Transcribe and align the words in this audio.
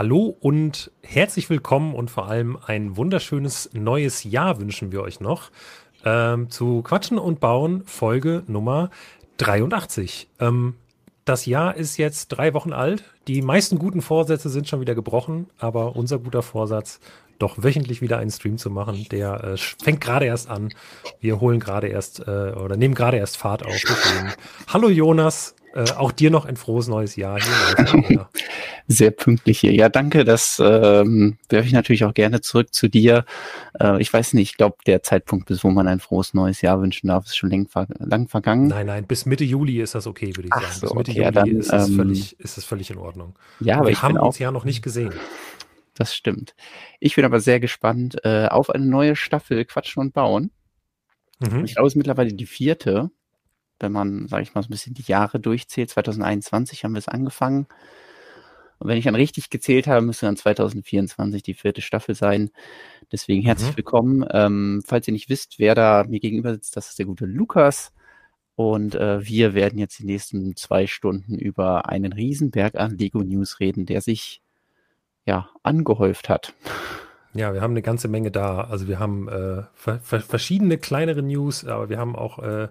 Hallo 0.00 0.34
und 0.40 0.90
herzlich 1.02 1.50
willkommen 1.50 1.94
und 1.94 2.10
vor 2.10 2.26
allem 2.26 2.56
ein 2.64 2.96
wunderschönes 2.96 3.68
neues 3.74 4.24
Jahr 4.24 4.58
wünschen 4.58 4.92
wir 4.92 5.02
euch 5.02 5.20
noch 5.20 5.50
ähm, 6.06 6.48
zu 6.48 6.80
Quatschen 6.80 7.18
und 7.18 7.38
Bauen 7.38 7.82
Folge 7.84 8.42
Nummer 8.46 8.88
83. 9.36 10.30
Ähm, 10.40 10.76
das 11.26 11.44
Jahr 11.44 11.76
ist 11.76 11.98
jetzt 11.98 12.28
drei 12.28 12.54
Wochen 12.54 12.72
alt. 12.72 13.04
Die 13.28 13.42
meisten 13.42 13.78
guten 13.78 14.00
Vorsätze 14.00 14.48
sind 14.48 14.66
schon 14.66 14.80
wieder 14.80 14.94
gebrochen, 14.94 15.50
aber 15.58 15.96
unser 15.96 16.18
guter 16.18 16.40
Vorsatz, 16.40 16.98
doch 17.38 17.62
wöchentlich 17.62 18.00
wieder 18.00 18.16
einen 18.16 18.30
Stream 18.30 18.56
zu 18.56 18.70
machen, 18.70 19.06
der 19.10 19.44
äh, 19.44 19.56
fängt 19.58 20.00
gerade 20.00 20.24
erst 20.24 20.48
an. 20.48 20.72
Wir 21.20 21.40
holen 21.40 21.60
gerade 21.60 21.88
erst 21.88 22.20
äh, 22.20 22.52
oder 22.52 22.78
nehmen 22.78 22.94
gerade 22.94 23.18
erst 23.18 23.36
Fahrt 23.36 23.66
auf. 23.66 23.76
Deswegen. 23.86 24.32
Hallo 24.66 24.88
Jonas, 24.88 25.54
äh, 25.72 25.90
auch 25.92 26.10
dir 26.10 26.30
noch 26.30 26.46
ein 26.46 26.56
frohes 26.56 26.88
neues 26.88 27.16
Jahr. 27.16 27.38
Hier 27.40 28.28
Sehr 28.88 29.12
pünktlich 29.12 29.60
hier. 29.60 29.72
Ja, 29.72 29.88
danke. 29.88 30.24
Das 30.24 30.60
ähm, 30.64 31.38
werfe 31.48 31.66
ich 31.66 31.72
natürlich 31.72 32.04
auch 32.04 32.14
gerne 32.14 32.40
zurück 32.40 32.74
zu 32.74 32.88
dir. 32.88 33.24
Äh, 33.78 34.00
ich 34.02 34.12
weiß 34.12 34.32
nicht, 34.34 34.50
ich 34.50 34.56
glaube, 34.56 34.78
der 34.86 35.02
Zeitpunkt, 35.04 35.46
bis 35.46 35.62
wo 35.62 35.70
man 35.70 35.86
ein 35.86 36.00
frohes 36.00 36.34
neues 36.34 36.60
Jahr 36.60 36.80
wünschen 36.80 37.06
darf, 37.06 37.26
ist 37.26 37.36
schon 37.36 37.50
lang, 37.50 37.68
lang 37.98 38.28
vergangen. 38.28 38.66
Nein, 38.66 38.86
nein, 38.86 39.06
bis 39.06 39.26
Mitte 39.26 39.44
Juli 39.44 39.80
ist 39.80 39.94
das 39.94 40.08
okay, 40.08 40.36
würde 40.36 40.48
ich 40.48 40.52
Ach 40.52 40.62
sagen. 40.62 40.74
So, 40.74 40.86
bis 40.88 40.94
Mitte 40.94 41.10
okay, 41.12 41.18
Juli 41.18 41.24
ja, 41.24 41.30
dann, 41.30 41.48
ist, 41.48 41.72
es 41.72 41.88
ähm, 41.88 41.96
völlig, 41.96 42.40
ist 42.40 42.58
es 42.58 42.64
völlig 42.64 42.90
in 42.90 42.98
Ordnung. 42.98 43.36
Ja, 43.60 43.76
aber 43.76 43.86
wir 43.86 43.92
ich 43.92 44.02
haben 44.02 44.16
uns 44.16 44.40
ja 44.40 44.50
noch 44.50 44.64
nicht 44.64 44.82
gesehen. 44.82 45.12
das 45.94 46.12
stimmt. 46.12 46.54
Ich 46.98 47.14
bin 47.14 47.24
aber 47.24 47.38
sehr 47.38 47.60
gespannt 47.60 48.16
äh, 48.24 48.46
auf 48.48 48.70
eine 48.70 48.86
neue 48.86 49.14
Staffel 49.14 49.64
Quatschen 49.64 50.00
und 50.00 50.14
Bauen. 50.14 50.50
Mhm. 51.38 51.64
Ich 51.64 51.74
glaube, 51.74 51.86
es 51.86 51.92
ist 51.92 51.96
mittlerweile 51.96 52.32
die 52.32 52.46
vierte, 52.46 53.10
wenn 53.80 53.92
man, 53.92 54.28
sage 54.28 54.42
ich 54.42 54.54
mal, 54.54 54.62
so 54.62 54.68
ein 54.68 54.70
bisschen 54.70 54.94
die 54.94 55.02
Jahre 55.02 55.40
durchzählt. 55.40 55.90
2021 55.90 56.84
haben 56.84 56.92
wir 56.94 56.98
es 56.98 57.08
angefangen. 57.08 57.66
Und 58.78 58.88
wenn 58.88 58.96
ich 58.96 59.04
dann 59.04 59.14
richtig 59.14 59.50
gezählt 59.50 59.86
habe, 59.86 60.00
müsste 60.04 60.26
dann 60.26 60.36
2024 60.36 61.42
die 61.42 61.54
vierte 61.54 61.82
Staffel 61.82 62.14
sein. 62.14 62.50
Deswegen 63.12 63.42
herzlich 63.42 63.72
Mhm. 63.72 63.76
willkommen. 63.76 64.24
Ähm, 64.30 64.82
falls 64.86 65.06
ihr 65.06 65.12
nicht 65.12 65.28
wisst, 65.28 65.58
wer 65.58 65.74
da 65.74 66.04
mir 66.08 66.20
gegenüber 66.20 66.52
sitzt, 66.52 66.76
das 66.76 66.88
ist 66.88 66.98
der 66.98 67.06
gute 67.06 67.26
Lukas. 67.26 67.92
Und 68.56 68.94
äh, 68.94 69.24
wir 69.26 69.54
werden 69.54 69.78
jetzt 69.78 69.98
die 69.98 70.04
nächsten 70.06 70.56
zwei 70.56 70.86
Stunden 70.86 71.34
über 71.38 71.88
einen 71.88 72.12
Riesenberg 72.12 72.74
an 72.76 72.96
Lego 72.96 73.22
News 73.22 73.60
reden, 73.60 73.86
der 73.86 74.00
sich 74.00 74.42
ja 75.26 75.48
angehäuft 75.62 76.28
hat. 76.28 76.54
Ja, 77.32 77.54
wir 77.54 77.60
haben 77.60 77.72
eine 77.72 77.82
ganze 77.82 78.08
Menge 78.08 78.30
da. 78.30 78.62
Also 78.62 78.88
wir 78.88 78.98
haben 78.98 79.28
äh, 79.28 79.62
ver 79.74 80.00
ver 80.02 80.20
verschiedene 80.20 80.78
kleinere 80.78 81.22
News, 81.22 81.64
aber 81.64 81.88
wir 81.88 81.98
haben 81.98 82.16
auch 82.16 82.38
äh, 82.40 82.68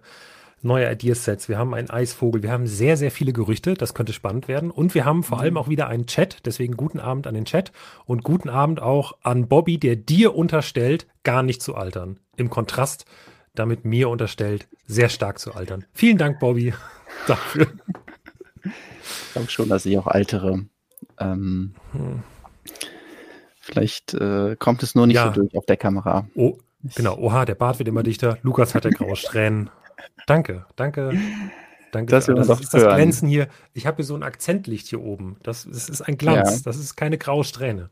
neue 0.63 0.91
Ideasets. 0.91 1.49
Wir 1.49 1.57
haben 1.57 1.73
einen 1.73 1.89
Eisvogel. 1.89 2.43
Wir 2.43 2.51
haben 2.51 2.67
sehr, 2.67 2.97
sehr 2.97 3.11
viele 3.11 3.33
Gerüchte. 3.33 3.73
Das 3.75 3.93
könnte 3.93 4.13
spannend 4.13 4.47
werden. 4.47 4.71
Und 4.71 4.93
wir 4.95 5.05
haben 5.05 5.23
vor 5.23 5.39
allem 5.39 5.57
auch 5.57 5.69
wieder 5.69 5.87
einen 5.87 6.05
Chat. 6.07 6.45
Deswegen 6.45 6.75
guten 6.77 6.99
Abend 6.99 7.27
an 7.27 7.33
den 7.33 7.45
Chat 7.45 7.71
und 8.05 8.23
guten 8.23 8.49
Abend 8.49 8.81
auch 8.81 9.13
an 9.23 9.47
Bobby, 9.47 9.77
der 9.77 9.95
dir 9.95 10.35
unterstellt, 10.35 11.07
gar 11.23 11.43
nicht 11.43 11.61
zu 11.61 11.75
altern. 11.75 12.19
Im 12.37 12.49
Kontrast 12.49 13.05
damit 13.55 13.83
mir 13.83 14.09
unterstellt, 14.09 14.67
sehr 14.85 15.09
stark 15.09 15.39
zu 15.39 15.53
altern. 15.53 15.85
Vielen 15.93 16.17
Dank, 16.17 16.39
Bobby, 16.39 16.73
dafür. 17.27 17.67
Ich 18.63 19.33
glaube 19.33 19.49
schon, 19.49 19.69
dass 19.69 19.85
ich 19.85 19.97
auch 19.97 20.07
altere. 20.07 20.65
Ähm, 21.19 21.73
Hm. 21.91 22.23
vielleicht 23.59 24.13
äh, 24.13 24.55
kommt 24.57 24.83
es 24.83 24.95
nur 24.95 25.07
nicht 25.07 25.15
Ja. 25.15 25.27
so 25.33 25.41
durch 25.41 25.55
auf 25.57 25.65
der 25.65 25.77
Kamera. 25.77 26.27
Oh, 26.35 26.57
genau. 26.95 27.17
Oha, 27.17 27.45
der 27.45 27.55
Bart 27.55 27.79
wird 27.79 27.89
immer 27.89 28.03
dichter. 28.03 28.37
Lukas 28.43 28.75
hat 28.75 28.85
ja 28.85 28.91
graue 28.91 29.15
Strähnen. 29.15 29.69
Danke, 30.27 30.65
danke. 30.75 31.13
Danke. 31.91 32.11
Das 32.11 32.27
doch 32.27 32.61
ist 32.61 32.73
das 32.73 32.83
hören. 32.83 32.95
Glänzen 32.95 33.27
hier. 33.27 33.47
Ich 33.73 33.87
habe 33.87 33.97
hier 33.97 34.05
so 34.05 34.15
ein 34.15 34.23
Akzentlicht 34.23 34.87
hier 34.87 35.01
oben. 35.01 35.37
Das, 35.43 35.65
das 35.65 35.89
ist 35.89 36.01
ein 36.01 36.17
Glanz. 36.17 36.57
Ja. 36.57 36.61
Das 36.65 36.77
ist 36.77 36.95
keine 36.95 37.17
graue 37.17 37.43
Strähne. 37.43 37.89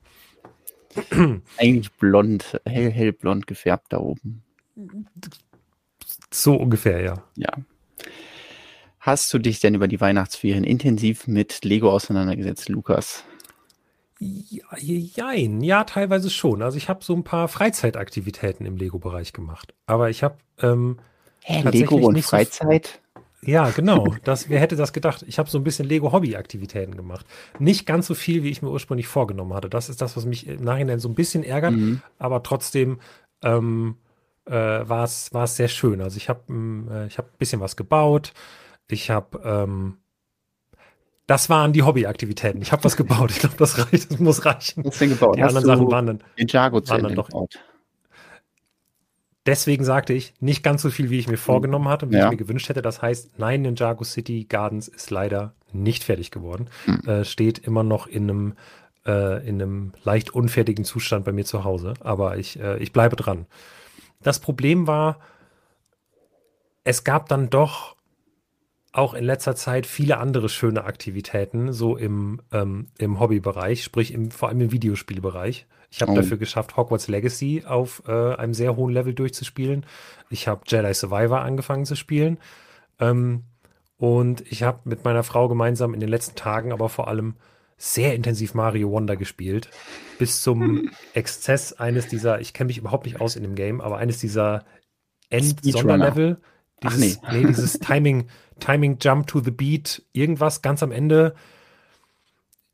Eigentlich 1.57 1.91
blond, 1.93 2.59
hell, 2.65 2.91
hellblond 2.91 3.47
gefärbt 3.47 3.93
da 3.93 3.97
oben. 3.97 4.43
So 6.31 6.55
ungefähr, 6.55 7.01
ja. 7.01 7.23
Ja. 7.35 7.51
Hast 8.99 9.33
du 9.33 9.39
dich 9.39 9.59
denn 9.59 9.75
über 9.75 9.87
die 9.87 10.01
Weihnachtsferien 10.01 10.63
intensiv 10.63 11.27
mit 11.27 11.63
Lego 11.63 11.89
auseinandergesetzt, 11.91 12.69
Lukas? 12.69 13.23
Ja, 14.19 14.65
jein. 14.77 15.61
ja, 15.61 15.83
teilweise 15.83 16.29
schon. 16.29 16.61
Also 16.61 16.77
ich 16.77 16.89
habe 16.89 17.03
so 17.03 17.13
ein 17.15 17.23
paar 17.23 17.47
Freizeitaktivitäten 17.47 18.65
im 18.65 18.75
Lego-Bereich 18.75 19.31
gemacht. 19.31 19.75
Aber 19.85 20.09
ich 20.09 20.23
habe, 20.23 20.37
ähm, 20.59 20.97
Hä, 21.49 21.61
Lego 21.69 21.95
und 21.95 22.13
nicht 22.13 22.25
so- 22.25 22.31
Freizeit? 22.31 22.99
ja, 23.41 23.69
genau. 23.69 24.15
Das, 24.23 24.49
wer 24.49 24.59
hätte 24.59 24.75
das 24.75 24.91
gedacht? 24.91 25.23
Ich 25.27 25.39
habe 25.39 25.49
so 25.49 25.57
ein 25.57 25.63
bisschen 25.63 25.87
Lego-Hobby-Aktivitäten 25.87 26.97
gemacht. 26.97 27.25
Nicht 27.59 27.85
ganz 27.85 28.07
so 28.07 28.15
viel, 28.15 28.43
wie 28.43 28.49
ich 28.49 28.61
mir 28.61 28.69
ursprünglich 28.69 29.07
vorgenommen 29.07 29.53
hatte. 29.53 29.69
Das 29.69 29.87
ist 29.89 30.01
das, 30.01 30.17
was 30.17 30.25
mich 30.25 30.47
im 30.47 30.63
Nachhinein 30.63 30.99
so 30.99 31.07
ein 31.07 31.15
bisschen 31.15 31.43
ärgert. 31.43 31.73
Mhm. 31.73 32.01
aber 32.19 32.43
trotzdem 32.43 32.99
ähm, 33.43 33.95
äh, 34.45 34.51
war 34.53 35.03
es 35.03 35.33
war 35.33 35.43
es 35.45 35.55
sehr 35.55 35.67
schön. 35.67 36.01
Also 36.01 36.17
ich 36.17 36.27
habe 36.29 36.41
äh, 36.91 37.07
ich 37.07 37.17
habe 37.17 37.27
ein 37.29 37.37
bisschen 37.37 37.61
was 37.61 37.75
gebaut. 37.77 38.33
Ich 38.89 39.09
habe 39.09 39.39
ähm, 39.45 39.97
das 41.27 41.49
waren 41.49 41.73
die 41.73 41.83
Hobbyaktivitäten. 41.83 42.61
Ich 42.61 42.71
habe 42.71 42.83
was 42.85 42.95
gebaut. 42.97 43.31
Ich 43.31 43.39
glaube, 43.39 43.55
das 43.57 43.77
reicht. 43.77 44.11
Das 44.11 44.19
muss 44.19 44.45
reichen. 44.45 44.85
Was 44.85 44.97
denn 44.99 45.09
gebaut? 45.09 45.35
Die 45.37 45.43
Hast 45.43 45.55
anderen 45.55 45.63
du 45.79 45.85
Sachen 45.85 45.91
waren 45.91 46.05
dann. 46.07 46.23
Ninjago 46.37 46.81
zu 46.81 46.91
waren 46.91 47.03
dann 47.03 47.15
doch- 47.15 47.27
gebaut? 47.27 47.59
Deswegen 49.47 49.83
sagte 49.85 50.13
ich 50.13 50.33
nicht 50.39 50.61
ganz 50.61 50.81
so 50.83 50.89
viel, 50.91 51.09
wie 51.09 51.17
ich 51.17 51.27
mir 51.27 51.37
vorgenommen 51.37 51.87
hatte, 51.87 52.11
wie 52.11 52.15
Ja. 52.17 52.25
ich 52.25 52.31
mir 52.31 52.37
gewünscht 52.37 52.69
hätte. 52.69 52.81
Das 52.83 53.01
heißt, 53.01 53.39
nein, 53.39 53.63
Ninjago 53.63 54.03
City 54.03 54.45
Gardens 54.47 54.87
ist 54.87 55.09
leider 55.09 55.53
nicht 55.71 56.03
fertig 56.03 56.29
geworden. 56.31 56.69
Hm. 56.85 56.99
Äh, 57.07 57.25
steht 57.25 57.57
immer 57.59 57.83
noch 57.83 58.07
in 58.07 58.23
einem 58.29 58.53
äh, 59.05 59.47
in 59.47 59.61
einem 59.61 59.93
leicht 60.03 60.31
unfertigen 60.31 60.83
Zustand 60.83 61.23
bei 61.25 61.31
mir 61.31 61.45
zu 61.45 61.63
Hause. 61.63 61.93
Aber 62.01 62.37
ich 62.37 62.59
äh, 62.59 62.77
ich 62.79 62.91
bleibe 62.91 63.15
dran. 63.15 63.47
Das 64.21 64.39
Problem 64.39 64.85
war, 64.85 65.19
es 66.83 67.03
gab 67.03 67.29
dann 67.29 67.49
doch 67.49 67.95
auch 68.91 69.13
in 69.13 69.23
letzter 69.23 69.55
Zeit 69.55 69.85
viele 69.85 70.17
andere 70.17 70.49
schöne 70.49 70.83
Aktivitäten, 70.83 71.71
so 71.71 71.95
im, 71.97 72.41
ähm, 72.51 72.87
im 72.97 73.19
Hobbybereich, 73.19 73.83
sprich 73.83 74.11
im, 74.13 74.31
vor 74.31 74.49
allem 74.49 74.59
im 74.61 74.71
Videospielbereich. 74.71 75.67
Ich 75.89 76.01
habe 76.01 76.11
Oh. 76.11 76.15
dafür 76.15 76.37
geschafft, 76.37 76.75
Hogwarts 76.77 77.07
Legacy 77.07 77.63
auf 77.65 78.03
äh, 78.07 78.35
einem 78.35 78.53
sehr 78.53 78.75
hohen 78.75 78.93
Level 78.93 79.13
durchzuspielen. 79.13 79.85
Ich 80.29 80.47
habe 80.47 80.61
Jedi 80.67 80.93
Survivor 80.93 81.41
angefangen 81.41 81.85
zu 81.85 81.95
spielen. 81.95 82.37
Ähm, 82.99 83.43
und 83.97 84.41
ich 84.51 84.63
habe 84.63 84.81
mit 84.83 85.05
meiner 85.05 85.23
Frau 85.23 85.47
gemeinsam 85.47 85.93
in 85.93 85.99
den 85.99 86.09
letzten 86.09 86.35
Tagen 86.35 86.71
aber 86.71 86.89
vor 86.89 87.07
allem 87.07 87.35
sehr 87.77 88.15
intensiv 88.15 88.53
Mario 88.53 88.89
Wonder 88.91 89.15
gespielt. 89.15 89.69
Bis 90.19 90.41
zum 90.41 90.89
Exzess 91.13 91.73
eines 91.73 92.07
dieser, 92.07 92.41
ich 92.41 92.53
kenne 92.53 92.67
mich 92.67 92.77
überhaupt 92.77 93.05
nicht 93.05 93.21
aus 93.21 93.35
in 93.35 93.43
dem 93.43 93.55
Game, 93.55 93.81
aber 93.81 93.97
eines 93.97 94.19
dieser 94.19 94.65
End-Sonderlevel. 95.29 96.37
Ach, 96.83 96.93
Dieses, 96.93 97.21
nee. 97.21 97.41
nee, 97.41 97.47
dieses 97.47 97.73
Timing, 97.79 98.27
Timing 98.59 98.97
Jump 99.01 99.27
to 99.27 99.39
the 99.39 99.51
Beat, 99.51 100.03
irgendwas 100.13 100.61
ganz 100.61 100.83
am 100.83 100.91
Ende. 100.91 101.33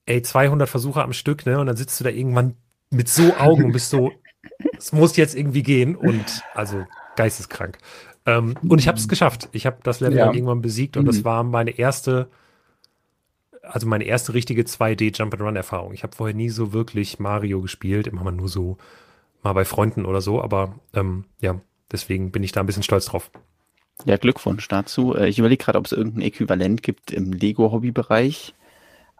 Ey, 0.06 0.22
200 0.22 0.68
Versuche 0.68 1.02
am 1.04 1.14
Stück, 1.14 1.46
ne? 1.46 1.60
Und 1.60 1.68
dann 1.68 1.78
sitzt 1.78 2.00
du 2.00 2.04
da 2.04 2.10
irgendwann 2.10 2.56
mit 2.94 3.10
so 3.10 3.34
Augen 3.36 3.66
und 3.66 3.72
bist 3.74 3.90
so, 3.90 4.12
es 4.78 4.92
muss 4.94 5.18
jetzt 5.18 5.36
irgendwie 5.36 5.64
gehen 5.64 5.96
und 5.96 6.42
also 6.54 6.86
geisteskrank. 7.16 7.78
Ähm, 8.26 8.56
und 8.68 8.80
ich 8.80 8.88
habe 8.88 8.98
es 8.98 9.08
geschafft. 9.08 9.50
Ich 9.52 9.66
habe 9.66 9.78
das 9.84 10.00
Level 10.00 10.18
Ja. 10.18 10.26
dann 10.28 10.36
irgendwann 10.36 10.62
besiegt 10.62 10.96
und 10.98 11.06
das 11.06 11.18
Mhm. 11.20 11.24
war 11.26 11.44
meine 11.44 11.72
erste, 11.78 12.30
also 13.62 13.88
meine 13.88 14.04
erste 14.06 14.34
richtige 14.34 14.64
2D 14.66 15.12
Jump 15.14 15.34
and 15.34 15.42
Run 15.44 15.56
Erfahrung. 15.56 15.94
Ich 15.94 16.04
habe 16.04 16.16
vorher 16.16 16.36
nie 16.36 16.50
so 16.50 16.74
wirklich 16.74 17.20
Mario 17.20 17.62
gespielt, 17.62 18.08
immer 18.08 18.24
mal 18.24 18.32
nur 18.32 18.50
so 18.50 18.78
mal 19.42 19.54
bei 19.54 19.66
Freunden 19.66 20.06
oder 20.06 20.22
so, 20.22 20.42
aber 20.42 20.76
ähm, 20.94 21.26
ja, 21.42 21.60
deswegen 21.92 22.32
bin 22.32 22.44
ich 22.44 22.52
da 22.54 22.62
ein 22.62 22.66
bisschen 22.66 22.84
stolz 22.84 23.06
drauf. 23.06 23.30
Ja, 24.06 24.18
Glückwunsch 24.18 24.68
dazu. 24.70 25.16
Äh, 25.16 25.28
Ich 25.28 25.38
überlege 25.40 25.64
gerade, 25.64 25.78
ob 25.78 25.86
es 25.86 25.92
irgendein 25.92 26.22
Äquivalent 26.24 26.82
gibt 26.84 27.12
im 27.12 27.32
Lego-Hobbybereich. 27.32 28.54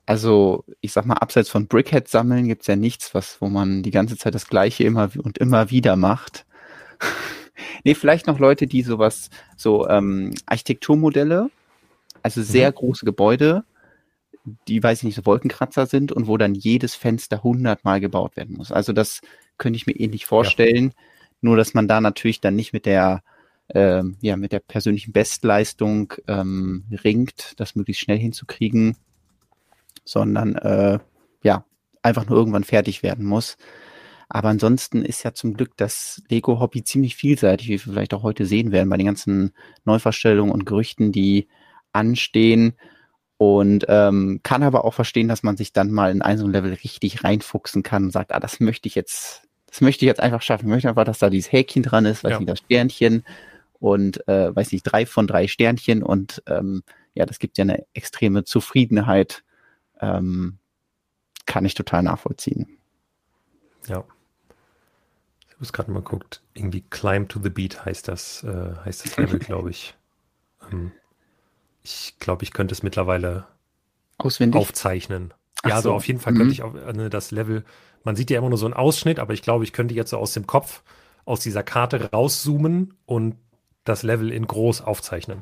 Also, 0.06 0.66
ich 0.82 0.92
sag 0.92 1.06
mal, 1.06 1.16
abseits 1.16 1.50
von 1.50 1.68
Brickhead 1.68 2.08
sammeln 2.08 2.48
gibt's 2.48 2.68
ja 2.68 2.76
nichts, 2.76 3.14
was, 3.14 3.40
wo 3.42 3.48
man 3.48 3.84
die 3.84 3.92
ganze 3.92 4.18
Zeit 4.18 4.36
das 4.36 4.48
Gleiche 4.48 4.84
immer 4.84 5.10
und 5.18 5.38
immer 5.38 5.70
wieder 5.72 5.96
macht. 5.96 6.46
nee, 7.84 7.96
vielleicht 7.96 8.28
noch 8.28 8.40
Leute, 8.40 8.68
die 8.68 8.82
sowas, 8.82 9.30
so 9.56 9.88
ähm, 9.88 10.34
Architekturmodelle, 10.46 11.50
also 12.22 12.42
sehr 12.42 12.72
Mhm. 12.72 12.76
große 12.76 13.06
Gebäude, 13.06 13.64
die, 14.68 14.84
weiß 14.84 15.00
ich 15.00 15.04
nicht, 15.06 15.16
so 15.16 15.26
Wolkenkratzer 15.26 15.86
sind 15.86 16.12
und 16.12 16.28
wo 16.28 16.38
dann 16.38 16.54
jedes 16.54 16.96
Fenster 16.96 17.44
hundertmal 17.44 18.02
gebaut 18.02 18.36
werden 18.36 18.58
muss. 18.58 18.72
Also 18.72 18.92
das 18.94 19.22
könnte 19.58 19.78
ich 19.78 19.88
mir 19.88 19.94
ähnlich 19.96 20.26
vorstellen, 20.26 20.94
nur 21.42 21.56
dass 21.58 21.74
man 21.74 21.88
da 21.88 22.02
natürlich 22.02 22.42
dann 22.42 22.56
nicht 22.56 22.74
mit 22.74 22.86
der 22.86 23.24
ähm, 23.74 24.18
ja, 24.22 24.36
mit 24.36 24.52
der 24.52 24.60
persönlichen 24.60 25.14
Bestleistung 25.14 26.14
ähm, 26.28 26.84
ringt, 27.04 27.54
das 27.58 27.76
möglichst 27.76 28.04
schnell 28.04 28.20
hinzukriegen, 28.20 28.98
sondern 30.06 30.56
äh, 30.56 31.00
ja, 31.44 31.66
einfach 32.02 32.28
nur 32.28 32.38
irgendwann 32.38 32.64
fertig 32.64 33.04
werden 33.04 33.26
muss. 33.26 33.58
Aber 34.30 34.50
ansonsten 34.50 35.06
ist 35.06 35.24
ja 35.24 35.34
zum 35.34 35.54
Glück 35.54 35.78
das 35.78 36.22
Lego-Hobby 36.30 36.84
ziemlich 36.84 37.16
vielseitig, 37.16 37.68
wie 37.68 37.72
wir 37.74 37.80
vielleicht 37.80 38.14
auch 38.14 38.24
heute 38.24 38.46
sehen 38.46 38.72
werden, 38.72 38.90
bei 38.90 38.98
den 38.98 39.06
ganzen 39.06 39.52
Neuverstellungen 39.86 40.52
und 40.52 40.66
Gerüchten, 40.66 41.12
die 41.12 41.48
anstehen. 41.92 42.74
Und 43.38 43.86
ähm, 43.90 44.40
kann 44.44 44.64
aber 44.64 44.86
auch 44.86 44.94
verstehen, 44.94 45.28
dass 45.28 45.44
man 45.44 45.58
sich 45.58 45.74
dann 45.74 45.92
mal 45.92 46.12
in 46.12 46.22
ein 46.22 46.38
so 46.38 46.46
ein 46.46 46.52
Level 46.52 46.74
richtig 46.74 47.24
reinfuchsen 47.24 47.84
kann 47.84 48.06
und 48.06 48.12
sagt, 48.12 48.34
ah, 48.34 48.40
das 48.40 48.60
möchte 48.60 48.88
ich 48.88 48.96
jetzt, 48.96 49.44
das 49.68 49.82
möchte 49.82 50.06
ich 50.06 50.08
jetzt 50.08 50.22
einfach 50.22 50.42
schaffen. 50.42 50.66
Ich 50.66 50.72
möchte 50.72 50.90
einfach, 50.90 51.04
dass 51.04 51.20
da 51.20 51.30
dieses 51.30 51.52
Häkchen 51.52 51.84
dran 51.84 52.06
ist, 52.06 52.24
weiß 52.24 52.32
Ja. 52.32 52.40
nicht, 52.40 52.50
das 52.50 52.60
Sternchen 52.60 53.24
und 53.80 54.26
äh, 54.28 54.56
weiß 54.56 54.72
nicht, 54.72 54.84
drei 54.84 55.06
von 55.06 55.28
drei 55.28 55.48
Sternchen 55.48 56.04
und 56.04 56.42
ähm, 56.48 56.84
ja, 57.16 57.26
das 57.26 57.38
gibt 57.40 57.58
ja 57.58 57.64
eine 57.64 57.86
extreme 57.94 58.44
Zufriedenheit. 58.46 59.44
Ähm, 60.04 60.58
kann 61.46 61.66
ich 61.66 61.74
total 61.76 62.04
nachvollziehen. 62.04 62.68
Ja. 63.88 64.04
Ich 65.48 65.54
habe 65.56 65.64
es 65.64 65.74
gerade 65.74 65.92
mal 65.92 66.00
geguckt. 66.02 66.42
Irgendwie 66.54 66.82
Climb 66.90 67.30
to 67.30 67.40
the 67.42 67.50
Beat 67.50 67.86
heißt 67.86 68.08
das, 68.08 68.44
äh, 68.44 68.76
heißt 68.86 69.06
das 69.06 69.18
Level, 69.18 69.40
glaube 69.40 69.70
ich. 69.70 69.96
Ähm, 70.72 70.92
ich 71.84 72.16
glaube, 72.20 72.44
ich 72.44 72.54
könnte 72.54 72.74
es 72.74 72.82
mittlerweile 72.84 73.46
Auswendig. 74.18 74.60
aufzeichnen. 74.62 75.34
Ach 75.64 75.70
ja, 75.70 75.76
also 75.76 75.90
so. 75.90 75.96
auf 75.96 76.08
jeden 76.08 76.20
Fall 76.20 76.34
Mhm. 76.34 76.38
könnte 76.38 76.54
ich 76.54 76.64
auch 76.64 76.76
äh, 76.76 77.10
das 77.10 77.32
Level, 77.32 77.64
man 78.04 78.16
sieht 78.16 78.30
ja 78.30 78.38
immer 78.38 78.50
nur 78.50 78.58
so 78.58 78.66
einen 78.66 78.74
Ausschnitt, 78.74 79.20
aber 79.20 79.34
ich 79.34 79.42
glaube, 79.42 79.64
ich 79.64 79.74
könnte 79.74 79.94
jetzt 79.94 80.10
so 80.12 80.18
aus 80.18 80.34
dem 80.34 80.48
Kopf, 80.48 80.82
aus 81.26 81.40
dieser 81.42 81.64
Karte 81.64 82.12
rauszoomen 82.12 82.94
und 83.06 83.36
das 83.86 84.04
Level 84.04 84.32
in 84.32 84.48
groß 84.48 84.82
aufzeichnen. 84.82 85.42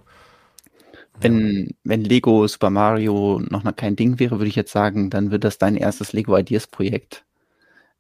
Wenn, 1.20 1.76
wenn 1.84 2.04
Lego 2.04 2.48
Super 2.48 2.70
Mario 2.70 3.42
noch 3.50 3.64
mal 3.64 3.74
kein 3.74 3.96
Ding 3.96 4.20
wäre, 4.20 4.40
würde 4.40 4.48
ich 4.48 4.56
jetzt 4.56 4.72
sagen, 4.72 5.10
dann 5.10 5.30
wird 5.30 5.44
das 5.44 5.58
dein 5.58 5.76
erstes 5.76 6.14
Lego 6.14 6.36
Ideas 6.38 6.68
Projekt. 6.68 7.26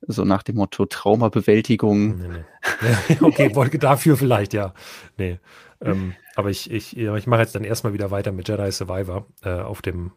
So 0.07 0.25
nach 0.25 0.41
dem 0.41 0.55
Motto 0.55 0.85
Traumabewältigung. 0.85 2.17
Nee, 2.17 2.27
nee. 2.29 3.17
okay, 3.21 3.53
wollte 3.53 3.77
dafür 3.77 4.17
vielleicht, 4.17 4.53
ja. 4.53 4.73
Nee. 5.17 5.39
Ähm, 5.79 6.15
aber 6.35 6.49
ich, 6.49 6.71
ich, 6.71 6.97
ich 6.97 7.27
mache 7.27 7.41
jetzt 7.41 7.53
dann 7.53 7.63
erstmal 7.63 7.93
wieder 7.93 8.11
weiter 8.11 8.31
mit 8.31 8.47
Jedi 8.47 8.71
Survivor 8.71 9.27
äh, 9.43 9.51
auf 9.51 9.81
dem, 9.81 10.11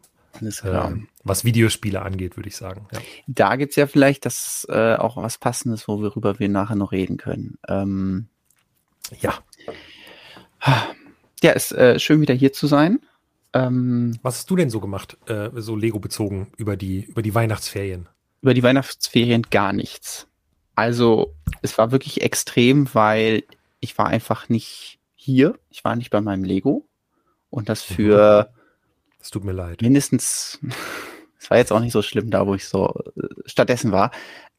ähm, 0.63 1.07
was 1.23 1.45
Videospiele 1.45 2.01
angeht, 2.01 2.37
würde 2.37 2.49
ich 2.49 2.55
sagen. 2.55 2.87
Ja. 2.91 2.99
Da 3.27 3.55
gibt's 3.55 3.75
ja 3.75 3.87
vielleicht 3.87 4.25
das 4.25 4.65
äh, 4.69 4.95
auch 4.95 5.17
was 5.17 5.37
Passendes, 5.37 5.87
worüber 5.87 6.39
wir 6.39 6.49
nachher 6.49 6.75
noch 6.75 6.91
reden 6.91 7.17
können. 7.17 7.57
Ähm, 7.67 8.27
ja. 9.19 9.35
Ja, 11.45 11.51
ist 11.51 11.71
äh, 11.71 11.99
schön 11.99 12.21
wieder 12.21 12.33
hier 12.33 12.53
zu 12.53 12.67
sein. 12.67 12.99
Ähm, 13.53 14.17
Was 14.21 14.37
hast 14.39 14.49
du 14.49 14.55
denn 14.55 14.69
so 14.69 14.79
gemacht, 14.79 15.17
äh, 15.27 15.49
so 15.55 15.75
Lego 15.75 15.99
bezogen 15.99 16.51
über 16.57 16.75
die, 16.75 17.05
über 17.05 17.21
die 17.21 17.33
Weihnachtsferien? 17.33 18.09
über 18.41 18.53
die 18.53 18.61
Weihnachtsferien 18.61 19.41
gar 19.49 19.73
nichts. 19.73 20.27
Also 20.75 21.33
es 21.63 21.79
war 21.79 21.91
wirklich 21.91 22.21
extrem, 22.21 22.93
weil 22.93 23.43
ich 23.79 23.97
war 23.97 24.05
einfach 24.05 24.49
nicht 24.49 24.99
hier. 25.15 25.57
Ich 25.71 25.83
war 25.83 25.95
nicht 25.95 26.11
bei 26.11 26.21
meinem 26.21 26.43
Lego. 26.43 26.87
Und 27.49 27.69
das 27.69 27.81
für 27.81 28.51
Es 29.19 29.31
tut 29.31 29.43
mir 29.43 29.53
leid. 29.53 29.81
mindestens, 29.81 30.59
es 31.39 31.49
war 31.49 31.57
jetzt 31.57 31.71
auch 31.71 31.79
nicht 31.79 31.93
so 31.93 32.03
schlimm 32.03 32.29
da, 32.29 32.45
wo 32.45 32.53
ich 32.53 32.67
so 32.67 32.93
äh, 33.15 33.27
stattdessen 33.47 33.91
war. 33.91 34.11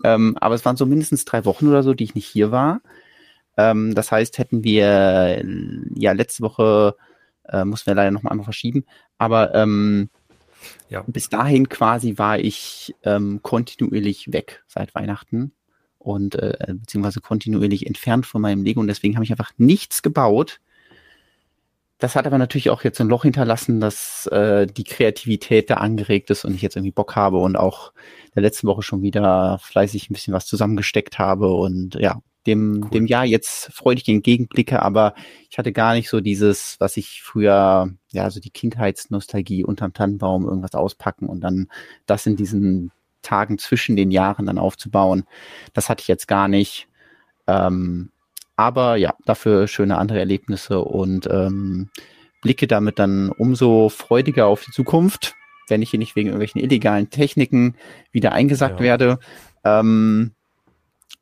Ähm, 0.02 0.36
aber 0.40 0.56
es 0.56 0.64
waren 0.64 0.76
so 0.76 0.84
mindestens 0.84 1.24
drei 1.24 1.44
Wochen 1.44 1.68
oder 1.68 1.84
so, 1.84 1.94
die 1.94 2.02
ich 2.02 2.16
nicht 2.16 2.26
hier 2.26 2.50
war. 2.50 2.80
Ähm, 3.56 3.94
das 3.94 4.12
heißt, 4.12 4.38
hätten 4.38 4.64
wir 4.64 4.86
äh, 4.86 5.44
ja 5.94 6.12
letzte 6.12 6.42
Woche 6.42 6.96
äh, 7.48 7.64
mussten 7.64 7.88
wir 7.88 7.94
leider 7.94 8.10
noch 8.10 8.22
mal 8.22 8.30
einmal 8.30 8.44
verschieben. 8.44 8.84
Aber 9.18 9.54
ähm, 9.54 10.10
Ja. 10.88 11.04
bis 11.06 11.28
dahin 11.28 11.68
quasi 11.68 12.18
war 12.18 12.38
ich 12.38 12.94
ähm, 13.04 13.40
kontinuierlich 13.42 14.32
weg 14.32 14.64
seit 14.66 14.94
Weihnachten 14.94 15.52
und 15.98 16.34
äh, 16.36 16.74
beziehungsweise 16.74 17.20
kontinuierlich 17.20 17.86
entfernt 17.86 18.26
von 18.26 18.42
meinem 18.42 18.64
Lego 18.64 18.80
und 18.80 18.88
deswegen 18.88 19.14
habe 19.16 19.24
ich 19.24 19.30
einfach 19.30 19.52
nichts 19.58 20.02
gebaut. 20.02 20.60
Das 21.98 22.14
hat 22.14 22.26
aber 22.26 22.36
natürlich 22.36 22.68
auch 22.68 22.84
jetzt 22.84 23.00
ein 23.00 23.08
Loch 23.08 23.22
hinterlassen, 23.22 23.80
dass 23.80 24.26
äh, 24.26 24.66
die 24.66 24.84
Kreativität 24.84 25.70
da 25.70 25.76
angeregt 25.76 26.28
ist 26.30 26.44
und 26.44 26.54
ich 26.54 26.60
jetzt 26.60 26.76
irgendwie 26.76 26.92
Bock 26.92 27.16
habe 27.16 27.38
und 27.38 27.56
auch 27.56 27.92
der 28.34 28.42
letzten 28.42 28.66
Woche 28.66 28.82
schon 28.82 29.00
wieder 29.02 29.58
fleißig 29.62 30.10
ein 30.10 30.12
bisschen 30.12 30.34
was 30.34 30.46
zusammengesteckt 30.46 31.18
habe 31.18 31.52
und 31.54 31.94
ja, 31.94 32.20
dem, 32.46 32.82
Cool. 32.84 32.90
dem 32.90 33.06
Jahr 33.06 33.24
jetzt 33.24 33.72
freudig 33.72 34.08
entgegenblicke, 34.08 34.80
aber 34.82 35.14
ich 35.50 35.58
hatte 35.58 35.72
gar 35.72 35.94
nicht 35.94 36.08
so 36.08 36.20
dieses, 36.20 36.76
was 36.78 36.96
ich 36.96 37.22
früher, 37.22 37.90
ja, 38.12 38.30
so 38.30 38.40
die 38.40 38.50
Kindheitsnostalgie 38.50 39.64
unterm 39.64 39.92
Tannenbaum 39.92 40.44
irgendwas 40.46 40.74
auspacken 40.74 41.28
und 41.28 41.40
dann 41.40 41.68
das 42.06 42.26
in 42.26 42.36
diesen 42.36 42.92
Tagen 43.22 43.58
zwischen 43.58 43.96
den 43.96 44.10
Jahren 44.10 44.46
dann 44.46 44.58
aufzubauen. 44.58 45.24
Das 45.74 45.88
hatte 45.88 46.02
ich 46.02 46.08
jetzt 46.08 46.28
gar 46.28 46.48
nicht. 46.48 46.88
Ähm, 47.46 48.10
aber 48.54 48.96
ja, 48.96 49.14
dafür 49.24 49.66
schöne 49.68 49.98
andere 49.98 50.18
Erlebnisse 50.18 50.80
und 50.80 51.28
ähm, 51.30 51.90
blicke 52.40 52.66
damit 52.66 52.98
dann 52.98 53.30
umso 53.30 53.88
freudiger 53.88 54.46
auf 54.46 54.64
die 54.64 54.70
Zukunft, 54.70 55.34
wenn 55.68 55.82
ich 55.82 55.90
hier 55.90 55.98
nicht 55.98 56.14
wegen 56.14 56.28
irgendwelchen 56.28 56.60
illegalen 56.60 57.10
Techniken 57.10 57.74
wieder 58.12 58.32
eingesackt 58.32 58.78
Ja. 58.80 58.84
werde. 58.84 59.18
Ähm, 59.64 60.35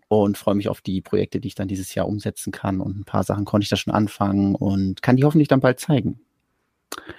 und 0.08 0.36
freue 0.38 0.54
mich 0.54 0.68
auf 0.68 0.80
die 0.80 1.00
Projekte, 1.00 1.40
die 1.40 1.48
ich 1.48 1.54
dann 1.54 1.68
dieses 1.68 1.94
Jahr 1.94 2.06
umsetzen 2.06 2.52
kann. 2.52 2.80
Und 2.80 2.98
ein 2.98 3.04
paar 3.04 3.24
Sachen 3.24 3.44
konnte 3.44 3.64
ich 3.64 3.70
da 3.70 3.76
schon 3.76 3.92
anfangen 3.94 4.54
und 4.54 5.02
kann 5.02 5.16
die 5.16 5.24
hoffentlich 5.24 5.48
dann 5.48 5.60
bald 5.60 5.80
zeigen. 5.80 6.20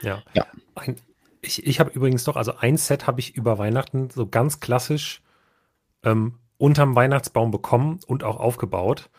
Ja. 0.02 0.22
Ja. 0.34 0.46
Ein, 0.76 0.96
ich 1.42 1.66
ich 1.66 1.80
habe 1.80 1.92
übrigens 1.92 2.24
doch, 2.24 2.36
also 2.36 2.56
ein 2.58 2.78
Set 2.78 3.08
habe 3.08 3.20
ich 3.20 3.36
über 3.36 3.58
Weihnachten 3.58 4.10
so 4.10 4.28
ganz 4.28 4.60
klassisch 4.60 5.22
ähm, 6.04 6.36
unterm 6.58 6.96
Weihnachtsbaum 6.96 7.52
bekommen 7.52 8.00
und 8.08 8.24
auch 8.24 8.38
aufgebaut. 8.38 9.10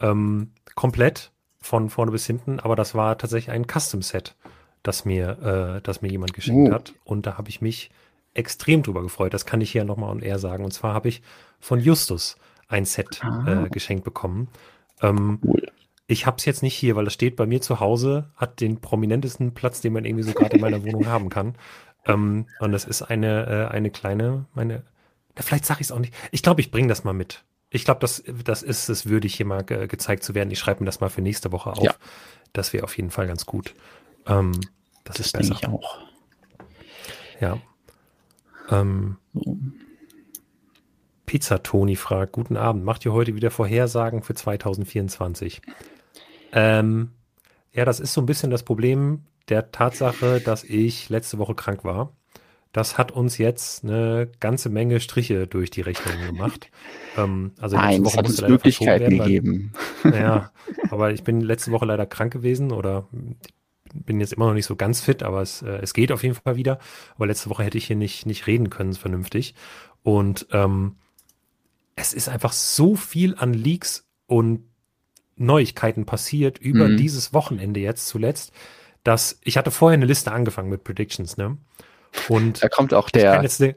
Ähm, 0.00 0.52
komplett 0.74 1.32
von 1.60 1.90
vorne 1.90 2.12
bis 2.12 2.24
hinten, 2.26 2.60
aber 2.60 2.76
das 2.76 2.94
war 2.94 3.18
tatsächlich 3.18 3.50
ein 3.50 3.66
Custom-Set, 3.66 4.36
das 4.84 5.04
mir, 5.04 5.76
äh, 5.78 5.82
das 5.82 6.02
mir 6.02 6.08
jemand 6.10 6.34
geschenkt 6.34 6.70
Oh. 6.70 6.74
hat. 6.74 6.94
Und 7.04 7.26
da 7.26 7.36
habe 7.36 7.48
ich 7.48 7.60
mich 7.60 7.90
extrem 8.32 8.82
drüber 8.84 9.02
gefreut. 9.02 9.34
Das 9.34 9.44
kann 9.44 9.60
ich 9.60 9.72
hier 9.72 9.84
nochmal 9.84 10.10
on 10.10 10.20
air 10.22 10.38
sagen. 10.38 10.64
Und 10.64 10.70
zwar 10.70 10.94
habe 10.94 11.08
ich 11.08 11.20
von 11.58 11.80
Justus 11.80 12.36
ein 12.68 12.84
Set 12.84 13.20
Ah. 13.22 13.64
äh, 13.64 13.68
geschenkt 13.68 14.04
bekommen. 14.04 14.48
Ähm, 15.00 15.40
Cool. 15.44 15.70
ich 16.06 16.26
habe 16.26 16.36
es 16.38 16.44
jetzt 16.44 16.62
nicht 16.62 16.74
hier, 16.74 16.96
weil 16.96 17.06
es 17.06 17.14
steht 17.14 17.36
bei 17.36 17.46
mir 17.46 17.60
zu 17.60 17.80
Hause, 17.80 18.30
hat 18.36 18.60
den 18.60 18.80
prominentesten 18.80 19.54
Platz, 19.54 19.80
den 19.80 19.92
man 19.94 20.04
irgendwie 20.04 20.24
so 20.24 20.32
gerade 20.32 20.56
in 20.56 20.60
meiner 20.60 20.82
Wohnung 20.84 21.06
haben 21.06 21.28
kann. 21.28 21.54
Ähm, 22.06 22.46
und 22.60 22.72
das 22.72 22.84
ist 22.84 23.02
eine, 23.02 23.46
äh, 23.70 23.74
eine 23.74 23.90
kleine, 23.90 24.46
meine, 24.54 24.82
ja, 25.36 25.42
vielleicht 25.42 25.66
sage 25.66 25.80
ich 25.80 25.86
es 25.88 25.92
auch 25.92 25.98
nicht. 25.98 26.14
Ich 26.30 26.42
glaube, 26.42 26.60
ich 26.60 26.70
bringe 26.70 26.88
das 26.88 27.04
mal 27.04 27.12
mit. 27.12 27.44
Ich 27.70 27.84
glaube, 27.84 28.00
das, 28.00 28.22
das 28.44 28.62
ist 28.62 28.88
es 28.88 29.06
würdig, 29.06 29.34
hier 29.34 29.44
mal 29.46 29.62
ge 29.62 29.86
gezeigt 29.86 30.22
zu 30.24 30.34
werden. 30.34 30.50
Ich 30.50 30.58
schreibe 30.58 30.80
mir 30.82 30.86
das 30.86 31.00
mal 31.00 31.10
für 31.10 31.20
nächste 31.20 31.52
Woche 31.52 31.70
auf. 31.70 31.82
Ja. 31.84 31.94
Das 32.54 32.72
wäre 32.72 32.84
auf 32.84 32.96
jeden 32.96 33.10
Fall 33.10 33.26
ganz 33.26 33.44
gut. 33.44 33.74
Ähm, 34.26 34.52
das, 35.04 35.16
Das 35.16 35.26
ist 35.26 35.32
besser. 35.32 35.54
ich 35.60 35.68
auch. 35.68 35.98
Ja. 37.40 37.58
Ähm, 38.70 39.16
So. 39.34 39.56
Pizza 41.28 41.62
Toni 41.62 41.94
fragt, 41.94 42.32
guten 42.32 42.56
Abend, 42.56 42.84
macht 42.86 43.04
ihr 43.04 43.12
heute 43.12 43.34
wieder 43.34 43.50
Vorhersagen 43.50 44.22
für 44.22 44.32
2024? 44.32 45.60
Ähm, 46.52 47.10
ja, 47.70 47.84
das 47.84 48.00
ist 48.00 48.14
so 48.14 48.22
ein 48.22 48.26
bisschen 48.26 48.50
das 48.50 48.62
Problem 48.62 49.24
der 49.50 49.70
Tatsache, 49.70 50.40
dass 50.40 50.64
ich 50.64 51.10
letzte 51.10 51.36
Woche 51.36 51.54
krank 51.54 51.84
war. 51.84 52.14
Das 52.72 52.96
hat 52.96 53.12
uns 53.12 53.36
jetzt 53.36 53.84
eine 53.84 54.30
ganze 54.40 54.70
Menge 54.70 55.00
Striche 55.00 55.46
durch 55.46 55.68
die 55.70 55.82
Rechnung 55.82 56.14
gemacht. 56.26 56.70
ähm, 57.18 57.52
also 57.60 57.76
Nein, 57.76 58.06
es 58.06 58.16
hat 58.16 58.26
uns 58.26 58.40
Möglichkeiten 58.40 59.18
weil- 59.18 59.26
gegeben. 59.26 59.72
ja, 60.04 60.50
aber 60.90 61.12
ich 61.12 61.24
bin 61.24 61.42
letzte 61.42 61.72
Woche 61.72 61.84
leider 61.84 62.06
krank 62.06 62.32
gewesen 62.32 62.72
oder 62.72 63.06
bin 63.92 64.18
jetzt 64.18 64.32
immer 64.32 64.46
noch 64.46 64.54
nicht 64.54 64.66
so 64.66 64.76
ganz 64.76 65.02
fit, 65.02 65.22
aber 65.22 65.42
es, 65.42 65.60
äh, 65.60 65.78
es 65.82 65.92
geht 65.92 66.10
auf 66.10 66.22
jeden 66.22 66.36
Fall 66.36 66.56
wieder. 66.56 66.78
Aber 67.16 67.26
letzte 67.26 67.50
Woche 67.50 67.64
hätte 67.64 67.76
ich 67.76 67.86
hier 67.86 67.96
nicht, 67.96 68.24
nicht 68.24 68.46
reden 68.46 68.70
können 68.70 68.94
vernünftig. 68.94 69.54
Und 70.02 70.46
ähm, 70.52 70.96
es 72.00 72.14
ist 72.14 72.28
einfach 72.28 72.52
so 72.52 72.94
viel 72.96 73.34
an 73.36 73.52
Leaks 73.52 74.06
und 74.26 74.64
Neuigkeiten 75.36 76.04
passiert 76.06 76.58
über 76.58 76.88
Mhm. 76.88 76.96
dieses 76.96 77.32
Wochenende 77.32 77.80
jetzt 77.80 78.08
zuletzt, 78.08 78.52
dass 79.04 79.38
ich 79.44 79.56
hatte 79.56 79.70
vorher 79.70 79.94
eine 79.94 80.06
Liste 80.06 80.32
angefangen 80.32 80.68
mit 80.68 80.84
Predictions, 80.84 81.36
ne? 81.36 81.56
Und 82.28 82.62
Da 82.62 82.68
kommt 82.68 82.94
auch 82.94 83.06
ich 83.08 83.12
kann 83.12 83.32
der, 83.34 83.42
jetzt 83.42 83.60
eine, 83.62 83.70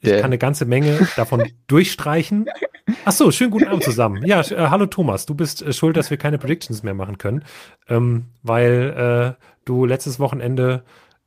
ich 0.00 0.08
der- 0.10 0.16
kann 0.20 0.26
eine 0.26 0.38
ganze 0.38 0.64
Menge 0.64 1.08
davon 1.16 1.50
durchstreichen. 1.68 2.46
Ach 3.04 3.12
so, 3.12 3.30
schönen 3.30 3.50
guten 3.50 3.68
Abend 3.68 3.84
zusammen. 3.84 4.24
Ja, 4.26 4.40
äh, 4.40 4.68
hallo 4.68 4.86
Thomas, 4.86 5.24
du 5.26 5.34
bist 5.34 5.62
äh, 5.62 5.72
schuld, 5.72 5.96
dass 5.96 6.10
wir 6.10 6.16
keine 6.18 6.38
Predictions 6.38 6.82
mehr 6.82 6.94
machen 6.94 7.18
können, 7.18 7.44
ähm, 7.88 8.26
weil 8.42 9.36
äh, 9.38 9.44
du 9.64 9.86
letztes 9.86 10.18
Wochenende 10.18 10.82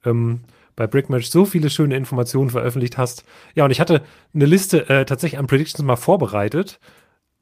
ähm, 0.06 0.42
bei 0.76 0.88
Brickmatch 0.88 1.28
so 1.28 1.46
viele 1.46 1.70
schöne 1.70 1.96
Informationen 1.96 2.50
veröffentlicht 2.50 2.98
hast. 2.98 3.24
Ja, 3.56 3.66
und 3.66 3.72
ich 3.72 3.80
hatte 3.80 4.02
eine 4.34 4.46
Liste 4.46 4.90
äh, 4.90 5.06
tatsächlich 5.06 5.40
an 5.40 5.48
Predictions 5.48 5.86
mal 5.86 5.96
vorbereitet. 5.96 6.80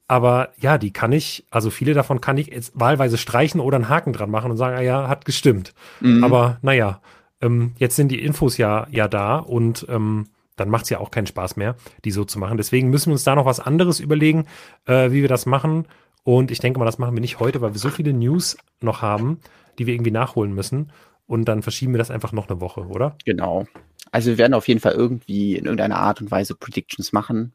Aber 0.07 0.49
ja, 0.57 0.77
die 0.77 0.91
kann 0.91 1.13
ich, 1.13 1.45
also 1.51 1.69
viele 1.69 1.93
davon 1.93 2.19
kann 2.19 2.37
ich 2.37 2.47
jetzt 2.47 2.77
wahlweise 2.77 3.17
streichen 3.17 3.61
oder 3.61 3.77
einen 3.77 3.87
Haken 3.87 4.11
dran 4.11 4.29
machen 4.29 4.51
und 4.51 4.57
sagen, 4.57 4.75
ah 4.75 4.81
ja, 4.81 5.07
hat 5.07 5.23
gestimmt. 5.23 5.73
Mhm. 6.01 6.23
Aber 6.23 6.57
naja, 6.61 7.01
ähm, 7.41 7.71
jetzt 7.77 7.95
sind 7.95 8.09
die 8.09 8.21
Infos 8.21 8.57
ja, 8.57 8.87
ja 8.91 9.07
da 9.07 9.37
und 9.37 9.85
ähm, 9.87 10.27
dann 10.57 10.69
macht 10.69 10.83
es 10.83 10.89
ja 10.89 10.99
auch 10.99 11.11
keinen 11.11 11.27
Spaß 11.27 11.55
mehr, 11.55 11.75
die 12.03 12.11
so 12.11 12.25
zu 12.25 12.39
machen. 12.39 12.57
Deswegen 12.57 12.89
müssen 12.89 13.07
wir 13.07 13.13
uns 13.13 13.23
da 13.23 13.35
noch 13.35 13.45
was 13.45 13.59
anderes 13.59 13.99
überlegen, 13.99 14.47
äh, 14.85 15.11
wie 15.11 15.21
wir 15.21 15.29
das 15.29 15.45
machen. 15.45 15.87
Und 16.23 16.51
ich 16.51 16.59
denke 16.59 16.77
mal, 16.79 16.85
das 16.85 16.99
machen 16.99 17.15
wir 17.15 17.21
nicht 17.21 17.39
heute, 17.39 17.61
weil 17.61 17.73
wir 17.73 17.79
so 17.79 17.89
viele 17.89 18.13
News 18.13 18.57
noch 18.81 19.01
haben, 19.01 19.39
die 19.79 19.87
wir 19.87 19.93
irgendwie 19.93 20.11
nachholen 20.11 20.53
müssen. 20.53 20.91
Und 21.31 21.45
dann 21.45 21.61
verschieben 21.61 21.93
wir 21.93 21.97
das 21.97 22.11
einfach 22.11 22.33
noch 22.33 22.49
eine 22.49 22.59
Woche, 22.59 22.81
oder? 22.81 23.15
Genau. 23.23 23.65
Also 24.11 24.31
wir 24.31 24.37
werden 24.37 24.53
auf 24.53 24.67
jeden 24.67 24.81
Fall 24.81 24.91
irgendwie 24.91 25.55
in 25.55 25.63
irgendeiner 25.63 25.95
Art 25.95 26.19
und 26.19 26.29
Weise 26.29 26.55
Predictions 26.55 27.13
machen. 27.13 27.53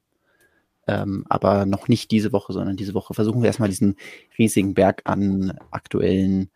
Ähm, 0.87 1.27
aber 1.29 1.67
noch 1.67 1.87
nicht 1.87 2.11
diese 2.11 2.33
Woche, 2.33 2.55
sondern 2.55 2.79
diese 2.79 2.95
Woche 2.95 3.13
versuchen 3.13 3.43
wir 3.43 3.49
erstmal 3.49 3.69
diesen 3.69 3.97
riesigen 4.39 4.73
Berg 4.73 5.03
an 5.05 5.59
aktuellen, 5.71 6.49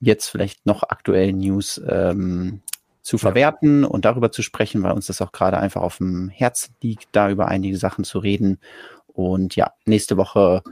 jetzt 0.00 0.28
vielleicht 0.28 0.64
noch 0.64 0.82
aktuellen 0.82 1.40
News 1.40 1.78
ähm, 1.86 2.62
zu 3.02 3.18
verwerten 3.18 3.82
ja. 3.82 3.88
und 3.88 4.06
darüber 4.06 4.32
zu 4.32 4.40
sprechen, 4.40 4.82
weil 4.82 4.92
uns 4.92 5.08
das 5.08 5.20
auch 5.20 5.32
gerade 5.32 5.58
einfach 5.58 5.82
auf 5.82 5.98
dem 5.98 6.30
Herzen 6.30 6.74
liegt, 6.80 7.08
da 7.12 7.28
über 7.28 7.48
einige 7.48 7.76
Sachen 7.76 8.04
zu 8.04 8.18
reden. 8.18 8.60
Und 9.08 9.56
ja, 9.56 9.74
nächste 9.84 10.16
Woche 10.16 10.62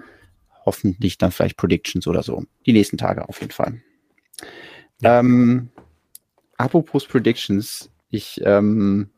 hoffentlich 0.65 1.19
dann 1.19 1.31
vielleicht 1.31 1.59
Predictions 1.59 2.07
oder 2.07 2.23
so. 2.23 2.45
Die 2.65 2.73
nächsten 2.73 2.97
Tage 2.97 3.29
auf 3.29 3.43
jeden 3.43 3.53
Fall. 3.53 3.83
Ja. 5.01 5.21
Ähm, 5.21 5.71
apropos 6.57 7.07
Predictions, 7.07 7.91
ich 8.11 8.41
ähm, 8.45 9.11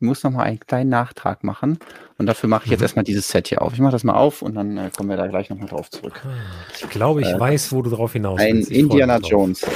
muss 0.00 0.22
noch 0.22 0.30
mal 0.30 0.42
einen 0.42 0.60
kleinen 0.60 0.90
Nachtrag 0.90 1.44
machen 1.44 1.78
und 2.18 2.26
dafür 2.26 2.48
mache 2.48 2.64
ich 2.64 2.70
jetzt 2.70 2.80
mhm. 2.80 2.84
erstmal 2.84 3.04
dieses 3.04 3.28
Set 3.28 3.48
hier 3.48 3.62
auf. 3.62 3.72
Ich 3.72 3.80
mache 3.80 3.92
das 3.92 4.04
mal 4.04 4.14
auf 4.14 4.42
und 4.42 4.54
dann 4.54 4.76
äh, 4.76 4.90
kommen 4.94 5.08
wir 5.08 5.16
da 5.16 5.26
gleich 5.26 5.50
noch 5.50 5.58
mal 5.58 5.66
drauf 5.66 5.90
zurück. 5.90 6.20
Ah, 6.24 6.30
ich 6.74 6.88
glaube, 6.90 7.22
ich 7.22 7.28
äh, 7.28 7.40
weiß, 7.40 7.72
wo 7.72 7.82
du 7.82 7.90
drauf 7.90 8.12
hinaus 8.12 8.40
willst. 8.40 8.70
Ein 8.70 8.74
Indiana 8.74 9.18
Jones. 9.18 9.66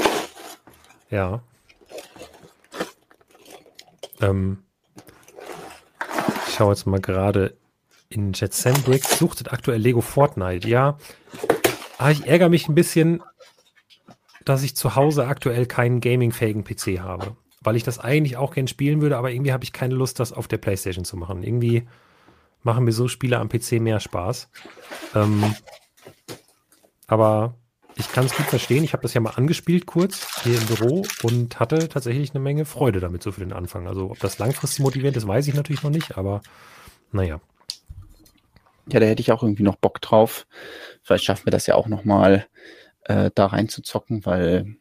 Ja. 1.11 1.43
Ähm, 4.21 4.59
ich 6.47 6.55
schaue 6.55 6.73
jetzt 6.73 6.87
mal 6.87 7.00
gerade 7.00 7.57
in 8.11 8.33
Jet 8.33 8.52
Sandbricks. 8.52 9.19
Suchtet 9.19 9.52
aktuell 9.52 9.81
Lego 9.81 10.00
Fortnite. 10.00 10.69
Ja, 10.69 10.99
aber 11.99 12.11
ich 12.11 12.26
ärgere 12.26 12.49
mich 12.49 12.69
ein 12.69 12.75
bisschen, 12.75 13.23
dass 14.49 14.62
ich 14.62 14.76
zu 14.76 14.97
Hause 14.97 15.26
aktuell 15.26 15.67
keinen 15.67 16.00
gaming-fähigen 16.00 16.64
PC 16.64 17.00
habe 17.00 17.37
weil 17.61 17.76
ich 17.76 17.83
das 17.83 17.99
eigentlich 17.99 18.37
auch 18.37 18.55
gern 18.55 18.69
spielen 18.69 19.00
würde, 19.00 19.17
aber 19.17 19.31
irgendwie 19.31 19.52
habe 19.52 19.64
ich 19.64 19.73
keine 19.73 19.95
Lust, 19.95 20.21
das 20.21 20.33
auf 20.33 20.49
der 20.49 20.59
Playstation 20.59 21.05
zu 21.05 21.17
machen. 21.17 21.43
Irgendwie 21.43 21.87
machen 22.62 22.85
mir 22.85 22.93
so 22.93 23.09
Spiele 23.09 23.38
am 23.38 23.49
PC 23.49 23.73
mehr 23.73 24.00
Spaß. 24.00 24.49
Ähm, 25.14 25.55
aber 27.07 27.55
ich 27.97 28.12
kann 28.12 28.26
es 28.26 28.37
gut 28.37 28.47
verstehen. 28.47 28.85
Ich 28.85 28.93
habe 28.93 29.02
das 29.02 29.14
ja 29.14 29.21
mal 29.21 29.31
angespielt 29.31 29.87
kurz 29.87 30.43
hier 30.43 30.57
im 30.59 30.67
Büro 30.67 31.05
und 31.23 31.59
hatte 31.59 31.88
tatsächlich 31.88 32.31
eine 32.31 32.40
Menge 32.40 32.64
Freude 32.64 33.00
damit 33.00 33.23
so 33.23 33.33
für 33.33 33.40
den 33.40 33.52
Anfang. 33.52 33.88
Also 33.88 34.11
ob 34.11 34.21
das 34.21 34.38
langfristig 34.38 34.81
motivierend 34.81 35.17
ist, 35.17 35.26
weiß 35.26 35.49
ich 35.49 35.55
natürlich 35.55 35.83
noch 35.83 35.90
nicht, 35.90 36.17
aber 36.17 36.43
naja. 37.11 37.40
Ja, 38.90 39.00
da 39.00 39.07
hätte 39.07 39.21
ich 39.21 39.33
auch 39.33 39.43
irgendwie 39.43 39.64
noch 39.64 39.76
Bock 39.76 40.00
drauf. 40.00 40.47
Vielleicht 41.02 41.25
schaffen 41.25 41.47
wir 41.47 41.50
das 41.50 41.67
ja 41.67 41.75
auch 41.75 41.88
noch 41.88 42.05
mal 42.05 42.47
äh, 43.09 43.31
da 43.35 43.47
reinzuzocken, 43.47 44.25
weil 44.25 44.77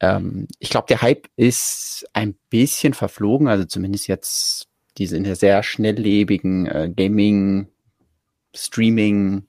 ähm, 0.00 0.48
ich 0.58 0.70
glaube, 0.70 0.86
der 0.88 1.02
Hype 1.02 1.28
ist 1.36 2.06
ein 2.12 2.34
bisschen 2.48 2.94
verflogen, 2.94 3.48
also 3.48 3.64
zumindest 3.64 4.08
jetzt 4.08 4.68
diese 4.98 5.16
in 5.16 5.24
der 5.24 5.36
sehr 5.36 5.62
schnelllebigen 5.62 6.66
äh, 6.66 6.92
Gaming, 6.94 7.68
Streaming, 8.54 9.46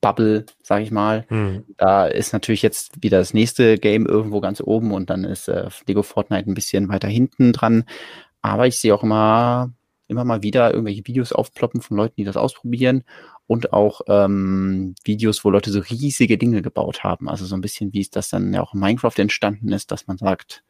Bubble, 0.00 0.46
sag 0.62 0.82
ich 0.82 0.90
mal. 0.90 1.26
Mhm. 1.28 1.64
Da 1.76 2.06
ist 2.06 2.32
natürlich 2.32 2.62
jetzt 2.62 3.02
wieder 3.02 3.18
das 3.18 3.34
nächste 3.34 3.78
Game 3.78 4.06
irgendwo 4.06 4.40
ganz 4.40 4.60
oben 4.60 4.92
und 4.92 5.10
dann 5.10 5.24
ist 5.24 5.48
äh, 5.48 5.68
Lego 5.86 6.02
Fortnite 6.02 6.50
ein 6.50 6.54
bisschen 6.54 6.88
weiter 6.88 7.08
hinten 7.08 7.52
dran. 7.52 7.84
Aber 8.40 8.66
ich 8.66 8.78
sehe 8.78 8.94
auch 8.94 9.04
immer, 9.04 9.72
immer 10.08 10.24
mal 10.24 10.42
wieder 10.42 10.72
irgendwelche 10.72 11.06
Videos 11.06 11.32
aufploppen 11.32 11.82
von 11.82 11.96
Leuten, 11.96 12.14
die 12.16 12.24
das 12.24 12.36
ausprobieren 12.36 13.04
und 13.52 13.74
auch 13.74 14.00
ähm, 14.08 14.94
Videos, 15.04 15.44
wo 15.44 15.50
Leute 15.50 15.70
so 15.70 15.80
riesige 15.80 16.38
Dinge 16.38 16.62
gebaut 16.62 17.04
haben. 17.04 17.28
Also 17.28 17.44
so 17.44 17.54
ein 17.54 17.60
bisschen, 17.60 17.92
wie 17.92 18.00
es 18.00 18.08
das 18.08 18.30
dann 18.30 18.54
ja 18.54 18.62
auch 18.62 18.72
in 18.72 18.80
Minecraft 18.80 19.18
entstanden 19.18 19.70
ist, 19.72 19.92
dass 19.92 20.06
man 20.06 20.16
sagt, 20.16 20.64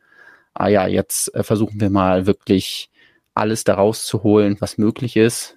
ah 0.52 0.66
ja, 0.66 0.88
jetzt 0.88 1.32
äh, 1.36 1.44
versuchen 1.44 1.80
wir 1.80 1.90
mal 1.90 2.26
wirklich 2.26 2.90
alles 3.34 3.62
daraus 3.62 4.04
zu 4.04 4.24
holen, 4.24 4.56
was 4.58 4.78
möglich 4.78 5.16
ist. 5.16 5.56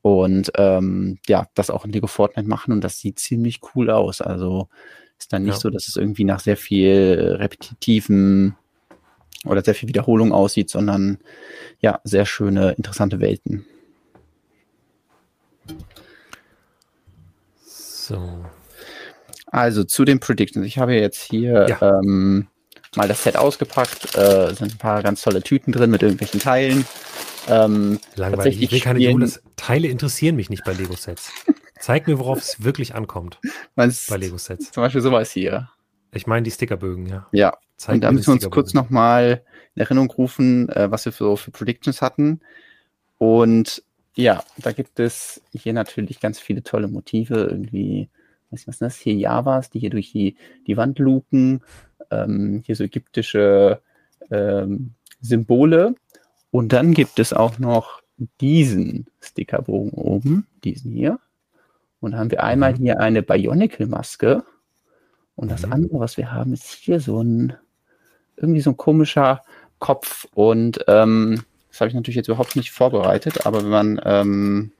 Und 0.00 0.50
ähm, 0.56 1.18
ja, 1.28 1.46
das 1.52 1.68
auch 1.68 1.84
in 1.84 1.92
Lego 1.92 2.06
Fortnite 2.06 2.48
machen 2.48 2.72
und 2.72 2.80
das 2.80 3.00
sieht 3.00 3.18
ziemlich 3.18 3.60
cool 3.74 3.90
aus. 3.90 4.22
Also 4.22 4.68
ist 5.18 5.34
dann 5.34 5.42
nicht 5.42 5.56
ja. 5.56 5.60
so, 5.60 5.68
dass 5.68 5.88
es 5.88 5.96
irgendwie 5.96 6.24
nach 6.24 6.40
sehr 6.40 6.56
viel 6.56 7.36
repetitiven 7.38 8.56
oder 9.44 9.62
sehr 9.62 9.74
viel 9.74 9.90
Wiederholung 9.90 10.32
aussieht, 10.32 10.70
sondern 10.70 11.18
ja, 11.80 12.00
sehr 12.02 12.24
schöne, 12.24 12.72
interessante 12.72 13.20
Welten. 13.20 13.66
So. 18.06 18.44
Also 19.46 19.84
zu 19.84 20.04
den 20.04 20.20
Predictions. 20.20 20.66
Ich 20.66 20.78
habe 20.78 20.94
jetzt 20.94 21.22
hier 21.22 21.66
ja. 21.68 21.98
ähm, 22.00 22.46
mal 22.94 23.08
das 23.08 23.22
Set 23.22 23.36
ausgepackt. 23.36 24.16
Äh, 24.16 24.54
sind 24.54 24.74
ein 24.74 24.78
paar 24.78 25.02
ganz 25.02 25.22
tolle 25.22 25.42
Tüten 25.42 25.72
drin 25.72 25.90
mit 25.90 26.02
irgendwelchen 26.02 26.40
Teilen. 26.40 26.84
Ähm, 27.48 27.98
Langweilig. 28.14 28.62
Ich 28.62 28.72
will 28.72 28.80
keine 28.80 29.00
Jonas. 29.00 29.42
Teile 29.56 29.88
interessieren 29.88 30.36
mich 30.36 30.50
nicht 30.50 30.64
bei 30.64 30.72
Lego-Sets. 30.72 31.30
Zeig 31.80 32.06
mir, 32.06 32.18
worauf 32.18 32.38
es 32.38 32.62
wirklich 32.62 32.94
ankommt. 32.94 33.38
Meinst, 33.74 34.08
bei 34.08 34.16
Lego-Sets. 34.16 34.72
Zum 34.72 34.82
Beispiel 34.82 35.00
sowas 35.00 35.30
hier. 35.30 35.68
Ich 36.12 36.26
meine 36.26 36.44
die 36.44 36.50
Stickerbögen, 36.50 37.06
ja. 37.06 37.26
Ja. 37.32 37.56
Zeig 37.76 37.96
Und 37.96 38.00
da 38.02 38.12
müssen 38.12 38.28
wir 38.28 38.34
uns 38.34 38.50
kurz 38.50 38.72
nochmal 38.72 39.42
in 39.74 39.82
Erinnerung 39.82 40.10
rufen, 40.10 40.68
äh, 40.70 40.90
was 40.90 41.04
wir 41.04 41.12
für, 41.12 41.36
für 41.36 41.50
Predictions 41.50 42.02
hatten. 42.02 42.40
Und 43.18 43.82
ja, 44.16 44.42
da 44.56 44.72
gibt 44.72 44.98
es 44.98 45.42
hier 45.52 45.74
natürlich 45.74 46.20
ganz 46.20 46.40
viele 46.40 46.62
tolle 46.62 46.88
Motive, 46.88 47.34
irgendwie, 47.34 48.08
weiß 48.50 48.60
nicht, 48.60 48.68
was 48.68 48.74
ist 48.76 48.82
das, 48.82 48.96
hier 48.96 49.14
Javas, 49.14 49.70
die 49.70 49.78
hier 49.78 49.90
durch 49.90 50.10
die, 50.10 50.36
die 50.66 50.76
Wand 50.76 50.98
lupen, 50.98 51.62
ähm, 52.10 52.62
hier 52.64 52.76
so 52.76 52.84
ägyptische 52.84 53.82
ähm, 54.30 54.94
Symbole. 55.20 55.94
Und 56.50 56.72
dann 56.72 56.94
gibt 56.94 57.18
es 57.18 57.34
auch 57.34 57.58
noch 57.58 58.00
diesen 58.40 59.06
Stickerbogen 59.20 59.90
oben, 59.90 60.46
diesen 60.64 60.92
hier. 60.92 61.18
Und 62.00 62.12
dann 62.12 62.20
haben 62.20 62.30
wir 62.30 62.42
einmal 62.42 62.72
mhm. 62.72 62.76
hier 62.76 63.00
eine 63.00 63.22
Bionicle-Maske. 63.22 64.44
Und 65.34 65.50
das 65.50 65.66
mhm. 65.66 65.72
andere, 65.72 66.00
was 66.00 66.16
wir 66.16 66.32
haben, 66.32 66.54
ist 66.54 66.70
hier 66.70 67.00
so 67.00 67.22
ein, 67.22 67.52
irgendwie 68.36 68.62
so 68.62 68.70
ein 68.70 68.78
komischer 68.78 69.42
Kopf. 69.78 70.26
Und 70.32 70.82
ähm, 70.88 71.42
das 71.76 71.82
habe 71.82 71.90
ich 71.90 71.94
natürlich 71.94 72.16
jetzt 72.16 72.28
überhaupt 72.28 72.56
nicht 72.56 72.70
vorbereitet, 72.70 73.44
aber 73.44 73.62
wenn 73.62 73.68
man 73.68 74.00
ähm, 74.02 74.72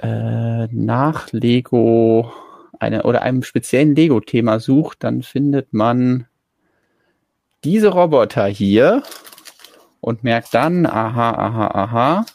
äh, 0.00 0.68
nach 0.70 1.32
Lego 1.32 2.32
eine, 2.78 3.02
oder 3.02 3.22
einem 3.22 3.42
speziellen 3.42 3.96
Lego-Thema 3.96 4.60
sucht, 4.60 5.02
dann 5.02 5.24
findet 5.24 5.72
man 5.72 6.28
diese 7.64 7.88
Roboter 7.88 8.46
hier 8.46 9.02
und 10.00 10.22
merkt 10.22 10.54
dann, 10.54 10.86
aha, 10.86 11.32
aha, 11.32 11.66
aha, 11.74 12.26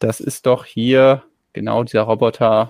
das 0.00 0.20
ist 0.20 0.44
doch 0.44 0.66
hier 0.66 1.22
genau 1.54 1.82
dieser 1.82 2.02
Roboter, 2.02 2.68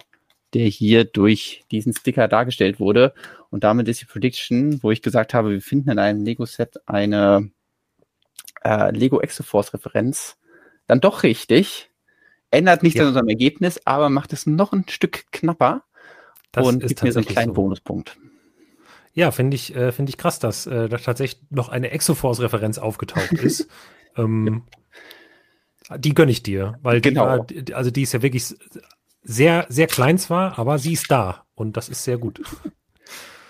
der 0.54 0.66
hier 0.68 1.04
durch 1.04 1.64
diesen 1.72 1.92
Sticker 1.94 2.28
dargestellt 2.28 2.78
wurde. 2.78 3.12
Und 3.50 3.64
damit 3.64 3.88
ist 3.88 4.02
die 4.02 4.06
Prediction, 4.06 4.80
wo 4.84 4.92
ich 4.92 5.02
gesagt 5.02 5.34
habe, 5.34 5.50
wir 5.50 5.62
finden 5.62 5.90
in 5.90 5.98
einem 5.98 6.24
Lego-Set 6.24 6.76
eine 6.86 7.50
äh, 8.64 8.90
Lego 8.90 9.20
Exoforce 9.20 9.74
Referenz 9.74 10.38
dann 10.86 11.00
doch 11.00 11.22
richtig. 11.22 11.90
Ändert 12.50 12.82
nichts 12.82 12.96
ja. 12.96 13.02
an 13.02 13.08
unserem 13.08 13.28
Ergebnis, 13.28 13.80
aber 13.84 14.08
macht 14.08 14.32
es 14.32 14.46
noch 14.46 14.72
ein 14.72 14.84
Stück 14.88 15.30
knapper 15.32 15.84
das 16.50 16.66
und 16.66 16.86
gibt 16.86 17.02
mir 17.02 17.12
so 17.12 17.18
einen 17.18 17.26
kleinen 17.26 17.50
so. 17.50 17.54
Bonuspunkt. 17.54 18.18
Ja, 19.12 19.30
finde 19.30 19.54
ich, 19.54 19.74
äh, 19.74 19.92
finde 19.92 20.10
ich 20.10 20.16
krass, 20.16 20.38
dass 20.38 20.66
äh, 20.66 20.88
da 20.88 20.96
tatsächlich 20.96 21.42
noch 21.50 21.68
eine 21.68 21.90
Exoforce-Referenz 21.90 22.78
aufgetaucht 22.78 23.32
ist. 23.32 23.68
ähm, 24.16 24.62
die 25.96 26.14
gönne 26.14 26.30
ich 26.30 26.42
dir, 26.42 26.78
weil 26.82 27.00
genau. 27.00 27.44
die 27.44 27.68
war, 27.70 27.76
also 27.76 27.90
die 27.90 28.02
ist 28.02 28.12
ja 28.12 28.22
wirklich 28.22 28.54
sehr, 29.22 29.66
sehr 29.68 29.86
klein 29.86 30.18
zwar, 30.18 30.58
aber 30.58 30.78
sie 30.78 30.92
ist 30.92 31.10
da 31.10 31.44
und 31.54 31.76
das 31.76 31.88
ist 31.88 32.04
sehr 32.04 32.18
gut. 32.18 32.40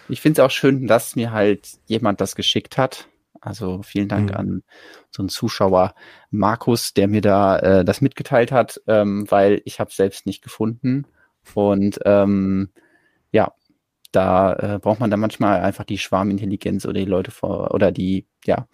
Ich 0.08 0.20
finde 0.20 0.40
es 0.40 0.46
auch 0.46 0.50
schön, 0.50 0.86
dass 0.86 1.16
mir 1.16 1.32
halt 1.32 1.68
jemand 1.86 2.20
das 2.20 2.34
geschickt 2.34 2.78
hat. 2.78 3.08
Also 3.48 3.82
vielen 3.82 4.08
Dank 4.08 4.30
mhm. 4.30 4.36
an 4.36 4.62
so 5.10 5.22
einen 5.22 5.28
Zuschauer 5.30 5.94
Markus, 6.30 6.94
der 6.94 7.08
mir 7.08 7.22
da 7.22 7.58
äh, 7.58 7.84
das 7.84 8.00
mitgeteilt 8.00 8.52
hat, 8.52 8.80
ähm, 8.86 9.26
weil 9.30 9.62
ich 9.64 9.80
habe 9.80 9.90
selbst 9.92 10.26
nicht 10.26 10.42
gefunden. 10.42 11.06
Und 11.54 11.98
ähm, 12.04 12.70
ja, 13.32 13.52
da 14.12 14.52
äh, 14.54 14.78
braucht 14.78 15.00
man 15.00 15.10
dann 15.10 15.20
manchmal 15.20 15.60
einfach 15.60 15.84
die 15.84 15.98
Schwarmintelligenz 15.98 16.84
oder 16.84 17.00
die 17.00 17.06
Leute 17.06 17.30
vor 17.30 17.74
oder 17.74 17.90
die 17.90 18.26
ja 18.44 18.68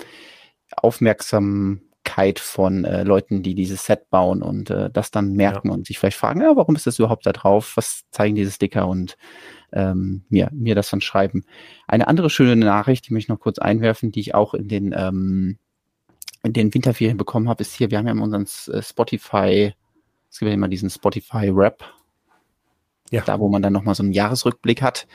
Aufmerksamkeit 2.14 2.38
von 2.38 2.84
äh, 2.84 3.02
Leuten, 3.02 3.42
die 3.42 3.54
dieses 3.54 3.84
Set 3.84 4.10
bauen 4.10 4.42
und 4.42 4.70
äh, 4.70 4.90
das 4.90 5.10
dann 5.10 5.32
merken 5.32 5.68
ja. 5.68 5.74
und 5.74 5.86
sich 5.86 5.98
vielleicht 5.98 6.16
fragen, 6.16 6.40
ja, 6.40 6.56
warum 6.56 6.76
ist 6.76 6.86
das 6.86 6.98
überhaupt 6.98 7.26
da 7.26 7.32
drauf? 7.32 7.76
Was 7.76 8.04
zeigen 8.10 8.34
diese 8.34 8.50
Sticker 8.50 8.86
und 8.86 9.16
ähm, 9.72 10.24
mir, 10.28 10.50
mir 10.52 10.74
das 10.74 10.90
dann 10.90 11.00
schreiben. 11.00 11.44
Eine 11.88 12.06
andere 12.06 12.30
schöne 12.30 12.56
Nachricht, 12.56 13.08
die 13.08 13.12
möchte 13.12 13.26
ich 13.26 13.28
noch 13.36 13.40
kurz 13.40 13.58
einwerfen, 13.58 14.12
die 14.12 14.20
ich 14.20 14.34
auch 14.34 14.54
in 14.54 14.68
den, 14.68 14.94
ähm, 14.96 15.58
in 16.44 16.52
den 16.52 16.72
Winterferien 16.72 17.16
bekommen 17.16 17.48
habe, 17.48 17.62
ist 17.62 17.74
hier, 17.74 17.90
wir 17.90 17.98
haben 17.98 18.06
ja 18.06 18.12
unseren 18.12 18.46
äh, 18.72 18.82
Spotify, 18.82 19.74
es 20.30 20.38
gibt 20.38 20.48
ja 20.48 20.54
immer 20.54 20.68
diesen 20.68 20.90
Spotify-Rap, 20.90 21.82
ja. 23.10 23.22
da 23.22 23.40
wo 23.40 23.48
man 23.48 23.62
dann 23.62 23.72
nochmal 23.72 23.94
so 23.94 24.02
einen 24.02 24.12
Jahresrückblick 24.12 24.82
hat. 24.82 25.06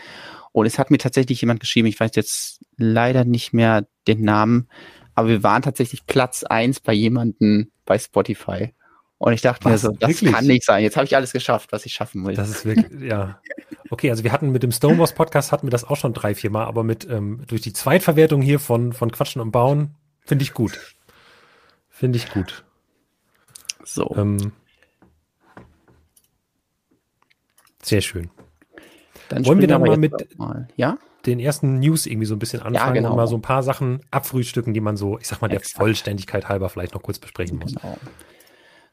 Und 0.51 0.65
es 0.65 0.79
hat 0.79 0.89
mir 0.89 0.97
tatsächlich 0.97 1.39
jemand 1.41 1.59
geschrieben, 1.59 1.87
ich 1.87 1.99
weiß 1.99 2.11
jetzt 2.15 2.65
leider 2.75 3.23
nicht 3.23 3.53
mehr 3.53 3.87
den 4.07 4.23
Namen, 4.23 4.67
aber 5.19 5.27
wir 5.27 5.43
waren 5.43 5.61
tatsächlich 5.61 6.05
Platz 6.05 6.43
eins 6.43 6.79
bei 6.79 6.93
jemandem 6.93 7.71
bei 7.85 7.99
Spotify. 7.99 8.73
Und 9.17 9.33
ich 9.33 9.41
dachte 9.41 9.65
was, 9.65 9.71
mir 9.71 9.77
so, 9.77 9.91
das 9.91 10.09
wirklich? 10.09 10.31
kann 10.31 10.45
nicht 10.45 10.63
sein. 10.63 10.81
Jetzt 10.81 10.95
habe 10.95 11.05
ich 11.05 11.13
alles 11.13 11.33
geschafft, 11.33 11.73
was 11.73 11.85
ich 11.85 11.91
schaffen 11.91 12.25
will. 12.25 12.35
Das 12.35 12.49
ist 12.49 12.65
wirklich, 12.65 13.01
ja. 13.01 13.41
Okay, 13.89 14.09
also 14.09 14.23
wir 14.23 14.31
hatten 14.31 14.51
mit 14.51 14.63
dem 14.63 14.71
Stonewalls 14.71 15.13
Podcast 15.13 15.51
hatten 15.51 15.67
wir 15.67 15.71
das 15.71 15.83
auch 15.83 15.97
schon 15.97 16.13
drei, 16.13 16.35
vier 16.35 16.51
Mal, 16.51 16.63
aber 16.63 16.85
mit 16.85 17.05
ähm, 17.09 17.43
durch 17.47 17.59
die 17.59 17.73
Zweitverwertung 17.73 18.41
hier 18.41 18.61
von, 18.61 18.93
von 18.93 19.11
Quatschen 19.11 19.41
und 19.41 19.51
Bauen 19.51 19.95
finde 20.21 20.43
ich 20.43 20.53
gut. 20.53 20.95
Finde 21.89 22.17
ich 22.17 22.31
gut. 22.31 22.63
So. 23.83 24.15
Ähm, 24.15 24.53
sehr 27.83 27.99
schön. 27.99 28.29
Dann 29.27 29.45
Wollen 29.45 29.59
wir 29.59 29.67
dann 29.67 29.81
mal 29.81 29.97
mit 29.97 30.39
mal. 30.39 30.69
Ja? 30.77 30.97
Den 31.25 31.39
ersten 31.39 31.79
News 31.79 32.05
irgendwie 32.05 32.25
so 32.25 32.35
ein 32.35 32.39
bisschen 32.39 32.61
anfangen 32.61 32.95
ja, 32.95 33.01
genau. 33.01 33.11
und 33.11 33.17
mal 33.17 33.27
so 33.27 33.35
ein 33.35 33.41
paar 33.41 33.63
Sachen 33.63 34.01
abfrühstücken, 34.11 34.73
die 34.73 34.81
man 34.81 34.97
so, 34.97 35.17
ich 35.19 35.27
sag 35.27 35.41
mal, 35.41 35.47
der 35.47 35.59
Exakt. 35.59 35.77
Vollständigkeit 35.77 36.47
halber 36.47 36.69
vielleicht 36.69 36.93
noch 36.93 37.03
kurz 37.03 37.19
besprechen 37.19 37.59
muss. 37.59 37.75
Genau. 37.75 37.97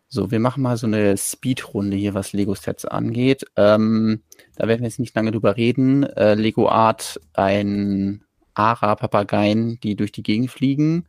So, 0.09 0.30
wir 0.30 0.38
machen 0.38 0.62
mal 0.62 0.76
so 0.76 0.87
eine 0.87 1.16
Speedrunde 1.16 1.97
hier, 1.97 2.14
was 2.14 2.33
Lego-Sets 2.33 2.85
angeht. 2.85 3.45
Ähm, 3.56 4.23
da 4.54 4.68
werden 4.68 4.80
wir 4.80 4.88
jetzt 4.88 5.00
nicht 5.00 5.16
lange 5.16 5.33
drüber 5.33 5.56
reden. 5.56 6.04
Äh, 6.04 6.35
Lego 6.35 6.68
Art, 6.68 7.21
ein 7.35 8.23
Ara-Papageien, 8.54 9.80
die 9.80 9.97
durch 9.97 10.12
die 10.12 10.23
Gegend 10.23 10.50
fliegen. 10.50 11.09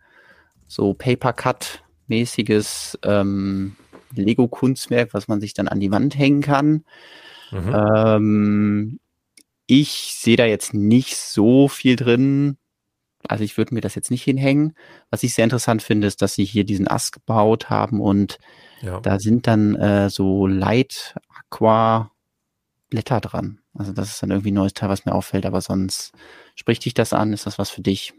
So 0.65 0.95
Paper-Cut-mäßiges 0.95 2.97
ähm, 3.03 3.75
Lego-Kunstwerk, 4.15 5.13
was 5.13 5.27
man 5.27 5.41
sich 5.41 5.53
dann 5.53 5.67
an 5.67 5.79
die 5.79 5.91
Wand 5.91 6.17
hängen 6.17 6.41
kann. 6.41 6.83
Mhm. 7.51 7.75
Ähm, 7.75 8.99
ich 9.67 10.15
sehe 10.15 10.37
da 10.37 10.45
jetzt 10.45 10.73
nicht 10.73 11.17
so 11.17 11.67
viel 11.67 11.95
drin. 11.95 12.57
Also 13.27 13.43
ich 13.43 13.57
würde 13.57 13.73
mir 13.73 13.81
das 13.81 13.95
jetzt 13.95 14.09
nicht 14.09 14.23
hinhängen. 14.23 14.73
Was 15.09 15.23
ich 15.23 15.33
sehr 15.33 15.43
interessant 15.43 15.83
finde, 15.83 16.07
ist, 16.07 16.21
dass 16.21 16.35
sie 16.35 16.45
hier 16.45 16.63
diesen 16.63 16.87
Ast 16.87 17.11
gebaut 17.11 17.69
haben 17.69 17.99
und 17.99 18.39
ja. 18.81 18.99
da 19.01 19.19
sind 19.19 19.47
dann 19.47 19.75
äh, 19.75 20.09
so 20.09 20.47
Light 20.47 21.15
Aqua 21.29 22.11
Blätter 22.89 23.19
dran. 23.19 23.59
Also 23.73 23.91
das 23.91 24.09
ist 24.09 24.23
dann 24.23 24.31
irgendwie 24.31 24.51
ein 24.51 24.55
neues 24.55 24.73
Teil, 24.73 24.89
was 24.89 25.05
mir 25.05 25.13
auffällt, 25.13 25.45
aber 25.45 25.61
sonst 25.61 26.13
spricht 26.55 26.85
dich 26.85 26.93
das 26.93 27.13
an? 27.13 27.33
Ist 27.33 27.45
das 27.45 27.59
was 27.59 27.69
für 27.69 27.81
dich? 27.81 28.13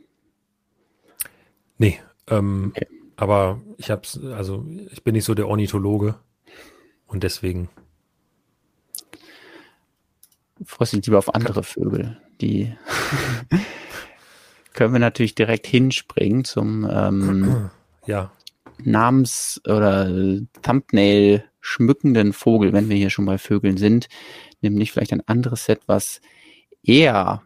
Nee, 1.79 2.01
ähm, 2.29 2.73
okay. 2.75 2.87
aber 3.17 3.61
ich 3.77 3.91
hab's, 3.91 4.21
also 4.23 4.67
ich 4.91 5.03
bin 5.03 5.15
nicht 5.15 5.25
so 5.25 5.35
der 5.35 5.49
Ornithologe 5.49 6.17
und 7.07 7.23
deswegen. 7.23 7.71
Freust 10.65 10.93
dich 10.93 11.07
lieber 11.07 11.19
auf 11.19 11.35
andere 11.35 11.63
Vögel, 11.63 12.19
die 12.41 12.73
können 14.73 14.93
wir 14.93 15.01
natürlich 15.01 15.35
direkt 15.35 15.67
hinspringen 15.67 16.45
zum 16.45 16.89
ähm, 16.91 17.71
ja. 18.07 18.31
Namens- 18.79 19.61
oder 19.67 20.09
Thumbnail 20.63 21.45
schmückenden 21.61 22.33
Vogel, 22.33 22.73
wenn 22.73 22.89
wir 22.89 22.97
hier 22.97 23.11
schon 23.11 23.27
bei 23.27 23.39
Vögeln 23.39 23.77
sind, 23.77 24.09
nämlich 24.61 24.93
vielleicht 24.93 25.13
ein 25.13 25.27
anderes 25.27 25.65
Set, 25.65 25.81
was 25.87 26.21
eher 26.83 27.43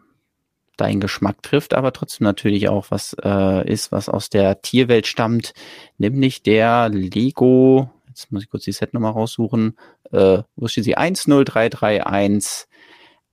deinen 0.77 1.01
Geschmack 1.01 1.43
trifft, 1.43 1.73
aber 1.73 1.91
trotzdem 1.93 2.25
natürlich 2.25 2.69
auch 2.69 2.89
was 2.89 3.15
äh, 3.23 3.69
ist, 3.69 3.91
was 3.91 4.09
aus 4.09 4.29
der 4.29 4.61
Tierwelt 4.61 5.07
stammt, 5.07 5.53
nämlich 5.97 6.41
der 6.41 6.89
Lego, 6.89 7.91
jetzt 8.07 8.31
muss 8.31 8.43
ich 8.43 8.49
kurz 8.49 8.63
die 8.63 8.71
Setnummer 8.71 9.11
raussuchen, 9.11 9.77
äh, 10.11 10.43
wo 10.55 10.67
steht 10.67 10.85
sie? 10.85 10.93
10331 10.95 12.67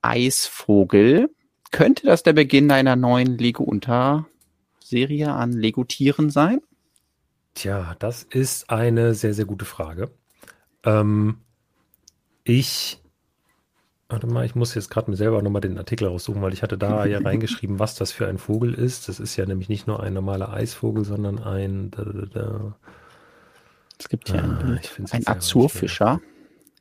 Eisvogel 0.01 1.29
könnte 1.71 2.05
das 2.05 2.23
der 2.23 2.33
Beginn 2.33 2.69
einer 2.71 2.95
neuen 2.95 3.37
Lego-Unterserie 3.37 5.31
an 5.31 5.53
Lego-Tieren 5.53 6.29
sein? 6.29 6.61
Tja, 7.53 7.95
das 7.99 8.23
ist 8.23 8.69
eine 8.69 9.13
sehr, 9.13 9.33
sehr 9.33 9.45
gute 9.45 9.65
Frage. 9.65 10.11
Ähm, 10.83 11.37
ich, 12.43 13.01
warte 14.09 14.27
mal, 14.27 14.45
ich 14.45 14.55
muss 14.55 14.75
jetzt 14.75 14.89
gerade 14.89 15.09
mir 15.09 15.17
selber 15.17 15.41
nochmal 15.41 15.61
den 15.61 15.77
Artikel 15.77 16.07
raussuchen, 16.07 16.41
weil 16.41 16.53
ich 16.53 16.63
hatte 16.63 16.77
da 16.77 17.05
ja 17.07 17.19
reingeschrieben, 17.19 17.79
was 17.79 17.95
das 17.95 18.11
für 18.11 18.27
ein 18.27 18.37
Vogel 18.37 18.73
ist. 18.73 19.07
Das 19.07 19.19
ist 19.19 19.35
ja 19.37 19.45
nämlich 19.45 19.69
nicht 19.69 19.87
nur 19.87 20.01
ein 20.01 20.13
normaler 20.13 20.51
Eisvogel, 20.51 21.05
sondern 21.05 21.39
ein. 21.39 21.91
Da, 21.91 22.03
da, 22.03 22.25
da. 22.25 22.75
Es 23.97 24.09
gibt 24.09 24.29
ja 24.29 24.35
ah, 24.35 24.59
ein, 24.61 24.79
ein 25.11 25.27
Azurfischer. 25.27 26.21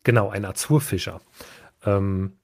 Genau, 0.04 0.30
ein 0.30 0.44
Azurfischer. 0.44 1.20
Ähm, 1.84 2.39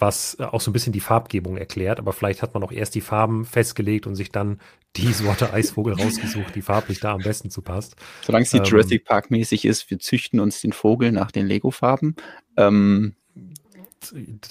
was 0.00 0.36
äh, 0.38 0.44
auch 0.44 0.60
so 0.60 0.70
ein 0.70 0.72
bisschen 0.72 0.92
die 0.92 1.00
Farbgebung 1.00 1.56
erklärt, 1.56 1.98
aber 1.98 2.12
vielleicht 2.12 2.42
hat 2.42 2.54
man 2.54 2.62
auch 2.62 2.72
erst 2.72 2.94
die 2.94 3.00
Farben 3.00 3.44
festgelegt 3.44 4.06
und 4.06 4.16
sich 4.16 4.32
dann 4.32 4.60
die 4.96 5.12
Sorte 5.12 5.52
Eisvogel 5.52 5.94
rausgesucht, 5.94 6.54
die 6.54 6.62
farblich 6.62 7.00
da 7.00 7.12
am 7.12 7.20
besten 7.20 7.50
zu 7.50 7.62
passt. 7.62 7.96
Solange 8.22 8.44
es 8.44 8.50
die 8.50 8.58
ähm, 8.58 8.64
Jurassic 8.64 9.04
Park 9.04 9.30
mäßig 9.30 9.64
ist, 9.64 9.90
wir 9.90 9.98
züchten 9.98 10.40
uns 10.40 10.60
den 10.60 10.72
Vogel 10.72 11.12
nach 11.12 11.30
den 11.30 11.46
Lego-Farben. 11.46 12.16
Ähm, 12.56 13.14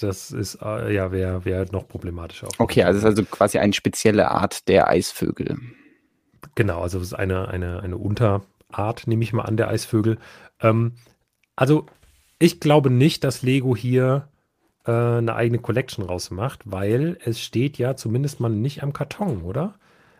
das 0.00 0.30
ist, 0.30 0.58
äh, 0.62 0.94
ja, 0.94 1.10
wäre 1.10 1.44
wär 1.44 1.66
noch 1.72 1.88
problematischer. 1.88 2.48
Okay, 2.58 2.84
also 2.84 2.98
es 2.98 3.02
ist 3.02 3.06
also 3.06 3.24
quasi 3.24 3.58
eine 3.58 3.72
spezielle 3.72 4.30
Art 4.30 4.68
der 4.68 4.88
Eisvögel. 4.88 5.58
Genau, 6.54 6.82
also 6.82 6.98
es 6.98 7.08
ist 7.08 7.14
eine, 7.14 7.48
eine, 7.48 7.82
eine 7.82 7.96
Unterart, 7.96 9.06
nehme 9.06 9.24
ich 9.24 9.32
mal 9.32 9.42
an, 9.42 9.56
der 9.56 9.68
Eisvögel. 9.68 10.18
Ähm, 10.60 10.92
also 11.56 11.86
ich 12.38 12.60
glaube 12.60 12.90
nicht, 12.90 13.24
dass 13.24 13.42
Lego 13.42 13.76
hier 13.76 14.29
äh, 14.90 15.18
eine 15.18 15.36
eigene 15.36 15.60
Collection 15.60 16.04
rausmacht, 16.04 16.62
weil 16.64 17.16
es 17.24 17.40
steht 17.40 17.78
ja 17.78 17.94
zumindest 17.94 18.40
mal 18.40 18.48
nicht 18.48 18.82
am 18.82 18.92
Karton, 18.92 19.42
oder? 19.42 19.76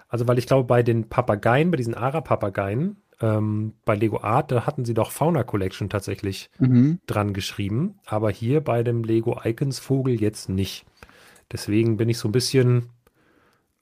Also, 0.09 0.29
weil 0.29 0.39
ich 0.39 0.47
glaube, 0.47 0.65
bei 0.65 0.85
den 0.85 1.09
Papageien, 1.09 1.71
bei 1.73 1.77
diesen 1.77 1.95
Ara-Papageien, 1.95 2.97
ähm, 3.21 3.75
bei 3.85 3.97
Lego 3.97 4.21
Art, 4.21 4.53
da 4.53 4.67
hatten 4.67 4.85
sie 4.85 4.95
doch 4.95 5.11
Fauna 5.11 5.43
Collection 5.43 5.91
tatsächlich 5.91 6.51
mhm. 6.59 7.01
dran 7.07 7.33
geschrieben, 7.33 7.99
aber 8.07 8.31
hier 8.31 8.61
bei 8.61 8.85
dem 8.85 9.03
Lego 9.03 9.41
Icons 9.45 9.81
Vogel 9.81 10.21
jetzt 10.21 10.49
nicht. 10.49 10.87
Deswegen 11.51 11.97
bin 11.97 12.09
ich 12.09 12.19
so 12.19 12.29
ein 12.29 12.33
bisschen 12.33 12.91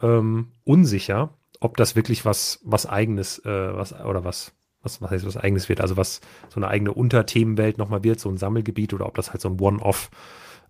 ähm, 0.00 0.48
unsicher, 0.64 1.34
ob 1.60 1.76
das 1.76 1.96
wirklich 1.96 2.24
was, 2.24 2.60
was 2.64 2.86
eigenes, 2.86 3.44
äh, 3.44 3.74
was, 3.74 3.92
oder 3.92 4.24
was, 4.24 4.52
was, 4.82 5.02
was 5.02 5.10
heißt 5.10 5.26
was 5.26 5.36
eigenes 5.36 5.68
wird, 5.68 5.82
also 5.82 5.98
was 5.98 6.20
so 6.48 6.56
eine 6.56 6.68
eigene 6.68 6.94
Unterthemenwelt 6.94 7.76
nochmal 7.76 8.04
wird, 8.04 8.20
so 8.20 8.30
ein 8.30 8.38
Sammelgebiet 8.38 8.94
oder 8.94 9.06
ob 9.06 9.16
das 9.16 9.30
halt 9.30 9.42
so 9.42 9.50
ein 9.50 9.60
One-Off 9.60 10.10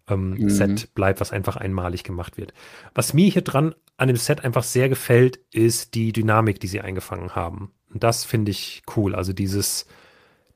ähm, 0.08 0.30
mhm. 0.30 0.50
Set 0.50 0.94
bleibt, 0.94 1.20
was 1.20 1.32
einfach 1.32 1.56
einmalig 1.56 2.04
gemacht 2.04 2.36
wird. 2.36 2.52
Was 2.94 3.14
mir 3.14 3.30
hier 3.30 3.42
dran 3.42 3.74
an 3.96 4.08
dem 4.08 4.16
Set 4.16 4.44
einfach 4.44 4.62
sehr 4.62 4.88
gefällt, 4.88 5.40
ist 5.52 5.94
die 5.94 6.12
Dynamik, 6.12 6.60
die 6.60 6.68
sie 6.68 6.80
eingefangen 6.80 7.34
haben. 7.34 7.72
Und 7.92 8.04
das 8.04 8.24
finde 8.24 8.50
ich 8.50 8.82
cool. 8.96 9.14
Also 9.14 9.32
dieses, 9.32 9.86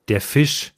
der 0.08 0.20
Fisch 0.20 0.74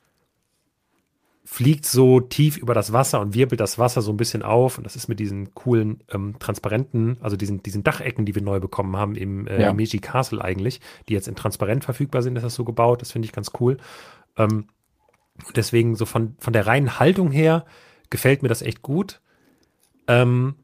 fliegt 1.45 1.85
so 1.85 2.21
tief 2.21 2.57
über 2.57 2.75
das 2.75 2.93
Wasser 2.93 3.21
und 3.21 3.35
wirbelt 3.35 3.61
das 3.61 3.79
Wasser 3.79 4.03
so 4.03 4.11
ein 4.11 4.17
bisschen 4.17 4.43
auf. 4.43 4.79
Und 4.79 4.85
das 4.85 4.97
ist 4.97 5.09
mit 5.09 5.21
diesen 5.21 5.55
coolen, 5.55 6.03
ähm, 6.11 6.37
transparenten, 6.39 7.19
also 7.21 7.37
diesen, 7.37 7.63
diesen 7.63 7.85
Dachecken, 7.85 8.25
die 8.25 8.35
wir 8.35 8.43
neu 8.43 8.61
bekommen 8.61 8.97
haben 8.97 9.15
im 9.15 9.47
äh, 9.47 9.63
ja. 9.63 9.73
Meiji 9.73 9.99
Castle 9.99 10.43
eigentlich, 10.43 10.81
die 11.09 11.13
jetzt 11.13 11.29
in 11.29 11.37
transparent 11.37 11.85
verfügbar 11.85 12.23
sind, 12.23 12.37
ist 12.37 12.43
das 12.43 12.55
so 12.55 12.65
gebaut. 12.65 13.03
Das 13.03 13.13
finde 13.13 13.27
ich 13.27 13.33
ganz 13.33 13.53
cool. 13.61 13.77
Ähm, 14.37 14.69
deswegen 15.55 15.97
so 15.97 16.07
von, 16.07 16.35
von 16.39 16.53
der 16.53 16.67
reinen 16.67 16.99
Haltung 16.99 17.31
her 17.31 17.67
gefällt 18.11 18.43
mir 18.43 18.49
das 18.49 18.63
echt 18.63 18.83
gut. 18.83 19.21
Ähm, 20.07 20.57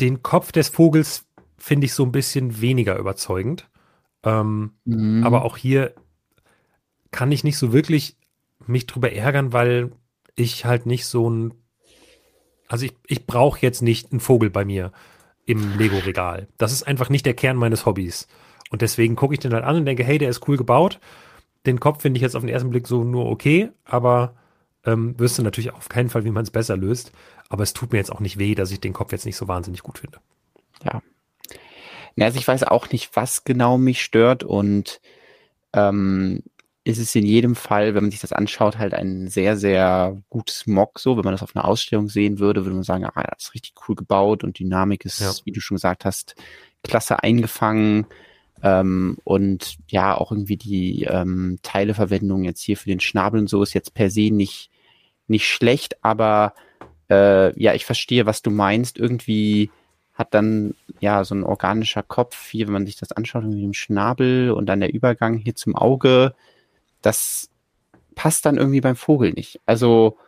den 0.00 0.22
Kopf 0.22 0.52
des 0.52 0.68
Vogels 0.68 1.26
finde 1.56 1.86
ich 1.86 1.92
so 1.92 2.04
ein 2.04 2.12
bisschen 2.12 2.60
weniger 2.60 2.96
überzeugend. 2.96 3.68
Ähm, 4.22 4.72
mhm. 4.84 5.24
Aber 5.24 5.44
auch 5.44 5.56
hier 5.56 5.94
kann 7.10 7.32
ich 7.32 7.44
nicht 7.44 7.58
so 7.58 7.72
wirklich 7.72 8.16
mich 8.66 8.86
drüber 8.86 9.12
ärgern, 9.12 9.52
weil 9.52 9.92
ich 10.36 10.64
halt 10.64 10.86
nicht 10.86 11.06
so 11.06 11.28
ein. 11.28 11.54
Also 12.68 12.86
ich, 12.86 12.94
ich 13.06 13.26
brauche 13.26 13.60
jetzt 13.60 13.82
nicht 13.82 14.12
einen 14.12 14.20
Vogel 14.20 14.50
bei 14.50 14.64
mir 14.64 14.92
im 15.46 15.78
Lego-Regal. 15.78 16.48
Das 16.58 16.72
ist 16.72 16.82
einfach 16.82 17.08
nicht 17.08 17.24
der 17.24 17.34
Kern 17.34 17.56
meines 17.56 17.86
Hobbys. 17.86 18.28
Und 18.70 18.82
deswegen 18.82 19.16
gucke 19.16 19.34
ich 19.34 19.40
den 19.40 19.54
halt 19.54 19.64
an 19.64 19.76
und 19.76 19.86
denke, 19.86 20.04
hey, 20.04 20.18
der 20.18 20.28
ist 20.28 20.46
cool 20.46 20.58
gebaut. 20.58 21.00
Den 21.64 21.80
Kopf 21.80 22.02
finde 22.02 22.18
ich 22.18 22.22
jetzt 22.22 22.36
auf 22.36 22.42
den 22.42 22.50
ersten 22.50 22.68
Blick 22.68 22.86
so 22.86 23.02
nur 23.02 23.26
okay, 23.26 23.70
aber 23.84 24.34
ähm, 24.88 25.18
wüsste 25.18 25.42
natürlich 25.42 25.72
auf 25.72 25.88
keinen 25.88 26.08
Fall, 26.08 26.24
wie 26.24 26.30
man 26.30 26.42
es 26.42 26.50
besser 26.50 26.76
löst. 26.76 27.12
Aber 27.48 27.62
es 27.62 27.72
tut 27.72 27.92
mir 27.92 27.98
jetzt 27.98 28.12
auch 28.12 28.20
nicht 28.20 28.38
weh, 28.38 28.54
dass 28.54 28.70
ich 28.70 28.80
den 28.80 28.92
Kopf 28.92 29.12
jetzt 29.12 29.26
nicht 29.26 29.36
so 29.36 29.48
wahnsinnig 29.48 29.82
gut 29.82 29.98
finde. 29.98 30.18
Ja. 30.84 31.02
Also 32.18 32.38
ich 32.38 32.48
weiß 32.48 32.64
auch 32.64 32.90
nicht, 32.90 33.14
was 33.14 33.44
genau 33.44 33.78
mich 33.78 34.02
stört 34.02 34.42
und 34.42 35.00
ähm, 35.72 36.42
ist 36.82 36.98
es 36.98 37.14
in 37.14 37.26
jedem 37.26 37.54
Fall, 37.54 37.94
wenn 37.94 38.04
man 38.04 38.10
sich 38.10 38.20
das 38.20 38.32
anschaut, 38.32 38.78
halt 38.78 38.94
ein 38.94 39.28
sehr, 39.28 39.56
sehr 39.56 40.20
gutes 40.30 40.66
Mock 40.66 40.98
so. 40.98 41.16
Wenn 41.16 41.24
man 41.24 41.34
das 41.34 41.42
auf 41.42 41.54
einer 41.54 41.66
Ausstellung 41.66 42.08
sehen 42.08 42.38
würde, 42.38 42.64
würde 42.64 42.74
man 42.74 42.82
sagen, 42.82 43.04
ah, 43.04 43.12
das 43.14 43.44
ist 43.44 43.54
richtig 43.54 43.74
cool 43.86 43.94
gebaut 43.94 44.42
und 44.42 44.58
Dynamik 44.58 45.04
ist, 45.04 45.20
ja. 45.20 45.30
wie 45.44 45.52
du 45.52 45.60
schon 45.60 45.76
gesagt 45.76 46.04
hast, 46.04 46.34
klasse 46.82 47.22
eingefangen. 47.22 48.06
Ähm, 48.62 49.18
und 49.24 49.76
ja, 49.88 50.16
auch 50.16 50.32
irgendwie 50.32 50.56
die 50.56 51.04
ähm, 51.04 51.58
Teileverwendung 51.62 52.44
jetzt 52.44 52.62
hier 52.62 52.76
für 52.76 52.88
den 52.88 53.00
Schnabel 53.00 53.40
und 53.40 53.48
so 53.48 53.62
ist 53.62 53.74
jetzt 53.74 53.94
per 53.94 54.10
se 54.10 54.30
nicht, 54.30 54.70
nicht 55.28 55.46
schlecht, 55.46 56.02
aber 56.04 56.54
äh, 57.10 57.58
ja, 57.60 57.74
ich 57.74 57.84
verstehe, 57.84 58.26
was 58.26 58.42
du 58.42 58.50
meinst. 58.50 58.98
Irgendwie 58.98 59.70
hat 60.14 60.34
dann 60.34 60.74
ja 61.00 61.24
so 61.24 61.34
ein 61.34 61.44
organischer 61.44 62.02
Kopf, 62.02 62.50
hier, 62.50 62.66
wenn 62.66 62.72
man 62.72 62.86
sich 62.86 62.96
das 62.96 63.12
anschaut, 63.12 63.44
mit 63.44 63.62
dem 63.62 63.74
Schnabel 63.74 64.50
und 64.50 64.66
dann 64.66 64.80
der 64.80 64.92
Übergang 64.92 65.36
hier 65.36 65.54
zum 65.54 65.76
Auge, 65.76 66.34
das 67.02 67.50
passt 68.14 68.44
dann 68.46 68.56
irgendwie 68.56 68.80
beim 68.80 68.96
Vogel 68.96 69.32
nicht. 69.32 69.60
Also 69.64 70.18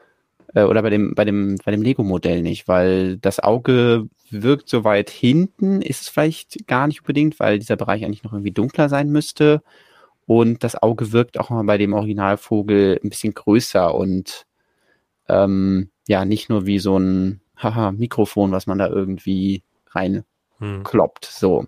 äh, 0.55 0.63
oder 0.63 0.83
bei 0.83 0.91
dem 0.91 1.15
bei 1.15 1.25
dem 1.25 1.57
bei 1.65 1.73
dem 1.73 1.83
Lego-Modell 1.83 2.43
nicht, 2.43 2.69
weil 2.69 3.17
das 3.19 3.41
Auge 3.41 4.09
wirkt 4.31 4.69
so 4.69 4.85
weit 4.85 5.11
hinten, 5.11 5.83
ist 5.83 6.03
es 6.03 6.09
vielleicht 6.09 6.67
gar 6.69 6.87
nicht 6.87 7.01
unbedingt, 7.01 7.41
weil 7.41 7.59
dieser 7.59 7.77
Bereich 7.77 8.05
eigentlich 8.05 8.23
noch 8.23 8.33
irgendwie 8.33 8.53
dunkler 8.53 8.89
sein 8.89 9.11
müsste. 9.11 9.63
Und 10.27 10.63
das 10.63 10.81
Auge 10.81 11.13
wirkt 11.13 11.41
auch 11.41 11.51
mal 11.51 11.65
bei 11.65 11.79
dem 11.79 11.93
Originalvogel 11.93 13.01
ein 13.03 13.11
bisschen 13.11 13.35
größer 13.35 13.93
und 13.95 14.47
ähm, 15.31 15.91
ja, 16.09 16.25
nicht 16.25 16.49
nur 16.49 16.67
wie 16.67 16.79
so 16.79 16.99
ein 16.99 17.41
haha, 17.57 17.93
Mikrofon, 17.93 18.53
was 18.53 18.67
man 18.67 18.79
da 18.79 18.89
irgendwie 18.89 19.63
reinkloppt. 19.91 21.27
Hm. 21.27 21.33
So. 21.33 21.67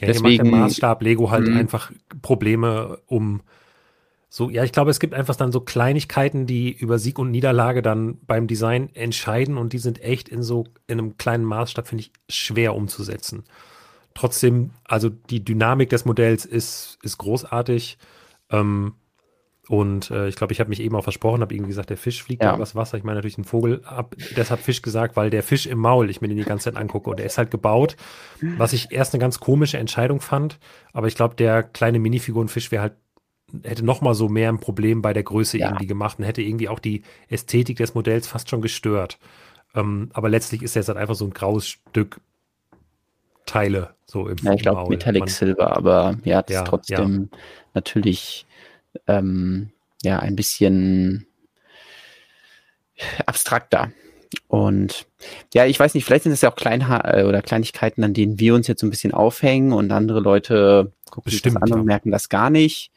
Ja, 0.00 0.06
Deswegen 0.06 0.44
macht 0.44 0.52
der 0.52 0.60
Maßstab 0.60 1.02
Lego 1.02 1.30
halt 1.30 1.48
mh. 1.48 1.58
einfach 1.58 1.92
Probleme, 2.20 2.98
um 3.06 3.42
so, 4.34 4.48
ja, 4.48 4.64
ich 4.64 4.72
glaube, 4.72 4.90
es 4.90 4.98
gibt 4.98 5.12
einfach 5.12 5.36
dann 5.36 5.52
so 5.52 5.60
Kleinigkeiten, 5.60 6.46
die 6.46 6.72
über 6.72 6.98
Sieg 6.98 7.18
und 7.18 7.30
Niederlage 7.30 7.82
dann 7.82 8.18
beim 8.26 8.46
Design 8.46 8.88
entscheiden 8.94 9.58
und 9.58 9.74
die 9.74 9.78
sind 9.78 10.02
echt 10.02 10.30
in 10.30 10.42
so 10.42 10.64
in 10.86 10.98
einem 10.98 11.18
kleinen 11.18 11.44
Maßstab, 11.44 11.86
finde 11.86 12.04
ich, 12.04 12.12
schwer 12.30 12.74
umzusetzen. 12.74 13.44
Trotzdem, 14.14 14.70
also 14.84 15.10
die 15.10 15.44
Dynamik 15.44 15.90
des 15.90 16.06
Modells 16.06 16.46
ist, 16.46 16.98
ist 17.02 17.18
großartig. 17.18 17.98
Ähm, 18.48 18.94
und 19.68 20.10
äh, 20.10 20.28
ich 20.28 20.34
glaube, 20.34 20.52
ich 20.52 20.60
habe 20.60 20.70
mich 20.70 20.80
eben 20.80 20.96
auch 20.96 21.04
versprochen, 21.04 21.40
habe 21.40 21.54
irgendwie 21.54 21.68
gesagt, 21.68 21.90
der 21.90 21.96
Fisch 21.96 22.22
fliegt 22.22 22.42
ja. 22.42 22.54
übers 22.54 22.74
Wasser. 22.74 22.98
Ich 22.98 23.04
meine 23.04 23.16
natürlich 23.16 23.38
ein 23.38 23.44
Vogel, 23.44 23.82
habe 23.84 24.16
deshalb 24.36 24.60
Fisch 24.60 24.82
gesagt, 24.82 25.16
weil 25.16 25.30
der 25.30 25.44
Fisch 25.44 25.66
im 25.66 25.78
Maul, 25.78 26.10
ich 26.10 26.20
mir 26.20 26.28
den 26.28 26.36
die 26.36 26.42
ganze 26.42 26.64
Zeit 26.64 26.76
angucke 26.76 27.10
und 27.10 27.18
der 27.18 27.26
ist 27.26 27.38
halt 27.38 27.52
gebaut, 27.52 27.96
was 28.58 28.72
ich 28.72 28.90
erst 28.90 29.14
eine 29.14 29.20
ganz 29.20 29.38
komische 29.38 29.78
Entscheidung 29.78 30.20
fand. 30.20 30.58
Aber 30.92 31.06
ich 31.06 31.14
glaube, 31.14 31.36
der 31.36 31.62
kleine 31.62 32.00
Minifigurenfisch 32.00 32.72
wäre 32.72 32.82
halt 32.82 32.92
hätte 33.64 33.84
noch 33.84 34.00
mal 34.00 34.14
so 34.14 34.28
mehr 34.28 34.48
ein 34.48 34.60
Problem 34.60 35.02
bei 35.02 35.12
der 35.12 35.22
Größe 35.22 35.58
ja. 35.58 35.68
irgendwie 35.68 35.86
gemacht 35.86 36.18
und 36.18 36.24
hätte 36.24 36.40
irgendwie 36.42 36.70
auch 36.70 36.78
die 36.78 37.02
Ästhetik 37.28 37.76
des 37.76 37.94
Modells 37.94 38.26
fast 38.26 38.48
schon 38.48 38.62
gestört. 38.62 39.18
Ähm, 39.74 40.08
aber 40.14 40.28
letztlich 40.28 40.62
ist 40.62 40.74
er 40.74 40.80
jetzt 40.80 40.88
halt 40.88 40.98
einfach 40.98 41.14
so 41.14 41.26
ein 41.26 41.32
graues 41.32 41.68
Stück 41.68 42.20
Teile 43.44 43.90
so 44.06 44.28
im 44.28 44.38
Ja, 44.42 44.54
ich 44.54 44.62
glaube 44.62 44.88
Metallic 44.88 45.20
Man, 45.20 45.28
Silver, 45.28 45.76
aber 45.76 46.16
ja, 46.24 46.42
das 46.42 46.54
ja, 46.54 46.62
ist 46.62 46.68
trotzdem 46.68 47.28
ja. 47.30 47.38
natürlich 47.74 48.46
ähm, 49.06 49.70
ja 50.02 50.18
ein 50.18 50.36
bisschen 50.36 51.26
abstrakter. 53.26 53.92
Und 54.48 55.06
ja, 55.52 55.66
ich 55.66 55.78
weiß 55.78 55.94
nicht, 55.94 56.04
vielleicht 56.04 56.24
sind 56.24 56.32
es 56.32 56.40
ja 56.40 56.50
auch 56.50 56.56
Kleinha 56.56 57.18
äh, 57.18 57.24
oder 57.24 57.42
Kleinigkeiten, 57.42 58.04
an 58.04 58.14
denen 58.14 58.38
wir 58.38 58.54
uns 58.54 58.66
jetzt 58.66 58.80
so 58.80 58.86
ein 58.86 58.90
bisschen 58.90 59.12
aufhängen 59.12 59.72
und 59.72 59.90
andere 59.92 60.20
Leute 60.20 60.92
gucken 61.10 61.30
Bestimmt, 61.30 61.54
sich 61.54 61.60
das 61.60 61.72
an 61.72 61.80
und 61.80 61.86
merken 61.86 62.10
das 62.10 62.28
gar 62.28 62.50
nicht. 62.50 62.90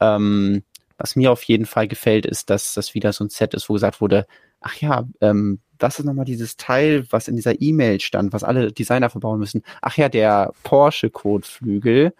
Ähm, 0.00 0.62
was 0.98 1.16
mir 1.16 1.32
auf 1.32 1.42
jeden 1.44 1.66
Fall 1.66 1.88
gefällt, 1.88 2.26
ist, 2.26 2.50
dass 2.50 2.74
das 2.74 2.94
wieder 2.94 3.12
so 3.12 3.24
ein 3.24 3.30
Set 3.30 3.54
ist, 3.54 3.68
wo 3.68 3.74
gesagt 3.74 4.00
wurde, 4.00 4.26
ach 4.60 4.76
ja, 4.76 5.08
ähm, 5.20 5.60
das 5.78 5.98
ist 5.98 6.04
nochmal 6.04 6.24
dieses 6.24 6.56
Teil, 6.56 7.06
was 7.10 7.26
in 7.26 7.36
dieser 7.36 7.60
E-Mail 7.60 8.00
stand, 8.00 8.32
was 8.32 8.44
alle 8.44 8.70
Designer 8.70 9.10
verbauen 9.10 9.40
müssen. 9.40 9.64
Ach 9.80 9.96
ja, 9.96 10.08
der 10.08 10.52
Porsche-Kotflügel. 10.62 12.14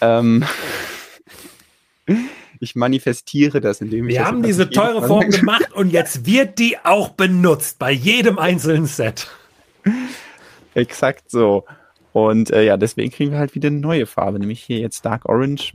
Ähm, 0.00 0.44
ich 2.60 2.76
manifestiere 2.76 3.60
das, 3.60 3.80
indem 3.80 4.08
ich. 4.08 4.14
Wir 4.14 4.26
haben 4.26 4.42
diese 4.42 4.68
teure 4.70 5.06
Form 5.06 5.30
gemacht 5.30 5.72
und 5.72 5.90
jetzt 5.90 6.26
wird 6.26 6.58
die 6.58 6.76
auch 6.84 7.10
benutzt 7.10 7.78
bei 7.78 7.90
jedem 7.90 8.38
einzelnen 8.38 8.86
Set. 8.86 9.28
Exakt 10.74 11.30
so. 11.30 11.64
Und 12.12 12.50
äh, 12.50 12.64
ja, 12.64 12.76
deswegen 12.76 13.10
kriegen 13.10 13.32
wir 13.32 13.38
halt 13.38 13.54
wieder 13.54 13.68
eine 13.68 13.78
neue 13.78 14.06
Farbe, 14.06 14.38
nämlich 14.38 14.62
hier 14.62 14.78
jetzt 14.78 15.04
Dark 15.04 15.28
Orange 15.28 15.72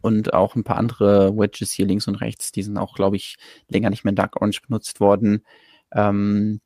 und 0.00 0.34
auch 0.34 0.54
ein 0.54 0.64
paar 0.64 0.76
andere 0.76 1.36
Wedges 1.36 1.72
hier 1.72 1.86
links 1.86 2.08
und 2.08 2.16
rechts. 2.16 2.52
Die 2.52 2.62
sind 2.62 2.76
auch, 2.76 2.94
glaube 2.94 3.16
ich, 3.16 3.36
länger 3.68 3.90
nicht 3.90 4.04
mehr 4.04 4.10
in 4.10 4.16
Dark 4.16 4.36
Orange 4.36 4.62
benutzt 4.66 5.00
worden. 5.00 5.44
Ähm, 5.92 6.60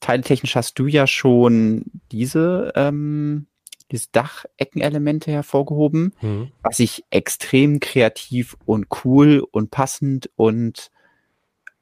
teiletechnisch 0.00 0.56
hast 0.56 0.78
du 0.78 0.86
ja 0.86 1.06
schon 1.06 1.84
diese 2.12 2.72
ähm, 2.76 3.46
diese 3.90 4.08
Dacheckenelemente 4.12 5.30
hervorgehoben, 5.30 6.14
mhm. 6.20 6.52
was 6.62 6.78
ich 6.78 7.04
extrem 7.10 7.80
kreativ 7.80 8.56
und 8.66 8.86
cool 9.04 9.46
und 9.50 9.70
passend 9.70 10.30
und 10.36 10.90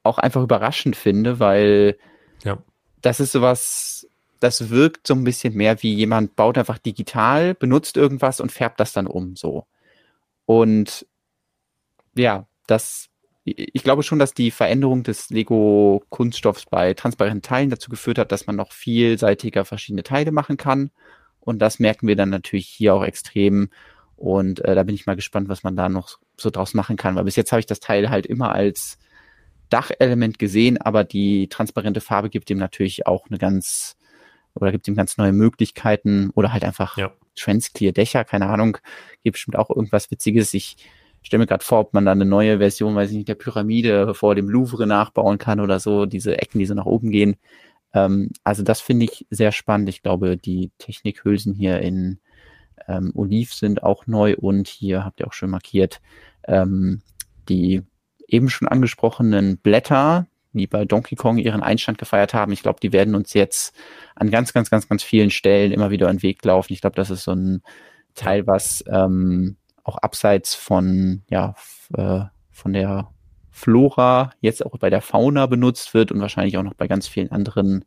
auch 0.03 0.19
einfach 0.19 0.43
überraschend 0.43 0.97
finde, 0.97 1.41
weil 1.41 1.99
ja. 2.45 2.59
das 3.03 3.21
ist 3.21 3.33
sowas, 3.33 4.09
das 4.41 4.71
wirkt 4.71 5.07
so 5.07 5.15
ein 5.15 5.25
bisschen 5.25 5.55
mehr 5.55 5.83
wie 5.83 5.95
jemand 5.95 6.37
baut 6.37 6.59
einfach 6.59 6.79
digital, 6.79 7.55
benutzt 7.55 7.97
irgendwas 7.97 8.41
und 8.41 8.53
färbt 8.53 8.79
das 8.79 8.93
dann 8.93 9.07
um, 9.07 9.35
so. 9.35 9.67
Und 10.45 11.07
ja, 12.15 12.47
das 12.67 13.11
ich 13.47 13.85
glaube 13.85 14.03
schon, 14.03 14.19
dass 14.19 14.35
die 14.35 14.51
Veränderung 14.51 15.05
des 15.05 15.31
Lego-Kunststoffs 15.31 16.67
bei 16.67 16.95
transparenten 16.95 17.43
Teilen 17.43 17.71
dazu 17.71 17.91
geführt 17.91 18.19
hat, 18.19 18.33
dass 18.33 18.49
man 18.49 18.57
noch 18.57 18.73
vielseitiger 18.73 19.65
verschiedene 19.65 20.03
Teile 20.03 20.33
machen 20.33 20.57
kann. 20.57 20.91
Und 21.47 21.61
das 21.61 21.79
merken 21.79 22.09
wir 22.09 22.17
dann 22.17 22.29
natürlich 22.29 22.67
hier 22.67 22.93
auch 22.95 23.05
extrem. 23.05 23.71
Und 24.17 24.65
äh, 24.65 24.75
da 24.75 24.83
bin 24.83 24.97
ich 24.97 25.07
mal 25.07 25.17
gespannt, 25.17 25.49
was 25.49 25.63
man 25.63 25.77
da 25.77 25.89
noch 25.89 26.19
so 26.37 26.51
draus 26.51 26.75
machen 26.75 26.97
kann. 26.97 27.15
Weil 27.15 27.25
bis 27.25 27.37
jetzt 27.37 27.53
habe 27.53 27.61
ich 27.61 27.67
das 27.67 27.81
Teil 27.81 28.11
halt 28.11 28.27
immer 28.27 28.53
als 28.53 28.99
Dachelement 29.71 30.39
gesehen, 30.41 30.77
aber 30.79 31.05
die 31.05 31.49
transparente 31.49 32.01
Farbe 32.01 32.31
gibt 32.31 32.49
dem 32.49 32.59
natürlich 32.59 33.07
auch 33.07 33.27
eine 33.29 33.39
ganz 33.39 33.97
oder 34.55 34.73
gibt 34.73 34.89
ihm 34.89 34.95
ganz 34.95 35.19
neue 35.19 35.33
Möglichkeiten 35.33 36.31
oder 36.35 36.53
halt 36.53 36.65
einfach 36.65 36.97
ja. 36.97 37.13
Transclear 37.37 37.93
Dächer, 37.93 38.25
keine 38.25 38.47
Ahnung, 38.49 38.79
gibt 39.23 39.35
bestimmt 39.35 39.57
auch 39.57 39.71
irgendwas 39.71 40.11
Witziges. 40.11 40.53
Ich 40.55 40.77
stelle 41.23 41.41
mir 41.41 41.47
gerade 41.47 41.65
vor, 41.65 41.81
ob 41.81 41.95
man 41.95 42.07
da 42.07 42.13
eine 42.13 42.25
neue 42.25 42.59
Version, 42.59 42.95
weiß 42.95 43.11
ich 43.11 43.17
nicht, 43.17 43.29
der 43.29 43.35
Pyramide 43.35 44.15
vor 44.15 44.35
dem 44.35 44.49
Louvre 44.49 44.87
nachbauen 44.87 45.39
kann 45.39 45.61
oder 45.61 45.79
so, 45.79 46.07
diese 46.07 46.39
Ecken, 46.39 46.59
die 46.59 46.67
so 46.67 46.75
nach 46.75 46.87
oben 46.87 47.11
gehen. 47.11 47.37
Ähm, 47.95 48.31
also 48.45 48.63
das 48.63 48.81
finde 48.81 49.07
ich 49.07 49.27
sehr 49.31 49.53
spannend. 49.53 49.89
Ich 49.89 50.03
glaube, 50.03 50.37
die 50.37 50.71
Technikhülsen 50.79 51.55
hier 51.55 51.81
in 51.81 52.19
ähm, 52.89 53.13
Oliv 53.15 53.55
sind 53.55 53.83
auch 53.83 54.07
neu 54.07 54.37
und 54.37 54.69
hier 54.69 55.05
habt 55.05 55.21
ihr 55.21 55.27
auch 55.27 55.33
schon 55.33 55.51
markiert, 55.51 56.01
ähm, 56.47 57.03
die 57.49 57.83
eben 58.29 58.49
schon 58.49 58.69
angesprochenen 58.69 59.59
Blätter, 59.59 60.27
die 60.53 60.67
bei 60.67 60.85
Donkey 60.85 61.17
Kong 61.17 61.39
ihren 61.39 61.63
Einstand 61.63 61.99
gefeiert 61.99 62.35
haben. 62.35 62.53
Ich 62.53 62.63
glaube, 62.63 62.81
die 62.81 62.93
werden 62.93 63.15
uns 63.15 63.35
jetzt 63.35 63.75
an 64.15 64.31
ganz, 64.31 64.53
ganz, 64.53 64.71
ganz, 64.71 64.89
ganz 64.89 65.03
vielen 65.03 65.31
Stellen 65.31 65.73
immer 65.73 65.91
wieder 65.91 66.09
in 66.09 66.17
den 66.17 66.23
Weg 66.23 66.45
laufen. 66.45 66.73
Ich 66.73 66.81
glaube, 66.81 66.97
das 66.97 67.11
ist 67.11 67.25
so 67.25 67.33
ein 67.33 67.63
Teil, 68.15 68.47
was 68.47 68.83
ähm, 68.89 69.57
auch 69.85 69.99
abseits 69.99 70.55
von, 70.55 71.23
ja, 71.29 71.55
äh, 71.95 72.23
von 72.51 72.73
der 72.73 73.11
Flora 73.57 74.33
jetzt 74.41 74.65
auch 74.67 74.77
bei 74.77 74.91
der 74.91 75.01
Fauna 75.01 75.47
benutzt 75.47 75.95
wird 75.95 76.13
und 76.13 76.21
wahrscheinlich 76.21 76.59
auch 76.59 76.63
noch 76.63 76.75
bei 76.75 76.87
ganz 76.89 77.09
vielen 77.09 77.33
anderen 77.33 77.87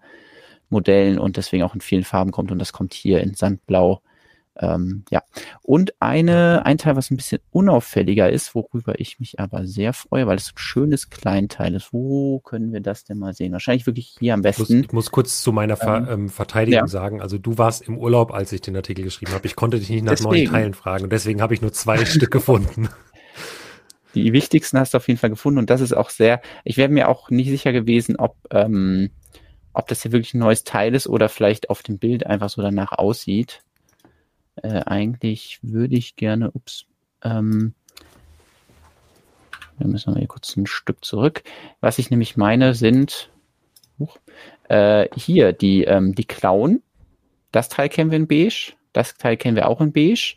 Modellen 0.70 1.20
und 1.20 1.38
deswegen 1.38 1.62
auch 1.62 1.76
in 1.76 1.82
vielen 1.82 2.04
Farben 2.04 2.32
kommt 2.32 2.52
und 2.52 2.58
das 2.58 2.74
kommt 2.74 2.96
hier 2.96 3.22
in 3.22 3.36
Sandblau. 3.36 4.02
Ähm, 4.58 5.06
ja. 5.12 5.22
Und 5.62 5.94
eine, 6.02 6.66
ein 6.66 6.80
Teil, 6.80 6.96
was 6.96 7.12
ein 7.12 7.18
bisschen 7.18 7.40
unauffälliger 7.52 8.32
ist, 8.32 8.56
worüber 8.56 9.00
ich 9.00 9.20
mich 9.20 9.40
aber 9.40 9.68
sehr 9.68 9.94
freue, 9.94 10.26
weil 10.26 10.38
es 10.38 10.50
ein 10.50 10.58
schönes 10.58 11.12
Kleinteil 11.12 11.76
ist. 11.76 11.94
Wo 11.94 12.40
können 12.40 12.74
wir 12.74 12.82
das 12.82 13.04
denn 13.04 13.20
mal 13.20 13.36
sehen? 13.36 13.54
Wahrscheinlich 13.54 13.86
wirklich 13.86 14.16
hier 14.20 14.34
am 14.34 14.42
besten. 14.42 14.64
Ich 14.64 14.70
muss, 14.70 14.86
ich 14.86 14.92
muss 14.92 15.12
kurz 15.12 15.44
zu 15.44 15.54
meiner 15.54 15.78
Ver, 15.78 15.98
ähm, 15.98 16.08
ähm, 16.10 16.30
Verteidigung 16.30 16.80
ja. 16.80 16.88
sagen. 16.88 17.22
Also 17.22 17.38
du 17.38 17.60
warst 17.60 17.88
im 17.88 17.96
Urlaub, 17.96 18.34
als 18.34 18.52
ich 18.52 18.62
den 18.62 18.76
Artikel 18.76 19.04
geschrieben 19.04 19.34
habe. 19.34 19.46
Ich 19.46 19.56
konnte 19.56 19.78
dich 19.78 19.92
nicht 19.92 20.04
nach 20.04 20.14
deswegen. 20.14 20.30
neuen 20.30 20.46
Teilen 20.48 20.74
fragen 20.74 21.04
und 21.04 21.14
deswegen 21.14 21.44
habe 21.44 21.54
ich 21.54 21.62
nur 21.62 21.72
zwei 21.72 22.04
Stück 22.06 22.32
gefunden. 22.32 22.90
Die 24.16 24.34
wichtigsten 24.34 24.80
hast 24.80 24.94
du 24.94 24.98
auf 24.98 25.08
jeden 25.08 25.20
Fall 25.20 25.30
gefunden 25.30 25.60
und 25.60 25.70
das 25.70 25.82
ist 25.82 25.94
auch 25.94 26.10
sehr, 26.10 26.42
ich 26.64 26.78
wäre 26.78 26.90
mir 26.90 27.10
auch 27.10 27.30
nicht 27.30 27.50
sicher 27.50 27.72
gewesen, 27.72 28.16
ob, 28.16 28.36
ähm, 28.52 29.12
ob 29.74 29.88
das 29.88 30.02
hier 30.02 30.12
wirklich 30.12 30.34
ein 30.34 30.40
neues 30.40 30.64
Teil 30.64 30.96
ist 30.96 31.08
oder 31.08 31.30
vielleicht 31.30 31.70
auf 31.70 31.84
dem 31.84 32.00
Bild 32.00 32.26
einfach 32.26 32.50
so 32.50 32.62
danach 32.62 32.92
aussieht. 32.92 33.62
Äh, 34.56 34.82
eigentlich 34.86 35.60
würde 35.62 35.96
ich 35.96 36.16
gerne, 36.16 36.52
ups, 36.52 36.86
ähm, 37.24 37.74
wir 39.78 39.88
müssen 39.88 40.14
wir 40.14 40.20
hier 40.20 40.28
kurz 40.28 40.56
ein 40.58 40.66
Stück 40.66 41.06
zurück. 41.06 41.44
Was 41.80 42.00
ich 42.00 42.10
nämlich 42.10 42.36
meine, 42.36 42.74
sind 42.74 43.30
uh, 44.00 44.08
äh, 44.68 45.08
hier 45.16 45.54
die, 45.54 45.84
ähm, 45.86 46.16
die 46.16 46.26
Klauen. 46.26 46.82
Das 47.52 47.70
Teil 47.70 47.90
kennen 47.90 48.12
wir 48.12 48.18
in 48.18 48.28
beige, 48.28 48.74
das 48.94 49.16
Teil 49.16 49.38
kennen 49.38 49.56
wir 49.56 49.68
auch 49.68 49.82
in 49.82 49.94
beige, 49.94 50.36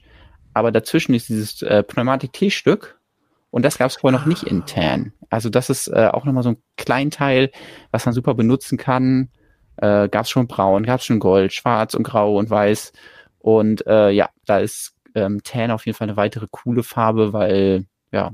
aber 0.55 0.73
dazwischen 0.73 1.15
ist 1.15 1.29
dieses 1.29 1.63
äh, 1.63 1.83
Pneumatik-T-Stück 1.83 2.99
und 3.53 3.67
das 3.67 3.77
gab 3.77 3.91
es 3.91 3.97
vorher 3.97 4.19
noch 4.19 4.27
nicht 4.27 4.45
in 4.45 4.65
Tan. 4.65 5.13
Also 5.29 5.51
das 5.51 5.69
ist 5.69 5.89
äh, 5.89 6.09
auch 6.11 6.25
nochmal 6.25 6.43
so 6.43 6.49
ein 6.53 6.63
Kleinteil, 6.79 7.51
was 7.91 8.07
man 8.07 8.15
super 8.15 8.33
benutzen 8.33 8.79
kann. 8.79 9.29
Äh, 9.77 10.09
gab 10.09 10.25
es 10.25 10.31
schon 10.31 10.47
braun, 10.47 10.85
gab 10.85 11.01
es 11.01 11.07
schon 11.07 11.21
gold, 11.21 11.53
schwarz 11.53 11.93
und 11.93 12.03
grau 12.03 12.39
und 12.39 12.49
weiß. 12.49 12.95
Und 13.41 13.87
äh, 13.87 14.09
ja, 14.09 14.31
da 14.47 14.59
ist 14.59 14.97
ähm, 15.15 15.43
Tan 15.45 15.71
auf 15.71 15.85
jeden 15.85 15.97
Fall 15.97 16.09
eine 16.09 16.17
weitere 16.17 16.47
coole 16.51 16.83
Farbe, 16.83 17.35
weil 17.35 17.85
ja, 18.11 18.33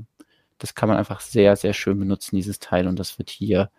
das 0.57 0.73
kann 0.73 0.87
man 0.87 0.97
einfach 0.97 1.19
sehr, 1.19 1.57
sehr 1.57 1.73
schön 1.73 1.99
benutzen, 1.99 2.37
dieses 2.37 2.59
Teil. 2.59 2.87
Und 2.87 2.97
das 2.97 3.19
wird 3.19 3.29
hier 3.29 3.71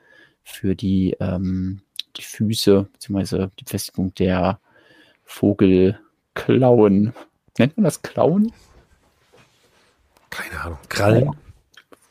für 0.43 0.77
die, 0.77 1.17
ähm, 1.21 1.81
die 2.19 2.23
Füße, 2.23 2.87
beziehungsweise 2.93 3.51
die 3.59 3.65
Befestigung 3.65 4.13
der 4.15 4.61
Vogelklauen. 5.25 7.15
Nennt 7.59 7.77
man 7.79 7.85
das 7.85 8.03
Klauen? 8.03 8.53
Keine 10.31 10.61
Ahnung. 10.61 10.79
Krallen? 10.89 11.31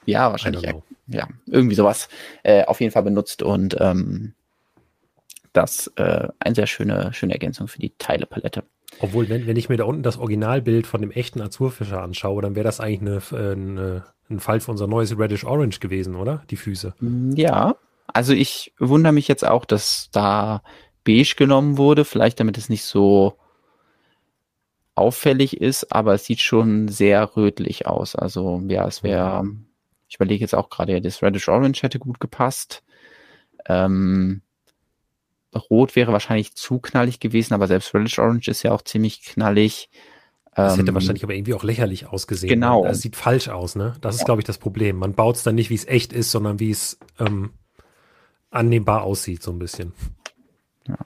Ja, 0.05 0.31
wahrscheinlich. 0.31 0.63
Ja, 0.63 0.73
ja, 1.07 1.27
irgendwie 1.47 1.75
sowas. 1.75 2.09
Äh, 2.43 2.65
auf 2.65 2.79
jeden 2.81 2.91
Fall 2.91 3.03
benutzt 3.03 3.41
und 3.41 3.75
ähm, 3.79 4.33
das 5.53 5.87
äh, 5.95 6.27
eine 6.39 6.55
sehr 6.55 6.67
schöne, 6.67 7.13
schöne 7.13 7.33
Ergänzung 7.33 7.67
für 7.67 7.79
die 7.79 7.93
Teilepalette. 7.97 8.63
Obwohl, 8.99 9.29
wenn, 9.29 9.47
wenn 9.47 9.55
ich 9.55 9.69
mir 9.69 9.77
da 9.77 9.85
unten 9.85 10.03
das 10.03 10.17
Originalbild 10.17 10.85
von 10.85 11.01
dem 11.01 11.11
echten 11.11 11.41
Azurfischer 11.41 12.01
anschaue, 12.01 12.41
dann 12.41 12.55
wäre 12.55 12.65
das 12.65 12.79
eigentlich 12.79 13.31
eine, 13.31 13.51
eine, 13.53 14.03
ein 14.29 14.39
Fall 14.39 14.59
für 14.59 14.71
unser 14.71 14.87
neues 14.87 15.17
Reddish 15.17 15.45
Orange 15.45 15.79
gewesen, 15.79 16.15
oder? 16.15 16.43
Die 16.49 16.57
Füße. 16.57 16.93
Ja, 17.35 17.75
also 18.07 18.33
ich 18.33 18.73
wundere 18.79 19.13
mich 19.13 19.27
jetzt 19.27 19.45
auch, 19.45 19.65
dass 19.65 20.09
da 20.11 20.61
beige 21.05 21.35
genommen 21.37 21.77
wurde, 21.77 22.05
vielleicht 22.05 22.39
damit 22.39 22.57
es 22.57 22.69
nicht 22.69 22.83
so 22.83 23.37
auffällig 24.99 25.59
ist, 25.59 25.91
aber 25.91 26.13
es 26.13 26.25
sieht 26.25 26.41
schon 26.41 26.87
sehr 26.87 27.35
rötlich 27.35 27.87
aus. 27.87 28.15
Also 28.15 28.61
ja, 28.67 28.87
es 28.87 29.03
wäre, 29.03 29.45
ich 30.07 30.15
überlege 30.15 30.41
jetzt 30.41 30.55
auch 30.55 30.69
gerade, 30.69 31.01
das 31.01 31.23
Reddish 31.23 31.49
Orange 31.49 31.81
hätte 31.83 31.99
gut 31.99 32.19
gepasst. 32.19 32.83
Ähm, 33.65 34.41
Rot 35.55 35.95
wäre 35.95 36.11
wahrscheinlich 36.11 36.53
zu 36.55 36.79
knallig 36.79 37.19
gewesen, 37.19 37.53
aber 37.53 37.67
selbst 37.67 37.93
Relish 37.93 38.19
Orange 38.19 38.49
ist 38.49 38.63
ja 38.63 38.71
auch 38.71 38.83
ziemlich 38.83 39.23
knallig. 39.23 39.89
Das 40.53 40.77
hätte 40.77 40.89
ähm, 40.89 40.95
wahrscheinlich 40.95 41.23
aber 41.23 41.33
irgendwie 41.33 41.53
auch 41.53 41.63
lächerlich 41.63 42.07
ausgesehen. 42.07 42.49
Genau. 42.49 42.83
Das 42.83 43.01
sieht 43.01 43.15
falsch 43.15 43.47
aus, 43.47 43.75
ne? 43.75 43.95
Das 44.01 44.15
ist, 44.15 44.25
glaube 44.25 44.41
ich, 44.41 44.45
das 44.45 44.57
Problem. 44.57 44.97
Man 44.97 45.13
baut 45.13 45.37
es 45.37 45.43
dann 45.43 45.55
nicht, 45.55 45.69
wie 45.69 45.75
es 45.75 45.87
echt 45.87 46.11
ist, 46.11 46.31
sondern 46.31 46.59
wie 46.59 46.71
es 46.71 46.99
ähm, 47.19 47.51
annehmbar 48.49 49.03
aussieht, 49.03 49.41
so 49.41 49.51
ein 49.51 49.59
bisschen. 49.59 49.93
Ja. 50.87 50.97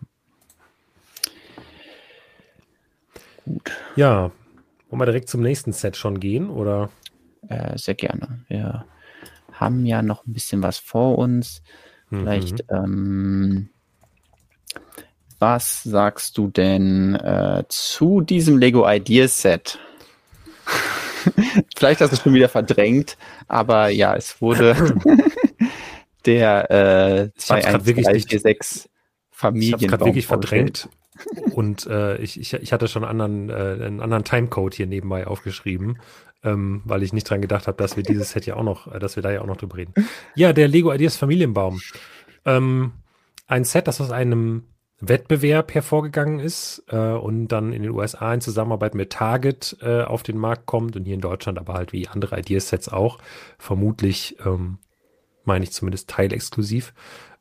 Gut. 3.46 3.72
Ja. 3.96 4.32
Wollen 4.90 5.02
wir 5.02 5.06
direkt 5.06 5.30
zum 5.30 5.42
nächsten 5.42 5.74
Set 5.74 5.98
schon 5.98 6.20
gehen, 6.20 6.50
oder? 6.50 6.90
Äh, 7.48 7.78
sehr 7.78 7.96
gerne. 7.96 8.46
Wir 8.48 8.86
haben 9.52 9.86
ja 9.86 10.02
noch 10.02 10.26
ein 10.26 10.34
bisschen 10.34 10.62
was 10.64 10.78
vor 10.78 11.18
uns. 11.18 11.62
Vielleicht 12.10 12.70
mhm. 12.70 12.76
ähm, 12.76 13.70
was 15.40 15.84
sagst 15.84 16.38
du 16.38 16.48
denn 16.48 17.16
äh, 17.16 17.64
zu 17.68 18.22
diesem 18.22 18.58
Lego 18.60 18.90
Ideas 18.90 19.42
Set? 19.42 19.80
Vielleicht 21.76 22.02
hast 22.02 22.12
du 22.12 22.16
es 22.16 22.22
schon 22.22 22.34
wieder 22.34 22.50
verdrängt, 22.50 23.18
aber 23.48 23.90
ja, 23.90 24.16
es 24.16 24.42
wurde 24.42 24.76
der 26.26 26.72
äh, 26.72 27.32
21346 27.36 28.90
Familienbaum. 29.32 29.80
Ich 29.80 29.84
habe 29.84 29.88
gerade 29.88 30.06
wirklich 30.06 30.28
verdrängt 30.28 30.88
und 31.54 31.86
äh, 31.88 32.18
ich, 32.18 32.40
ich, 32.40 32.54
ich 32.54 32.74
hatte 32.74 32.88
schon 32.88 33.04
einen 33.04 33.22
anderen, 33.22 33.50
äh, 33.50 33.86
einen 33.86 34.02
anderen 34.02 34.24
Timecode 34.24 34.74
hier 34.74 34.88
nebenbei 34.88 35.28
aufgeschrieben, 35.28 36.00
ähm, 36.44 36.82
weil 36.86 37.04
ich 37.04 37.14
nicht 37.14 37.30
dran 37.30 37.42
gedacht 37.42 37.68
habe, 37.68 37.78
dass 37.78 37.96
wir 37.96 38.04
dieses 38.04 38.32
Set 38.32 38.46
ja 38.46 38.56
auch 38.56 38.64
noch, 38.64 38.94
äh, 38.94 39.00
dass 39.00 39.16
wir 39.16 39.24
da 39.24 39.32
ja 39.32 39.42
auch 39.42 39.48
noch 39.48 39.58
drüber 39.58 39.78
reden. 39.78 39.94
Ja, 40.36 40.54
der 40.54 40.68
Lego 40.68 40.92
Ideas 40.92 41.16
Familienbaum. 41.16 41.80
Ähm, 42.46 42.94
ein 43.48 43.64
Set, 43.64 43.88
das 43.88 44.02
aus 44.02 44.12
einem 44.12 44.64
Wettbewerb 45.00 45.74
hervorgegangen 45.74 46.40
ist 46.40 46.84
äh, 46.88 46.98
und 46.98 47.50
dann 47.50 47.74
in 47.74 47.84
den 47.84 47.92
USA 47.92 48.34
in 48.34 48.42
Zusammenarbeit 48.42 48.96
mit 48.96 49.12
Target 49.12 49.78
äh, 49.82 50.04
auf 50.04 50.24
den 50.24 50.38
Markt 50.38 50.66
kommt 50.66 50.96
und 50.96 51.04
hier 51.06 51.16
in 51.16 51.22
Deutschland 51.22 51.60
aber 51.60 51.74
halt 51.74 51.92
wie 51.92 52.08
andere 52.08 52.40
Ideasets 52.40 52.90
auch, 52.90 53.18
vermutlich, 53.58 54.38
ähm, 54.46 54.78
meine 55.44 55.64
ich 55.66 55.74
zumindest 55.74 56.10
teilexklusiv. 56.10 56.94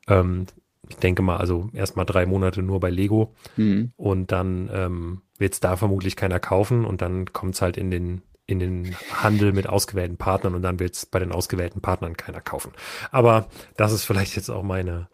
Ähm, 0.07 0.45
ich 0.89 0.97
denke 0.97 1.21
mal, 1.21 1.37
also 1.37 1.69
erstmal 1.73 2.05
drei 2.05 2.25
Monate 2.25 2.61
nur 2.61 2.79
bei 2.79 2.89
Lego 2.89 3.33
mhm. 3.55 3.91
und 3.95 4.31
dann 4.31 4.69
ähm, 4.73 5.21
wird 5.37 5.53
es 5.53 5.59
da 5.59 5.75
vermutlich 5.77 6.15
keiner 6.15 6.39
kaufen 6.39 6.85
und 6.85 7.01
dann 7.01 7.31
kommt 7.31 7.55
es 7.55 7.61
halt 7.61 7.77
in 7.77 7.91
den 7.91 8.21
in 8.45 8.59
den 8.59 8.93
Handel 9.13 9.53
mit 9.53 9.67
ausgewählten 9.69 10.17
Partnern 10.17 10.53
und 10.53 10.61
dann 10.63 10.77
wird 10.77 10.95
es 10.95 11.05
bei 11.05 11.19
den 11.19 11.31
ausgewählten 11.31 11.79
Partnern 11.79 12.17
keiner 12.17 12.41
kaufen. 12.41 12.73
Aber 13.09 13.47
das 13.77 13.93
ist 13.93 14.03
vielleicht 14.03 14.35
jetzt 14.35 14.49
auch 14.49 14.63
meine 14.63 15.07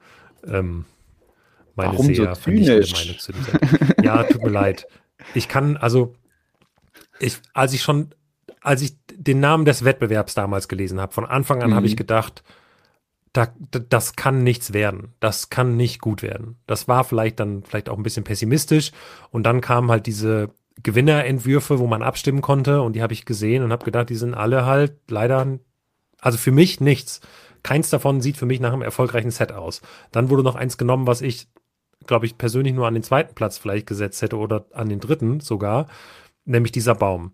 ähm, 0.47 0.85
meine 1.79 1.93
Warum 1.93 2.13
sehr 2.13 2.35
so 2.35 2.41
vernichtende 2.41 2.87
Meinung 2.91 3.19
zu 3.19 3.31
dieser. 3.31 4.03
ja, 4.03 4.23
tut 4.23 4.43
mir 4.43 4.49
leid. 4.49 4.85
Ich 5.33 5.47
kann, 5.47 5.77
also, 5.77 6.15
ich, 7.19 7.37
als 7.53 7.73
ich 7.73 7.81
schon, 7.81 8.09
als 8.61 8.81
ich 8.81 8.97
den 9.13 9.39
Namen 9.39 9.65
des 9.65 9.85
Wettbewerbs 9.85 10.33
damals 10.33 10.67
gelesen 10.67 10.99
habe, 10.99 11.13
von 11.13 11.25
Anfang 11.25 11.63
an 11.63 11.71
mhm. 11.71 11.75
habe 11.75 11.85
ich 11.85 11.95
gedacht, 11.95 12.43
da, 13.33 13.53
das 13.89 14.15
kann 14.15 14.43
nichts 14.43 14.73
werden. 14.73 15.13
Das 15.19 15.49
kann 15.49 15.77
nicht 15.77 16.01
gut 16.01 16.21
werden. 16.21 16.57
Das 16.67 16.87
war 16.87 17.03
vielleicht 17.03 17.39
dann 17.39 17.63
vielleicht 17.63 17.89
auch 17.89 17.97
ein 17.97 18.03
bisschen 18.03 18.23
pessimistisch. 18.23 18.91
Und 19.31 19.43
dann 19.43 19.61
kamen 19.61 19.91
halt 19.91 20.05
diese 20.05 20.49
Gewinnerentwürfe, 20.81 21.79
wo 21.79 21.87
man 21.87 22.03
abstimmen 22.03 22.41
konnte. 22.41 22.81
Und 22.81 22.93
die 22.93 23.01
habe 23.01 23.13
ich 23.13 23.25
gesehen 23.25 23.63
und 23.63 23.71
habe 23.71 23.85
gedacht, 23.85 24.09
die 24.09 24.15
sind 24.15 24.33
alle 24.33 24.65
halt 24.65 24.93
leider, 25.09 25.59
also 26.19 26.37
für 26.37 26.51
mich 26.51 26.79
nichts. 26.81 27.21
Keins 27.61 27.89
davon 27.89 28.21
sieht 28.21 28.37
für 28.37 28.45
mich 28.45 28.59
nach 28.59 28.73
einem 28.73 28.81
erfolgreichen 28.81 29.31
Set 29.31 29.51
aus. 29.51 29.81
Dann 30.11 30.29
wurde 30.29 30.43
noch 30.43 30.55
eins 30.55 30.77
genommen, 30.77 31.07
was 31.07 31.21
ich 31.21 31.49
glaube 32.07 32.25
ich, 32.25 32.37
persönlich 32.37 32.73
nur 32.73 32.87
an 32.87 32.93
den 32.93 33.03
zweiten 33.03 33.35
Platz 33.35 33.57
vielleicht 33.57 33.87
gesetzt 33.87 34.21
hätte 34.21 34.37
oder 34.37 34.65
an 34.73 34.89
den 34.89 34.99
dritten 34.99 35.39
sogar, 35.39 35.87
nämlich 36.45 36.71
dieser 36.71 36.95
Baum. 36.95 37.33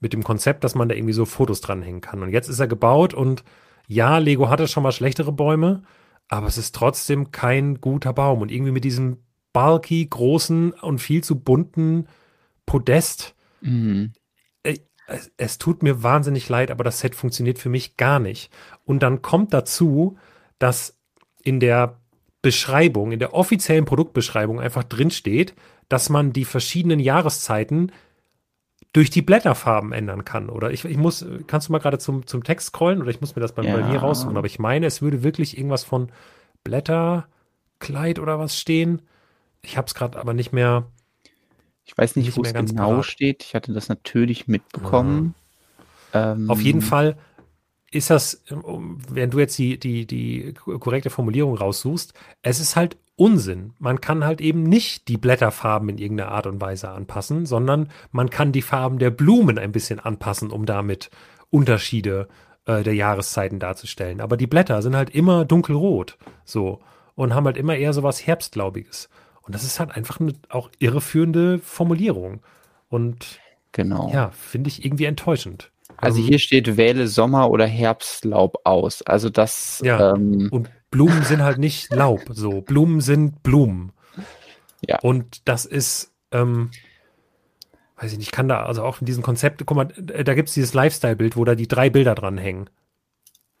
Mit 0.00 0.12
dem 0.12 0.22
Konzept, 0.22 0.64
dass 0.64 0.74
man 0.74 0.88
da 0.88 0.94
irgendwie 0.94 1.14
so 1.14 1.24
Fotos 1.24 1.60
dranhängen 1.60 2.00
kann. 2.00 2.22
Und 2.22 2.30
jetzt 2.30 2.48
ist 2.48 2.60
er 2.60 2.68
gebaut 2.68 3.14
und 3.14 3.42
ja, 3.86 4.18
Lego 4.18 4.48
hatte 4.48 4.68
schon 4.68 4.82
mal 4.82 4.92
schlechtere 4.92 5.32
Bäume, 5.32 5.82
aber 6.28 6.46
es 6.46 6.58
ist 6.58 6.74
trotzdem 6.74 7.30
kein 7.30 7.80
guter 7.80 8.12
Baum. 8.12 8.40
Und 8.40 8.50
irgendwie 8.50 8.72
mit 8.72 8.84
diesem 8.84 9.18
bulky, 9.52 10.06
großen 10.06 10.72
und 10.72 10.98
viel 10.98 11.22
zu 11.22 11.38
bunten 11.38 12.06
Podest. 12.66 13.34
Mhm. 13.60 14.12
Es, 14.62 15.30
es 15.36 15.58
tut 15.58 15.82
mir 15.82 16.02
wahnsinnig 16.02 16.48
leid, 16.48 16.70
aber 16.70 16.82
das 16.82 17.00
Set 17.00 17.14
funktioniert 17.14 17.58
für 17.58 17.68
mich 17.68 17.96
gar 17.96 18.18
nicht. 18.18 18.50
Und 18.84 19.02
dann 19.02 19.20
kommt 19.22 19.52
dazu, 19.52 20.16
dass 20.58 20.98
in 21.42 21.60
der 21.60 22.00
Beschreibung, 22.40 23.12
in 23.12 23.18
der 23.18 23.34
offiziellen 23.34 23.84
Produktbeschreibung 23.84 24.60
einfach 24.60 24.84
drinsteht, 24.84 25.54
dass 25.88 26.08
man 26.08 26.32
die 26.32 26.44
verschiedenen 26.44 27.00
Jahreszeiten 27.00 27.92
durch 28.94 29.10
die 29.10 29.22
Blätterfarben 29.22 29.92
ändern 29.92 30.24
kann. 30.24 30.48
Oder 30.48 30.70
ich, 30.70 30.84
ich 30.84 30.96
muss, 30.96 31.26
kannst 31.48 31.68
du 31.68 31.72
mal 31.72 31.80
gerade 31.80 31.98
zum, 31.98 32.26
zum 32.28 32.44
Text 32.44 32.68
scrollen 32.68 33.02
oder 33.02 33.10
ich 33.10 33.20
muss 33.20 33.34
mir 33.34 33.42
das 33.42 33.52
bei, 33.52 33.64
ja. 33.64 33.76
bei 33.76 33.82
mir 33.82 33.98
raussuchen. 33.98 34.36
Aber 34.36 34.46
ich 34.46 34.60
meine, 34.60 34.86
es 34.86 35.02
würde 35.02 35.24
wirklich 35.24 35.58
irgendwas 35.58 35.82
von 35.82 36.10
Blätterkleid 36.62 38.20
oder 38.20 38.38
was 38.38 38.56
stehen. 38.56 39.02
Ich 39.62 39.76
habe 39.76 39.88
es 39.88 39.94
gerade 39.94 40.18
aber 40.18 40.32
nicht 40.32 40.52
mehr. 40.52 40.86
Ich 41.84 41.98
weiß 41.98 42.14
nicht, 42.14 42.26
nicht 42.26 42.36
wo 42.36 42.42
es 42.42 42.54
genau 42.54 42.90
parat. 42.90 43.04
steht. 43.04 43.42
Ich 43.42 43.56
hatte 43.56 43.72
das 43.72 43.88
natürlich 43.88 44.46
mitbekommen. 44.46 45.34
Ja. 46.14 46.32
Ähm, 46.32 46.48
Auf 46.48 46.60
jeden 46.60 46.80
Fall 46.80 47.18
ist 47.90 48.10
das, 48.10 48.44
wenn 48.48 49.30
du 49.30 49.40
jetzt 49.40 49.58
die, 49.58 49.76
die, 49.76 50.06
die 50.06 50.54
korrekte 50.54 51.10
Formulierung 51.10 51.56
raussuchst, 51.56 52.14
es 52.42 52.60
ist 52.60 52.76
halt 52.76 52.96
Unsinn. 53.16 53.74
Man 53.78 54.00
kann 54.00 54.24
halt 54.24 54.40
eben 54.40 54.64
nicht 54.64 55.08
die 55.08 55.16
Blätterfarben 55.16 55.88
in 55.88 55.98
irgendeiner 55.98 56.32
Art 56.32 56.46
und 56.46 56.60
Weise 56.60 56.90
anpassen, 56.90 57.46
sondern 57.46 57.90
man 58.10 58.30
kann 58.30 58.52
die 58.52 58.62
Farben 58.62 58.98
der 58.98 59.10
Blumen 59.10 59.58
ein 59.58 59.72
bisschen 59.72 60.00
anpassen, 60.00 60.50
um 60.50 60.66
damit 60.66 61.10
Unterschiede 61.50 62.28
äh, 62.66 62.82
der 62.82 62.94
Jahreszeiten 62.94 63.60
darzustellen. 63.60 64.20
Aber 64.20 64.36
die 64.36 64.48
Blätter 64.48 64.82
sind 64.82 64.96
halt 64.96 65.10
immer 65.10 65.44
dunkelrot, 65.44 66.18
so, 66.44 66.80
und 67.14 67.34
haben 67.34 67.46
halt 67.46 67.56
immer 67.56 67.76
eher 67.76 67.92
so 67.92 68.02
was 68.02 68.26
Herbstglaubiges. 68.26 69.08
Und 69.42 69.54
das 69.54 69.62
ist 69.62 69.78
halt 69.78 69.94
einfach 69.94 70.20
eine 70.20 70.32
auch 70.48 70.70
irreführende 70.78 71.58
Formulierung. 71.58 72.40
Und 72.88 73.38
genau. 73.72 74.10
ja, 74.12 74.30
finde 74.30 74.68
ich 74.68 74.84
irgendwie 74.84 75.04
enttäuschend. 75.04 75.70
Also 75.96 76.20
ähm, 76.20 76.26
hier 76.26 76.38
steht, 76.38 76.76
wähle 76.76 77.06
Sommer- 77.06 77.50
oder 77.50 77.66
Herbstlaub 77.66 78.58
aus. 78.64 79.02
Also 79.02 79.30
das. 79.30 79.80
Ja. 79.84 80.14
Ähm, 80.14 80.48
und 80.50 80.70
Blumen 80.94 81.24
sind 81.24 81.42
halt 81.42 81.58
nicht 81.58 81.92
Laub. 81.92 82.22
So, 82.28 82.60
Blumen 82.60 83.00
sind 83.00 83.42
Blumen. 83.42 83.92
Ja. 84.86 85.00
Und 85.00 85.48
das 85.48 85.66
ist, 85.66 86.12
ähm, 86.30 86.70
weiß 87.96 88.12
ich 88.12 88.18
nicht, 88.18 88.30
kann 88.30 88.46
da, 88.46 88.62
also 88.62 88.84
auch 88.84 89.00
in 89.00 89.06
diesem 89.06 89.24
Konzept, 89.24 89.66
guck 89.66 89.76
mal, 89.76 89.86
da 89.86 90.34
gibt 90.34 90.50
es 90.50 90.54
dieses 90.54 90.72
Lifestyle-Bild, 90.72 91.36
wo 91.36 91.44
da 91.44 91.56
die 91.56 91.66
drei 91.66 91.90
Bilder 91.90 92.14
dran 92.14 92.38
hängen. 92.38 92.70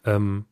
Ähm, 0.04 0.44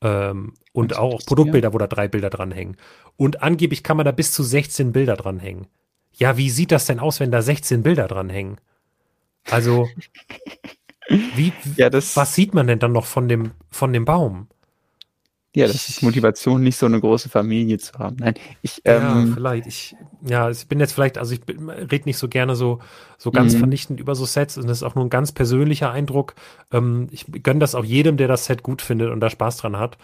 ähm, 0.00 0.54
und 0.72 0.96
auch 0.96 1.18
Produktbilder, 1.26 1.72
wo 1.72 1.78
da 1.78 1.88
drei 1.88 2.06
Bilder 2.06 2.30
dran 2.30 2.52
hängen. 2.52 2.76
Und 3.16 3.42
angeblich 3.42 3.82
kann 3.82 3.96
man 3.96 4.06
da 4.06 4.12
bis 4.12 4.30
zu 4.30 4.44
16 4.44 4.92
Bilder 4.92 5.16
dran 5.16 5.40
hängen. 5.40 5.66
Ja, 6.12 6.36
wie 6.36 6.50
sieht 6.50 6.70
das 6.70 6.86
denn 6.86 7.00
aus, 7.00 7.18
wenn 7.18 7.32
da 7.32 7.42
16 7.42 7.82
Bilder 7.82 8.06
dran 8.06 8.30
hängen? 8.30 8.60
Also, 9.50 9.88
Wie, 11.08 11.52
ja, 11.76 11.88
das, 11.88 12.16
was 12.16 12.34
sieht 12.34 12.52
man 12.52 12.66
denn 12.66 12.78
dann 12.78 12.92
noch 12.92 13.06
von 13.06 13.28
dem, 13.28 13.52
von 13.70 13.92
dem 13.92 14.04
Baum? 14.04 14.48
Ja, 15.56 15.66
das 15.66 15.88
ist 15.88 16.02
Motivation, 16.02 16.62
nicht 16.62 16.76
so 16.76 16.86
eine 16.86 17.00
große 17.00 17.30
Familie 17.30 17.78
zu 17.78 17.94
haben. 17.98 18.16
Nein, 18.20 18.34
ich, 18.60 18.82
ja, 18.84 19.18
ähm, 19.18 19.32
vielleicht. 19.34 19.66
Ich, 19.66 19.96
ja, 20.22 20.50
ich 20.50 20.68
bin 20.68 20.78
jetzt 20.78 20.92
vielleicht, 20.92 21.16
also 21.16 21.34
ich 21.34 21.40
rede 21.48 22.04
nicht 22.04 22.18
so 22.18 22.28
gerne 22.28 22.54
so, 22.54 22.80
so 23.16 23.30
ganz 23.30 23.54
mhm. 23.54 23.58
vernichtend 23.60 23.98
über 23.98 24.14
so 24.14 24.26
Sets 24.26 24.58
und 24.58 24.68
das 24.68 24.78
ist 24.78 24.82
auch 24.82 24.94
nur 24.94 25.04
ein 25.04 25.10
ganz 25.10 25.32
persönlicher 25.32 25.90
Eindruck. 25.90 26.34
Ähm, 26.70 27.08
ich 27.10 27.24
gönne 27.42 27.60
das 27.60 27.74
auch 27.74 27.84
jedem, 27.84 28.18
der 28.18 28.28
das 28.28 28.44
Set 28.44 28.62
gut 28.62 28.82
findet 28.82 29.10
und 29.10 29.20
da 29.20 29.30
Spaß 29.30 29.56
dran 29.56 29.78
hat. 29.78 29.96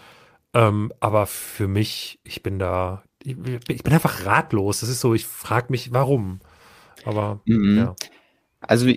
Ähm, 0.55 0.91
aber 0.99 1.27
für 1.27 1.67
mich, 1.67 2.19
ich 2.23 2.41
bin 2.41 2.57
da, 2.57 3.03
ich, 3.23 3.35
ich 3.67 3.83
bin 3.83 3.93
einfach 3.93 4.25
ratlos. 4.25 4.79
Das 4.79 4.89
ist 4.89 4.99
so, 5.01 5.13
ich 5.13 5.25
frage 5.27 5.67
mich, 5.69 5.93
warum. 5.93 6.39
Aber 7.05 7.41
mhm. 7.45 7.77
ja. 7.77 7.95
Also 8.61 8.87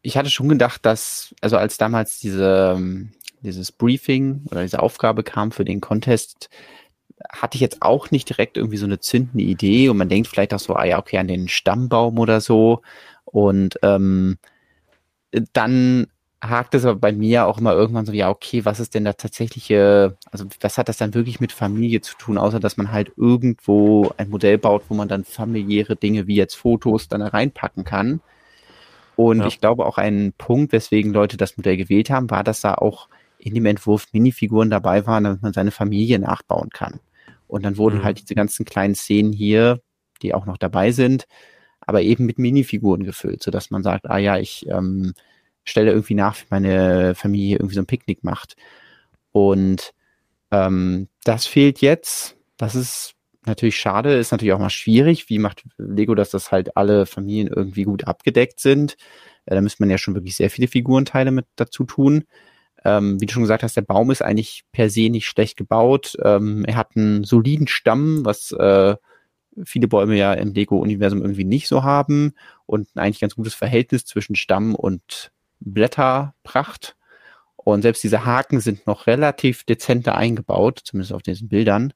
ich 0.00 0.16
hatte 0.16 0.30
schon 0.30 0.48
gedacht, 0.48 0.86
dass, 0.86 1.34
also 1.40 1.58
als 1.58 1.76
damals 1.76 2.18
diese, 2.18 2.74
ähm, 2.76 3.12
dieses 3.42 3.72
Briefing 3.72 4.42
oder 4.50 4.62
diese 4.62 4.82
Aufgabe 4.82 5.22
kam 5.22 5.52
für 5.52 5.64
den 5.64 5.80
Contest, 5.80 6.50
hatte 7.30 7.56
ich 7.56 7.60
jetzt 7.60 7.82
auch 7.82 8.10
nicht 8.10 8.28
direkt 8.28 8.56
irgendwie 8.56 8.76
so 8.76 8.86
eine 8.86 9.00
zündende 9.00 9.44
Idee 9.44 9.88
und 9.88 9.96
man 9.96 10.08
denkt 10.08 10.28
vielleicht 10.28 10.54
auch 10.54 10.60
so, 10.60 10.74
ah 10.74 10.84
ja, 10.84 10.98
okay, 10.98 11.18
an 11.18 11.28
den 11.28 11.48
Stammbaum 11.48 12.18
oder 12.18 12.40
so. 12.40 12.82
Und 13.24 13.78
ähm, 13.82 14.38
dann 15.52 16.06
hakt 16.40 16.74
es 16.74 16.84
aber 16.84 16.98
bei 16.98 17.12
mir 17.12 17.46
auch 17.46 17.58
immer 17.58 17.72
irgendwann 17.72 18.06
so, 18.06 18.12
ja, 18.12 18.30
okay, 18.30 18.64
was 18.64 18.78
ist 18.78 18.94
denn 18.94 19.04
da 19.04 19.12
tatsächliche, 19.12 20.16
also 20.30 20.44
was 20.60 20.78
hat 20.78 20.88
das 20.88 20.98
dann 20.98 21.14
wirklich 21.14 21.40
mit 21.40 21.52
Familie 21.52 22.00
zu 22.00 22.16
tun, 22.16 22.38
außer 22.38 22.60
dass 22.60 22.76
man 22.76 22.92
halt 22.92 23.12
irgendwo 23.16 24.12
ein 24.16 24.30
Modell 24.30 24.58
baut, 24.58 24.84
wo 24.88 24.94
man 24.94 25.08
dann 25.08 25.24
familiäre 25.24 25.96
Dinge 25.96 26.26
wie 26.26 26.36
jetzt 26.36 26.54
Fotos 26.54 27.08
dann 27.08 27.22
reinpacken 27.22 27.84
kann. 27.84 28.20
Und 29.16 29.40
ja. 29.40 29.46
ich 29.48 29.60
glaube 29.60 29.84
auch 29.84 29.98
ein 29.98 30.32
Punkt, 30.38 30.72
weswegen 30.72 31.12
Leute 31.12 31.36
das 31.36 31.56
Modell 31.56 31.76
gewählt 31.76 32.08
haben, 32.08 32.30
war, 32.30 32.44
dass 32.44 32.60
da 32.60 32.74
auch 32.74 33.08
in 33.38 33.54
dem 33.54 33.66
Entwurf 33.66 34.06
Minifiguren 34.12 34.70
dabei 34.70 35.06
waren, 35.06 35.24
damit 35.24 35.42
man 35.42 35.52
seine 35.52 35.70
Familie 35.70 36.18
nachbauen 36.18 36.70
kann. 36.70 37.00
Und 37.46 37.64
dann 37.64 37.76
wurden 37.76 37.98
mhm. 37.98 38.04
halt 38.04 38.20
diese 38.20 38.34
ganzen 38.34 38.64
kleinen 38.64 38.94
Szenen 38.94 39.32
hier, 39.32 39.80
die 40.22 40.34
auch 40.34 40.46
noch 40.46 40.58
dabei 40.58 40.90
sind, 40.90 41.26
aber 41.80 42.02
eben 42.02 42.26
mit 42.26 42.38
Minifiguren 42.38 43.04
gefüllt, 43.04 43.42
so 43.42 43.50
dass 43.50 43.70
man 43.70 43.82
sagt, 43.82 44.10
ah 44.10 44.18
ja, 44.18 44.36
ich 44.38 44.66
ähm, 44.68 45.14
stelle 45.64 45.90
irgendwie 45.90 46.14
nach, 46.14 46.36
wie 46.36 46.46
meine 46.50 47.14
Familie 47.14 47.56
irgendwie 47.56 47.74
so 47.74 47.80
ein 47.80 47.86
Picknick 47.86 48.24
macht. 48.24 48.56
Und 49.32 49.92
ähm, 50.50 51.08
das 51.24 51.46
fehlt 51.46 51.80
jetzt. 51.80 52.36
Das 52.56 52.74
ist 52.74 53.14
natürlich 53.46 53.76
schade, 53.76 54.14
ist 54.14 54.32
natürlich 54.32 54.52
auch 54.52 54.58
mal 54.58 54.70
schwierig. 54.70 55.28
Wie 55.28 55.38
macht 55.38 55.64
Lego, 55.78 56.14
dass 56.14 56.30
das 56.30 56.52
halt 56.52 56.76
alle 56.76 57.06
Familien 57.06 57.48
irgendwie 57.48 57.84
gut 57.84 58.06
abgedeckt 58.06 58.60
sind? 58.60 58.96
Äh, 59.46 59.54
da 59.54 59.60
müsste 59.60 59.82
man 59.82 59.90
ja 59.90 59.98
schon 59.98 60.14
wirklich 60.14 60.36
sehr 60.36 60.50
viele 60.50 60.68
Figurenteile 60.68 61.30
mit 61.30 61.46
dazu 61.56 61.84
tun. 61.84 62.24
Ähm, 62.88 63.20
wie 63.20 63.26
du 63.26 63.32
schon 63.34 63.42
gesagt 63.42 63.62
hast, 63.62 63.76
der 63.76 63.82
Baum 63.82 64.10
ist 64.10 64.22
eigentlich 64.22 64.64
per 64.72 64.88
se 64.88 65.10
nicht 65.10 65.26
schlecht 65.26 65.58
gebaut. 65.58 66.16
Ähm, 66.24 66.64
er 66.64 66.76
hat 66.76 66.96
einen 66.96 67.24
soliden 67.24 67.68
Stamm, 67.68 68.24
was 68.24 68.52
äh, 68.52 68.96
viele 69.64 69.88
Bäume 69.88 70.16
ja 70.16 70.32
im 70.32 70.54
Lego-Universum 70.54 71.20
irgendwie 71.20 71.44
nicht 71.44 71.68
so 71.68 71.82
haben 71.82 72.32
und 72.66 72.88
ein 72.94 73.00
eigentlich 73.00 73.20
ganz 73.20 73.34
gutes 73.34 73.54
Verhältnis 73.54 74.06
zwischen 74.06 74.36
Stamm 74.36 74.74
und 74.74 75.32
Blätterpracht. 75.60 76.96
Und 77.56 77.82
selbst 77.82 78.02
diese 78.02 78.24
Haken 78.24 78.60
sind 78.60 78.86
noch 78.86 79.06
relativ 79.06 79.64
dezenter 79.64 80.16
eingebaut, 80.16 80.80
zumindest 80.84 81.12
auf 81.12 81.22
diesen 81.22 81.48
Bildern. 81.48 81.92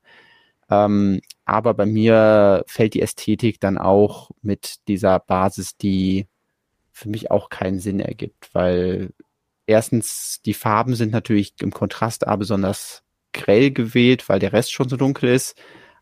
Ähm, 0.70 1.20
aber 1.46 1.72
bei 1.72 1.87
mir 1.87 2.64
fällt 2.66 2.92
die 2.94 3.02
Ästhetik 3.02 3.61
dann 3.61 3.78
auch 3.78 4.31
mit 4.42 4.87
dieser 4.88 5.18
Basis, 5.20 5.76
die 5.78 6.26
für 6.92 7.09
mich 7.09 7.31
auch 7.31 7.48
keinen 7.48 7.78
Sinn 7.78 8.00
ergibt, 8.00 8.50
weil 8.52 9.11
erstens 9.73 10.41
die 10.45 10.55
Farben 10.55 10.95
sind 10.95 11.13
natürlich 11.13 11.55
im 11.61 11.73
Kontrast 11.73 12.27
A 12.27 12.37
besonders 12.37 13.03
grell 13.33 13.71
gewählt, 13.71 14.29
weil 14.29 14.39
der 14.39 14.53
Rest 14.53 14.73
schon 14.73 14.89
so 14.89 14.97
dunkel 14.97 15.31
ist. 15.31 15.61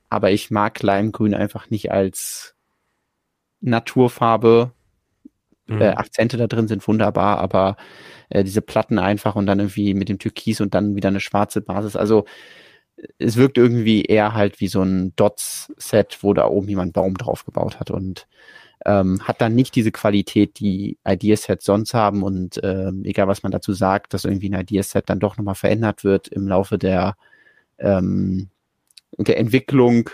Aber 0.08 0.30
ich 0.30 0.50
mag 0.50 0.82
Leimgrün 0.82 1.34
einfach 1.34 1.70
nicht 1.70 1.92
als 1.92 2.54
Naturfarbe. 3.60 4.72
Mhm. 5.66 5.80
Äh, 5.80 5.88
Akzente 5.90 6.36
da 6.36 6.46
drin 6.46 6.68
sind 6.68 6.86
wunderbar, 6.86 7.38
aber 7.38 7.76
äh, 8.28 8.44
diese 8.44 8.62
Platten 8.62 8.98
einfach 8.98 9.36
und 9.36 9.46
dann 9.46 9.60
irgendwie 9.60 9.94
mit 9.94 10.08
dem 10.08 10.18
Türkis 10.18 10.60
und 10.60 10.74
dann 10.74 10.96
wieder 10.96 11.08
eine 11.08 11.20
schwarze 11.20 11.60
Basis. 11.60 11.96
Also 11.96 12.24
es 13.18 13.36
wirkt 13.36 13.58
irgendwie 13.58 14.02
eher 14.02 14.34
halt 14.34 14.60
wie 14.60 14.68
so 14.68 14.82
ein 14.82 15.14
Dots-Set, 15.16 16.18
wo 16.22 16.34
da 16.34 16.46
oben 16.46 16.68
jemand 16.68 16.92
Baum 16.92 17.16
drauf 17.16 17.44
gebaut 17.44 17.80
hat 17.80 17.90
und 17.90 18.26
ähm, 18.86 19.20
hat 19.26 19.40
dann 19.40 19.54
nicht 19.54 19.74
diese 19.74 19.92
Qualität, 19.92 20.58
die 20.58 20.98
Ideasets 21.06 21.64
sonst 21.64 21.94
haben 21.94 22.22
und 22.22 22.60
ähm, 22.62 23.04
egal 23.04 23.28
was 23.28 23.42
man 23.42 23.52
dazu 23.52 23.72
sagt, 23.72 24.14
dass 24.14 24.24
irgendwie 24.24 24.50
ein 24.50 24.60
Ideaset 24.60 25.08
dann 25.08 25.20
doch 25.20 25.36
nochmal 25.36 25.54
verändert 25.54 26.04
wird 26.04 26.28
im 26.28 26.48
Laufe 26.48 26.78
der, 26.78 27.16
ähm, 27.78 28.48
der 29.18 29.38
Entwicklung. 29.38 30.10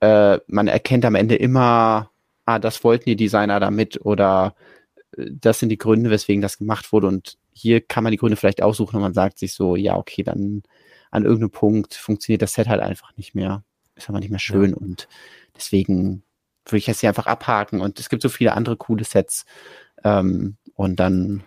Äh, 0.00 0.38
man 0.46 0.68
erkennt 0.68 1.04
am 1.04 1.14
Ende 1.14 1.36
immer, 1.36 2.10
ah, 2.44 2.58
das 2.58 2.84
wollten 2.84 3.08
die 3.08 3.16
Designer 3.16 3.60
damit 3.60 4.04
oder 4.04 4.54
äh, 5.16 5.26
das 5.30 5.60
sind 5.60 5.70
die 5.70 5.78
Gründe, 5.78 6.10
weswegen 6.10 6.42
das 6.42 6.58
gemacht 6.58 6.92
wurde 6.92 7.08
und 7.08 7.38
hier 7.54 7.80
kann 7.80 8.04
man 8.04 8.10
die 8.10 8.18
Gründe 8.18 8.36
vielleicht 8.36 8.62
aussuchen 8.62 8.96
und 8.96 9.02
man 9.02 9.14
sagt 9.14 9.38
sich 9.38 9.54
so, 9.54 9.76
ja, 9.76 9.96
okay, 9.96 10.22
dann 10.22 10.62
an 11.10 11.24
irgendeinem 11.24 11.50
Punkt 11.50 11.94
funktioniert 11.94 12.42
das 12.42 12.54
Set 12.54 12.68
halt 12.68 12.80
einfach 12.80 13.16
nicht 13.16 13.34
mehr. 13.34 13.62
Ist 13.94 14.08
aber 14.08 14.20
nicht 14.20 14.30
mehr 14.30 14.38
schön 14.38 14.70
ja. 14.70 14.76
und 14.76 15.08
deswegen 15.54 16.22
würde 16.66 16.78
ich 16.78 16.86
das 16.86 17.00
hier 17.00 17.08
einfach 17.08 17.26
abhaken 17.26 17.80
und 17.80 17.98
es 17.98 18.08
gibt 18.08 18.22
so 18.22 18.28
viele 18.28 18.54
andere 18.54 18.76
coole 18.76 19.04
Sets 19.04 19.44
ähm, 20.04 20.56
und 20.74 20.96
dann 20.96 21.44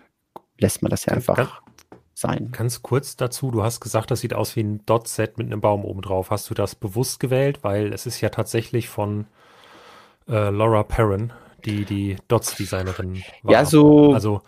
lässt 0.58 0.82
man 0.82 0.90
das 0.90 1.06
ja 1.06 1.12
einfach 1.12 1.36
ganz, 1.36 1.50
sein. 2.14 2.50
Ganz 2.52 2.82
kurz 2.82 3.16
dazu, 3.16 3.50
du 3.50 3.62
hast 3.62 3.80
gesagt, 3.80 4.10
das 4.10 4.20
sieht 4.20 4.34
aus 4.34 4.56
wie 4.56 4.62
ein 4.62 4.84
Dot-Set 4.86 5.38
mit 5.38 5.46
einem 5.46 5.60
Baum 5.60 5.84
oben 5.84 6.00
drauf. 6.00 6.30
Hast 6.30 6.48
du 6.48 6.54
das 6.54 6.74
bewusst 6.74 7.20
gewählt? 7.20 7.58
Weil 7.62 7.92
es 7.92 8.06
ist 8.06 8.20
ja 8.20 8.30
tatsächlich 8.30 8.88
von 8.88 9.26
äh, 10.28 10.50
Laura 10.50 10.82
Perrin, 10.82 11.32
die 11.64 11.84
die 11.84 12.16
Dots-Designerin 12.28 13.22
war. 13.42 13.52
Ja, 13.52 13.64
so. 13.64 14.14
Also 14.14 14.42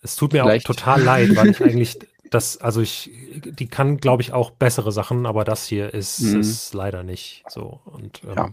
es 0.00 0.16
tut 0.16 0.32
mir 0.32 0.44
auch 0.44 0.62
total 0.62 1.02
leid, 1.02 1.36
weil 1.36 1.50
ich 1.50 1.60
eigentlich 1.64 1.98
das, 2.30 2.56
also 2.58 2.80
ich, 2.80 3.10
die 3.44 3.68
kann, 3.68 3.98
glaube 3.98 4.22
ich, 4.22 4.32
auch 4.32 4.50
bessere 4.50 4.90
Sachen, 4.90 5.26
aber 5.26 5.44
das 5.44 5.66
hier 5.66 5.92
ist, 5.92 6.20
mhm. 6.20 6.40
ist 6.40 6.72
leider 6.72 7.02
nicht 7.02 7.44
so. 7.48 7.80
Und 7.84 8.22
ähm, 8.24 8.34
ja. 8.36 8.50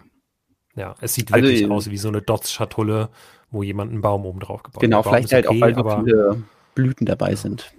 Ja. 0.79 0.95
es 1.01 1.13
sieht 1.13 1.31
also 1.31 1.45
wirklich 1.45 1.63
also, 1.63 1.73
aus 1.75 1.89
wie 1.89 1.97
so 1.97 2.07
eine 2.07 2.21
Dots-Schatulle, 2.21 3.09
wo 3.51 3.63
jemand 3.63 3.91
einen 3.91 4.01
Baum 4.01 4.25
oben 4.25 4.39
drauf 4.39 4.63
gebaut 4.63 4.75
hat. 4.75 4.81
Genau, 4.81 5.03
vielleicht 5.03 5.33
halt 5.33 5.47
okay, 5.47 5.57
auch, 5.57 5.61
weil 5.61 5.75
so 5.75 6.03
viele 6.03 6.43
Blüten 6.75 7.05
dabei 7.05 7.31
ja. 7.31 7.35
sind. 7.35 7.71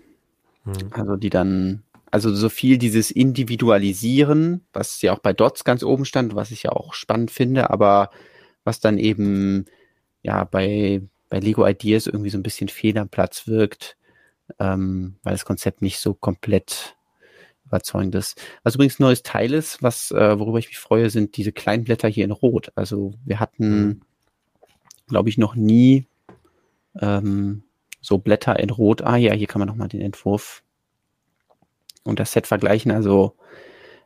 Mhm. 0.64 0.74
Also 0.90 1.16
die 1.16 1.30
dann, 1.30 1.82
also 2.10 2.34
so 2.34 2.48
viel 2.48 2.78
dieses 2.78 3.10
Individualisieren, 3.10 4.66
was 4.72 5.00
ja 5.02 5.12
auch 5.12 5.20
bei 5.20 5.32
Dots 5.32 5.64
ganz 5.64 5.82
oben 5.82 6.04
stand, 6.04 6.34
was 6.34 6.50
ich 6.50 6.64
ja 6.64 6.72
auch 6.72 6.94
spannend 6.94 7.30
finde, 7.30 7.70
aber 7.70 8.10
was 8.64 8.80
dann 8.80 8.98
eben 8.98 9.64
ja 10.22 10.44
bei, 10.44 11.02
bei 11.28 11.40
Lego 11.40 11.66
Ideas 11.66 12.06
irgendwie 12.06 12.30
so 12.30 12.38
ein 12.38 12.42
bisschen 12.42 12.68
fehl 12.68 12.98
am 12.98 13.08
Platz 13.08 13.46
wirkt, 13.46 13.96
ähm, 14.58 15.16
weil 15.22 15.32
das 15.32 15.44
Konzept 15.44 15.82
nicht 15.82 15.98
so 15.98 16.14
komplett 16.14 16.96
überzeugend 17.70 18.14
ist. 18.14 18.40
Was 18.62 18.74
übrigens 18.74 18.98
ein 18.98 19.04
neues 19.04 19.22
Teil 19.22 19.54
ist, 19.54 19.82
was, 19.82 20.10
äh, 20.10 20.38
worüber 20.38 20.58
ich 20.58 20.68
mich 20.68 20.78
freue, 20.78 21.08
sind 21.10 21.36
diese 21.36 21.52
kleinen 21.52 21.84
Blätter 21.84 22.08
hier 22.08 22.24
in 22.24 22.32
Rot. 22.32 22.72
Also 22.74 23.14
wir 23.24 23.40
hatten, 23.40 23.86
mhm. 23.86 24.00
glaube 25.08 25.28
ich, 25.28 25.38
noch 25.38 25.54
nie 25.54 26.06
ähm, 27.00 27.62
so 28.00 28.18
Blätter 28.18 28.58
in 28.58 28.70
Rot. 28.70 29.02
Ah 29.02 29.16
ja, 29.16 29.32
hier 29.32 29.46
kann 29.46 29.60
man 29.60 29.68
nochmal 29.68 29.88
den 29.88 30.00
Entwurf 30.00 30.62
und 32.02 32.18
das 32.18 32.32
Set 32.32 32.46
vergleichen. 32.46 32.90
Also 32.90 33.36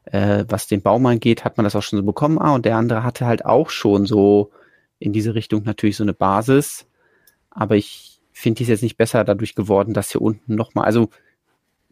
äh, 0.05 0.45
was 0.49 0.67
den 0.67 0.83
Baum 0.83 1.07
angeht, 1.07 1.45
hat 1.45 1.57
man 1.57 1.65
das 1.65 1.77
auch 1.77 1.83
schon 1.83 1.99
so 1.99 2.05
bekommen. 2.05 2.39
Ah, 2.39 2.55
und 2.55 2.65
der 2.67 2.77
andere 2.77 3.03
hatte 3.03 3.27
halt 3.27 3.45
auch 3.45 3.71
schon 3.71 4.07
so 4.07 4.51
in 4.99 5.13
diese 5.13 5.35
Richtung 5.35 5.63
natürlich 5.65 5.97
so 5.97 6.05
eine 6.05 6.15
Basis. 6.15 6.87
Aber 7.51 7.77
ich 7.77 8.21
finde 8.33 8.63
ich 8.63 8.69
es 8.69 8.71
jetzt 8.71 8.83
nicht 8.83 8.97
besser 8.97 9.25
dadurch 9.25 9.55
geworden, 9.55 9.95
dass 9.95 10.11
hier 10.11 10.21
unten 10.21 10.55
nochmal, 10.55 10.85
also 10.85 11.09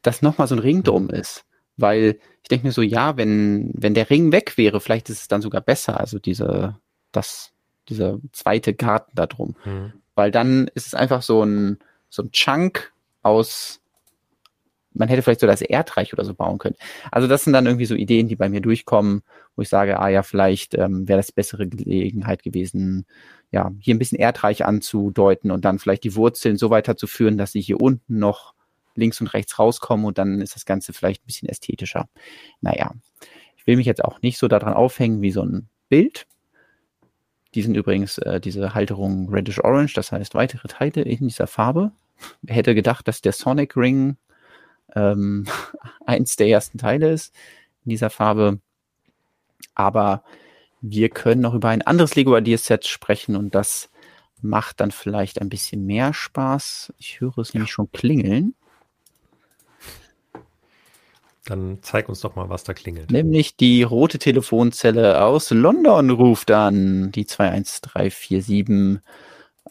dass 0.03 0.23
nochmal 0.23 0.49
so 0.49 0.57
ein 0.57 0.59
Ring 0.59 0.83
drum 0.83 1.09
ist. 1.09 1.45
Weil 1.77 2.19
ich 2.43 2.49
denke 2.49 2.67
mir 2.67 2.73
so, 2.73 2.83
ja, 2.83 3.17
wenn, 3.17 3.71
wenn 3.75 3.95
der 3.95 4.11
Ring 4.11 4.33
weg 4.33 4.57
wäre, 4.57 4.81
vielleicht 4.81 5.09
ist 5.11 5.21
es 5.21 5.29
dann 5.29 5.43
sogar 5.43 5.61
besser, 5.61 5.99
also 5.99 6.19
diese, 6.19 6.77
das, 7.13 7.53
dieser 7.89 8.19
zweite 8.33 8.75
Garten 8.75 9.13
da 9.15 9.27
drum. 9.27 9.57
Mhm. 9.65 9.93
Weil 10.15 10.31
dann 10.31 10.69
ist 10.75 10.87
es 10.87 10.95
einfach 10.95 11.23
so 11.23 11.43
ein, 11.45 11.79
so 12.09 12.23
ein 12.23 12.33
Chunk 12.33 12.93
aus, 13.23 13.81
man 14.95 15.09
hätte 15.09 15.23
vielleicht 15.23 15.41
so 15.41 15.47
das 15.47 15.63
Erdreich 15.63 16.13
oder 16.13 16.25
so 16.25 16.35
bauen 16.35 16.59
können. 16.59 16.77
Also 17.11 17.29
das 17.29 17.45
sind 17.45 17.55
dann 17.55 17.67
irgendwie 17.67 17.87
so 17.87 17.95
Ideen, 17.95 18.29
die 18.29 18.37
bei 18.37 18.49
mir 18.49 18.61
durchkommen, 18.61 19.23
wo 19.57 19.63
ich 19.63 19.69
sage, 19.69 19.99
ah 19.99 20.09
ja, 20.09 20.23
vielleicht 20.23 20.75
ähm, 20.75 21.09
wäre 21.09 21.19
das 21.19 21.33
bessere 21.33 21.67
Gelegenheit 21.67 22.43
gewesen, 22.43 23.07
ja, 23.51 23.71
hier 23.81 23.95
ein 23.95 23.99
bisschen 23.99 24.19
erdreich 24.19 24.65
anzudeuten 24.65 25.51
und 25.51 25.65
dann 25.65 25.79
vielleicht 25.79 26.05
die 26.05 26.15
Wurzeln 26.15 26.57
so 26.57 26.71
weiterzuführen, 26.71 27.39
dass 27.39 27.53
sie 27.53 27.61
hier 27.61 27.81
unten 27.81 28.19
noch 28.19 28.55
links 28.95 29.21
und 29.21 29.29
rechts 29.29 29.59
rauskommen 29.59 30.07
und 30.07 30.19
dann 30.19 30.41
ist 30.41 30.55
das 30.55 30.65
Ganze 30.65 30.93
vielleicht 30.93 31.23
ein 31.23 31.27
bisschen 31.27 31.49
ästhetischer. 31.49 32.09
Naja, 32.61 32.93
ich 33.57 33.67
will 33.67 33.77
mich 33.77 33.87
jetzt 33.87 34.05
auch 34.05 34.21
nicht 34.23 34.39
so 34.39 34.49
daran 34.49 34.75
aufhängen 34.75 35.23
wie 35.23 35.31
so 35.31 35.43
ein 35.43 35.69
Bild. 35.89 36.27
Die 37.55 37.63
sind 37.63 37.77
übrigens 37.77 38.19
äh, 38.19 38.41
diese 38.41 38.75
Halterung 38.75 39.29
Reddish 39.29 39.63
Orange, 39.63 39.95
das 39.95 40.11
heißt 40.13 40.35
weitere 40.35 40.69
Teile 40.69 41.03
in 41.03 41.29
dieser 41.29 41.47
Farbe. 41.47 41.93
Wer 42.41 42.57
hätte 42.57 42.75
gedacht, 42.75 43.07
dass 43.09 43.21
der 43.21 43.33
Sonic 43.33 43.77
Ring 43.77 44.17
ähm, 44.95 45.47
eins 46.07 46.37
der 46.37 46.49
ersten 46.49 46.79
Teile 46.79 47.13
ist 47.13 47.35
in 47.85 47.91
dieser 47.91 48.11
Farbe. 48.11 48.61
Aber 49.75 50.25
wir 50.81 51.09
können 51.11 51.41
noch 51.41 51.55
über 51.55 51.69
ein 51.69 51.83
anderes 51.83 52.15
Lego 52.17 52.37
Ideas 52.37 52.65
Set 52.65 52.87
sprechen 52.87 53.37
und 53.37 53.55
das 53.55 53.91
macht 54.41 54.81
dann 54.81 54.91
vielleicht 54.91 55.41
ein 55.41 55.49
bisschen 55.49 55.87
mehr 55.87 56.13
Spaß. 56.13 56.93
Ich 56.99 57.21
höre 57.21 57.39
es 57.39 57.53
ja. 57.53 57.59
nämlich 57.59 57.73
schon 57.73 57.91
klingeln. 57.93 58.55
Dann 61.45 61.79
zeig 61.83 62.09
uns 62.09 62.21
doch 62.21 62.37
mal, 62.37 62.49
was 62.49 62.63
da 62.63 62.73
klingelt. 62.73 63.11
Nämlich 63.11 63.57
die 63.57 63.83
rote 63.83 64.19
Telefonzelle 64.19 65.25
aus 65.25 65.51
London 65.51 66.11
ruft 66.11 66.53
an. 66.53 67.11
Die 67.13 67.27
21347 67.27 69.01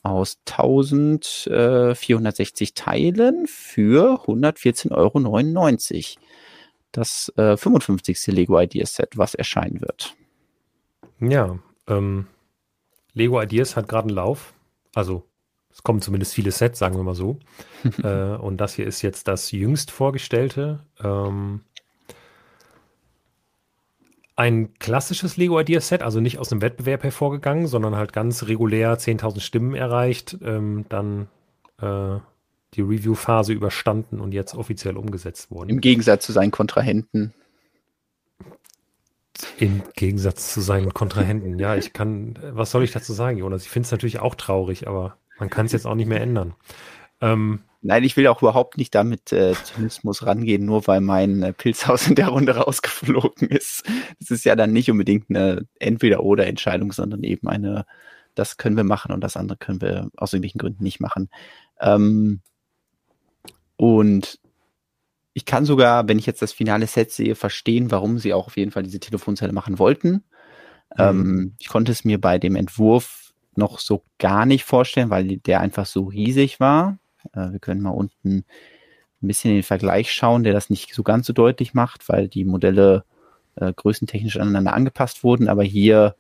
aus 0.03 0.39
1460 0.47 2.73
Teilen 2.73 3.45
für 3.47 4.21
114,99 4.25 4.91
Euro. 4.91 5.19
Das 6.91 7.31
äh, 7.37 7.55
55. 7.55 8.27
Lego 8.27 8.59
Ideas 8.59 8.95
Set, 8.95 9.17
was 9.17 9.33
erscheinen 9.33 9.79
wird. 9.79 10.13
Ja, 11.21 11.57
ähm, 11.87 12.27
Lego 13.13 13.41
Ideas 13.41 13.77
hat 13.77 13.87
gerade 13.87 14.07
einen 14.07 14.15
Lauf. 14.15 14.53
Also 14.93 15.23
es 15.73 15.83
kommen 15.83 16.01
zumindest 16.01 16.33
viele 16.33 16.51
Sets, 16.51 16.79
sagen 16.79 16.95
wir 16.95 17.03
mal 17.03 17.15
so. 17.15 17.39
äh, 18.03 18.35
und 18.35 18.57
das 18.57 18.75
hier 18.75 18.87
ist 18.87 19.01
jetzt 19.01 19.27
das 19.27 19.51
jüngst 19.51 19.91
vorgestellte. 19.91 20.79
Ähm, 21.03 21.61
ein 24.35 24.73
klassisches 24.79 25.37
Lego 25.37 25.59
Ideas 25.59 25.89
Set, 25.89 26.01
also 26.01 26.19
nicht 26.19 26.39
aus 26.39 26.51
einem 26.51 26.61
Wettbewerb 26.61 27.03
hervorgegangen, 27.03 27.67
sondern 27.67 27.95
halt 27.95 28.13
ganz 28.13 28.43
regulär 28.43 28.97
10.000 28.97 29.39
Stimmen 29.39 29.75
erreicht, 29.75 30.37
ähm, 30.43 30.85
dann 30.89 31.27
äh, 31.79 32.17
die 32.73 32.81
Review-Phase 32.81 33.53
überstanden 33.53 34.19
und 34.19 34.33
jetzt 34.33 34.55
offiziell 34.55 34.97
umgesetzt 34.97 35.51
worden. 35.51 35.69
Im 35.69 35.81
Gegensatz 35.81 36.25
zu 36.25 36.31
seinen 36.31 36.51
Kontrahenten. 36.51 37.33
Im 39.57 39.83
Gegensatz 39.95 40.53
zu 40.53 40.61
seinen 40.61 40.93
Kontrahenten. 40.93 41.59
Ja, 41.59 41.75
ich 41.75 41.93
kann, 41.93 42.37
was 42.51 42.71
soll 42.71 42.83
ich 42.83 42.91
dazu 42.91 43.13
sagen, 43.13 43.37
Jonas? 43.37 43.63
Ich 43.63 43.69
finde 43.69 43.85
es 43.87 43.91
natürlich 43.91 44.19
auch 44.19 44.35
traurig, 44.35 44.87
aber 44.87 45.17
man 45.41 45.49
kann 45.49 45.65
es 45.65 45.71
jetzt 45.71 45.87
auch 45.87 45.95
nicht 45.95 46.07
mehr 46.07 46.21
ändern. 46.21 46.53
Ähm, 47.19 47.61
Nein, 47.83 48.03
ich 48.03 48.15
will 48.15 48.27
auch 48.27 48.43
überhaupt 48.43 48.77
nicht 48.77 48.93
damit 48.93 49.33
äh, 49.33 49.55
Zynismus 49.63 50.23
rangehen, 50.23 50.65
nur 50.65 50.85
weil 50.85 51.01
mein 51.01 51.41
äh, 51.41 51.51
Pilzhaus 51.51 52.07
in 52.07 52.13
der 52.13 52.27
Runde 52.27 52.55
rausgeflogen 52.55 53.47
ist. 53.47 53.83
Das 54.19 54.29
ist 54.29 54.45
ja 54.45 54.55
dann 54.55 54.71
nicht 54.71 54.91
unbedingt 54.91 55.29
eine 55.29 55.65
Entweder-Oder-Entscheidung, 55.79 56.91
sondern 56.91 57.23
eben 57.23 57.47
eine, 57.47 57.87
das 58.35 58.57
können 58.57 58.77
wir 58.77 58.83
machen 58.83 59.11
und 59.11 59.21
das 59.21 59.35
andere 59.35 59.57
können 59.57 59.81
wir 59.81 60.11
aus 60.15 60.31
irgendwelchen 60.31 60.59
Gründen 60.59 60.83
nicht 60.83 60.99
machen. 60.99 61.29
Ähm, 61.79 62.41
und 63.77 64.39
ich 65.33 65.45
kann 65.45 65.65
sogar, 65.65 66.07
wenn 66.07 66.19
ich 66.19 66.27
jetzt 66.27 66.43
das 66.43 66.53
finale 66.53 66.85
Set 66.85 67.11
sehe, 67.11 67.33
verstehen, 67.33 67.89
warum 67.89 68.19
sie 68.19 68.35
auch 68.35 68.45
auf 68.45 68.57
jeden 68.57 68.69
Fall 68.69 68.83
diese 68.83 68.99
Telefonzelle 68.99 69.53
machen 69.53 69.79
wollten. 69.79 70.11
Mhm. 70.11 70.99
Ähm, 70.99 71.55
ich 71.57 71.67
konnte 71.67 71.91
es 71.91 72.05
mir 72.05 72.21
bei 72.21 72.37
dem 72.37 72.55
Entwurf 72.55 73.20
noch 73.55 73.79
so 73.79 74.03
gar 74.17 74.45
nicht 74.45 74.63
vorstellen, 74.63 75.09
weil 75.09 75.37
der 75.37 75.61
einfach 75.61 75.85
so 75.85 76.05
riesig 76.05 76.59
war. 76.59 76.97
Äh, 77.33 77.51
wir 77.51 77.59
können 77.59 77.81
mal 77.81 77.89
unten 77.89 78.45
ein 79.21 79.27
bisschen 79.27 79.51
in 79.51 79.57
den 79.57 79.63
Vergleich 79.63 80.11
schauen, 80.11 80.43
der 80.43 80.53
das 80.53 80.69
nicht 80.69 80.93
so 80.93 81.03
ganz 81.03 81.27
so 81.27 81.33
deutlich 81.33 81.73
macht, 81.73 82.09
weil 82.09 82.27
die 82.27 82.45
Modelle 82.45 83.03
äh, 83.55 83.73
größentechnisch 83.73 84.37
aneinander 84.37 84.73
angepasst 84.73 85.23
wurden. 85.23 85.47
Aber 85.47 85.63
hier 85.63 86.15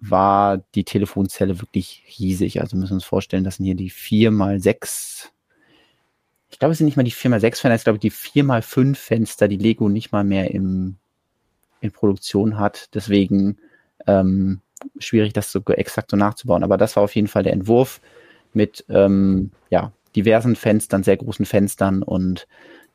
war 0.00 0.58
die 0.74 0.84
Telefonzelle 0.84 1.60
wirklich 1.60 2.04
riesig. 2.18 2.60
Also 2.60 2.76
müssen 2.76 2.92
wir 2.92 2.96
uns 2.96 3.04
vorstellen, 3.04 3.44
das 3.44 3.56
sind 3.56 3.66
hier 3.66 3.74
die 3.74 3.90
4 3.90 4.30
mal 4.30 4.60
6 4.60 5.32
ich 6.50 6.58
glaube, 6.58 6.72
es 6.72 6.78
sind 6.78 6.86
nicht 6.86 6.96
mal 6.96 7.02
die 7.02 7.12
4x6 7.12 7.60
Fenster, 7.60 7.74
ich 7.74 7.84
glaube, 7.84 7.98
die 7.98 8.12
4x5 8.12 8.94
Fenster, 8.94 9.48
die 9.48 9.56
Lego 9.56 9.88
nicht 9.88 10.12
mal 10.12 10.24
mehr 10.24 10.50
im, 10.50 10.96
in 11.80 11.92
Produktion 11.92 12.58
hat. 12.58 12.88
Deswegen 12.94 13.58
ähm, 14.06 14.60
schwierig, 14.98 15.32
das 15.32 15.52
so 15.52 15.60
exakt 15.66 16.10
so 16.10 16.16
nachzubauen. 16.16 16.64
Aber 16.64 16.76
das 16.76 16.96
war 16.96 17.02
auf 17.02 17.14
jeden 17.14 17.28
Fall 17.28 17.42
der 17.42 17.52
Entwurf 17.52 18.00
mit 18.52 18.84
ähm, 18.88 19.50
ja, 19.70 19.92
diversen 20.16 20.56
Fenstern, 20.56 21.02
sehr 21.02 21.16
großen 21.16 21.46
Fenstern 21.46 22.02
und 22.02 22.46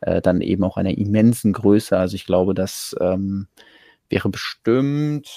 äh, 0.02 0.22
dann 0.22 0.42
eben 0.42 0.64
auch 0.64 0.78
einer 0.78 0.98
immensen 0.98 1.54
Größe. 1.54 1.98
Also 1.98 2.16
ich 2.16 2.26
glaube, 2.26 2.54
das 2.54 2.96
ähm, 3.00 3.48
wäre 4.10 4.30
bestimmt, 4.30 5.30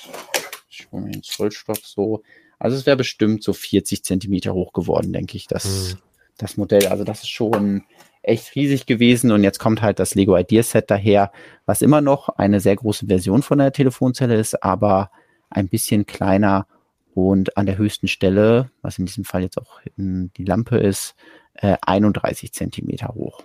ich 0.68 0.88
hole 0.90 1.04
mir 1.04 1.12
den 1.12 1.22
Zollstock 1.22 1.78
so, 1.82 2.22
also 2.58 2.76
es 2.76 2.86
wäre 2.86 2.96
bestimmt 2.96 3.42
so 3.42 3.52
40 3.52 4.02
Zentimeter 4.04 4.54
hoch 4.54 4.72
geworden, 4.72 5.12
denke 5.12 5.36
ich, 5.36 5.46
das, 5.46 5.94
mhm. 5.94 5.98
das 6.38 6.56
Modell. 6.56 6.86
Also 6.86 7.04
das 7.04 7.22
ist 7.22 7.30
schon 7.30 7.84
echt 8.22 8.54
riesig 8.56 8.86
gewesen 8.86 9.30
und 9.30 9.44
jetzt 9.44 9.58
kommt 9.58 9.82
halt 9.82 9.98
das 9.98 10.14
Lego 10.14 10.36
Idea 10.36 10.62
Set 10.62 10.90
daher, 10.90 11.30
was 11.64 11.82
immer 11.82 12.00
noch 12.00 12.28
eine 12.30 12.60
sehr 12.60 12.74
große 12.74 13.06
Version 13.06 13.42
von 13.42 13.58
der 13.58 13.72
Telefonzelle 13.72 14.34
ist, 14.34 14.62
aber 14.62 15.10
ein 15.50 15.68
bisschen 15.68 16.06
kleiner 16.06 16.66
und 17.14 17.56
an 17.56 17.66
der 17.66 17.78
höchsten 17.78 18.08
Stelle, 18.08 18.70
was 18.82 18.98
in 18.98 19.06
diesem 19.06 19.24
Fall 19.24 19.42
jetzt 19.42 19.58
auch 19.58 19.80
die 19.96 20.44
Lampe 20.44 20.76
ist, 20.76 21.14
äh, 21.54 21.76
31 21.80 22.52
Zentimeter 22.52 23.08
hoch. 23.14 23.42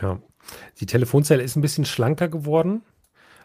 Ja, 0.00 0.18
die 0.80 0.86
Telefonzelle 0.86 1.42
ist 1.42 1.56
ein 1.56 1.62
bisschen 1.62 1.84
schlanker 1.84 2.28
geworden. 2.28 2.82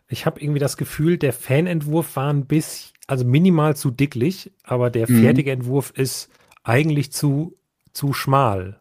Ich 0.08 0.26
habe 0.26 0.40
irgendwie 0.40 0.60
das 0.60 0.78
Gefühl, 0.78 1.18
der 1.18 1.34
Fanentwurf 1.34 2.16
war 2.16 2.32
ein 2.32 2.46
bisschen, 2.46 2.94
also 3.08 3.26
minimal 3.26 3.76
zu 3.76 3.92
dicklich, 3.92 4.52
aber 4.64 4.90
der 4.90 5.10
mhm. 5.10 5.22
fertige 5.22 5.52
Entwurf 5.52 5.92
ist 5.92 6.30
eigentlich 6.64 7.12
zu, 7.12 7.58
zu 7.92 8.14
schmal. 8.14 8.80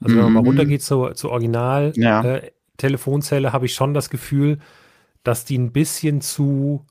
Also 0.00 0.16
wenn 0.16 0.24
man 0.24 0.32
mal 0.32 0.40
mhm. 0.40 0.46
runtergeht 0.46 0.82
zur, 0.82 1.14
zur 1.14 1.30
Original 1.30 1.92
ja. 1.96 2.22
äh, 2.22 2.52
Telefonzelle, 2.76 3.52
habe 3.52 3.66
ich 3.66 3.74
schon 3.74 3.92
das 3.94 4.10
Gefühl, 4.10 4.58
dass 5.24 5.44
die 5.44 5.58
ein 5.58 5.72
bisschen 5.72 6.20
zu, 6.20 6.86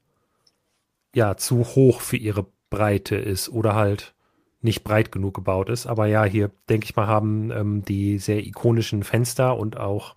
ja, 1.15 1.37
zu 1.37 1.59
hoch 1.59 2.01
für 2.01 2.17
ihre 2.17 2.45
Breite 2.69 3.15
ist 3.15 3.49
oder 3.49 3.75
halt 3.75 4.13
nicht 4.61 4.83
breit 4.83 5.11
genug 5.11 5.33
gebaut 5.35 5.69
ist. 5.69 5.87
Aber 5.87 6.05
ja, 6.07 6.23
hier 6.25 6.51
denke 6.67 6.85
ich 6.85 6.95
mal, 6.95 7.07
haben 7.07 7.51
ähm, 7.51 7.83
die 7.85 8.17
sehr 8.17 8.45
ikonischen 8.45 9.03
Fenster 9.03 9.57
und 9.57 9.77
auch, 9.77 10.15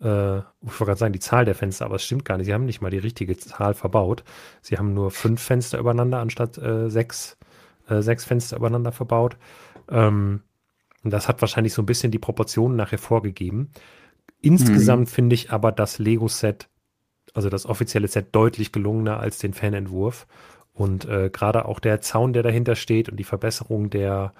äh, 0.00 0.38
ich 0.38 0.44
wollte 0.62 0.84
gerade 0.86 0.98
sagen, 0.98 1.12
die 1.12 1.20
Zahl 1.20 1.44
der 1.44 1.54
Fenster, 1.54 1.84
aber 1.84 1.96
es 1.96 2.04
stimmt 2.04 2.24
gar 2.24 2.38
nicht. 2.38 2.46
Sie 2.46 2.54
haben 2.54 2.64
nicht 2.64 2.80
mal 2.80 2.90
die 2.90 2.98
richtige 2.98 3.36
Zahl 3.36 3.74
verbaut. 3.74 4.24
Sie 4.62 4.78
haben 4.78 4.94
nur 4.94 5.10
fünf 5.10 5.42
Fenster 5.42 5.78
übereinander 5.78 6.18
anstatt 6.20 6.56
äh, 6.58 6.88
sechs, 6.88 7.36
äh, 7.88 8.00
sechs 8.00 8.24
Fenster 8.24 8.56
übereinander 8.56 8.92
verbaut. 8.92 9.36
Ähm, 9.90 10.42
und 11.02 11.10
das 11.10 11.28
hat 11.28 11.42
wahrscheinlich 11.42 11.74
so 11.74 11.82
ein 11.82 11.86
bisschen 11.86 12.10
die 12.10 12.18
Proportionen 12.18 12.76
nachher 12.76 12.98
vorgegeben. 12.98 13.70
Insgesamt 14.40 15.02
mhm. 15.02 15.12
finde 15.12 15.34
ich 15.34 15.50
aber 15.50 15.72
das 15.72 15.98
Lego-Set, 15.98 16.68
also 17.32 17.48
das 17.48 17.66
offizielle 17.66 18.08
Set, 18.08 18.28
deutlich 18.32 18.72
gelungener 18.72 19.20
als 19.20 19.38
den 19.38 19.54
Fanentwurf. 19.54 20.26
Und 20.72 21.04
äh, 21.06 21.30
gerade 21.30 21.66
auch 21.66 21.78
der 21.78 22.00
Zaun, 22.00 22.32
der 22.32 22.42
dahinter 22.42 22.74
steht 22.74 23.08
und 23.08 23.16
die 23.16 23.24
Verbesserung 23.24 23.90
der, 23.90 24.32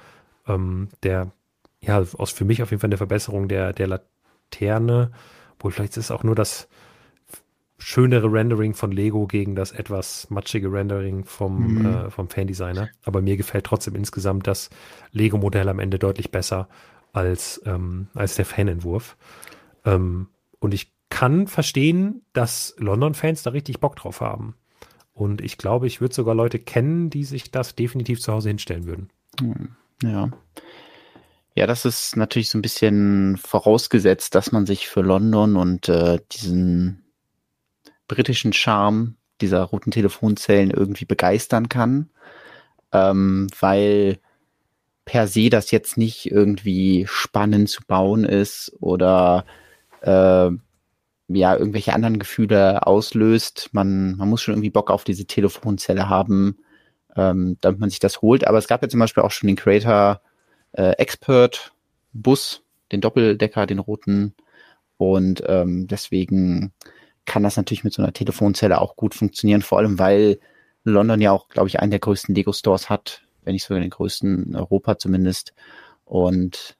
ähm, 0.46 0.88
der, 1.02 1.30
ja, 1.80 1.98
aus 2.18 2.32
für 2.32 2.44
mich 2.44 2.62
auf 2.62 2.70
jeden 2.70 2.80
Fall 2.80 2.88
eine 2.88 2.96
Verbesserung 2.96 3.48
der, 3.48 3.72
der 3.72 3.86
Laterne, 3.86 5.12
wohl 5.60 5.70
vielleicht 5.70 5.96
ist 5.96 6.06
es 6.06 6.10
auch 6.10 6.24
nur 6.24 6.34
das 6.34 6.68
schönere 7.78 8.32
Rendering 8.32 8.74
von 8.74 8.92
Lego 8.92 9.26
gegen 9.26 9.54
das 9.54 9.70
etwas 9.72 10.30
matschige 10.30 10.72
Rendering 10.72 11.24
vom, 11.24 11.74
mhm. 11.74 11.86
äh, 11.86 12.10
vom 12.10 12.28
Fandesigner. 12.28 12.88
Aber 13.04 13.20
mir 13.20 13.36
gefällt 13.36 13.66
trotzdem 13.66 13.94
insgesamt 13.94 14.46
das 14.46 14.70
Lego-Modell 15.12 15.68
am 15.68 15.78
Ende 15.78 15.98
deutlich 15.98 16.30
besser 16.30 16.68
als, 17.12 17.60
ähm, 17.66 18.08
als 18.14 18.36
der 18.36 18.44
Fanentwurf. 18.44 19.16
Ähm, 19.84 20.28
und 20.60 20.72
ich 20.74 20.93
kann 21.14 21.46
verstehen, 21.46 22.22
dass 22.32 22.74
London-Fans 22.76 23.44
da 23.44 23.50
richtig 23.50 23.78
Bock 23.78 23.94
drauf 23.94 24.20
haben. 24.20 24.56
Und 25.12 25.42
ich 25.42 25.58
glaube, 25.58 25.86
ich 25.86 26.00
würde 26.00 26.12
sogar 26.12 26.34
Leute 26.34 26.58
kennen, 26.58 27.08
die 27.08 27.22
sich 27.22 27.52
das 27.52 27.76
definitiv 27.76 28.20
zu 28.20 28.32
Hause 28.32 28.48
hinstellen 28.48 28.84
würden. 28.84 29.10
Hm, 29.38 29.76
ja. 30.02 30.30
Ja, 31.54 31.68
das 31.68 31.84
ist 31.84 32.16
natürlich 32.16 32.50
so 32.50 32.58
ein 32.58 32.62
bisschen 32.62 33.36
vorausgesetzt, 33.36 34.34
dass 34.34 34.50
man 34.50 34.66
sich 34.66 34.88
für 34.88 35.02
London 35.02 35.54
und 35.54 35.88
äh, 35.88 36.18
diesen 36.32 37.04
britischen 38.08 38.52
Charme 38.52 39.14
dieser 39.40 39.62
roten 39.62 39.92
Telefonzellen 39.92 40.72
irgendwie 40.72 41.04
begeistern 41.04 41.68
kann, 41.68 42.10
ähm, 42.90 43.46
weil 43.60 44.18
per 45.04 45.28
se 45.28 45.48
das 45.48 45.70
jetzt 45.70 45.96
nicht 45.96 46.28
irgendwie 46.28 47.06
spannend 47.08 47.68
zu 47.68 47.82
bauen 47.86 48.24
ist 48.24 48.72
oder 48.80 49.44
äh, 50.00 50.50
ja 51.28 51.56
irgendwelche 51.56 51.92
anderen 51.92 52.18
Gefühle 52.18 52.86
auslöst. 52.86 53.70
Man, 53.72 54.16
man 54.16 54.28
muss 54.28 54.42
schon 54.42 54.54
irgendwie 54.54 54.70
Bock 54.70 54.90
auf 54.90 55.04
diese 55.04 55.26
Telefonzelle 55.26 56.08
haben, 56.08 56.58
ähm, 57.16 57.56
damit 57.60 57.80
man 57.80 57.90
sich 57.90 58.00
das 58.00 58.22
holt. 58.22 58.46
Aber 58.46 58.58
es 58.58 58.68
gab 58.68 58.82
ja 58.82 58.88
zum 58.88 59.00
Beispiel 59.00 59.22
auch 59.22 59.30
schon 59.30 59.46
den 59.46 59.56
Creator 59.56 60.20
äh, 60.72 60.92
Expert 60.92 61.72
Bus, 62.12 62.62
den 62.92 63.00
Doppeldecker, 63.00 63.66
den 63.66 63.78
roten. 63.78 64.34
Und 64.96 65.42
ähm, 65.46 65.86
deswegen 65.86 66.72
kann 67.24 67.42
das 67.42 67.56
natürlich 67.56 67.84
mit 67.84 67.92
so 67.92 68.02
einer 68.02 68.12
Telefonzelle 68.12 68.80
auch 68.80 68.96
gut 68.96 69.14
funktionieren, 69.14 69.62
vor 69.62 69.78
allem 69.78 69.98
weil 69.98 70.38
London 70.84 71.20
ja 71.20 71.32
auch, 71.32 71.48
glaube 71.48 71.68
ich, 71.68 71.80
einen 71.80 71.90
der 71.90 72.00
größten 72.00 72.34
Lego-Stores 72.34 72.90
hat, 72.90 73.22
wenn 73.42 73.54
nicht 73.54 73.64
sogar 73.64 73.80
den 73.80 73.90
größten 73.90 74.48
in 74.48 74.56
Europa 74.56 74.98
zumindest. 74.98 75.54
Und 76.04 76.76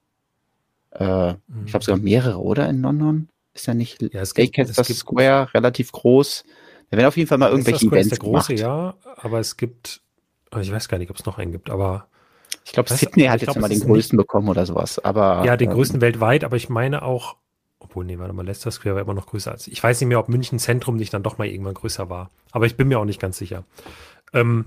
äh, 0.91 1.33
mhm. 1.33 1.65
ich 1.65 1.73
glaube 1.73 1.85
sogar 1.85 2.01
mehrere, 2.01 2.41
oder 2.41 2.69
in 2.69 2.83
London? 2.83 3.29
Ist 3.55 3.67
ja 3.67 3.75
nicht 3.75 4.03
ja, 4.03 4.21
es 4.21 4.35
gibt, 4.35 4.59
es 4.59 4.77
gibt, 4.77 4.99
Square 4.99 5.55
relativ 5.55 5.93
groß. 5.93 6.45
Da 6.91 6.97
werden 6.97 7.07
auf 7.07 7.17
jeden 7.17 7.29
Fall 7.29 7.39
mal 7.39 7.51
irgendwelche 7.51 7.87
Events 7.87 8.07
ist 8.07 8.11
der 8.13 8.19
große, 8.19 8.55
gemacht. 8.55 8.61
ja, 8.61 8.95
aber 9.17 9.41
es 9.41 9.57
gibt, 9.57 10.03
ich 10.61 10.73
weiß 10.73 10.89
gar 10.89 10.99
nicht, 10.99 11.11
ob 11.11 11.17
es 11.17 11.25
noch 11.25 11.39
einen 11.39 11.53
gibt, 11.53 11.71
aber 11.71 12.09
ich 12.65 12.73
glaube, 12.73 12.93
Sydney 12.93 13.25
hat 13.25 13.41
jetzt 13.41 13.57
mal 13.59 13.69
den 13.69 13.81
größten 13.81 14.17
nicht, 14.17 14.23
bekommen 14.23 14.49
oder 14.49 14.67
sowas. 14.67 14.99
Aber 14.99 15.45
ja, 15.45 15.57
den 15.57 15.71
ähm, 15.71 15.77
größten 15.77 16.01
weltweit, 16.01 16.45
aber 16.45 16.57
ich 16.57 16.69
meine 16.69 17.03
auch 17.03 17.37
obwohl, 17.85 18.07
nee, 18.07 18.19
warte 18.19 18.33
mal, 18.33 18.47
Leicester 18.47 18.71
Square 18.71 18.97
war 18.97 19.03
immer 19.03 19.15
noch 19.15 19.27
größer 19.27 19.53
als. 19.53 19.69
Ich 19.69 19.83
weiß 19.83 20.01
nicht 20.01 20.09
mehr, 20.09 20.19
ob 20.19 20.29
München 20.29 20.59
Zentrum 20.59 20.97
nicht 20.97 21.13
dann 21.13 21.23
doch 21.23 21.37
mal 21.37 21.47
irgendwann 21.47 21.75
größer 21.75 22.09
war. 22.09 22.31
Aber 22.51 22.65
ich 22.67 22.77
bin 22.77 22.89
mir 22.89 22.99
auch 22.99 23.05
nicht 23.05 23.21
ganz 23.21 23.37
sicher. 23.37 23.65
Ähm, 24.33 24.65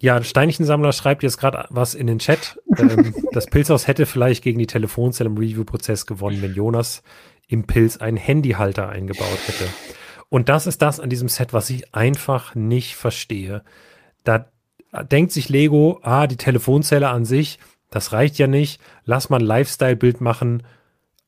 ja, 0.00 0.22
Steinchensammler 0.22 0.92
schreibt 0.92 1.22
jetzt 1.22 1.38
gerade 1.38 1.66
was 1.70 1.94
in 1.94 2.06
den 2.06 2.18
Chat. 2.18 2.58
Ähm, 2.78 3.14
das 3.32 3.46
Pilzhaus 3.46 3.86
hätte 3.86 4.06
vielleicht 4.06 4.42
gegen 4.42 4.58
die 4.58 4.66
Telefonzelle 4.66 5.30
im 5.30 5.38
Review-Prozess 5.38 6.06
gewonnen, 6.06 6.42
wenn 6.42 6.54
Jonas 6.54 7.02
im 7.48 7.66
Pilz 7.66 7.98
einen 7.98 8.16
Handyhalter 8.16 8.88
eingebaut 8.88 9.38
hätte. 9.46 9.68
Und 10.28 10.48
das 10.48 10.66
ist 10.66 10.82
das 10.82 11.00
an 11.00 11.10
diesem 11.10 11.28
Set, 11.28 11.52
was 11.52 11.70
ich 11.70 11.94
einfach 11.94 12.54
nicht 12.54 12.96
verstehe. 12.96 13.62
Da 14.24 14.46
denkt 15.10 15.32
sich 15.32 15.48
Lego, 15.48 16.00
ah, 16.02 16.26
die 16.26 16.36
Telefonzelle 16.36 17.08
an 17.08 17.24
sich, 17.24 17.58
das 17.90 18.12
reicht 18.12 18.38
ja 18.38 18.46
nicht. 18.46 18.80
Lass 19.04 19.30
mal 19.30 19.38
ein 19.38 19.46
Lifestyle-Bild 19.46 20.20
machen, 20.20 20.64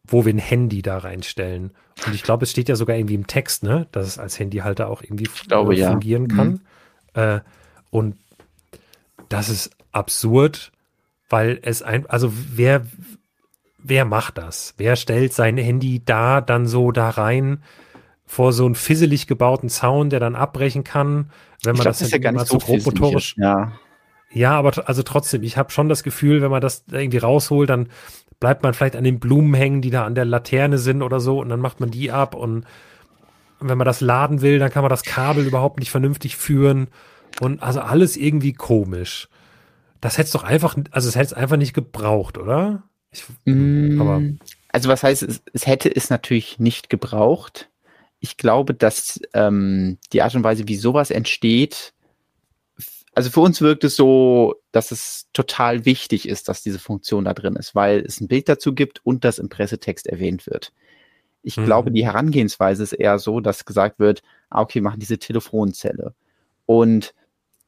wo 0.05 0.25
wir 0.25 0.35
ein 0.35 0.39
Handy 0.39 0.83
da 0.83 0.99
reinstellen. 0.99 1.73
Und 2.07 2.15
ich 2.15 2.23
glaube, 2.23 2.45
es 2.45 2.51
steht 2.51 2.69
ja 2.69 2.77
sogar 2.77 2.97
irgendwie 2.97 3.15
im 3.15 3.27
Text, 3.27 3.63
ne, 3.63 3.87
dass 3.93 4.07
es 4.07 4.19
als 4.19 4.39
Handyhalter 4.39 4.89
auch 4.89 5.03
irgendwie 5.03 5.29
glaube, 5.49 5.77
äh, 5.77 5.87
fungieren 5.87 6.29
ja. 6.29 6.37
kann. 6.37 6.49
Mhm. 6.49 6.61
Äh, 7.15 7.41
und 7.91 8.17
das 9.29 9.49
ist 9.49 9.71
absurd, 9.93 10.73
weil 11.29 11.59
es 11.63 11.83
ein, 11.83 12.07
also 12.07 12.33
wer, 12.55 12.87
wer 13.79 14.05
macht 14.05 14.39
das? 14.39 14.75
Wer 14.77 14.97
stellt 14.97 15.33
sein 15.33 15.57
Handy 15.57 16.03
da 16.05 16.41
dann 16.41 16.67
so 16.67 16.93
da 16.93 17.11
rein 17.11 17.63
vor 18.27 18.53
so 18.53 18.67
einen 18.67 18.75
fisselig 18.75 19.27
gebauten 19.27 19.69
Zaun, 19.69 20.11
der 20.11 20.21
dann 20.21 20.35
abbrechen 20.35 20.85
kann, 20.85 21.31
wenn 21.63 21.75
man 21.75 21.83
glaub, 21.83 21.93
das, 21.93 21.99
das 22.01 22.11
ja 22.11 22.19
gar 22.19 22.33
nicht 22.33 22.47
so 22.47 22.59
grobmotorisch. 22.59 23.37
Ja. 23.39 23.73
ja, 24.33 24.53
aber 24.53 24.89
also 24.89 25.03
trotzdem, 25.03 25.43
ich 25.43 25.57
habe 25.57 25.71
schon 25.71 25.89
das 25.89 26.03
Gefühl, 26.03 26.43
wenn 26.43 26.51
man 26.51 26.61
das 26.61 26.85
irgendwie 26.91 27.19
rausholt, 27.19 27.71
dann 27.71 27.89
bleibt 28.41 28.63
man 28.63 28.75
vielleicht 28.75 28.97
an 28.97 29.05
den 29.05 29.21
Blumen 29.21 29.55
hängen, 29.55 29.81
die 29.81 29.91
da 29.91 30.05
an 30.05 30.15
der 30.15 30.25
Laterne 30.25 30.79
sind 30.79 31.03
oder 31.03 31.21
so, 31.21 31.41
und 31.41 31.49
dann 31.49 31.61
macht 31.61 31.81
man 31.81 31.91
die 31.91 32.11
ab 32.11 32.35
und 32.35 32.67
wenn 33.61 33.79
man 33.79 33.87
das 33.87 34.01
laden 34.01 34.43
will, 34.43 34.59
dann 34.59 34.71
kann 34.71 34.83
man 34.83 34.91
das 34.91 35.03
Kabel 35.03 35.47
überhaupt 35.47 35.79
nicht 35.79 35.91
vernünftig 35.91 36.37
führen 36.37 36.89
und 37.41 37.63
also 37.63 37.81
alles 37.81 38.17
irgendwie 38.17 38.53
komisch. 38.53 39.29
Das 40.01 40.19
hätte 40.19 40.27
es 40.27 40.33
doch 40.33 40.45
einfach, 40.45 40.77
also 40.91 41.09
es 41.09 41.17
hätte 41.17 41.27
es 41.27 41.33
einfach 41.33 41.57
nicht 41.57 41.75
gebraucht, 41.75 42.39
oder? 42.39 42.85
Ich, 43.11 43.25
mm, 43.45 44.39
also 44.69 44.89
was 44.89 45.03
heißt, 45.03 45.23
es, 45.23 45.43
es, 45.53 45.67
hätte 45.67 45.95
es 45.95 46.11
natürlich 46.11 46.59
nicht 46.59 46.91
gebraucht. 46.91 47.71
Ich 48.21 48.37
glaube, 48.37 48.75
dass 48.75 49.21
ähm, 49.35 49.99
die 50.13 50.23
Art 50.23 50.35
und 50.35 50.45
Weise, 50.45 50.69
wie 50.69 50.77
sowas 50.77 51.11
entsteht, 51.11 51.95
also 53.17 53.31
für 53.31 53.41
uns 53.41 53.63
wirkt 53.63 53.83
es 53.85 53.97
so, 53.97 54.57
dass 54.73 54.91
es 54.91 55.27
total 55.33 55.87
wichtig 55.87 56.29
ist, 56.29 56.51
dass 56.51 56.63
diese 56.63 56.79
Funktion 56.79 57.25
da 57.25 57.33
drin 57.33 57.57
ist, 57.57 57.75
weil 57.75 58.01
es 58.01 58.21
ein 58.21 58.29
Bild 58.29 58.47
dazu 58.47 58.75
gibt 58.75 59.01
und 59.07 59.25
das 59.25 59.39
im 59.39 59.49
Pressetext 59.49 60.07
erwähnt 60.07 60.47
wird. 60.47 60.75
Ich 61.43 61.57
mhm. 61.57 61.65
glaube, 61.65 61.91
die 61.91 62.05
Herangehensweise 62.05 62.83
ist 62.83 62.93
eher 62.93 63.19
so, 63.19 63.41
dass 63.41 63.65
gesagt 63.65 63.99
wird, 63.99 64.23
ah, 64.51 64.61
okay, 64.61 64.83
machen 64.83 65.01
diese 65.01 65.19
Telefonzelle. 65.19 66.15
Und 66.67 67.15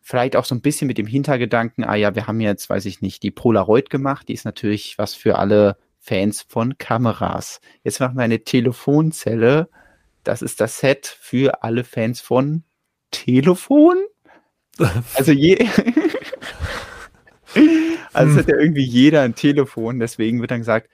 vielleicht 0.08 0.36
auch 0.36 0.46
so 0.46 0.54
ein 0.54 0.62
bisschen 0.62 0.86
mit 0.86 0.96
dem 0.96 1.06
Hintergedanken, 1.06 1.84
ah 1.84 1.94
ja, 1.94 2.14
wir 2.14 2.26
haben 2.26 2.40
jetzt, 2.40 2.70
weiß 2.70 2.86
ich 2.86 3.02
nicht, 3.02 3.22
die 3.22 3.30
Polaroid 3.30 3.90
gemacht, 3.90 4.26
die 4.28 4.32
ist 4.32 4.46
natürlich 4.46 4.96
was 4.96 5.14
für 5.14 5.38
alle 5.38 5.76
Fans 5.98 6.46
von 6.48 6.78
Kameras. 6.78 7.60
Jetzt 7.84 8.00
machen 8.00 8.16
wir 8.16 8.22
eine 8.22 8.42
Telefonzelle. 8.42 9.68
Das 10.24 10.40
ist 10.40 10.62
das 10.62 10.78
Set 10.78 11.06
für 11.06 11.62
alle 11.62 11.84
Fans 11.84 12.22
von 12.22 12.64
Telefon? 13.10 13.98
Also 15.14 15.32
je. 15.32 15.58
also 18.12 18.32
hm. 18.32 18.38
hat 18.38 18.48
ja 18.48 18.56
irgendwie 18.56 18.84
jeder 18.84 19.22
ein 19.22 19.34
Telefon, 19.34 19.98
deswegen 19.98 20.40
wird 20.40 20.52
dann 20.52 20.60
gesagt, 20.60 20.88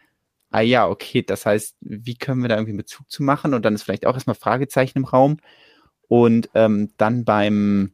ah 0.51 0.63
ja, 0.63 0.89
okay, 0.89 1.23
das 1.23 1.45
heißt, 1.45 1.77
wie 1.81 2.17
können 2.17 2.41
wir 2.41 2.49
da 2.49 2.57
irgendwie 2.57 2.79
Bezug 2.79 3.11
zu 3.11 3.23
machen? 3.23 3.53
Und 3.53 3.65
dann 3.65 3.75
ist 3.75 3.83
vielleicht 3.83 4.07
auch 4.07 4.15
erstmal 4.15 4.35
Fragezeichen 4.35 4.99
im 4.99 5.05
Raum. 5.05 5.37
Und 6.09 6.49
ähm, 6.55 6.93
dann 6.97 7.25
beim 7.25 7.93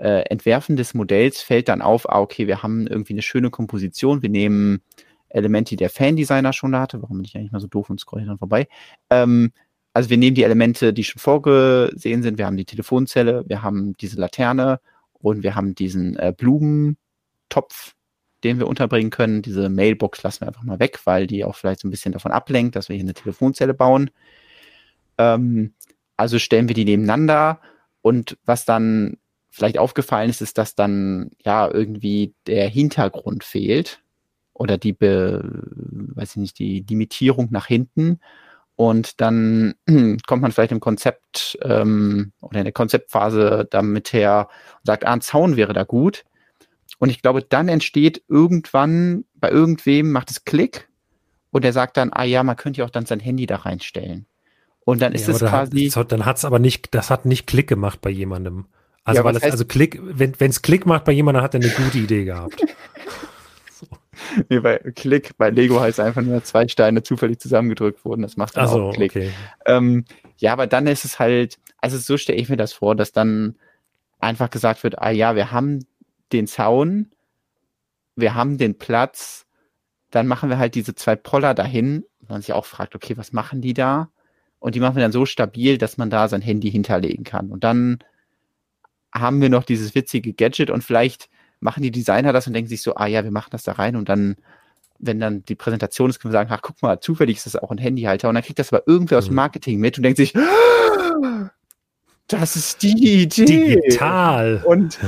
äh, 0.00 0.22
Entwerfen 0.22 0.76
des 0.76 0.94
Modells 0.94 1.42
fällt 1.42 1.68
dann 1.68 1.82
auf, 1.82 2.08
ah, 2.08 2.20
okay, 2.20 2.46
wir 2.46 2.62
haben 2.62 2.86
irgendwie 2.86 3.12
eine 3.12 3.22
schöne 3.22 3.50
Komposition, 3.50 4.22
wir 4.22 4.30
nehmen 4.30 4.82
Elemente, 5.28 5.70
die 5.70 5.76
der 5.76 5.90
Fan-Designer 5.90 6.52
schon 6.52 6.72
da 6.72 6.80
hatte, 6.80 7.02
warum 7.02 7.18
bin 7.18 7.24
ich 7.24 7.36
eigentlich 7.36 7.52
mal 7.52 7.60
so 7.60 7.66
doof 7.66 7.90
und 7.90 8.00
scroll 8.00 8.24
dann 8.24 8.38
vorbei? 8.38 8.66
Ähm, 9.10 9.52
also 9.92 10.10
wir 10.10 10.16
nehmen 10.16 10.34
die 10.34 10.42
Elemente, 10.44 10.92
die 10.92 11.04
schon 11.04 11.20
vorgesehen 11.20 12.22
sind, 12.22 12.38
wir 12.38 12.46
haben 12.46 12.56
die 12.56 12.64
Telefonzelle, 12.64 13.44
wir 13.48 13.62
haben 13.62 13.94
diese 13.98 14.18
Laterne 14.18 14.80
und 15.12 15.42
wir 15.42 15.54
haben 15.54 15.74
diesen 15.74 16.16
äh, 16.16 16.32
Blumentopf, 16.36 17.94
den 18.42 18.58
wir 18.58 18.68
unterbringen 18.68 19.10
können. 19.10 19.42
Diese 19.42 19.68
Mailbox 19.68 20.22
lassen 20.22 20.42
wir 20.42 20.48
einfach 20.48 20.62
mal 20.62 20.78
weg, 20.78 21.00
weil 21.04 21.26
die 21.26 21.44
auch 21.44 21.56
vielleicht 21.56 21.80
so 21.80 21.88
ein 21.88 21.90
bisschen 21.90 22.12
davon 22.12 22.32
ablenkt, 22.32 22.76
dass 22.76 22.88
wir 22.88 22.96
hier 22.96 23.04
eine 23.04 23.14
Telefonzelle 23.14 23.74
bauen. 23.74 24.10
Ähm, 25.18 25.74
also 26.16 26.38
stellen 26.38 26.68
wir 26.68 26.74
die 26.74 26.84
nebeneinander 26.84 27.60
und 28.02 28.38
was 28.44 28.64
dann 28.64 29.18
vielleicht 29.50 29.78
aufgefallen 29.78 30.30
ist, 30.30 30.40
ist, 30.40 30.58
dass 30.58 30.74
dann 30.74 31.30
ja 31.44 31.68
irgendwie 31.70 32.34
der 32.46 32.68
Hintergrund 32.68 33.44
fehlt 33.44 34.02
oder 34.54 34.78
die, 34.78 34.92
Be, 34.92 35.42
weiß 36.14 36.30
ich 36.30 36.36
nicht, 36.36 36.58
die 36.58 36.84
Limitierung 36.88 37.48
nach 37.50 37.66
hinten. 37.66 38.20
Und 38.76 39.20
dann 39.20 39.74
kommt 40.26 40.42
man 40.42 40.52
vielleicht 40.52 40.72
im 40.72 40.80
Konzept 40.80 41.58
ähm, 41.62 42.32
oder 42.40 42.60
in 42.60 42.64
der 42.64 42.72
Konzeptphase 42.72 43.66
damit 43.70 44.12
her 44.12 44.48
und 44.78 44.86
sagt, 44.86 45.06
ah, 45.06 45.12
ein 45.12 45.20
Zaun 45.20 45.56
wäre 45.56 45.72
da 45.72 45.84
gut. 45.84 46.24
Und 46.98 47.10
ich 47.10 47.22
glaube, 47.22 47.42
dann 47.42 47.68
entsteht 47.68 48.22
irgendwann 48.28 49.24
bei 49.34 49.50
irgendwem, 49.50 50.12
macht 50.12 50.30
es 50.30 50.44
Klick 50.44 50.88
und 51.50 51.64
er 51.64 51.72
sagt 51.72 51.96
dann, 51.96 52.12
ah 52.12 52.24
ja, 52.24 52.42
man 52.42 52.56
könnte 52.56 52.80
ja 52.80 52.84
auch 52.84 52.90
dann 52.90 53.06
sein 53.06 53.20
Handy 53.20 53.46
da 53.46 53.56
reinstellen. 53.56 54.26
Und 54.84 55.02
dann 55.02 55.12
ist 55.12 55.28
ja, 55.28 55.34
es 55.34 55.40
quasi. 55.40 55.90
Hat, 55.90 56.12
dann 56.12 56.24
hat 56.24 56.38
es 56.38 56.44
aber 56.44 56.58
nicht, 56.58 56.94
das 56.94 57.10
hat 57.10 57.26
nicht 57.26 57.46
Klick 57.46 57.68
gemacht 57.68 58.00
bei 58.00 58.10
jemandem. 58.10 58.66
Also, 59.04 59.20
ja, 59.20 59.24
weil 59.24 59.34
das, 59.34 59.42
also 59.42 59.64
Klick, 59.64 60.00
wenn 60.02 60.34
es 60.38 60.62
Klick 60.62 60.86
macht 60.86 61.04
bei 61.04 61.12
jemandem, 61.12 61.42
hat 61.42 61.54
er 61.54 61.60
eine 61.60 61.70
gute 61.70 61.98
Idee 61.98 62.24
gehabt. 62.24 62.62
nee, 64.48 64.60
bei 64.60 64.78
Klick, 64.78 65.36
bei 65.38 65.50
Lego 65.50 65.80
heißt 65.80 66.00
einfach 66.00 66.22
nur 66.22 66.44
zwei 66.44 66.68
Steine 66.68 67.02
zufällig 67.02 67.40
zusammengedrückt 67.40 68.04
wurden. 68.04 68.22
Das 68.22 68.36
macht 68.36 68.56
dann 68.56 68.68
so, 68.68 68.88
auch 68.88 68.94
Klick. 68.94 69.12
Okay. 69.12 69.30
Ähm, 69.66 70.04
ja, 70.36 70.52
aber 70.52 70.66
dann 70.66 70.86
ist 70.86 71.04
es 71.04 71.18
halt, 71.18 71.58
also 71.78 71.96
so 71.98 72.16
stelle 72.16 72.38
ich 72.38 72.48
mir 72.48 72.56
das 72.56 72.72
vor, 72.72 72.94
dass 72.94 73.12
dann 73.12 73.56
einfach 74.18 74.50
gesagt 74.50 74.84
wird, 74.84 74.98
ah 74.98 75.10
ja, 75.10 75.34
wir 75.34 75.50
haben 75.50 75.86
den 76.32 76.46
Zaun, 76.46 77.10
wir 78.16 78.34
haben 78.34 78.58
den 78.58 78.76
Platz, 78.76 79.46
dann 80.10 80.26
machen 80.26 80.50
wir 80.50 80.58
halt 80.58 80.74
diese 80.74 80.94
zwei 80.94 81.16
Poller 81.16 81.54
dahin, 81.54 82.04
man 82.30 82.40
sich 82.40 82.52
auch 82.52 82.64
fragt, 82.64 82.94
okay, 82.94 83.16
was 83.16 83.32
machen 83.32 83.60
die 83.60 83.74
da? 83.74 84.10
Und 84.58 84.74
die 84.74 84.80
machen 84.80 84.96
wir 84.96 85.02
dann 85.02 85.12
so 85.12 85.26
stabil, 85.26 85.78
dass 85.78 85.98
man 85.98 86.10
da 86.10 86.28
sein 86.28 86.42
Handy 86.42 86.70
hinterlegen 86.70 87.24
kann. 87.24 87.50
Und 87.50 87.64
dann 87.64 87.98
haben 89.12 89.40
wir 89.40 89.48
noch 89.48 89.64
dieses 89.64 89.94
witzige 89.94 90.32
Gadget 90.32 90.70
und 90.70 90.84
vielleicht 90.84 91.28
machen 91.60 91.82
die 91.82 91.90
Designer 91.90 92.32
das 92.32 92.46
und 92.46 92.54
denken 92.54 92.68
sich 92.68 92.82
so, 92.82 92.94
ah 92.94 93.06
ja, 93.06 93.24
wir 93.24 93.30
machen 93.30 93.50
das 93.50 93.64
da 93.64 93.72
rein 93.72 93.96
und 93.96 94.08
dann, 94.08 94.36
wenn 94.98 95.20
dann 95.20 95.44
die 95.44 95.54
Präsentation 95.54 96.10
ist, 96.10 96.20
können 96.20 96.32
wir 96.32 96.38
sagen, 96.38 96.50
ach 96.52 96.62
guck 96.62 96.80
mal, 96.82 97.00
zufällig 97.00 97.38
ist 97.38 97.46
das 97.46 97.56
auch 97.56 97.70
ein 97.70 97.78
Handyhalter 97.78 98.28
und 98.28 98.34
dann 98.34 98.44
kriegt 98.44 98.58
das 98.58 98.72
aber 98.72 98.86
irgendwer 98.86 99.18
aus 99.18 99.26
dem 99.26 99.32
mhm. 99.32 99.36
Marketing 99.36 99.78
mit 99.78 99.98
und 99.98 100.04
denkt 100.04 100.16
sich, 100.16 100.34
das 102.30 102.54
ist 102.54 102.82
die 102.82 103.22
Idee. 103.22 103.76
Digital. 103.76 104.62
Und 104.64 105.00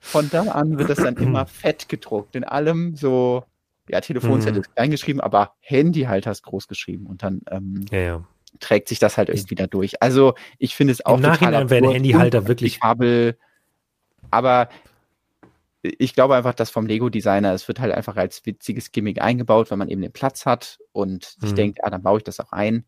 von 0.00 0.28
da 0.30 0.42
an 0.42 0.78
wird 0.78 0.90
das 0.90 0.98
dann 0.98 1.16
immer 1.16 1.46
fett 1.46 1.88
gedruckt. 1.88 2.36
In 2.36 2.44
allem 2.44 2.94
so, 2.94 3.44
ja, 3.88 4.00
Telefonzelle 4.02 4.56
mhm. 4.56 4.60
ist 4.60 4.74
klein 4.74 4.90
geschrieben, 4.90 5.20
aber 5.20 5.54
Handyhalter 5.60 6.30
ist 6.30 6.42
groß 6.42 6.68
geschrieben. 6.68 7.06
Und 7.06 7.22
dann 7.22 7.40
ähm, 7.50 7.86
ja, 7.90 7.98
ja. 7.98 8.24
Trägt 8.60 8.88
sich 8.88 8.98
das 8.98 9.16
halt 9.16 9.28
irgendwie 9.28 9.54
da 9.54 9.66
durch. 9.66 10.02
Also 10.02 10.34
ich 10.58 10.74
finde 10.74 10.92
es 10.92 11.04
auch 11.04 11.16
Im 11.16 11.22
Nachhinein 11.22 11.70
wäre 11.70 11.82
der 11.82 11.92
Handyhalter 11.92 12.48
wirklich 12.48 12.80
Kabel, 12.80 13.36
aber 14.30 14.68
ich 15.82 16.14
glaube 16.14 16.34
einfach, 16.34 16.54
dass 16.54 16.70
vom 16.70 16.86
Lego-Designer, 16.86 17.52
es 17.52 17.68
wird 17.68 17.80
halt 17.80 17.92
einfach 17.92 18.16
als 18.16 18.44
witziges 18.44 18.90
Gimmick 18.92 19.22
eingebaut, 19.22 19.70
weil 19.70 19.78
man 19.78 19.88
eben 19.88 20.02
den 20.02 20.12
Platz 20.12 20.44
hat 20.44 20.78
und 20.92 21.36
mhm. 21.40 21.46
sich 21.46 21.54
denkt, 21.54 21.84
ah, 21.84 21.90
dann 21.90 22.02
baue 22.02 22.18
ich 22.18 22.24
das 22.24 22.40
auch 22.40 22.52
ein. 22.52 22.84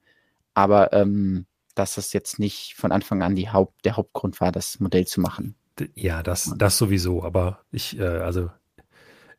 Aber 0.55 0.93
ähm, 0.93 1.47
dass 1.75 1.95
das 1.95 2.13
jetzt 2.13 2.39
nicht 2.39 2.75
von 2.75 2.93
Anfang 2.93 3.23
an 3.23 3.37
Haupt, 3.53 3.85
der 3.85 3.97
Hauptgrund 3.97 4.41
war, 4.41 4.53
das 4.53 4.81
Modell 4.81 5.07
zu 5.07 5.21
machen. 5.21 5.55
Ja, 5.95 6.23
das, 6.23 6.53
das 6.57 6.77
sowieso. 6.77 7.23
Aber 7.23 7.61
ich, 7.71 7.99
äh, 7.99 8.05
also, 8.05 8.51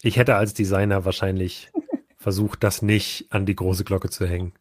ich 0.02 0.18
hätte 0.18 0.36
als 0.36 0.54
Designer 0.54 1.06
wahrscheinlich 1.06 1.70
versucht, 2.18 2.64
das 2.64 2.82
nicht 2.82 3.28
an 3.32 3.46
die 3.46 3.56
große 3.56 3.84
Glocke 3.84 4.10
zu 4.10 4.26
hängen. 4.26 4.54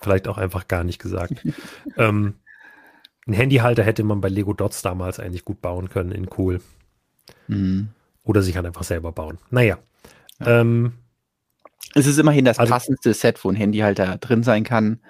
Vielleicht 0.00 0.28
auch 0.28 0.38
einfach 0.38 0.68
gar 0.68 0.84
nicht 0.84 1.00
gesagt. 1.00 1.34
ähm, 1.96 2.34
ein 3.26 3.32
Handyhalter 3.32 3.82
hätte 3.82 4.02
man 4.02 4.20
bei 4.20 4.28
Lego 4.28 4.52
Dots 4.52 4.82
damals 4.82 5.20
eigentlich 5.20 5.44
gut 5.44 5.60
bauen 5.60 5.88
können 5.88 6.12
in 6.12 6.28
cool. 6.38 6.60
Mhm. 7.48 7.88
Oder 8.24 8.42
sich 8.42 8.56
halt 8.56 8.66
einfach 8.66 8.84
selber 8.84 9.12
bauen. 9.12 9.38
Naja. 9.50 9.78
Ja. 10.40 10.60
Ähm, 10.60 10.92
es 11.94 12.06
ist 12.06 12.18
immerhin 12.18 12.44
das 12.44 12.58
also, 12.58 12.72
passendste 12.72 13.14
Set, 13.14 13.42
wo 13.44 13.50
ein 13.50 13.56
Handyhalter 13.56 14.18
drin 14.18 14.42
sein 14.42 14.64
kann. 14.64 15.00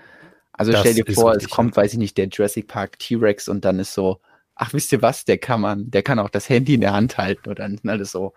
Also 0.52 0.76
stell 0.76 0.94
dir 0.94 1.04
vor, 1.12 1.32
richtig, 1.32 1.48
es 1.48 1.54
kommt, 1.54 1.76
ja. 1.76 1.82
weiß 1.82 1.92
ich 1.92 1.98
nicht, 1.98 2.18
der 2.18 2.28
Jurassic 2.28 2.68
Park 2.68 2.98
T-Rex 2.98 3.48
und 3.48 3.64
dann 3.64 3.78
ist 3.78 3.94
so, 3.94 4.20
ach, 4.54 4.72
wisst 4.72 4.92
ihr 4.92 5.00
was, 5.00 5.24
der 5.24 5.38
kann 5.38 5.60
man, 5.60 5.90
der 5.90 6.02
kann 6.02 6.18
auch 6.18 6.28
das 6.28 6.48
Handy 6.48 6.74
in 6.74 6.82
der 6.82 6.92
Hand 6.92 7.16
halten 7.16 7.48
und 7.48 7.58
dann 7.58 7.78
sind 7.78 7.88
alles 7.88 8.10
so, 8.10 8.34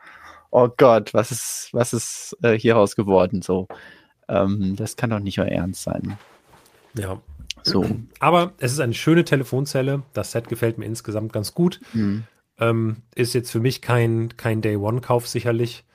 oh 0.51 0.69
Gott, 0.77 1.13
was 1.13 1.31
ist, 1.31 1.69
was 1.73 1.93
ist 1.93 2.37
äh, 2.41 2.57
hieraus 2.57 2.95
geworden, 2.95 3.41
so. 3.41 3.67
Ähm, 4.29 4.75
das 4.77 4.95
kann 4.95 5.09
doch 5.09 5.19
nicht 5.19 5.39
euer 5.39 5.47
Ernst 5.47 5.83
sein. 5.83 6.17
Ja. 6.95 7.21
So. 7.63 7.85
Aber 8.19 8.53
es 8.57 8.71
ist 8.73 8.79
eine 8.79 8.93
schöne 8.93 9.23
Telefonzelle. 9.23 10.03
Das 10.13 10.31
Set 10.31 10.49
gefällt 10.49 10.77
mir 10.77 10.85
insgesamt 10.85 11.33
ganz 11.33 11.53
gut. 11.53 11.79
Mhm. 11.93 12.23
Ähm, 12.59 12.97
ist 13.15 13.33
jetzt 13.33 13.51
für 13.51 13.59
mich 13.59 13.81
kein, 13.81 14.35
kein 14.37 14.61
Day-One-Kauf 14.61 15.27
sicherlich. 15.27 15.85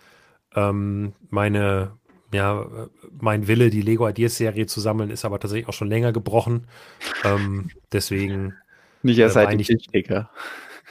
Ähm, 0.55 1.13
meine, 1.31 1.93
ja, 2.33 2.67
mein 3.21 3.47
Wille, 3.49 3.71
die 3.71 3.83
Lego 3.83 4.09
Ideas 4.09 4.37
Serie 4.37 4.67
zu 4.67 4.81
sammeln, 4.81 5.11
ist 5.11 5.25
aber 5.25 5.39
tatsächlich 5.39 5.69
auch 5.69 5.75
schon 5.75 5.89
länger 5.89 6.13
gebrochen. 6.13 6.67
Ähm, 7.25 7.71
deswegen. 7.93 8.55
Nicht 9.03 9.19
erst 9.19 9.37
äh, 9.37 9.41
seit 9.41 9.53
dem 9.53 9.59
Tischkicker. 9.59 10.31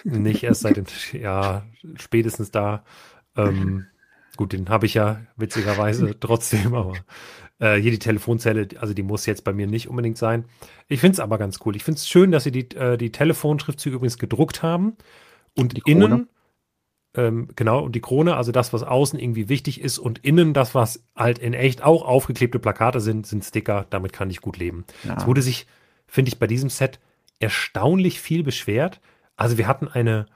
Nicht 0.04 0.44
erst 0.44 0.62
seit 0.62 0.78
dem, 0.78 0.86
ja, 1.14 1.66
spätestens 1.96 2.52
da. 2.52 2.86
Ähm, 3.36 3.88
gut, 4.38 4.54
den 4.54 4.70
habe 4.70 4.86
ich 4.86 4.94
ja 4.94 5.22
witzigerweise 5.36 6.16
trotzdem, 6.20 6.76
aber 6.76 6.94
äh, 7.60 7.76
hier 7.76 7.92
die 7.92 8.00
Telefonzelle, 8.00 8.68
also 8.80 8.94
die 8.94 9.04
muss 9.04 9.26
jetzt 9.26 9.44
bei 9.44 9.54
mir 9.54 9.68
nicht 9.68 9.88
unbedingt 9.88 10.18
sein. 10.18 10.46
Ich 10.88 11.00
finde 11.00 11.14
es 11.14 11.20
aber 11.20 11.38
ganz 11.38 11.60
cool. 11.66 11.76
Ich 11.76 11.84
finde 11.84 11.98
es 11.98 12.08
schön, 12.08 12.32
dass 12.32 12.44
sie 12.44 12.52
die, 12.52 12.76
äh, 12.76 12.98
die 12.98 13.12
Telefonschriftzüge 13.12 13.96
übrigens 13.96 14.18
gedruckt 14.18 14.64
haben 14.64 14.96
und 15.56 15.78
die 15.78 15.92
innen, 15.92 16.28
ähm, 17.16 17.50
genau, 17.56 17.84
und 17.84 17.96
die 17.96 18.02
Krone, 18.02 18.36
also 18.36 18.52
das, 18.52 18.74
was 18.74 18.84
außen 18.84 19.20
irgendwie 19.20 19.50
wichtig 19.50 19.82
ist 19.82 19.98
und 19.98 20.20
innen 20.20 20.54
das, 20.54 20.76
was 20.76 21.04
halt 21.16 21.40
in 21.40 21.54
echt 21.54 21.84
auch 21.84 22.06
aufgeklebte 22.06 22.60
Plakate 22.60 23.00
sind, 23.02 23.26
sind 23.26 23.44
Sticker. 23.44 23.88
Damit 23.90 24.14
kann 24.14 24.30
ich 24.30 24.42
gut 24.42 24.58
leben. 24.58 24.86
Es 25.18 25.26
wurde 25.26 25.42
sich, 25.42 25.66
finde 26.06 26.30
ich, 26.30 26.40
bei 26.40 26.48
diesem 26.48 26.70
Set 26.70 27.00
erstaunlich 27.40 28.22
viel 28.22 28.44
beschwert. 28.44 29.02
Also 29.36 29.58
wir 29.58 29.68
hatten 29.68 29.88
eine, 29.88 30.28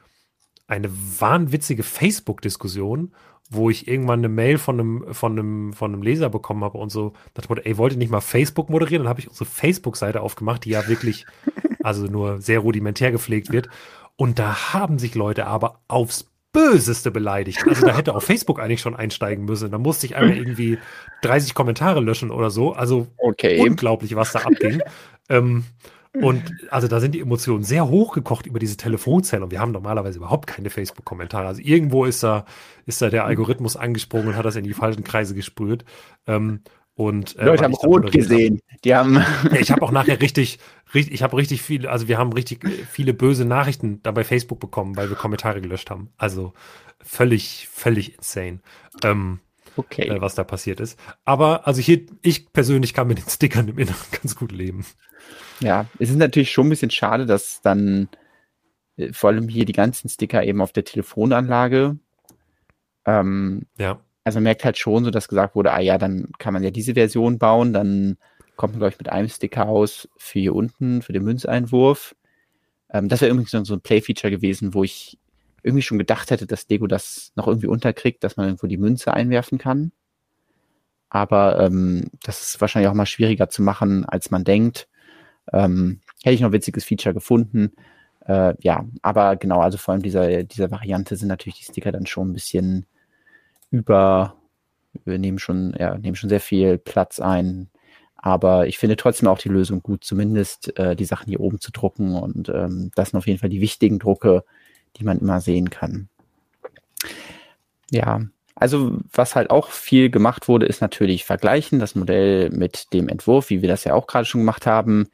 eine 0.67 0.89
wahnwitzige 0.91 1.83
Facebook-Diskussion 1.83 3.13
wo 3.51 3.69
ich 3.69 3.87
irgendwann 3.87 4.19
eine 4.19 4.29
Mail 4.29 4.57
von 4.57 4.79
einem, 4.79 5.13
von 5.13 5.33
einem, 5.33 5.73
von 5.73 5.93
einem 5.93 6.01
Leser 6.01 6.29
bekommen 6.29 6.63
habe 6.63 6.77
und 6.77 6.89
so, 6.89 7.13
dachte, 7.33 7.65
ey, 7.65 7.77
wollt 7.77 7.93
ihr 7.93 7.99
nicht 7.99 8.11
mal 8.11 8.21
Facebook 8.21 8.69
moderieren? 8.69 9.03
Dann 9.03 9.09
habe 9.09 9.19
ich 9.19 9.27
unsere 9.27 9.45
Facebook-Seite 9.45 10.21
aufgemacht, 10.21 10.63
die 10.63 10.69
ja 10.69 10.87
wirklich, 10.87 11.25
also 11.83 12.05
nur 12.05 12.41
sehr 12.41 12.59
rudimentär 12.59 13.11
gepflegt 13.11 13.51
wird. 13.51 13.67
Und 14.15 14.39
da 14.39 14.73
haben 14.73 14.99
sich 14.99 15.15
Leute 15.15 15.47
aber 15.47 15.81
aufs 15.89 16.31
Böseste 16.53 17.11
beleidigt. 17.11 17.65
Also 17.67 17.85
da 17.85 17.95
hätte 17.95 18.15
auf 18.15 18.23
Facebook 18.23 18.59
eigentlich 18.59 18.81
schon 18.81 18.95
einsteigen 18.95 19.45
müssen. 19.45 19.71
Da 19.71 19.77
musste 19.77 20.05
ich 20.05 20.15
einmal 20.15 20.37
irgendwie 20.37 20.79
30 21.21 21.53
Kommentare 21.53 21.99
löschen 21.99 22.31
oder 22.31 22.49
so. 22.49 22.73
Also 22.73 23.07
okay. 23.17 23.59
unglaublich, 23.59 24.15
was 24.15 24.31
da 24.31 24.39
abging. 24.39 24.81
ähm, 25.29 25.65
und 26.13 26.43
also 26.69 26.87
da 26.87 26.99
sind 26.99 27.15
die 27.15 27.21
Emotionen 27.21 27.63
sehr 27.63 27.87
hochgekocht 27.87 28.45
über 28.45 28.59
diese 28.59 28.75
Telefonzelle 28.75 29.43
und 29.43 29.51
wir 29.51 29.59
haben 29.59 29.71
normalerweise 29.71 30.17
überhaupt 30.17 30.45
keine 30.45 30.69
Facebook-Kommentare. 30.69 31.47
Also 31.47 31.61
irgendwo 31.61 32.03
ist 32.03 32.21
da, 32.21 32.45
ist 32.85 33.01
da 33.01 33.09
der 33.09 33.25
Algorithmus 33.25 33.77
angesprungen 33.77 34.27
und 34.27 34.35
hat 34.35 34.45
das 34.45 34.57
in 34.57 34.65
die 34.65 34.73
falschen 34.73 35.05
Kreise 35.05 35.33
gesprüht. 35.35 35.85
Ähm, 36.27 36.61
und, 36.95 37.37
äh, 37.39 37.45
Leute 37.45 37.63
haben 37.63 37.73
rot 37.73 38.11
gesehen. 38.11 38.59
Hab. 38.69 38.81
Die 38.81 38.93
haben. 38.95 39.13
Ja, 39.51 39.59
ich 39.59 39.71
habe 39.71 39.81
auch 39.83 39.91
nachher 39.91 40.19
richtig, 40.19 40.59
richtig, 40.93 41.13
ich 41.13 41.23
habe 41.23 41.37
richtig 41.37 41.61
viele, 41.61 41.89
also 41.89 42.07
wir 42.09 42.17
haben 42.17 42.33
richtig 42.33 42.67
viele 42.89 43.13
böse 43.13 43.45
Nachrichten 43.45 44.03
da 44.03 44.11
bei 44.11 44.25
Facebook 44.25 44.59
bekommen, 44.59 44.97
weil 44.97 45.09
wir 45.09 45.15
Kommentare 45.15 45.61
gelöscht 45.61 45.89
haben. 45.89 46.09
Also 46.17 46.53
völlig, 46.99 47.69
völlig 47.71 48.17
insane. 48.17 48.59
Ähm, 49.03 49.39
okay. 49.77 50.07
Äh, 50.07 50.21
was 50.21 50.35
da 50.35 50.43
passiert 50.43 50.79
ist. 50.79 50.99
Aber 51.25 51.67
also 51.67 51.81
hier, 51.81 52.05
ich 52.21 52.51
persönlich 52.51 52.93
kann 52.93 53.07
mit 53.07 53.19
den 53.19 53.29
Stickern 53.29 53.67
im 53.67 53.77
Inneren 53.77 53.97
ganz 54.11 54.35
gut 54.35 54.51
leben. 54.51 54.85
Ja, 55.59 55.85
es 55.99 56.09
ist 56.09 56.17
natürlich 56.17 56.51
schon 56.51 56.67
ein 56.67 56.71
bisschen 56.71 56.91
schade, 56.91 57.25
dass 57.25 57.61
dann 57.61 58.09
äh, 58.97 59.13
vor 59.13 59.29
allem 59.29 59.47
hier 59.47 59.65
die 59.65 59.73
ganzen 59.73 60.09
Sticker 60.09 60.43
eben 60.43 60.61
auf 60.61 60.73
der 60.73 60.83
Telefonanlage. 60.83 61.97
Ähm, 63.05 63.65
ja. 63.77 63.99
Also 64.23 64.37
man 64.37 64.43
merkt 64.43 64.63
halt 64.63 64.77
schon 64.77 65.03
so, 65.03 65.11
dass 65.11 65.27
gesagt 65.27 65.55
wurde, 65.55 65.71
ah 65.73 65.79
ja, 65.79 65.97
dann 65.97 66.29
kann 66.37 66.53
man 66.53 66.63
ja 66.63 66.71
diese 66.71 66.93
Version 66.93 67.39
bauen, 67.39 67.73
dann 67.73 68.17
kommt 68.55 68.73
man, 68.73 68.79
glaube 68.79 68.93
ich, 68.93 68.99
mit 68.99 69.09
einem 69.09 69.29
Sticker 69.29 69.67
aus 69.67 70.07
für 70.17 70.39
hier 70.39 70.53
unten, 70.53 71.01
für 71.01 71.13
den 71.13 71.23
Münzeinwurf. 71.23 72.15
Ähm, 72.91 73.09
das 73.09 73.21
wäre 73.21 73.31
übrigens 73.31 73.51
so 73.51 73.73
ein 73.73 73.81
Play-Feature 73.81 74.29
gewesen, 74.29 74.73
wo 74.73 74.83
ich 74.83 75.17
irgendwie 75.63 75.81
schon 75.81 75.97
gedacht 75.97 76.31
hätte, 76.31 76.47
dass 76.47 76.67
Lego 76.69 76.87
das 76.87 77.31
noch 77.35 77.47
irgendwie 77.47 77.67
unterkriegt, 77.67 78.23
dass 78.23 78.37
man 78.37 78.47
irgendwo 78.47 78.67
die 78.67 78.77
Münze 78.77 79.13
einwerfen 79.13 79.57
kann. 79.57 79.91
Aber 81.09 81.59
ähm, 81.59 82.09
das 82.23 82.41
ist 82.41 82.61
wahrscheinlich 82.61 82.89
auch 82.89 82.95
mal 82.95 83.05
schwieriger 83.05 83.49
zu 83.49 83.61
machen, 83.61 84.05
als 84.05 84.31
man 84.31 84.43
denkt. 84.43 84.87
Ähm, 85.51 86.01
hätte 86.23 86.35
ich 86.35 86.41
noch 86.41 86.49
ein 86.49 86.53
witziges 86.53 86.85
Feature 86.85 87.13
gefunden. 87.13 87.73
Äh, 88.25 88.53
ja, 88.59 88.85
aber 89.01 89.35
genau, 89.35 89.59
also 89.59 89.77
vor 89.77 89.93
allem 89.93 90.03
dieser, 90.03 90.43
dieser 90.43 90.71
Variante 90.71 91.15
sind 91.15 91.27
natürlich 91.27 91.59
die 91.59 91.65
Sticker 91.65 91.91
dann 91.91 92.05
schon 92.05 92.29
ein 92.29 92.33
bisschen 92.33 92.85
über, 93.71 94.35
wir 95.05 95.19
nehmen 95.19 95.39
schon, 95.39 95.75
ja, 95.77 95.97
nehmen 95.97 96.15
schon 96.15 96.29
sehr 96.29 96.39
viel 96.39 96.77
Platz 96.77 97.19
ein. 97.19 97.69
Aber 98.15 98.67
ich 98.67 98.77
finde 98.77 98.95
trotzdem 98.95 99.27
auch 99.27 99.39
die 99.39 99.49
Lösung 99.49 99.81
gut, 99.81 100.03
zumindest 100.03 100.77
äh, 100.77 100.95
die 100.95 101.05
Sachen 101.05 101.27
hier 101.27 101.39
oben 101.39 101.59
zu 101.59 101.71
drucken. 101.71 102.15
Und 102.15 102.49
ähm, 102.49 102.91
das 102.95 103.09
sind 103.09 103.17
auf 103.17 103.27
jeden 103.27 103.39
Fall 103.39 103.49
die 103.49 103.61
wichtigen 103.61 103.99
Drucke, 103.99 104.45
die 104.97 105.03
man 105.03 105.19
immer 105.19 105.41
sehen 105.41 105.69
kann. 105.69 106.09
Ja, 107.89 108.21
also 108.55 108.99
was 109.11 109.35
halt 109.35 109.49
auch 109.49 109.69
viel 109.69 110.09
gemacht 110.09 110.47
wurde, 110.47 110.65
ist 110.65 110.81
natürlich 110.81 111.25
vergleichen, 111.25 111.79
das 111.79 111.95
Modell 111.95 112.49
mit 112.51 112.93
dem 112.93 113.09
Entwurf, 113.09 113.49
wie 113.49 113.61
wir 113.61 113.69
das 113.69 113.83
ja 113.83 113.93
auch 113.93 114.07
gerade 114.07 114.25
schon 114.25 114.41
gemacht 114.41 114.65
haben. 114.65 115.07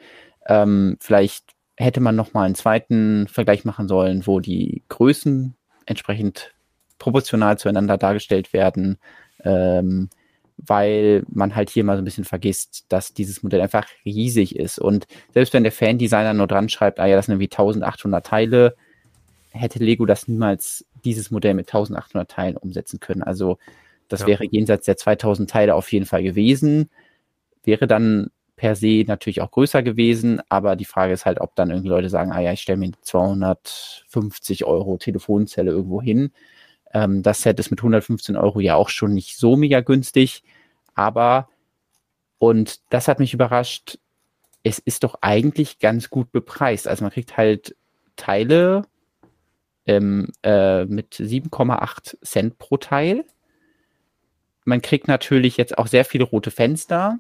Ähm, 0.47 0.97
vielleicht 0.99 1.45
hätte 1.78 2.01
man 2.01 2.15
noch 2.15 2.34
mal 2.34 2.43
einen 2.43 2.55
zweiten 2.55 3.28
Vergleich 3.28 3.63
machen 3.63 3.88
sollen, 3.88 4.28
wo 4.28 4.39
die 4.39 4.84
Größen 4.89 5.55
entsprechend 5.86 6.53
proportional 6.99 7.57
zueinander 7.57 7.97
dargestellt 7.97 8.51
werden, 8.53 8.97
ähm, 9.43 10.09
weil 10.57 11.23
man 11.30 11.55
halt 11.55 11.69
hier 11.69 11.84
mal 11.84 11.95
so 11.95 12.01
ein 12.01 12.05
bisschen 12.05 12.25
vergisst, 12.25 12.86
dass 12.89 13.13
dieses 13.13 13.43
Modell 13.43 13.61
einfach 13.61 13.88
riesig 14.03 14.55
ist. 14.55 14.80
Und 14.80 15.05
selbst 15.34 15.53
wenn 15.53 15.63
der 15.63 15.71
Fan-Designer 15.71 16.34
nur 16.34 16.47
dran 16.47 16.67
schreibt, 16.67 16.99
ah 16.99 17.05
ja, 17.05 17.15
das 17.15 17.28
sind 17.28 17.34
irgendwie 17.34 17.51
1800 17.51 18.25
Teile, 18.25 18.75
hätte 19.58 19.80
Lego 19.80 20.05
das 20.05 20.28
niemals 20.28 20.86
dieses 21.03 21.32
Modell 21.32 21.53
mit 21.53 21.68
1800 21.68 22.30
Teilen 22.30 22.58
umsetzen 22.58 22.99
können. 22.99 23.24
Also 23.24 23.58
das 24.08 24.22
ja. 24.22 24.28
wäre 24.28 24.45
jenseits 24.45 24.86
der 24.86 24.97
2000 24.97 25.49
Teile 25.49 25.76
auf 25.76 25.91
jeden 25.91 26.05
Fall 26.05 26.24
gewesen. 26.24 26.89
Wäre 27.64 27.88
dann 27.88 28.32
per 28.55 28.76
se 28.76 29.03
natürlich 29.05 29.41
auch 29.41 29.51
größer 29.51 29.84
gewesen, 29.84 30.41
aber 30.49 30.76
die 30.76 30.86
Frage 30.86 31.14
ist 31.14 31.26
halt, 31.26 31.39
ob 31.39 31.55
dann 31.55 31.70
irgendwie 31.70 31.89
Leute 31.89 32.10
sagen, 32.10 32.32
ah 32.32 32.39
ja, 32.39 32.51
ich 32.53 32.62
stelle 32.62 32.80
mir 32.80 32.91
250 33.01 34.66
Euro 34.66 34.97
Telefonzelle 34.97 35.72
irgendwo 35.72 36.01
hin. 36.01 36.32
Ähm, 36.93 37.22
das 37.22 37.41
Set 37.41 37.60
ist 37.60 37.70
mit 37.70 37.80
115 37.80 38.36
Euro 38.36 38.60
ja 38.60 38.76
auch 38.76 38.89
schon 38.89 39.14
nicht 39.14 39.38
so 39.38 39.55
mega 39.55 39.82
günstig, 39.82 40.43
aber 40.95 41.49
und 42.39 42.82
das 42.89 43.08
hat 43.08 43.20
mich 43.20 43.34
überrascht, 43.34 43.99
es 44.64 44.80
ist 44.80 45.03
doch 45.03 45.20
eigentlich 45.22 45.80
ganz 45.80 46.10
gut 46.10 46.32
bepreist. 46.32 46.88
Also 46.88 47.03
man 47.03 47.12
kriegt 47.12 47.38
halt 47.38 47.76
Teile 48.16 48.84
ähm, 49.88 50.27
äh, 50.43 50.85
mit 50.85 51.15
7,8 51.15 52.17
Cent 52.23 52.57
pro 52.57 52.77
Teil. 52.77 53.25
Man 54.65 54.81
kriegt 54.81 55.07
natürlich 55.07 55.57
jetzt 55.57 55.77
auch 55.77 55.88
sehr 55.88 56.05
viele 56.05 56.25
rote 56.25 56.51
Fenster. 56.51 57.19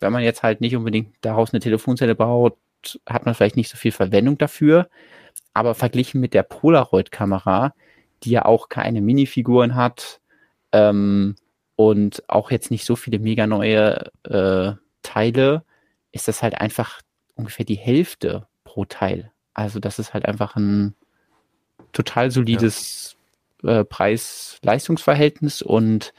Wenn 0.00 0.12
man 0.12 0.22
jetzt 0.22 0.42
halt 0.42 0.60
nicht 0.60 0.76
unbedingt 0.76 1.14
daraus 1.20 1.52
eine 1.52 1.60
Telefonzelle 1.60 2.14
baut, 2.14 2.58
hat 3.08 3.24
man 3.24 3.34
vielleicht 3.34 3.56
nicht 3.56 3.68
so 3.68 3.76
viel 3.76 3.92
Verwendung 3.92 4.36
dafür. 4.36 4.88
Aber 5.54 5.74
verglichen 5.74 6.20
mit 6.20 6.34
der 6.34 6.42
Polaroid-Kamera, 6.42 7.74
die 8.22 8.30
ja 8.30 8.44
auch 8.44 8.68
keine 8.68 9.00
Minifiguren 9.00 9.74
hat 9.74 10.20
ähm, 10.72 11.36
und 11.76 12.28
auch 12.28 12.50
jetzt 12.50 12.70
nicht 12.70 12.84
so 12.84 12.96
viele 12.96 13.18
mega 13.18 13.46
neue 13.46 14.10
äh, 14.24 14.72
Teile, 15.02 15.64
ist 16.12 16.28
das 16.28 16.42
halt 16.42 16.60
einfach 16.60 17.00
ungefähr 17.34 17.64
die 17.64 17.76
Hälfte 17.76 18.46
pro 18.64 18.84
Teil. 18.84 19.30
Also 19.54 19.78
das 19.78 19.98
ist 19.98 20.14
halt 20.14 20.26
einfach 20.26 20.56
ein 20.56 20.94
total 21.92 22.30
solides 22.30 23.16
ja. 23.62 23.80
äh, 23.80 23.84
Preis-Leistungsverhältnis 23.84 25.62
und 25.62 26.12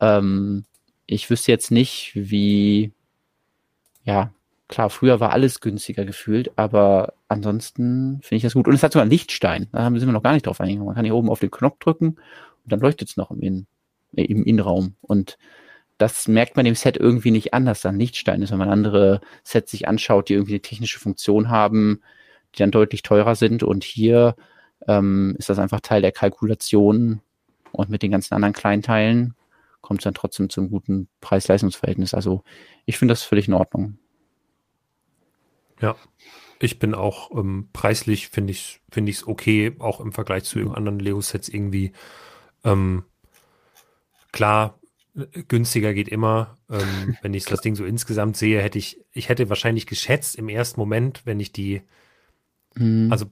ähm, 0.00 0.64
ich 1.06 1.28
wüsste 1.30 1.52
jetzt 1.52 1.70
nicht, 1.70 2.12
wie, 2.14 2.92
ja, 4.04 4.32
klar, 4.68 4.90
früher 4.90 5.20
war 5.20 5.32
alles 5.32 5.60
günstiger 5.60 6.04
gefühlt, 6.04 6.52
aber 6.56 7.14
ansonsten 7.28 8.20
finde 8.22 8.36
ich 8.36 8.42
das 8.42 8.54
gut. 8.54 8.68
Und 8.68 8.74
es 8.74 8.82
hat 8.82 8.92
sogar 8.92 9.02
einen 9.02 9.10
Lichtstein, 9.10 9.68
da 9.72 9.84
sind 9.84 10.06
wir 10.06 10.12
noch 10.12 10.22
gar 10.22 10.34
nicht 10.34 10.46
drauf 10.46 10.60
eingegangen. 10.60 10.86
Man 10.86 10.94
kann 10.94 11.04
hier 11.04 11.14
oben 11.14 11.30
auf 11.30 11.40
den 11.40 11.50
Knopf 11.50 11.78
drücken 11.78 12.08
und 12.08 12.72
dann 12.72 12.80
leuchtet 12.80 13.08
es 13.08 13.16
noch 13.16 13.30
im, 13.30 13.40
In 13.40 13.66
äh, 14.16 14.24
im 14.24 14.44
Innenraum. 14.44 14.94
Und 15.00 15.38
das 15.98 16.28
merkt 16.28 16.56
man 16.56 16.64
dem 16.64 16.74
Set 16.74 16.96
irgendwie 16.96 17.30
nicht 17.30 17.54
an, 17.54 17.66
dass 17.66 17.82
da 17.82 17.88
ein 17.88 17.98
Lichtstein 17.98 18.42
ist, 18.42 18.52
wenn 18.52 18.58
man 18.58 18.70
andere 18.70 19.20
Sets 19.42 19.72
sich 19.72 19.88
anschaut, 19.88 20.28
die 20.28 20.34
irgendwie 20.34 20.54
eine 20.54 20.62
technische 20.62 21.00
Funktion 21.00 21.48
haben, 21.50 22.02
die 22.54 22.60
dann 22.60 22.70
deutlich 22.70 23.02
teurer 23.02 23.34
sind. 23.34 23.62
Und 23.62 23.84
hier 23.84 24.36
ähm, 24.88 25.36
ist 25.38 25.48
das 25.48 25.58
einfach 25.58 25.80
Teil 25.80 26.02
der 26.02 26.12
Kalkulation 26.12 27.20
und 27.72 27.90
mit 27.90 28.02
den 28.02 28.10
ganzen 28.10 28.34
anderen 28.34 28.54
Kleinteilen 28.54 29.34
kommt 29.80 30.00
es 30.00 30.04
dann 30.04 30.14
trotzdem 30.14 30.50
zum 30.50 30.70
guten 30.70 31.08
Preis-Leistungs-Verhältnis. 31.20 32.14
Also 32.14 32.42
ich 32.86 32.98
finde 32.98 33.12
das 33.12 33.22
völlig 33.22 33.46
in 33.46 33.54
Ordnung. 33.54 33.98
Ja, 35.80 35.94
ich 36.58 36.80
bin 36.80 36.94
auch 36.94 37.30
ähm, 37.30 37.68
preislich 37.72 38.28
finde 38.28 38.50
ich 38.50 38.80
finde 38.90 39.10
ich 39.10 39.18
es 39.18 39.28
okay, 39.28 39.76
auch 39.78 40.00
im 40.00 40.12
Vergleich 40.12 40.44
zu 40.44 40.72
anderen 40.72 40.98
Lego-Sets 40.98 41.48
irgendwie. 41.48 41.92
Ähm, 42.64 43.04
klar, 44.32 44.78
günstiger 45.48 45.94
geht 45.94 46.08
immer. 46.08 46.56
Ähm, 46.70 47.16
wenn 47.22 47.34
ich 47.34 47.44
das 47.44 47.60
Ding 47.60 47.76
so 47.76 47.84
insgesamt 47.84 48.36
sehe, 48.36 48.60
hätte 48.60 48.78
ich, 48.78 49.00
ich 49.12 49.28
hätte 49.28 49.48
wahrscheinlich 49.48 49.86
geschätzt 49.86 50.36
im 50.36 50.48
ersten 50.48 50.80
Moment, 50.80 51.22
wenn 51.24 51.38
ich 51.38 51.52
die, 51.52 51.82
mhm. 52.74 53.12
also 53.12 53.26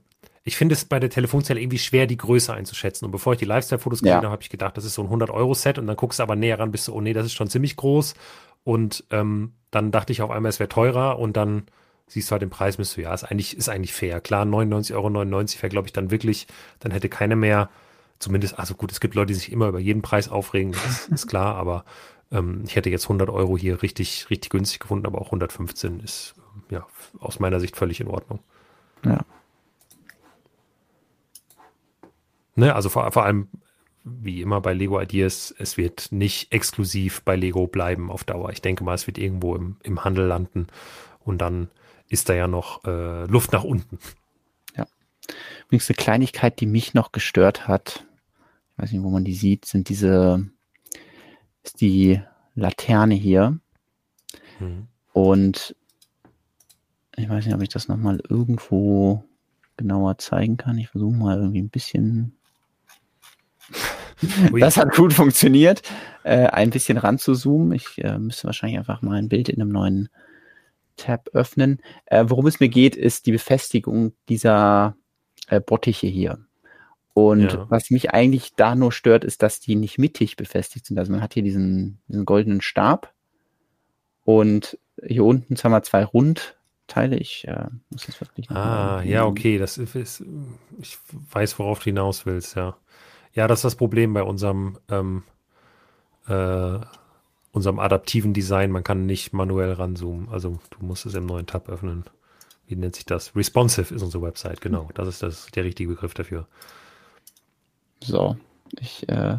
ich 0.47 0.57
finde 0.57 0.75
es 0.75 0.85
bei 0.85 1.01
der 1.01 1.11
Telefonzelle 1.11 1.61
irgendwie 1.61 1.79
schwer, 1.79 2.07
die 2.07 2.17
Größe 2.17 2.55
einzuschätzen. 2.55 3.05
Und 3.05 3.11
bevor 3.11 3.33
ich 3.33 3.41
die 3.41 3.45
Lifestyle-Fotos 3.45 3.99
gesehen 3.99 4.11
ja. 4.11 4.17
habe, 4.19 4.31
habe 4.31 4.43
ich 4.43 4.49
gedacht, 4.49 4.77
das 4.77 4.85
ist 4.85 4.95
so 4.95 5.03
ein 5.03 5.09
100-Euro-Set 5.09 5.77
und 5.77 5.89
dann 5.89 5.97
guckst 5.97 6.21
du 6.21 6.23
aber 6.23 6.37
näher 6.37 6.61
ran, 6.61 6.71
bist 6.71 6.87
du, 6.87 6.95
oh 6.95 7.01
nee, 7.01 7.13
das 7.13 7.27
ist 7.27 7.33
schon 7.33 7.51
ziemlich 7.51 7.75
groß. 7.75 8.15
Und 8.63 9.03
ähm, 9.11 9.55
dann 9.73 9.91
dachte 9.91 10.13
ich 10.13 10.23
auf 10.23 10.31
einmal, 10.31 10.51
es 10.51 10.61
wäre 10.61 10.69
teurer 10.69 11.19
und 11.19 11.37
dann 11.37 11.65
siehst 12.07 12.31
du 12.31 12.33
halt 12.33 12.43
den 12.43 12.51
Preis, 12.51 12.77
bist 12.77 12.97
du, 12.97 13.01
ja, 13.01 13.13
ist 13.13 13.25
eigentlich, 13.25 13.57
ist 13.57 13.69
eigentlich 13.69 13.93
fair. 13.93 14.21
Klar, 14.21 14.45
99,99 14.45 14.95
Euro 14.95 15.13
wäre, 15.15 15.69
glaube 15.69 15.89
ich, 15.89 15.93
dann 15.93 16.13
wirklich, 16.13 16.47
dann 16.79 16.93
hätte 16.93 17.09
keiner 17.09 17.35
mehr, 17.35 17.69
zumindest, 18.21 18.57
also 18.57 18.75
gut, 18.75 18.93
es 18.93 19.01
gibt 19.01 19.17
Leute, 19.17 19.29
die 19.29 19.35
sich 19.35 19.51
immer 19.51 19.67
über 19.67 19.81
jeden 19.81 20.03
Preis 20.03 20.29
aufregen, 20.29 20.73
das 20.73 21.09
ist, 21.09 21.27
klar, 21.27 21.55
aber 21.57 21.85
ähm, 22.31 22.63
ich 22.65 22.77
hätte 22.77 22.89
jetzt 22.89 23.07
100 23.07 23.31
Euro 23.31 23.59
hier 23.59 23.83
richtig, 23.83 24.31
richtig 24.31 24.51
günstig 24.51 24.79
gefunden, 24.79 25.07
aber 25.07 25.21
auch 25.21 25.27
115 25.27 25.99
ist, 25.99 26.37
ja, 26.71 26.87
aus 27.19 27.41
meiner 27.41 27.59
Sicht 27.59 27.77
völlig 27.77 28.01
in 28.01 28.07
Ordnung. 28.07 28.39
Ja. 29.05 29.25
Ne, 32.57 32.75
also 32.75 32.89
vor, 32.89 33.11
vor 33.13 33.25
allem, 33.25 33.49
wie 34.03 34.41
immer 34.41 34.61
bei 34.61 34.73
Lego 34.73 35.01
Ideas, 35.01 35.55
es 35.59 35.77
wird 35.77 36.11
nicht 36.11 36.53
exklusiv 36.53 37.23
bei 37.23 37.37
Lego 37.37 37.67
bleiben 37.67 38.11
auf 38.11 38.25
Dauer. 38.25 38.51
Ich 38.51 38.63
denke 38.63 38.83
mal, 38.83 38.95
es 38.95 39.07
wird 39.07 39.19
irgendwo 39.19 39.55
im, 39.55 39.77
im 39.83 40.05
Handel 40.05 40.27
landen 40.27 40.67
und 41.21 41.39
dann 41.39 41.69
ist 42.09 42.29
da 42.29 42.35
ja 42.35 42.49
noch 42.49 42.85
äh, 42.85 43.27
Luft 43.27 43.53
nach 43.53 43.65
unten. 43.65 43.99
Ja. 44.77 44.87
Übrigens 45.67 45.89
eine 45.91 45.97
Kleinigkeit, 45.97 46.61
die 46.61 46.67
mich 46.67 46.95
noch 46.95 47.13
gestört 47.13 47.69
hat, 47.69 48.07
ich 48.77 48.83
weiß 48.83 48.93
nicht, 48.93 49.03
wo 49.03 49.11
man 49.11 49.25
die 49.25 49.35
sieht, 49.35 49.65
sind 49.65 49.89
diese, 49.89 50.47
ist 51.63 51.81
die 51.81 52.21
Laterne 52.55 53.15
hier. 53.15 53.59
Hm. 54.59 54.89
Und 55.13 55.75
ich 57.17 57.29
weiß 57.29 57.47
nicht, 57.47 57.55
ob 57.55 57.63
ich 57.63 57.71
das 57.71 57.89
nochmal 57.89 58.21
irgendwo 58.29 59.25
genauer 59.79 60.19
zeigen 60.19 60.59
kann. 60.59 60.77
Ich 60.77 60.89
versuche 60.89 61.15
mal 61.15 61.39
irgendwie 61.39 61.63
ein 61.63 61.71
bisschen 61.71 62.37
das 64.59 64.77
hat 64.77 64.95
gut 64.95 65.13
funktioniert, 65.13 65.83
äh, 66.25 66.47
ein 66.47 66.71
bisschen 66.71 66.99
ranzuzoomen. 66.99 67.73
Ich 67.73 68.03
äh, 68.03 68.19
müsste 68.19 68.45
wahrscheinlich 68.45 68.79
einfach 68.79 69.03
mal 69.03 69.17
ein 69.17 69.29
Bild 69.29 69.49
in 69.49 69.61
einem 69.61 69.73
neuen 69.73 70.09
Tab 70.97 71.29
öffnen. 71.33 71.81
Äh, 72.07 72.25
worum 72.29 72.47
es 72.47 72.61
mir 72.61 72.69
geht, 72.69 72.97
ist 72.97 73.27
die 73.27 73.33
Befestigung 73.33 74.13
dieser 74.29 74.97
äh, 75.49 75.61
Bottiche 75.61 76.07
hier. 76.07 76.39
Und 77.15 77.53
ja. 77.53 77.67
was 77.71 77.91
mich 77.91 78.11
eigentlich 78.11 78.55
da 78.57 78.75
nur 78.75 78.93
stört, 78.93 79.25
ist, 79.25 79.43
dass 79.43 79.61
die 79.61 79.75
nicht 79.75 79.99
mittig 79.99 80.37
befestigt 80.37 80.87
sind. 80.87 80.99
Also 80.99 81.13
man 81.13 81.23
hat 81.23 81.35
hier 81.35 81.43
diesen, 81.43 81.99
diesen 82.09 82.27
goldenen 82.27 82.61
Stab 82.61 83.15
und 84.25 84.79
hier 85.03 85.25
unten 85.25 85.57
haben 85.57 85.73
wir 85.73 85.83
zwei 85.83 86.05
Rundteile. 86.05 87.17
Ich 87.17 87.47
äh, 87.49 87.69
muss 87.91 88.07
das 88.07 88.21
wirklich 88.21 88.51
Ah, 88.51 89.03
ja, 89.03 89.25
okay. 89.25 89.57
Das 89.57 89.79
ist, 89.79 90.25
ich 90.79 90.99
weiß, 91.33 91.59
worauf 91.59 91.79
du 91.79 91.85
hinaus 91.87 92.27
willst, 92.27 92.57
ja. 92.57 92.77
Ja, 93.37 93.47
das 93.47 93.59
ist 93.59 93.65
das 93.65 93.77
Problem 93.77 94.15
bei 94.15 94.23
unserem, 94.23 94.79
ähm, 94.89 95.23
äh, 96.27 96.79
unserem 97.53 97.79
adaptiven 97.79 98.33
Design. 98.33 98.71
Man 98.71 98.83
kann 98.83 99.05
nicht 99.05 99.35
manuell 99.35 99.73
ranzoomen. 99.73 100.31
Also 100.31 100.59
du 100.71 100.85
musst 100.85 101.05
es 101.05 101.15
im 101.15 101.27
neuen 101.27 101.47
Tab 101.47 101.69
öffnen. 101.69 102.05
Wie 102.67 102.77
nennt 102.77 102.97
sich 102.97 103.05
das? 103.05 103.37
Responsive 103.37 103.95
ist 103.95 104.03
unsere 104.03 104.23
Website, 104.23 104.63
genau. 104.63 104.89
Das 104.95 105.07
ist 105.07 105.23
das, 105.23 105.47
der 105.55 105.65
richtige 105.65 105.91
Begriff 105.91 106.15
dafür. 106.15 106.49
So, 108.03 108.39
ich 108.81 109.07
äh, 109.11 109.37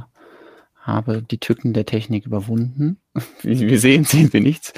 habe 0.80 1.24
die 1.24 1.40
Tücken 1.40 1.74
der 1.74 1.88
Technik 1.88 2.28
überwunden. 2.28 3.00
Wie 3.42 3.68
wir 3.68 3.80
sehen, 3.80 4.04
sehen 4.04 4.32
wir 4.32 4.42
nichts. 4.42 4.74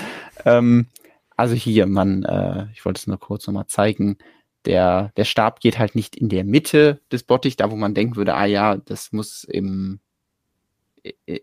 Ähm, 0.45 0.88
also 1.36 1.55
hier, 1.55 1.88
man, 1.88 2.24
äh, 2.24 2.67
ich 2.74 2.86
wollte 2.86 2.99
es 2.99 3.07
nur 3.07 3.20
kurz 3.20 3.47
nochmal 3.47 3.67
zeigen 3.67 4.17
der, 4.66 5.12
der 5.18 5.26
Stab 5.26 5.60
geht 5.60 5.80
halt 5.80 5.95
nicht 5.95 6.16
in 6.16 6.30
der 6.30 6.43
Mitte 6.43 7.01
des 7.12 7.24
Bottich, 7.24 7.55
da 7.55 7.72
wo 7.72 7.76
man 7.76 7.93
denken 7.93 8.16
würde, 8.16 8.36
ah 8.36 8.45
ja, 8.45 8.78
das 8.78 9.12
muss 9.12 9.43
im, 9.43 9.99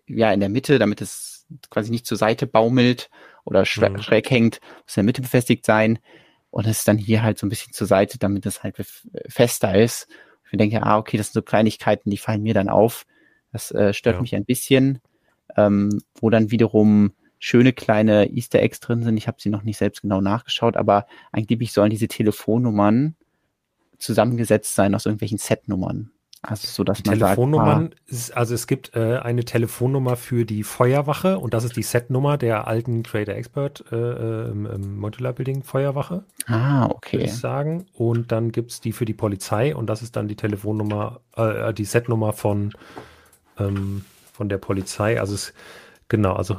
ja, 0.06 0.32
in 0.32 0.40
der 0.40 0.48
Mitte, 0.48 0.78
damit 0.78 1.00
es 1.00 1.46
quasi 1.70 1.90
nicht 1.90 2.06
zur 2.06 2.18
Seite 2.18 2.46
baumelt 2.46 3.10
oder 3.44 3.64
schräg, 3.64 3.92
mhm. 3.92 4.02
schräg 4.02 4.30
hängt, 4.30 4.60
muss 4.84 4.96
in 4.96 5.00
der 5.00 5.04
Mitte 5.04 5.22
befestigt 5.22 5.64
sein. 5.64 5.98
Und 6.50 6.66
es 6.66 6.78
ist 6.78 6.88
dann 6.88 6.98
hier 6.98 7.22
halt 7.22 7.38
so 7.38 7.46
ein 7.46 7.50
bisschen 7.50 7.72
zur 7.72 7.86
Seite, 7.86 8.18
damit 8.18 8.46
es 8.46 8.62
halt 8.62 8.76
fester 9.28 9.78
ist. 9.78 10.08
Ich 10.50 10.58
denke, 10.58 10.82
ah, 10.82 10.98
okay, 10.98 11.16
das 11.16 11.28
sind 11.28 11.34
so 11.34 11.42
Kleinigkeiten, 11.42 12.10
die 12.10 12.16
fallen 12.16 12.42
mir 12.42 12.54
dann 12.54 12.68
auf. 12.68 13.04
Das 13.52 13.70
äh, 13.72 13.92
stört 13.92 14.16
ja. 14.16 14.22
mich 14.22 14.34
ein 14.34 14.44
bisschen. 14.44 15.00
Ähm, 15.56 16.02
wo 16.20 16.30
dann 16.30 16.50
wiederum 16.50 17.12
schöne 17.38 17.72
kleine 17.72 18.30
Easter 18.32 18.60
Eggs 18.60 18.80
drin 18.80 19.02
sind. 19.02 19.16
Ich 19.16 19.28
habe 19.28 19.40
sie 19.40 19.50
noch 19.50 19.62
nicht 19.62 19.76
selbst 19.76 20.02
genau 20.02 20.20
nachgeschaut, 20.20 20.76
aber 20.76 21.06
angeblich 21.32 21.72
sollen 21.72 21.90
diese 21.90 22.08
Telefonnummern 22.08 23.14
zusammengesetzt 23.98 24.74
sein 24.74 24.94
aus 24.94 25.06
irgendwelchen 25.06 25.38
Set-Nummern. 25.38 26.10
Also 26.42 26.68
so, 26.68 26.84
dass 26.84 27.04
man 27.04 27.18
Telefonnummern, 27.18 27.94
sagt, 28.06 28.36
ah, 28.36 28.38
also 28.38 28.54
es 28.54 28.66
gibt 28.66 28.94
äh, 28.94 29.18
eine 29.18 29.44
Telefonnummer 29.44 30.16
für 30.16 30.44
die 30.44 30.62
Feuerwache 30.62 31.38
und 31.38 31.54
das 31.54 31.64
ist 31.64 31.76
die 31.76 31.82
Set-Nummer 31.82 32.38
der 32.38 32.68
alten 32.68 33.02
Creator 33.02 33.34
Expert 33.34 33.84
äh, 33.90 33.96
äh 33.96 34.50
im, 34.50 34.66
im, 34.66 34.96
Modular 34.96 35.32
Building 35.32 35.64
Feuerwache. 35.64 36.24
Ah, 36.46 36.86
okay. 36.86 37.16
Würde 37.16 37.24
ich 37.24 37.34
sagen. 37.34 37.86
Und 37.94 38.30
dann 38.32 38.52
gibt 38.52 38.70
es 38.70 38.80
die 38.80 38.92
für 38.92 39.04
die 39.04 39.14
Polizei 39.14 39.74
und 39.74 39.86
das 39.88 40.02
ist 40.02 40.14
dann 40.14 40.28
die 40.28 40.36
Telefonnummer, 40.36 41.20
äh, 41.36 41.74
die 41.74 41.84
Set-Nummer 41.84 42.32
von, 42.32 42.72
ähm, 43.58 44.04
von 44.32 44.48
der 44.48 44.58
Polizei. 44.58 45.18
Also 45.18 45.34
es, 45.34 45.52
genau, 46.08 46.34
also. 46.34 46.58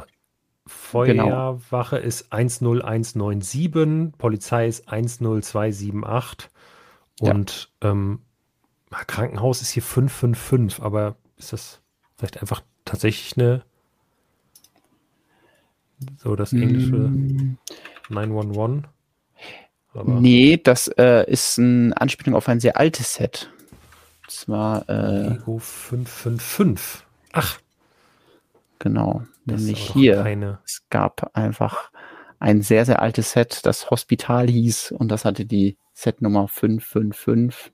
Feuerwache 0.68 1.97
genau. 1.97 2.07
ist 2.07 2.32
10197, 2.32 4.18
Polizei 4.18 4.68
ist 4.68 4.88
10278 4.88 6.49
und 7.20 7.70
ja. 7.84 7.91
ähm, 7.91 8.20
Krankenhaus 8.89 9.61
ist 9.61 9.72
hier 9.72 9.84
555, 9.84 10.82
aber 10.82 11.15
ist 11.38 11.53
das 11.53 11.82
vielleicht 12.15 12.41
einfach 12.41 12.61
tatsächlich 12.86 13.38
eine 13.38 13.63
so 16.18 16.36
das 16.36 16.53
englische 16.53 16.95
mm. 16.95 17.57
911? 18.09 18.84
Aber 19.93 20.20
nee, 20.20 20.57
das 20.57 20.88
äh, 20.89 21.30
ist 21.30 21.57
eine 21.57 21.99
Anspielung 21.99 22.36
auf 22.36 22.47
ein 22.49 22.59
sehr 22.59 22.78
altes 22.78 23.15
Set. 23.15 23.49
Und 24.24 24.32
zwar 24.32 24.88
äh, 24.89 25.30
Lego 25.30 25.57
555. 25.57 27.03
Ach, 27.34 27.59
Genau, 28.80 29.23
das 29.45 29.61
nämlich 29.61 29.91
hier. 29.91 30.23
Keine. 30.23 30.59
Es 30.65 30.84
gab 30.89 31.36
einfach 31.36 31.91
ein 32.39 32.61
sehr, 32.61 32.86
sehr 32.86 33.01
altes 33.01 33.32
Set, 33.32 33.65
das 33.65 33.89
Hospital 33.89 34.47
hieß 34.47 34.91
und 34.91 35.09
das 35.09 35.25
hatte 35.25 35.45
die 35.45 35.78
Setnummer 35.93 36.47
555. 36.47 37.71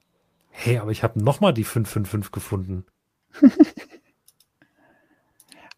Hey, 0.50 0.78
aber 0.78 0.92
ich 0.92 1.04
habe 1.04 1.22
nochmal 1.22 1.54
die 1.54 1.64
555 1.64 2.32
gefunden. 2.32 2.86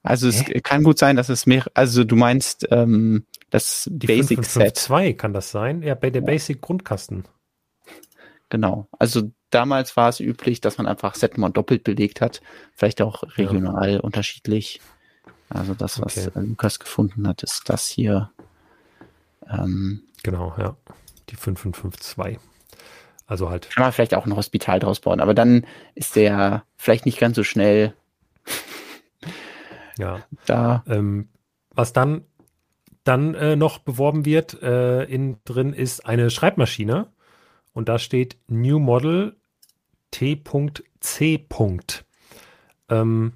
also 0.03 0.27
es 0.27 0.45
Hä? 0.45 0.61
kann 0.61 0.83
gut 0.83 0.99
sein, 0.99 1.15
dass 1.15 1.29
es 1.29 1.45
mehr, 1.45 1.65
also 1.73 2.03
du 2.03 2.15
meinst 2.15 2.67
ähm, 2.69 3.25
das 3.49 3.89
die 3.91 4.07
Basic 4.07 4.45
Set. 4.45 4.77
2 4.77 5.13
kann 5.13 5.33
das 5.33 5.49
sein? 5.49 5.81
Ja, 5.81 5.95
bei 5.95 6.09
der 6.09 6.21
ja. 6.21 6.25
Basic 6.27 6.61
Grundkasten. 6.61 7.25
Genau. 8.49 8.87
Also 8.99 9.31
damals 9.49 9.97
war 9.97 10.09
es 10.09 10.19
üblich, 10.19 10.61
dass 10.61 10.77
man 10.77 10.85
einfach 10.85 11.15
Setnummer 11.15 11.49
doppelt 11.49 11.83
belegt 11.83 12.21
hat, 12.21 12.41
vielleicht 12.73 13.01
auch 13.01 13.23
regional 13.37 13.93
ja. 13.93 13.99
unterschiedlich. 14.01 14.81
Also 15.49 15.73
das, 15.73 16.01
was 16.01 16.27
okay. 16.27 16.39
Lukas 16.39 16.79
gefunden 16.79 17.27
hat, 17.27 17.43
ist 17.43 17.69
das 17.69 17.87
hier. 17.87 18.31
Ähm, 19.47 20.03
genau, 20.23 20.53
ja. 20.57 20.75
Die 21.29 21.35
5552. 21.35 22.39
Also 23.27 23.49
halt. 23.49 23.69
Kann 23.71 23.83
man 23.83 23.91
vielleicht 23.91 24.13
auch 24.13 24.25
ein 24.25 24.35
Hospital 24.35 24.79
draus 24.79 24.99
bauen, 24.99 25.19
aber 25.19 25.33
dann 25.33 25.65
ist 25.95 26.15
der 26.15 26.63
vielleicht 26.77 27.05
nicht 27.05 27.19
ganz 27.19 27.35
so 27.35 27.43
schnell. 27.43 27.93
ja. 29.97 30.23
Da. 30.45 30.83
Ähm, 30.87 31.29
was 31.71 31.93
dann, 31.93 32.25
dann 33.03 33.33
äh, 33.35 33.55
noch 33.55 33.79
beworben 33.79 34.25
wird, 34.25 34.61
äh, 34.61 35.03
innen 35.03 35.37
drin 35.43 35.73
ist 35.73 36.05
eine 36.05 36.29
Schreibmaschine 36.29 37.07
und 37.73 37.89
da 37.89 37.99
steht 37.99 38.37
New 38.47 38.79
Model 38.79 39.35
T.C. 40.11 41.45
Ähm, 42.87 43.33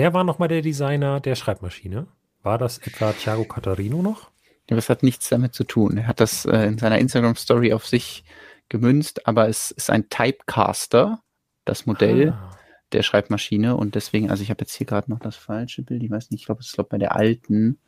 Wer 0.00 0.14
war 0.14 0.24
nochmal 0.24 0.48
der 0.48 0.62
Designer 0.62 1.20
der 1.20 1.34
Schreibmaschine? 1.34 2.06
War 2.42 2.56
das 2.56 2.78
etwa 2.78 3.12
Thiago 3.12 3.44
Catarino 3.44 4.00
noch? 4.00 4.30
Das 4.66 4.88
hat 4.88 5.02
nichts 5.02 5.28
damit 5.28 5.52
zu 5.52 5.62
tun. 5.62 5.98
Er 5.98 6.06
hat 6.06 6.20
das 6.20 6.46
äh, 6.46 6.56
in 6.64 6.78
seiner 6.78 6.98
Instagram-Story 6.98 7.74
auf 7.74 7.86
sich 7.86 8.24
gemünzt, 8.70 9.28
aber 9.28 9.50
es 9.50 9.70
ist 9.72 9.90
ein 9.90 10.08
Typecaster, 10.08 11.20
das 11.66 11.84
Modell 11.84 12.30
ah. 12.30 12.56
der 12.92 13.02
Schreibmaschine. 13.02 13.76
Und 13.76 13.94
deswegen, 13.94 14.30
also 14.30 14.42
ich 14.42 14.48
habe 14.48 14.62
jetzt 14.62 14.74
hier 14.74 14.86
gerade 14.86 15.10
noch 15.10 15.18
das 15.18 15.36
falsche 15.36 15.82
Bild. 15.82 16.02
Ich 16.02 16.10
weiß 16.10 16.30
nicht, 16.30 16.40
ich 16.40 16.46
glaube, 16.46 16.62
es 16.62 16.68
ist 16.68 16.76
glaub, 16.76 16.88
bei 16.88 16.96
der 16.96 17.14
alten. 17.14 17.78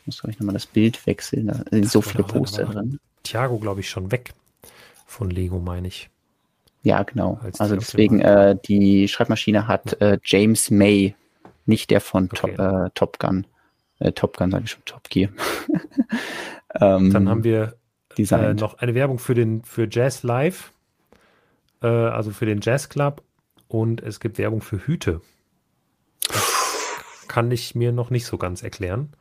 Ich 0.00 0.06
muss, 0.06 0.20
glaube 0.22 0.32
ich, 0.32 0.40
nochmal 0.40 0.54
das 0.54 0.66
Bild 0.66 1.06
wechseln. 1.06 1.46
Da 1.46 1.62
sind 1.70 1.88
so 1.88 2.02
viele 2.02 2.24
Poster 2.24 2.64
drin. 2.64 2.98
Thiago, 3.22 3.58
glaube 3.60 3.78
ich, 3.78 3.88
schon 3.88 4.10
weg 4.10 4.34
von 5.06 5.30
Lego, 5.30 5.60
meine 5.60 5.86
ich. 5.86 6.10
Ja, 6.86 7.02
genau. 7.02 7.40
Also 7.58 7.74
deswegen, 7.74 8.20
äh, 8.20 8.56
die 8.64 9.08
Schreibmaschine 9.08 9.66
hat 9.66 10.00
äh, 10.00 10.20
James 10.22 10.70
May 10.70 11.16
nicht 11.64 11.90
der 11.90 12.00
von 12.00 12.26
okay. 12.26 12.54
Top, 12.54 12.58
äh, 12.60 12.90
Top 12.94 13.18
Gun. 13.18 13.44
Äh, 13.98 14.12
Top 14.12 14.36
Gun 14.36 14.52
sage 14.52 14.64
ich 14.66 14.70
schon, 14.70 14.84
Top 14.84 15.08
Gear. 15.08 15.30
ähm, 16.80 17.12
Dann 17.12 17.28
haben 17.28 17.42
wir 17.42 17.76
äh, 18.16 18.54
noch 18.54 18.78
eine 18.78 18.94
Werbung 18.94 19.18
für 19.18 19.34
den 19.34 19.64
für 19.64 19.88
Jazz 19.90 20.22
Live, 20.22 20.72
äh, 21.82 21.88
also 21.88 22.30
für 22.30 22.46
den 22.46 22.60
Jazz 22.60 22.88
Club 22.88 23.24
und 23.66 24.00
es 24.00 24.20
gibt 24.20 24.38
Werbung 24.38 24.60
für 24.60 24.78
Hüte. 24.78 25.22
Das 26.28 27.24
kann 27.26 27.50
ich 27.50 27.74
mir 27.74 27.90
noch 27.90 28.10
nicht 28.10 28.26
so 28.26 28.38
ganz 28.38 28.62
erklären. 28.62 29.12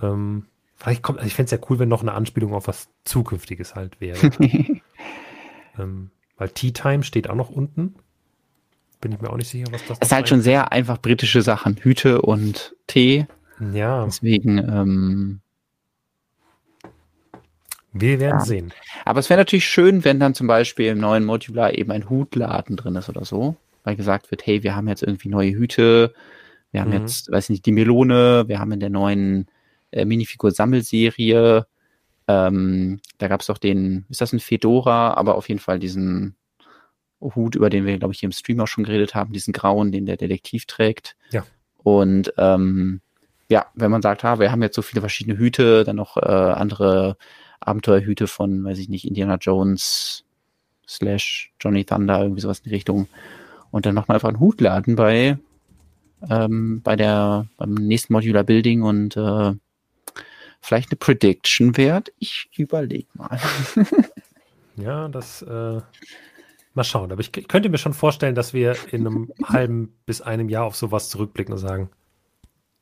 Ähm, 0.00 0.46
vielleicht 0.76 1.02
kommt, 1.02 1.18
also 1.18 1.26
ich 1.26 1.34
fände 1.34 1.54
es 1.54 1.60
ja 1.60 1.66
cool, 1.68 1.78
wenn 1.78 1.90
noch 1.90 2.00
eine 2.00 2.14
Anspielung 2.14 2.54
auf 2.54 2.66
was 2.66 2.88
Zukünftiges 3.04 3.74
halt 3.74 4.00
wäre. 4.00 4.30
ähm, 5.78 6.10
weil 6.36 6.48
Tea 6.50 6.72
Time 6.72 7.02
steht 7.02 7.28
auch 7.28 7.34
noch 7.34 7.50
unten. 7.50 7.94
Bin 9.00 9.12
ich 9.12 9.20
mir 9.20 9.30
auch 9.30 9.36
nicht 9.36 9.48
sicher, 9.48 9.66
was 9.70 9.82
das 9.82 9.90
ist. 9.90 9.98
Es 10.00 10.08
ist 10.08 10.12
halt 10.12 10.28
schon 10.28 10.42
sehr 10.42 10.72
einfach 10.72 10.98
britische 10.98 11.42
Sachen. 11.42 11.76
Hüte 11.76 12.22
und 12.22 12.74
Tee. 12.86 13.26
Ja. 13.72 14.04
Deswegen, 14.04 14.58
ähm, 14.58 15.40
wir 17.92 18.20
werden 18.20 18.38
ja. 18.38 18.44
sehen. 18.44 18.72
Aber 19.04 19.20
es 19.20 19.28
wäre 19.28 19.40
natürlich 19.40 19.66
schön, 19.66 20.04
wenn 20.04 20.20
dann 20.20 20.34
zum 20.34 20.46
Beispiel 20.46 20.86
im 20.86 20.98
neuen 20.98 21.24
Modular 21.24 21.76
eben 21.76 21.90
ein 21.90 22.08
Hutladen 22.08 22.76
drin 22.76 22.94
ist 22.96 23.08
oder 23.08 23.24
so. 23.24 23.56
Weil 23.84 23.96
gesagt 23.96 24.30
wird, 24.30 24.46
hey, 24.46 24.62
wir 24.62 24.76
haben 24.76 24.88
jetzt 24.88 25.02
irgendwie 25.02 25.28
neue 25.28 25.50
Hüte, 25.50 26.14
wir 26.70 26.80
haben 26.80 26.92
mhm. 26.92 27.00
jetzt, 27.00 27.30
weiß 27.30 27.50
nicht, 27.50 27.66
die 27.66 27.72
Melone, 27.72 28.44
wir 28.46 28.58
haben 28.58 28.72
in 28.72 28.80
der 28.80 28.90
neuen 28.90 29.46
äh, 29.90 30.04
Minifigur-Sammelserie, 30.04 31.66
ähm, 32.32 33.00
da 33.18 33.28
gab 33.28 33.40
es 33.40 33.46
doch 33.46 33.58
den, 33.58 34.06
ist 34.08 34.20
das 34.20 34.32
ein 34.32 34.40
Fedora, 34.40 35.14
aber 35.14 35.34
auf 35.34 35.48
jeden 35.48 35.60
Fall 35.60 35.78
diesen 35.78 36.36
Hut, 37.20 37.54
über 37.54 37.70
den 37.70 37.86
wir, 37.86 37.98
glaube 37.98 38.12
ich, 38.12 38.20
hier 38.20 38.28
im 38.28 38.32
Stream 38.32 38.60
auch 38.60 38.66
schon 38.66 38.84
geredet 38.84 39.14
haben, 39.14 39.32
diesen 39.32 39.52
grauen, 39.52 39.92
den 39.92 40.06
der 40.06 40.16
Detektiv 40.16 40.66
trägt. 40.66 41.16
Ja. 41.30 41.44
Und 41.82 42.32
ähm, 42.38 43.00
ja, 43.48 43.66
wenn 43.74 43.90
man 43.90 44.02
sagt, 44.02 44.24
ha, 44.24 44.38
wir 44.38 44.50
haben 44.50 44.62
jetzt 44.62 44.76
so 44.76 44.82
viele 44.82 45.00
verschiedene 45.00 45.38
Hüte, 45.38 45.84
dann 45.84 45.96
noch 45.96 46.16
äh, 46.16 46.20
andere 46.20 47.16
Abenteuerhüte 47.60 48.26
von, 48.26 48.64
weiß 48.64 48.78
ich 48.78 48.88
nicht, 48.88 49.06
Indiana 49.06 49.36
Jones 49.36 50.24
slash 50.88 51.52
Johnny 51.60 51.84
Thunder, 51.84 52.22
irgendwie 52.22 52.40
sowas 52.40 52.60
in 52.60 52.64
die 52.64 52.74
Richtung. 52.74 53.08
Und 53.70 53.86
dann 53.86 53.94
nochmal 53.94 54.16
einfach 54.16 54.28
einen 54.28 54.40
Hut 54.40 54.60
laden 54.60 54.96
bei, 54.96 55.38
ähm, 56.28 56.82
bei 56.82 56.96
der, 56.96 57.46
beim 57.56 57.74
nächsten 57.74 58.12
Modular 58.12 58.44
Building 58.44 58.82
und 58.82 59.16
äh, 59.16 59.52
vielleicht 60.62 60.90
eine 60.90 60.96
Prediction 60.96 61.76
wert. 61.76 62.12
Ich 62.18 62.48
überlege 62.56 63.08
mal. 63.14 63.38
ja, 64.76 65.08
das 65.08 65.42
äh, 65.42 65.80
mal 66.74 66.84
schauen. 66.84 67.12
Aber 67.12 67.20
ich, 67.20 67.36
ich 67.36 67.48
könnte 67.48 67.68
mir 67.68 67.78
schon 67.78 67.92
vorstellen, 67.92 68.34
dass 68.34 68.54
wir 68.54 68.76
in 68.90 69.06
einem 69.06 69.32
halben 69.44 69.94
bis 70.06 70.22
einem 70.22 70.48
Jahr 70.48 70.64
auf 70.64 70.76
sowas 70.76 71.10
zurückblicken 71.10 71.52
und 71.52 71.58
sagen, 71.58 71.90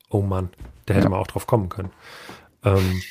oh 0.09 0.21
Mann, 0.21 0.49
da 0.85 0.93
hätte 0.93 1.05
ja. 1.05 1.09
man 1.09 1.19
auch 1.19 1.27
drauf 1.27 1.47
kommen 1.47 1.69
können. 1.69 1.91
Ähm, 2.63 3.01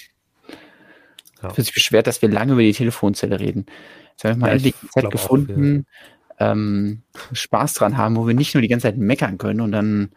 ja. 1.43 1.49
Ich 1.51 1.57
sich 1.57 1.75
beschwert, 1.75 2.07
dass 2.07 2.23
wir 2.23 2.29
lange 2.29 2.53
über 2.53 2.62
die 2.62 2.73
Telefonzelle 2.73 3.41
reden. 3.41 3.66
Jetzt 4.12 4.25
haben 4.25 4.37
wir 4.37 4.41
mal 4.41 4.47
ja, 4.49 4.55
endlich 4.55 4.75
Zeit 4.91 5.11
gefunden, 5.11 5.87
auch, 6.37 6.41
ja. 6.41 6.53
ähm, 6.53 7.03
Spaß 7.33 7.75
dran 7.75 7.97
haben, 7.97 8.16
wo 8.16 8.27
wir 8.27 8.35
nicht 8.35 8.55
nur 8.55 8.62
die 8.62 8.68
ganze 8.68 8.89
Zeit 8.89 8.99
meckern 8.99 9.39
können 9.39 9.62
und 9.62 9.73
dann 9.73 10.11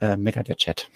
äh, 0.00 0.16
meckert 0.16 0.48
der 0.48 0.56
Chat. 0.56 0.90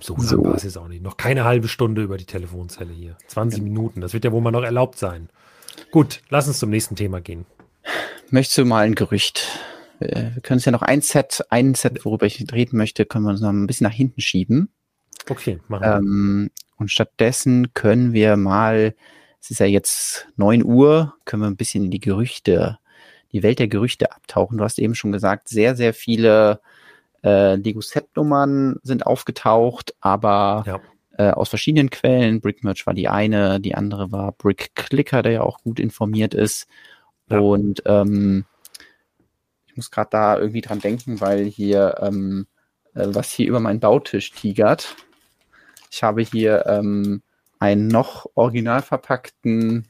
So 0.00 0.16
lang 0.16 0.26
so. 0.26 0.44
war 0.44 0.54
es 0.54 0.62
jetzt 0.62 0.78
auch 0.78 0.88
nicht. 0.88 1.02
Noch 1.02 1.16
keine 1.16 1.44
halbe 1.44 1.68
Stunde 1.68 2.02
über 2.02 2.16
die 2.16 2.24
Telefonzelle 2.24 2.92
hier. 2.92 3.16
20 3.28 3.62
Minuten. 3.62 4.00
Das 4.00 4.12
wird 4.12 4.24
ja 4.24 4.32
wohl 4.32 4.40
mal 4.40 4.50
noch 4.50 4.62
erlaubt 4.62 4.98
sein. 4.98 5.28
Gut, 5.90 6.22
lass 6.28 6.48
uns 6.48 6.58
zum 6.58 6.70
nächsten 6.70 6.96
Thema 6.96 7.20
gehen. 7.20 7.46
Möchtest 8.30 8.58
du 8.58 8.64
mal 8.64 8.84
ein 8.84 8.94
Gerücht? 8.94 9.46
Äh, 10.00 10.34
wir 10.34 10.42
können 10.42 10.58
es 10.58 10.64
ja 10.64 10.72
noch 10.72 10.82
ein 10.82 11.00
Set, 11.00 11.44
ein 11.50 11.74
Set, 11.74 12.04
worüber 12.04 12.26
ich 12.26 12.44
reden 12.52 12.76
möchte, 12.76 13.06
können 13.06 13.24
wir 13.24 13.30
uns 13.30 13.40
noch 13.40 13.50
ein 13.50 13.66
bisschen 13.66 13.86
nach 13.86 13.94
hinten 13.94 14.20
schieben. 14.20 14.70
Okay, 15.28 15.58
machen 15.68 15.82
wir. 15.82 15.96
Ähm, 15.96 16.50
und 16.76 16.90
stattdessen 16.90 17.74
können 17.74 18.12
wir 18.12 18.36
mal, 18.36 18.94
es 19.40 19.50
ist 19.50 19.60
ja 19.60 19.66
jetzt 19.66 20.28
9 20.36 20.64
Uhr, 20.64 21.14
können 21.24 21.42
wir 21.42 21.48
ein 21.48 21.56
bisschen 21.56 21.84
in 21.84 21.90
die 21.90 22.00
Gerüchte, 22.00 22.78
die 23.32 23.42
Welt 23.42 23.58
der 23.58 23.68
Gerüchte 23.68 24.12
abtauchen. 24.12 24.58
Du 24.58 24.64
hast 24.64 24.78
eben 24.78 24.94
schon 24.94 25.12
gesagt, 25.12 25.48
sehr, 25.48 25.76
sehr 25.76 25.92
viele 25.92 26.60
äh, 27.22 27.56
Lego-Set-Nummern 27.56 28.76
sind 28.82 29.06
aufgetaucht, 29.06 29.94
aber 30.00 30.64
ja. 30.66 30.80
äh, 31.18 31.32
aus 31.32 31.48
verschiedenen 31.48 31.90
Quellen. 31.90 32.40
Brickmerch 32.40 32.86
war 32.86 32.94
die 32.94 33.08
eine, 33.08 33.60
die 33.60 33.74
andere 33.74 34.12
war 34.12 34.32
Brick 34.32 34.74
Clicker, 34.74 35.22
der 35.22 35.32
ja 35.32 35.42
auch 35.42 35.58
gut 35.58 35.80
informiert 35.80 36.34
ist. 36.34 36.66
Ja. 37.28 37.38
Und 37.38 37.82
ähm, 37.86 38.44
ich 39.66 39.76
muss 39.76 39.90
gerade 39.90 40.10
da 40.10 40.38
irgendwie 40.38 40.62
dran 40.62 40.80
denken, 40.80 41.20
weil 41.20 41.44
hier 41.44 41.96
ähm, 42.00 42.46
äh, 42.94 43.06
was 43.08 43.30
hier 43.30 43.48
über 43.48 43.60
meinen 43.60 43.80
Bautisch 43.80 44.32
tigert. 44.32 44.96
Ich 45.90 46.02
habe 46.02 46.22
hier 46.22 46.66
ähm, 46.66 47.22
einen 47.58 47.88
noch 47.88 48.26
original 48.34 48.82
verpackten 48.82 49.86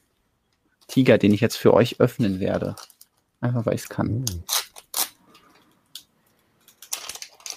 Tiger, 0.88 1.18
den 1.18 1.32
ich 1.32 1.40
jetzt 1.40 1.56
für 1.56 1.72
euch 1.72 2.00
öffnen 2.00 2.40
werde. 2.40 2.74
Einfach 3.40 3.64
weil 3.66 3.74
ich 3.74 3.82
es 3.82 3.88
kann. 3.88 4.24
Oh. 4.30 4.59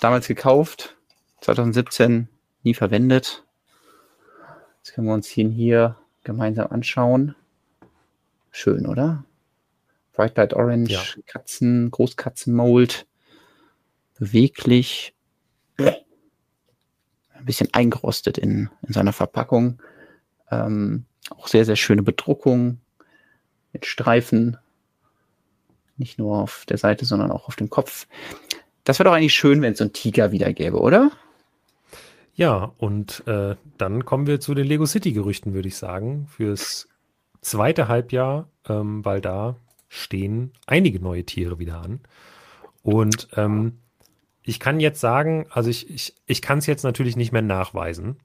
Damals 0.04 0.28
gekauft, 0.28 0.98
2017 1.40 2.28
nie 2.64 2.74
verwendet. 2.74 3.46
Jetzt 4.80 4.94
können 4.94 5.08
wir 5.08 5.14
uns 5.14 5.38
ihn 5.38 5.50
hier 5.50 5.96
gemeinsam 6.26 6.68
anschauen. 6.74 7.36
Schön, 8.52 8.86
oder? 8.86 9.24
Bright 10.12 10.36
Light 10.36 10.54
Orange, 10.56 10.92
ja. 10.92 11.02
Katzen, 11.26 11.90
Großkatzenmold, 11.90 13.08
beweglich, 14.20 15.16
ein 15.78 15.96
bisschen 17.46 17.74
eingerostet 17.74 18.38
in, 18.38 18.70
in 18.86 18.92
seiner 18.92 19.14
Verpackung. 19.14 19.82
Ähm, 20.52 21.06
auch 21.30 21.48
sehr, 21.48 21.64
sehr 21.64 21.78
schöne 21.78 22.04
Bedruckung 22.04 22.82
mit 23.72 23.86
Streifen. 23.86 24.58
Nicht 25.96 26.20
nur 26.20 26.40
auf 26.40 26.66
der 26.68 26.78
Seite, 26.78 27.06
sondern 27.06 27.32
auch 27.32 27.48
auf 27.48 27.56
dem 27.56 27.70
Kopf. 27.70 28.06
Das 28.84 29.00
wäre 29.00 29.10
doch 29.10 29.16
eigentlich 29.16 29.34
schön, 29.34 29.62
wenn 29.62 29.74
es 29.74 29.80
so 29.80 29.86
ein 29.86 29.94
Tiger 29.94 30.32
wieder 30.32 30.52
gäbe, 30.54 30.80
oder? 30.80 31.12
Ja, 32.36 32.74
und 32.78 33.26
äh, 33.28 33.56
dann 33.78 34.06
kommen 34.06 34.28
wir 34.28 34.40
zu 34.40 34.54
den 34.54 34.66
Lego 34.66 34.86
City-Gerüchten, 34.86 35.54
würde 35.54 35.68
ich 35.68 35.78
sagen, 35.78 36.28
fürs 36.28 36.88
zweite 37.42 37.88
Halbjahr, 37.88 38.50
ähm, 38.68 39.06
weil 39.06 39.22
da 39.22 39.56
stehen 39.88 40.52
einige 40.66 41.00
neue 41.00 41.24
Tiere 41.24 41.60
wieder 41.60 41.82
an. 41.82 42.00
Und 42.82 43.28
ähm, 43.36 43.78
ich 44.42 44.60
kann 44.60 44.80
jetzt 44.80 45.00
sagen, 45.00 45.46
also 45.52 45.70
ich, 45.70 45.90
ich, 45.90 46.16
ich 46.26 46.42
kann 46.42 46.58
es 46.58 46.66
jetzt 46.66 46.84
natürlich 46.84 47.16
nicht 47.16 47.32
mehr 47.32 47.42
nachweisen. 47.42 48.18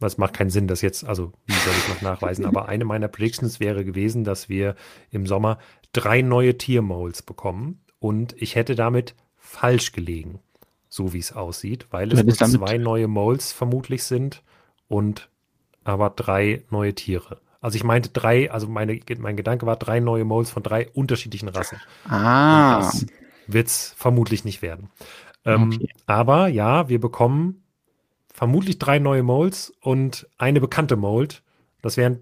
Es 0.00 0.16
macht 0.16 0.32
keinen 0.32 0.48
Sinn, 0.50 0.66
das 0.66 0.80
jetzt, 0.80 1.04
also 1.04 1.32
wie 1.46 1.52
soll 1.52 1.74
ich 1.76 1.88
noch 1.88 2.00
nachweisen? 2.00 2.46
Aber 2.46 2.68
eine 2.68 2.86
meiner 2.86 3.08
Predictions 3.08 3.60
wäre 3.60 3.84
gewesen, 3.84 4.24
dass 4.24 4.48
wir 4.48 4.74
im 5.10 5.26
Sommer 5.26 5.58
drei 5.92 6.22
neue 6.22 6.56
Tiermolds 6.56 7.22
bekommen. 7.22 7.82
Und 7.98 8.34
ich 8.40 8.54
hätte 8.54 8.74
damit 8.74 9.14
falsch 9.50 9.92
gelegen, 9.92 10.40
so 10.88 11.12
wie 11.12 11.18
es 11.18 11.32
aussieht, 11.32 11.86
weil 11.90 12.12
es 12.12 12.22
nur 12.22 12.34
zwei 12.34 12.78
neue 12.78 13.08
Molds 13.08 13.52
vermutlich 13.52 14.04
sind 14.04 14.42
und 14.88 15.28
aber 15.84 16.10
drei 16.10 16.64
neue 16.70 16.94
Tiere. 16.94 17.40
Also 17.60 17.76
ich 17.76 17.84
meinte 17.84 18.10
drei, 18.10 18.50
also 18.50 18.68
meine, 18.68 18.98
mein 19.18 19.36
Gedanke 19.36 19.66
war 19.66 19.76
drei 19.76 20.00
neue 20.00 20.24
Molds 20.24 20.50
von 20.50 20.62
drei 20.62 20.88
unterschiedlichen 20.90 21.48
Rassen. 21.48 21.78
Ah 22.08 22.90
wird 23.52 23.68
es 23.68 23.94
vermutlich 23.96 24.44
nicht 24.44 24.62
werden. 24.62 24.90
Ähm, 25.44 25.72
okay. 25.74 25.88
Aber 26.06 26.48
ja, 26.48 26.88
wir 26.88 27.00
bekommen 27.00 27.62
vermutlich 28.32 28.78
drei 28.78 28.98
neue 28.98 29.22
Molds 29.22 29.72
und 29.80 30.28
eine 30.38 30.60
bekannte 30.60 30.96
Mold. 30.96 31.42
Das 31.82 31.96
wären 31.96 32.20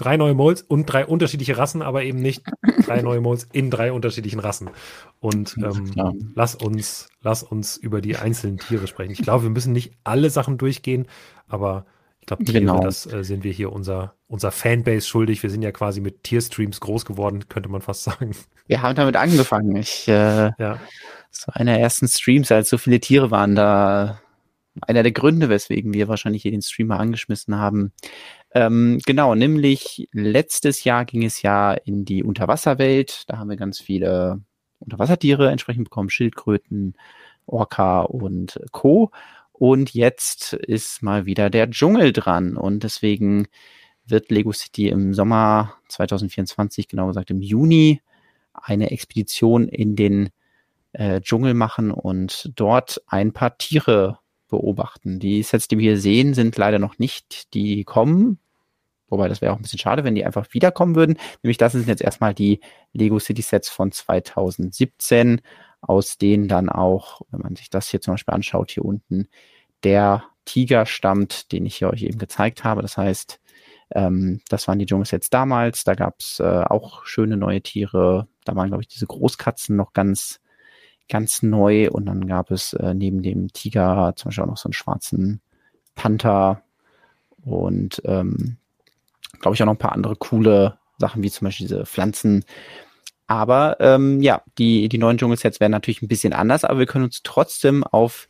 drei 0.00 0.16
neue 0.16 0.34
Molds 0.34 0.62
und 0.62 0.86
drei 0.86 1.04
unterschiedliche 1.04 1.58
Rassen, 1.58 1.82
aber 1.82 2.02
eben 2.02 2.20
nicht 2.20 2.42
drei 2.86 3.02
neue 3.02 3.20
Molds 3.20 3.46
in 3.52 3.70
drei 3.70 3.92
unterschiedlichen 3.92 4.40
Rassen. 4.40 4.70
Und 5.18 5.56
ähm, 5.58 6.32
lass 6.34 6.54
uns, 6.54 7.08
lass 7.20 7.42
uns 7.42 7.76
über 7.76 8.00
die 8.00 8.16
einzelnen 8.16 8.58
Tiere 8.58 8.86
sprechen. 8.86 9.12
Ich 9.12 9.22
glaube, 9.22 9.44
wir 9.44 9.50
müssen 9.50 9.72
nicht 9.72 9.92
alle 10.04 10.30
Sachen 10.30 10.56
durchgehen, 10.56 11.06
aber 11.48 11.84
ich 12.20 12.26
glaube, 12.26 12.44
genau. 12.44 12.80
das 12.80 13.10
äh, 13.12 13.24
sind 13.24 13.44
wir 13.44 13.52
hier 13.52 13.72
unser, 13.72 14.14
unser 14.26 14.50
Fanbase 14.50 15.06
schuldig. 15.06 15.42
Wir 15.42 15.50
sind 15.50 15.62
ja 15.62 15.72
quasi 15.72 16.00
mit 16.00 16.22
Tierstreams 16.22 16.80
groß 16.80 17.04
geworden, 17.04 17.48
könnte 17.48 17.68
man 17.68 17.82
fast 17.82 18.04
sagen. 18.04 18.32
Wir 18.66 18.82
haben 18.82 18.94
damit 18.94 19.16
angefangen. 19.16 19.76
Ich, 19.76 20.08
äh, 20.08 20.50
ja. 20.58 20.80
War 21.46 21.56
einer 21.56 21.72
der 21.72 21.80
ersten 21.80 22.08
Streams, 22.08 22.50
als 22.50 22.70
so 22.70 22.78
viele 22.78 23.00
Tiere 23.00 23.30
waren 23.30 23.54
da. 23.54 24.20
Einer 24.82 25.02
der 25.02 25.12
Gründe, 25.12 25.48
weswegen 25.48 25.92
wir 25.92 26.08
wahrscheinlich 26.08 26.42
hier 26.42 26.52
den 26.52 26.62
Streamer 26.62 27.00
angeschmissen 27.00 27.56
haben. 27.56 27.92
Ähm, 28.52 28.98
genau, 29.06 29.34
nämlich 29.34 30.08
letztes 30.12 30.84
Jahr 30.84 31.04
ging 31.04 31.24
es 31.24 31.42
ja 31.42 31.72
in 31.72 32.04
die 32.04 32.24
Unterwasserwelt. 32.24 33.24
Da 33.28 33.38
haben 33.38 33.50
wir 33.50 33.56
ganz 33.56 33.80
viele 33.80 34.42
Unterwassertiere 34.80 35.50
entsprechend 35.50 35.84
bekommen, 35.84 36.10
Schildkröten, 36.10 36.94
Orca 37.46 38.00
und 38.02 38.60
Co. 38.72 39.10
Und 39.52 39.92
jetzt 39.92 40.54
ist 40.54 41.02
mal 41.02 41.26
wieder 41.26 41.50
der 41.50 41.70
Dschungel 41.70 42.12
dran 42.12 42.56
und 42.56 42.82
deswegen 42.82 43.46
wird 44.06 44.30
Lego 44.30 44.52
City 44.52 44.88
im 44.88 45.14
Sommer 45.14 45.74
2024, 45.88 46.88
genau 46.88 47.08
gesagt 47.08 47.30
im 47.30 47.42
Juni, 47.42 48.00
eine 48.54 48.90
Expedition 48.90 49.68
in 49.68 49.96
den 49.96 50.30
äh, 50.92 51.20
Dschungel 51.20 51.54
machen 51.54 51.90
und 51.90 52.50
dort 52.56 53.02
ein 53.06 53.32
paar 53.32 53.58
Tiere 53.58 54.18
beobachten. 54.50 55.18
Die 55.18 55.42
Sets, 55.42 55.68
die 55.68 55.78
wir 55.78 55.92
hier 55.92 56.00
sehen, 56.00 56.34
sind 56.34 56.56
leider 56.56 56.78
noch 56.78 56.98
nicht, 56.98 57.54
die 57.54 57.84
kommen. 57.84 58.38
Wobei 59.08 59.28
das 59.28 59.40
wäre 59.40 59.52
auch 59.52 59.56
ein 59.56 59.62
bisschen 59.62 59.78
schade, 59.78 60.04
wenn 60.04 60.14
die 60.14 60.24
einfach 60.24 60.46
wiederkommen 60.52 60.94
würden. 60.94 61.18
Nämlich 61.42 61.58
das 61.58 61.72
sind 61.72 61.88
jetzt 61.88 62.02
erstmal 62.02 62.34
die 62.34 62.60
Lego 62.92 63.18
City 63.18 63.42
Sets 63.42 63.68
von 63.68 63.90
2017, 63.90 65.40
aus 65.80 66.18
denen 66.18 66.46
dann 66.46 66.68
auch, 66.68 67.22
wenn 67.30 67.40
man 67.40 67.56
sich 67.56 67.70
das 67.70 67.88
hier 67.88 68.00
zum 68.00 68.14
Beispiel 68.14 68.34
anschaut, 68.34 68.70
hier 68.70 68.84
unten, 68.84 69.28
der 69.82 70.24
Tiger 70.44 70.86
stammt, 70.86 71.52
den 71.52 71.66
ich 71.66 71.76
hier 71.76 71.90
euch 71.90 72.02
eben 72.02 72.18
gezeigt 72.18 72.64
habe. 72.64 72.82
Das 72.82 72.96
heißt, 72.96 73.40
ähm, 73.92 74.40
das 74.48 74.68
waren 74.68 74.78
die 74.78 74.86
Dschungelsets 74.86 75.30
damals. 75.30 75.84
Da 75.84 75.94
gab 75.94 76.20
es 76.20 76.40
äh, 76.40 76.44
auch 76.44 77.04
schöne 77.04 77.36
neue 77.36 77.62
Tiere. 77.62 78.28
Da 78.44 78.54
waren, 78.54 78.68
glaube 78.68 78.82
ich, 78.82 78.88
diese 78.88 79.06
Großkatzen 79.06 79.76
noch 79.76 79.92
ganz, 79.92 80.40
ganz 81.10 81.42
neu. 81.42 81.90
Und 81.90 82.06
dann 82.06 82.26
gab 82.26 82.50
es 82.50 82.72
äh, 82.72 82.94
neben 82.94 83.22
dem 83.22 83.52
Tiger 83.52 84.14
zum 84.16 84.28
Beispiel 84.28 84.44
auch 84.44 84.48
noch 84.48 84.56
so 84.56 84.68
einen 84.68 84.72
schwarzen 84.72 85.40
Panther 85.94 86.62
und 87.44 88.00
ähm, 88.04 88.56
glaube 89.40 89.54
ich 89.54 89.62
auch 89.62 89.66
noch 89.66 89.74
ein 89.74 89.78
paar 89.78 89.92
andere 89.92 90.16
coole 90.16 90.78
Sachen, 90.98 91.22
wie 91.22 91.30
zum 91.30 91.46
Beispiel 91.46 91.66
diese 91.66 91.86
Pflanzen. 91.86 92.44
Aber 93.26 93.76
ähm, 93.80 94.20
ja, 94.22 94.42
die, 94.58 94.88
die 94.88 94.98
neuen 94.98 95.18
Dschungelsets 95.18 95.60
werden 95.60 95.72
natürlich 95.72 96.02
ein 96.02 96.08
bisschen 96.08 96.32
anders, 96.32 96.64
aber 96.64 96.78
wir 96.80 96.86
können 96.86 97.04
uns 97.04 97.22
trotzdem 97.22 97.84
auf 97.84 98.28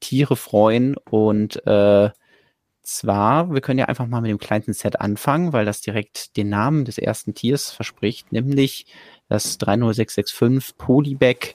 Tiere 0.00 0.36
freuen 0.36 0.96
und 1.10 1.64
äh, 1.66 2.10
zwar, 2.82 3.52
wir 3.52 3.60
können 3.60 3.78
ja 3.78 3.86
einfach 3.86 4.06
mal 4.06 4.20
mit 4.20 4.30
dem 4.30 4.38
kleinsten 4.38 4.72
Set 4.72 5.00
anfangen, 5.00 5.52
weil 5.52 5.64
das 5.64 5.80
direkt 5.80 6.36
den 6.36 6.48
Namen 6.48 6.84
des 6.84 6.98
ersten 6.98 7.34
Tiers 7.34 7.70
verspricht, 7.70 8.32
nämlich 8.32 8.86
das 9.28 9.58
30665 9.58 10.76
Polybag 10.78 11.54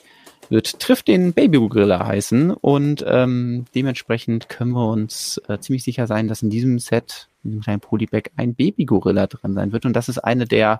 wird 0.50 0.80
trifft 0.80 1.08
den 1.08 1.34
Baby 1.34 1.58
Gorilla 1.58 2.06
heißen 2.06 2.52
und 2.52 3.04
ähm, 3.08 3.66
dementsprechend 3.76 4.50
können 4.50 4.72
wir 4.72 4.90
uns 4.90 5.42
äh, 5.48 5.60
ziemlich 5.60 5.84
sicher 5.84 6.08
sein, 6.08 6.28
dass 6.28 6.42
in 6.42 6.50
diesem 6.50 6.80
Set, 6.80 7.30
in 7.44 7.52
dem 7.52 7.62
kleinen 7.62 7.80
Polybag, 7.80 8.32
ein 8.36 8.56
Baby 8.56 8.86
Gorilla 8.86 9.28
drin 9.28 9.54
sein 9.54 9.72
wird 9.72 9.86
und 9.86 9.94
das 9.94 10.10
ist 10.10 10.20
eine 10.20 10.46
der 10.46 10.80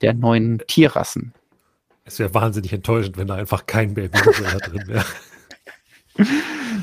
der 0.00 0.14
neuen 0.14 0.62
Tierrassen. 0.66 1.32
Es 2.04 2.18
wäre 2.18 2.34
wahnsinnig 2.34 2.72
enttäuschend, 2.72 3.16
wenn 3.16 3.28
da 3.28 3.34
einfach 3.34 3.66
kein 3.66 3.94
Baby 3.94 4.18
Gorilla 4.20 4.58
drin 4.66 4.88
wäre. 4.88 5.04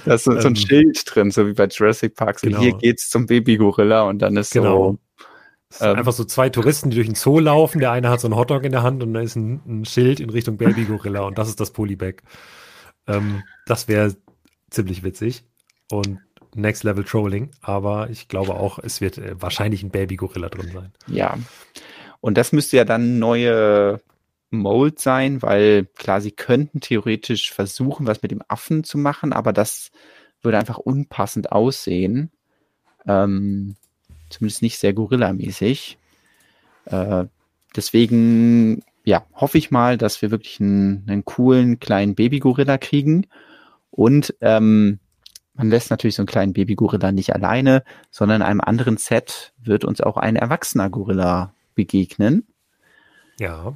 Da 0.05 0.15
ist 0.15 0.23
so, 0.23 0.31
ähm, 0.31 0.41
so, 0.41 0.47
ein 0.47 0.55
Schild 0.55 1.03
drin, 1.05 1.31
so 1.31 1.47
wie 1.47 1.53
bei 1.53 1.67
Jurassic 1.67 2.15
Park. 2.15 2.39
So 2.39 2.47
genau. 2.47 2.61
hier 2.61 2.73
geht's 2.73 3.09
zum 3.09 3.25
Baby-Gorilla 3.25 4.03
und 4.03 4.19
dann 4.19 4.35
ist 4.37 4.51
genau. 4.51 4.93
so. 4.93 5.25
Ähm, 5.79 5.97
einfach 5.97 6.13
so 6.13 6.23
zwei 6.23 6.49
Touristen, 6.49 6.89
die 6.89 6.95
durch 6.95 7.07
den 7.07 7.15
Zoo 7.15 7.39
laufen. 7.39 7.79
Der 7.79 7.91
eine 7.91 8.09
hat 8.09 8.21
so 8.21 8.27
einen 8.27 8.35
Hotdog 8.35 8.63
in 8.63 8.71
der 8.71 8.83
Hand 8.83 9.03
und 9.03 9.13
da 9.13 9.21
ist 9.21 9.35
ein, 9.35 9.61
ein 9.67 9.85
Schild 9.85 10.19
in 10.19 10.29
Richtung 10.29 10.57
Baby-Gorilla 10.57 11.21
und 11.21 11.37
das 11.37 11.47
ist 11.47 11.59
das 11.59 11.71
Polybag. 11.71 12.23
Ähm, 13.07 13.43
das 13.65 13.87
wäre 13.87 14.15
ziemlich 14.69 15.03
witzig 15.03 15.43
und 15.91 16.19
Next 16.55 16.83
Level 16.83 17.03
Trolling, 17.03 17.51
aber 17.61 18.09
ich 18.09 18.27
glaube 18.27 18.55
auch, 18.55 18.79
es 18.79 19.01
wird 19.01 19.19
äh, 19.19 19.39
wahrscheinlich 19.39 19.83
ein 19.83 19.91
Baby-Gorilla 19.91 20.49
drin 20.49 20.71
sein. 20.73 20.91
Ja. 21.07 21.37
Und 22.21 22.37
das 22.37 22.51
müsste 22.51 22.77
ja 22.77 22.85
dann 22.85 23.19
neue 23.19 24.01
Mold 24.49 24.99
sein, 24.99 25.41
weil 25.43 25.85
klar, 25.95 26.21
sie 26.21 26.31
könnten 26.31 26.81
theoretisch 26.81 27.53
versuchen, 27.53 28.07
was 28.07 28.23
mit 28.23 28.31
dem 28.31 28.41
Affen 28.47 28.83
zu 28.83 28.97
machen, 28.97 29.31
aber 29.31 29.53
das 29.53 29.91
würde 30.41 30.57
einfach 30.57 30.77
unpassend 30.77 31.51
aussehen. 31.51 32.31
Ähm, 33.07 33.75
zumindest 34.29 34.61
nicht 34.61 34.77
sehr 34.77 34.93
Gorilla-mäßig. 34.93 35.97
Äh, 36.85 37.25
deswegen, 37.75 38.83
ja, 39.03 39.25
hoffe 39.33 39.57
ich 39.57 39.71
mal, 39.71 39.97
dass 39.97 40.21
wir 40.21 40.31
wirklich 40.31 40.59
einen, 40.59 41.05
einen 41.07 41.25
coolen 41.25 41.79
kleinen 41.79 42.15
Baby-Gorilla 42.15 42.77
kriegen. 42.77 43.27
Und 43.91 44.35
ähm, 44.41 44.99
man 45.53 45.69
lässt 45.69 45.91
natürlich 45.91 46.15
so 46.15 46.21
einen 46.21 46.27
kleinen 46.27 46.53
Baby-Gorilla 46.53 47.11
nicht 47.11 47.35
alleine, 47.35 47.83
sondern 48.11 48.41
in 48.41 48.47
einem 48.47 48.61
anderen 48.61 48.97
Set 48.97 49.53
wird 49.61 49.83
uns 49.83 50.01
auch 50.01 50.17
ein 50.17 50.35
erwachsener 50.35 50.89
Gorilla 50.89 51.53
begegnen. 51.75 52.47
Ja. 53.39 53.75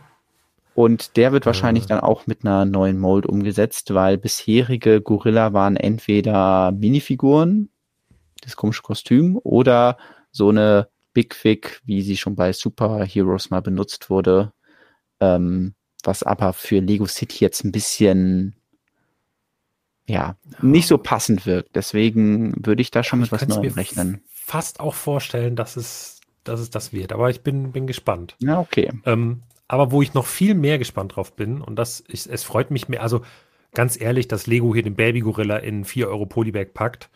Und 0.75 1.17
der 1.17 1.31
wird 1.31 1.45
wahrscheinlich 1.45 1.85
dann 1.85 1.99
auch 1.99 2.25
mit 2.25 2.43
einer 2.43 2.65
neuen 2.65 2.99
Mold 2.99 3.25
umgesetzt, 3.25 3.93
weil 3.93 4.17
bisherige 4.17 5.01
Gorilla 5.01 5.53
waren 5.53 5.75
entweder 5.75 6.71
Minifiguren, 6.71 7.69
das 8.41 8.55
komische 8.55 8.81
Kostüm, 8.81 9.39
oder 9.43 9.97
so 10.33 10.49
eine 10.49 10.89
Big 11.13 11.33
Fig, 11.33 11.79
wie 11.85 12.01
sie 12.01 12.17
schon 12.17 12.35
bei 12.35 12.51
Super 12.51 13.05
Heroes 13.05 13.49
mal 13.49 13.61
benutzt 13.61 14.09
wurde, 14.09 14.51
ähm, 15.21 15.75
was 16.03 16.23
aber 16.23 16.51
für 16.51 16.79
Lego 16.79 17.05
City 17.05 17.37
jetzt 17.39 17.63
ein 17.63 17.71
bisschen 17.71 18.55
ja, 20.05 20.35
nicht 20.61 20.87
so 20.87 20.97
passend 20.97 21.45
wirkt. 21.45 21.75
Deswegen 21.75 22.53
würde 22.65 22.81
ich 22.81 22.91
da 22.91 23.03
schon 23.03 23.21
mit 23.21 23.31
was 23.31 23.47
Neuem 23.47 23.73
rechnen. 23.73 24.21
Fast 24.27 24.79
auch 24.79 24.95
vorstellen, 24.95 25.55
dass 25.55 25.77
es, 25.77 26.19
dass 26.43 26.59
es 26.59 26.69
das 26.69 26.91
wird. 26.91 27.13
Aber 27.13 27.29
ich 27.29 27.41
bin, 27.41 27.71
bin 27.71 27.87
gespannt. 27.87 28.35
Ja, 28.39 28.59
okay. 28.59 28.91
Ähm, 29.05 29.43
aber 29.67 29.91
wo 29.91 30.01
ich 30.01 30.13
noch 30.13 30.25
viel 30.25 30.55
mehr 30.55 30.77
gespannt 30.77 31.15
drauf 31.15 31.35
bin, 31.35 31.61
und 31.61 31.77
das, 31.77 32.03
ich, 32.07 32.29
es 32.29 32.43
freut 32.43 32.69
mich 32.69 32.89
mehr, 32.89 33.01
also 33.01 33.21
ganz 33.73 33.99
ehrlich, 33.99 34.27
dass 34.27 34.45
Lego 34.45 34.73
hier 34.73 34.83
den 34.83 34.95
Baby 34.95 35.21
Gorilla 35.21 35.57
in 35.57 35.85
4 35.85 36.09
Euro 36.09 36.25
Polybag 36.25 36.73
packt, 36.73 37.09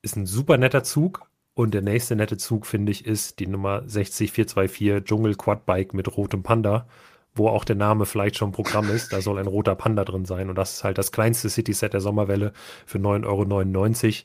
ist 0.00 0.16
ein 0.16 0.26
super 0.26 0.56
netter 0.56 0.82
Zug. 0.82 1.27
Und 1.58 1.74
der 1.74 1.82
nächste 1.82 2.14
nette 2.14 2.36
Zug, 2.36 2.66
finde 2.66 2.92
ich, 2.92 3.04
ist 3.04 3.40
die 3.40 3.48
Nummer 3.48 3.82
60424 3.84 5.02
Dschungel 5.02 5.34
Quad 5.34 5.66
Bike 5.66 5.92
mit 5.92 6.16
rotem 6.16 6.44
Panda, 6.44 6.86
wo 7.34 7.48
auch 7.48 7.64
der 7.64 7.74
Name 7.74 8.06
vielleicht 8.06 8.36
schon 8.36 8.52
Programm 8.52 8.88
ist. 8.90 9.12
Da 9.12 9.20
soll 9.20 9.40
ein 9.40 9.48
roter 9.48 9.74
Panda 9.74 10.04
drin 10.04 10.24
sein. 10.24 10.50
Und 10.50 10.54
das 10.54 10.74
ist 10.74 10.84
halt 10.84 10.98
das 10.98 11.10
kleinste 11.10 11.50
City-Set 11.50 11.94
der 11.94 12.00
Sommerwelle 12.00 12.52
für 12.86 12.98
9,99 12.98 14.24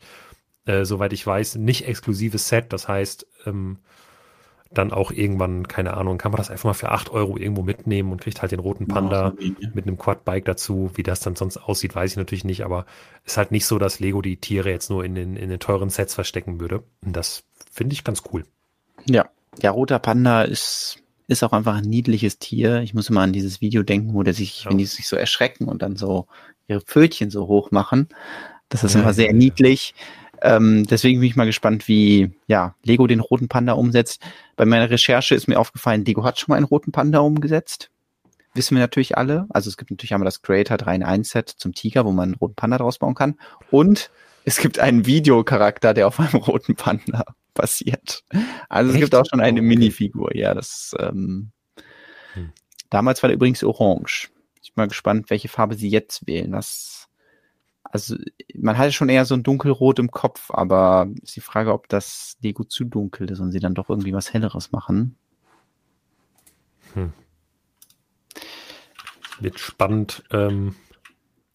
Euro. 0.68 0.80
Äh, 0.80 0.86
soweit 0.86 1.12
ich 1.12 1.26
weiß, 1.26 1.56
nicht 1.56 1.88
exklusives 1.88 2.50
Set. 2.50 2.72
Das 2.72 2.88
heißt, 2.88 3.26
ähm, 3.48 3.80
dann 4.74 4.92
auch 4.92 5.12
irgendwann, 5.12 5.68
keine 5.68 5.96
Ahnung, 5.96 6.18
kann 6.18 6.32
man 6.32 6.38
das 6.38 6.50
einfach 6.50 6.66
mal 6.66 6.74
für 6.74 6.90
acht 6.90 7.10
Euro 7.12 7.38
irgendwo 7.38 7.64
mitnehmen 7.64 8.12
und 8.12 8.22
kriegt 8.22 8.42
halt 8.42 8.52
den 8.52 8.60
roten 8.60 8.88
Panda 8.88 9.34
ja, 9.40 9.70
mit 9.74 9.86
einem 9.86 9.98
Quadbike 9.98 10.46
dazu. 10.46 10.92
Wie 10.96 11.04
das 11.04 11.20
dann 11.20 11.36
sonst 11.36 11.58
aussieht, 11.58 11.96
weiß 11.96 12.12
ich 12.12 12.18
natürlich 12.18 12.44
nicht, 12.44 12.64
aber 12.64 12.86
ist 13.26 13.38
halt 13.38 13.52
nicht 13.52 13.66
so, 13.66 13.80
dass 13.80 14.00
Lego 14.00 14.22
die 14.22 14.38
Tiere 14.38 14.70
jetzt 14.70 14.90
nur 14.90 15.06
in 15.06 15.16
den, 15.16 15.36
in 15.36 15.50
den 15.50 15.60
teuren 15.60 15.90
Sets 15.90 16.14
verstecken 16.16 16.60
würde. 16.60 16.84
Und 17.06 17.16
das 17.16 17.44
finde 17.72 17.94
ich 17.94 18.04
ganz 18.04 18.24
cool. 18.32 18.46
Ja, 19.06 19.30
der 19.62 19.72
roter 19.72 20.00
Panda 20.00 20.44
ist, 20.44 20.98
ist 21.28 21.44
auch 21.44 21.54
einfach 21.54 21.76
ein 21.76 21.86
niedliches 21.86 22.40
Tier. 22.40 22.82
Ich 22.82 22.94
muss 22.94 23.10
immer 23.10 23.22
an 23.22 23.34
dieses 23.34 23.62
Video 23.62 23.84
denken, 23.84 24.14
wo 24.14 24.24
der 24.24 24.34
sich, 24.34 24.64
ja. 24.64 24.70
wenn 24.70 24.78
die 24.78 24.86
sich 24.86 25.08
so 25.08 25.16
erschrecken 25.16 25.66
und 25.68 25.82
dann 25.82 25.96
so 25.96 26.28
ihre 26.68 26.82
Pfötchen 26.82 27.30
so 27.30 27.48
hoch 27.48 27.72
machen. 27.72 28.10
Das 28.70 28.84
ist 28.84 28.96
ja, 28.96 29.02
immer 29.02 29.14
sehr 29.14 29.34
niedlich. 29.34 29.94
Ähm, 30.44 30.86
deswegen 30.86 31.22
bin 31.22 31.30
ich 31.30 31.38
mal 31.38 31.46
gespannt, 31.46 31.88
wie 31.88 32.32
ja, 32.48 32.76
Lego 32.84 33.08
den 33.08 33.22
roten 33.22 33.48
Panda 33.48 33.74
umsetzt. 33.74 34.22
Bei 34.58 34.66
meiner 34.66 34.90
Recherche 34.90 35.36
ist 35.36 35.48
mir 35.48 35.58
aufgefallen, 35.58 36.04
Lego 36.04 36.26
hat 36.26 36.38
schon 36.38 36.52
mal 36.52 36.58
einen 36.58 36.66
roten 36.66 36.92
Panda 36.92 37.20
umgesetzt. 37.20 37.90
Wissen 38.54 38.76
wir 38.76 38.82
natürlich 38.82 39.18
alle. 39.18 39.48
Also 39.50 39.70
es 39.70 39.78
gibt 39.78 39.90
natürlich 39.90 40.14
einmal 40.14 40.26
das 40.26 40.42
Creator 40.42 40.78
3 40.78 40.96
in 40.96 41.04
1 41.04 41.30
Set 41.30 41.50
zum 41.50 41.74
Tiger, 41.74 42.06
wo 42.06 42.12
man 42.12 42.30
einen 42.30 42.36
roten 42.36 42.56
Panda 42.56 42.78
draus 42.78 43.00
bauen 43.00 43.16
kann. 43.16 43.40
Und 43.72 44.12
es 44.44 44.58
gibt 44.58 44.80
einen 44.80 45.06
Videocharakter, 45.06 45.94
der 45.94 46.08
auf 46.08 46.20
einem 46.20 46.36
roten 46.36 46.76
Panda 46.76 47.24
basiert. 47.54 48.24
Also 48.68 48.92
Echt? 48.92 48.96
es 48.96 49.06
gibt 49.06 49.16
auch 49.16 49.26
schon 49.26 49.40
eine. 49.40 49.62
Minifigur. 49.62 50.36
Ja, 50.36 50.54
das 50.54 50.94
ähm, 51.00 51.52
hm. 52.34 52.52
damals 52.90 53.24
war 53.24 53.30
der 53.30 53.36
übrigens 53.36 53.64
orange. 53.64 54.30
Ich 54.62 54.74
bin 54.74 54.84
mal 54.84 54.88
gespannt, 54.88 55.30
welche 55.30 55.48
Farbe 55.48 55.76
sie 55.76 55.90
jetzt 55.90 56.28
wählen. 56.28 56.52
Das 56.52 57.03
also 57.94 58.16
man 58.56 58.80
hatte 58.80 58.92
schon 58.92 59.08
eher 59.08 59.24
so 59.24 59.36
ein 59.36 59.44
dunkelrot 59.44 60.00
im 60.00 60.10
Kopf, 60.10 60.50
aber 60.50 61.08
ist 61.22 61.36
die 61.36 61.42
Frage, 61.42 61.72
ob 61.72 61.88
das 61.90 62.38
Lego 62.42 62.64
zu 62.64 62.86
dunkel 62.86 63.30
ist 63.30 63.40
und 63.40 63.52
sie 63.52 63.60
dann 63.60 63.76
doch 63.76 63.88
irgendwie 63.88 64.14
was 64.14 64.34
Helleres 64.34 64.72
machen. 64.72 65.16
Hm. 66.96 67.14
Wird 69.40 69.60
spannend, 69.60 70.24
ähm, 70.32 70.74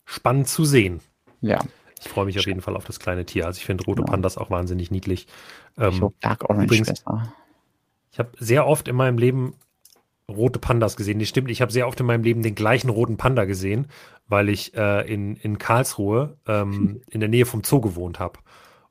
spannend 0.05 0.47
zu 0.47 0.65
sehen. 0.65 1.01
Ja. 1.41 1.59
Ich 2.01 2.09
freue 2.09 2.27
mich 2.27 2.39
auf 2.39 2.47
jeden 2.47 2.61
Fall 2.61 2.77
auf 2.77 2.85
das 2.85 3.01
kleine 3.01 3.27
Tier. 3.27 3.47
Also 3.47 3.59
ich 3.59 3.67
finde 3.67 3.85
rote 3.85 4.03
ja. 4.03 4.07
Pandas 4.07 4.39
auch 4.39 4.49
wahnsinnig 4.49 4.93
niedlich. 4.93 5.27
Ähm, 5.77 5.93
ich 5.93 6.21
Dark 6.21 6.49
Orange 6.49 6.67
übrigens, 6.67 6.89
besser. 6.89 7.35
Ich 8.13 8.21
habe 8.21 8.31
sehr 8.39 8.65
oft 8.65 8.87
in 8.87 8.95
meinem 8.95 9.19
Leben 9.19 9.57
rote 10.31 10.59
Pandas 10.59 10.97
gesehen. 10.97 11.19
Die 11.19 11.27
stimmt, 11.27 11.51
ich 11.51 11.61
habe 11.61 11.73
sehr 11.73 11.89
oft 11.89 11.99
in 12.01 12.07
meinem 12.07 12.23
Leben 12.23 12.43
den 12.43 12.55
gleichen 12.55 12.91
roten 12.91 13.17
Panda 13.17 13.45
gesehen, 13.45 13.87
weil 14.27 14.49
ich 14.49 14.75
äh, 14.75 15.13
in, 15.13 15.37
in 15.37 15.59
Karlsruhe 15.59 16.37
ähm, 16.47 17.01
in 17.11 17.21
der 17.21 17.29
Nähe 17.29 17.47
vom 17.47 17.65
Zoo 17.65 17.81
gewohnt 17.81 18.19
habe. 18.19 18.39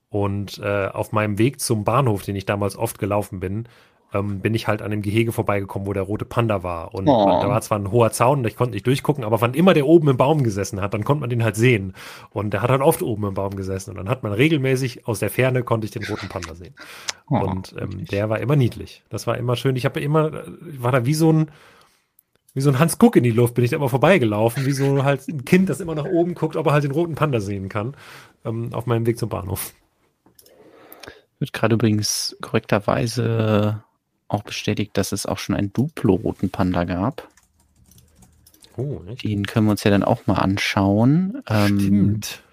Und 0.10 0.60
äh, 0.60 0.88
auf 0.88 1.12
meinem 1.12 1.38
Weg 1.38 1.60
zum 1.60 1.84
Bahnhof, 1.84 2.24
den 2.24 2.36
ich 2.36 2.46
damals 2.46 2.78
oft 2.78 2.98
gelaufen 2.98 3.40
bin, 3.40 3.68
ähm, 4.14 4.40
bin 4.40 4.54
ich 4.54 4.68
halt 4.68 4.82
an 4.82 4.92
dem 4.92 5.02
Gehege 5.02 5.32
vorbeigekommen, 5.32 5.88
wo 5.88 5.94
der 5.94 6.04
rote 6.04 6.26
Panda 6.26 6.64
war. 6.64 6.94
Und 6.94 7.08
oh. 7.08 7.26
da 7.42 7.50
war 7.50 7.62
zwar 7.62 7.78
ein 7.78 7.92
hoher 7.92 8.12
Zaun, 8.12 8.46
ich 8.46 8.56
konnte 8.56 8.74
nicht 8.74 8.88
durchgucken, 8.88 9.24
aber 9.24 9.42
wann 9.42 9.54
immer 9.54 9.74
der 9.74 9.86
oben 9.86 10.08
im 10.10 10.18
Baum 10.18 10.44
gesessen 10.44 10.82
hat, 10.82 10.94
dann 10.94 11.04
konnte 11.04 11.22
man 11.22 11.30
den 11.30 11.44
halt 11.44 11.56
sehen. 11.56 11.94
Und 12.30 12.52
der 12.52 12.62
hat 12.62 12.70
halt 12.70 12.82
oft 12.82 13.02
oben 13.02 13.26
im 13.26 13.34
Baum 13.34 13.56
gesessen. 13.56 13.92
Und 13.92 13.98
dann 13.98 14.10
hat 14.10 14.24
man 14.24 14.32
regelmäßig 14.32 15.08
aus 15.08 15.20
der 15.20 15.30
Ferne 15.30 15.64
konnte 15.64 15.86
ich 15.86 15.92
den 15.92 16.06
roten 16.06 16.30
Panda 16.30 16.56
sehen. 16.56 16.74
Oh, 17.30 17.38
und 17.38 17.76
ähm, 17.80 18.06
der 18.06 18.30
war 18.30 18.40
immer 18.40 18.56
niedlich. 18.56 19.04
Das 19.10 19.28
war 19.28 19.38
immer 19.38 19.56
schön. 19.56 19.76
Ich 19.76 19.86
habe 19.86 20.00
immer, 20.00 20.44
war 20.62 20.92
da 20.92 21.06
wie 21.06 21.14
so 21.14 21.32
ein, 21.32 21.52
wie 22.54 22.62
so 22.62 22.70
ein 22.70 22.80
Hans 22.80 22.98
Guck 22.98 23.18
in 23.18 23.24
die 23.24 23.32
Luft 23.32 23.56
bin 23.56 23.64
ich 23.64 23.72
da 23.72 23.76
immer 23.76 23.90
vorbeigelaufen, 23.90 24.66
wie 24.66 24.72
so 24.72 25.04
halt 25.04 25.28
ein 25.28 25.46
Kind, 25.46 25.70
das 25.70 25.82
immer 25.82 25.96
nach 25.96 26.06
oben 26.06 26.34
guckt, 26.34 26.56
ob 26.56 26.66
er 26.66 26.74
halt 26.74 26.86
den 26.86 26.92
roten 26.92 27.16
Panda 27.16 27.40
sehen 27.40 27.70
kann, 27.70 27.96
ähm, 28.46 28.74
auf 28.74 28.86
meinem 28.86 29.06
Weg 29.06 29.20
zum 29.20 29.30
Bahnhof. 29.30 29.74
Wird 31.40 31.54
gerade 31.54 31.76
übrigens 31.76 32.36
korrekterweise 32.42 33.84
auch 34.28 34.44
bestätigt, 34.44 34.92
dass 34.96 35.12
es 35.12 35.26
auch 35.26 35.38
schon 35.38 35.56
einen 35.56 35.74
Duplo-roten 35.74 36.50
Panda 36.50 36.84
gab. 36.84 37.28
Oh, 38.76 39.02
echt? 39.08 39.24
Den 39.24 39.46
können 39.46 39.68
wir 39.68 39.72
uns 39.72 39.84
ja 39.84 39.92
dann 39.92 40.04
auch 40.04 40.28
mal 40.28 40.36
anschauen. 40.36 41.42
Ähm, 41.50 41.80
Stimmt. 41.80 42.44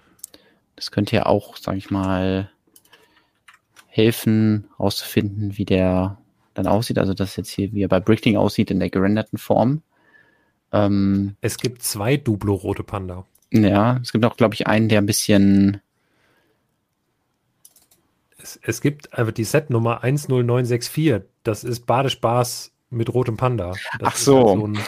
Das 0.75 0.91
könnte 0.91 1.15
ja 1.15 1.25
auch, 1.25 1.57
sag 1.57 1.77
ich 1.77 1.91
mal, 1.91 2.49
helfen, 3.87 4.65
herauszufinden, 4.77 5.57
wie 5.57 5.65
der 5.65 6.17
dann 6.53 6.67
aussieht. 6.67 6.97
Also 6.97 7.13
das 7.13 7.35
jetzt 7.35 7.49
hier, 7.49 7.71
wie 7.73 7.83
er 7.83 7.87
bei 7.87 7.99
Brickling 7.99 8.37
aussieht 8.37 8.71
in 8.71 8.79
der 8.79 8.89
gerenderten 8.89 9.37
Form. 9.37 9.83
Ähm, 10.71 11.35
es 11.41 11.57
gibt 11.57 11.83
zwei 11.83 12.17
Duplo-rote 12.17 12.83
Panda. 12.83 13.25
Ja, 13.51 13.99
es 14.01 14.11
gibt 14.11 14.25
auch, 14.25 14.35
glaube 14.35 14.55
ich, 14.55 14.67
einen, 14.67 14.89
der 14.89 14.99
ein 14.99 15.05
bisschen. 15.05 15.81
Es, 18.45 18.59
es 18.61 18.79
gibt 18.79 19.11
einfach 19.17 19.33
die 19.33 19.43
Setnummer 19.43 20.03
10964. 20.03 21.23
Das 21.41 21.63
ist 21.63 21.87
Badespaß 21.87 22.71
mit 22.91 23.11
rotem 23.11 23.37
Panda. 23.37 23.73
Das 23.97 24.09
Ach 24.09 24.15
so. 24.15 24.37
Halt 24.37 24.59
so, 24.59 24.67
ein, 24.67 24.79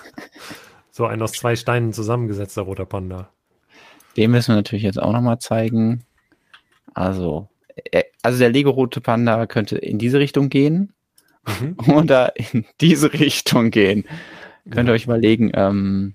so 0.90 1.06
ein 1.06 1.20
aus 1.20 1.32
zwei 1.32 1.54
Steinen 1.54 1.92
zusammengesetzter 1.92 2.62
roter 2.62 2.86
Panda. 2.86 3.28
Den 4.16 4.30
müssen 4.30 4.52
wir 4.52 4.56
natürlich 4.56 4.84
jetzt 4.84 5.00
auch 5.00 5.12
nochmal 5.12 5.38
zeigen. 5.38 6.02
Also, 6.94 7.50
äh, 7.90 8.04
also 8.22 8.38
der 8.38 8.48
Lego-rote 8.48 9.02
Panda 9.02 9.46
könnte 9.46 9.76
in 9.76 9.98
diese 9.98 10.18
Richtung 10.18 10.48
gehen 10.48 10.94
mhm. 11.46 11.76
oder 11.94 12.36
in 12.36 12.64
diese 12.80 13.12
Richtung 13.12 13.70
gehen. 13.70 14.06
Könnt 14.70 14.88
ihr 14.88 14.94
euch 14.94 15.04
überlegen, 15.04 15.50
ähm, 15.52 16.14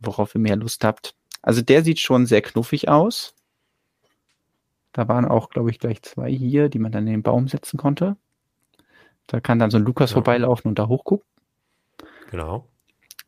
worauf 0.00 0.34
ihr 0.34 0.40
mehr 0.40 0.56
Lust 0.56 0.82
habt. 0.82 1.14
Also 1.40 1.62
der 1.62 1.84
sieht 1.84 2.00
schon 2.00 2.26
sehr 2.26 2.42
knuffig 2.42 2.88
aus. 2.88 3.36
Da 4.92 5.08
waren 5.08 5.24
auch, 5.24 5.50
glaube 5.50 5.70
ich, 5.70 5.78
gleich 5.78 6.02
zwei 6.02 6.30
hier, 6.30 6.68
die 6.68 6.78
man 6.78 6.92
dann 6.92 7.06
in 7.06 7.12
den 7.14 7.22
Baum 7.22 7.48
setzen 7.48 7.78
konnte. 7.78 8.16
Da 9.26 9.40
kann 9.40 9.58
dann 9.58 9.70
so 9.70 9.78
ein 9.78 9.84
Lukas 9.84 10.10
ja. 10.10 10.14
vorbeilaufen 10.14 10.68
und 10.68 10.78
da 10.78 10.88
hochgucken. 10.88 11.26
Genau. 12.30 12.68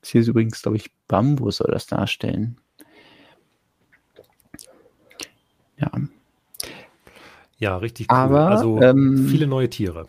Das 0.00 0.10
hier 0.10 0.20
ist 0.20 0.28
übrigens, 0.28 0.60
glaube 0.60 0.76
ich, 0.76 0.90
Bambus 1.08 1.58
soll 1.58 1.70
das 1.70 1.86
darstellen. 1.86 2.58
Ja. 5.78 5.90
Ja, 7.58 7.76
richtig 7.78 8.10
cool. 8.10 8.16
Aber, 8.16 8.48
also 8.48 8.80
ähm, 8.82 9.26
viele 9.28 9.46
neue 9.46 9.70
Tiere. 9.70 10.08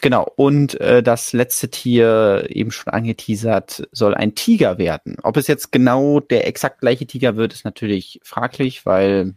Genau, 0.00 0.30
und 0.36 0.80
äh, 0.80 1.02
das 1.02 1.32
letzte 1.32 1.70
Tier, 1.70 2.46
eben 2.50 2.70
schon 2.70 2.92
angeteasert, 2.92 3.88
soll 3.90 4.14
ein 4.14 4.36
Tiger 4.36 4.78
werden. 4.78 5.16
Ob 5.22 5.36
es 5.36 5.48
jetzt 5.48 5.72
genau 5.72 6.20
der 6.20 6.46
exakt 6.46 6.80
gleiche 6.80 7.06
Tiger 7.06 7.36
wird, 7.36 7.52
ist 7.52 7.64
natürlich 7.64 8.20
fraglich, 8.22 8.86
weil 8.86 9.34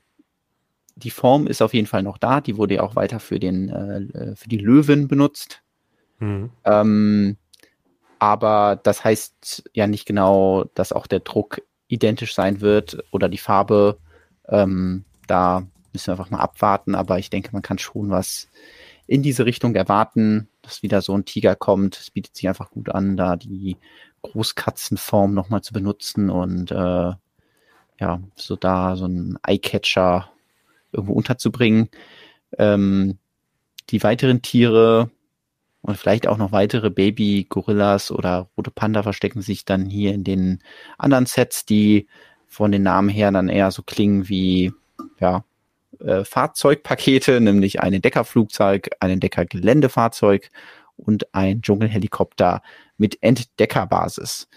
die 1.03 1.09
Form 1.09 1.47
ist 1.47 1.61
auf 1.61 1.73
jeden 1.73 1.87
Fall 1.87 2.03
noch 2.03 2.17
da. 2.17 2.41
Die 2.41 2.57
wurde 2.57 2.75
ja 2.75 2.83
auch 2.83 2.95
weiter 2.95 3.19
für, 3.19 3.39
den, 3.39 3.69
äh, 3.69 4.35
für 4.35 4.49
die 4.49 4.57
Löwen 4.57 5.07
benutzt. 5.07 5.61
Mhm. 6.19 6.51
Ähm, 6.63 7.37
aber 8.19 8.79
das 8.81 9.03
heißt 9.03 9.69
ja 9.73 9.87
nicht 9.87 10.05
genau, 10.05 10.65
dass 10.75 10.93
auch 10.93 11.07
der 11.07 11.21
Druck 11.21 11.61
identisch 11.87 12.35
sein 12.35 12.61
wird 12.61 13.03
oder 13.11 13.29
die 13.29 13.37
Farbe. 13.37 13.97
Ähm, 14.47 15.05
da 15.27 15.65
müssen 15.91 16.07
wir 16.07 16.13
einfach 16.13 16.29
mal 16.29 16.39
abwarten, 16.39 16.95
aber 16.95 17.19
ich 17.19 17.29
denke, 17.29 17.49
man 17.51 17.61
kann 17.61 17.79
schon 17.79 18.09
was 18.09 18.47
in 19.07 19.23
diese 19.23 19.45
Richtung 19.45 19.75
erwarten, 19.75 20.47
dass 20.61 20.83
wieder 20.83 21.01
so 21.01 21.13
ein 21.15 21.25
Tiger 21.25 21.55
kommt. 21.55 21.97
Es 21.97 22.11
bietet 22.11 22.35
sich 22.35 22.47
einfach 22.47 22.69
gut 22.71 22.89
an, 22.89 23.17
da 23.17 23.35
die 23.35 23.77
Großkatzenform 24.21 25.33
nochmal 25.33 25.61
zu 25.61 25.73
benutzen 25.73 26.29
und 26.29 26.71
äh, 26.71 27.11
ja, 27.99 28.19
so 28.35 28.55
da 28.55 28.95
so 28.95 29.05
ein 29.05 29.37
Eyecatcher 29.43 30.29
irgendwo 30.91 31.13
unterzubringen. 31.13 31.89
Ähm, 32.57 33.17
die 33.89 34.03
weiteren 34.03 34.41
Tiere 34.41 35.09
und 35.81 35.97
vielleicht 35.97 36.27
auch 36.27 36.37
noch 36.37 36.51
weitere 36.51 36.89
Baby-Gorillas 36.89 38.11
oder 38.11 38.49
rote 38.55 38.71
Panda 38.71 39.03
verstecken 39.03 39.41
sich 39.41 39.65
dann 39.65 39.85
hier 39.85 40.13
in 40.13 40.23
den 40.23 40.59
anderen 40.97 41.25
Sets, 41.25 41.65
die 41.65 42.07
von 42.47 42.71
den 42.71 42.83
Namen 42.83 43.09
her 43.09 43.31
dann 43.31 43.49
eher 43.49 43.71
so 43.71 43.81
klingen 43.81 44.29
wie, 44.29 44.73
ja, 45.19 45.43
äh, 45.99 46.23
Fahrzeugpakete, 46.23 47.41
nämlich 47.41 47.79
ein 47.81 47.93
Entdeckerflugzeug, 47.93 48.89
ein 48.99 49.11
Entdeckergeländefahrzeug 49.11 50.49
und 50.97 51.33
ein 51.33 51.61
Dschungelhelikopter 51.61 52.61
mit 52.97 53.17
Entdeckerbasis. 53.21 54.47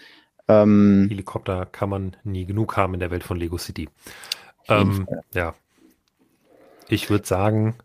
Ähm, 0.47 1.07
Helikopter 1.09 1.65
kann 1.65 1.89
man 1.89 2.17
nie 2.23 2.45
genug 2.45 2.77
haben 2.77 2.93
in 2.93 2.99
der 2.99 3.11
Welt 3.11 3.23
von 3.23 3.37
Lego 3.37 3.57
City. 3.57 3.89
Ähm, 4.67 5.07
ja. 5.33 5.55
Ich 6.87 7.09
würde 7.09 7.25
sagen, 7.25 7.75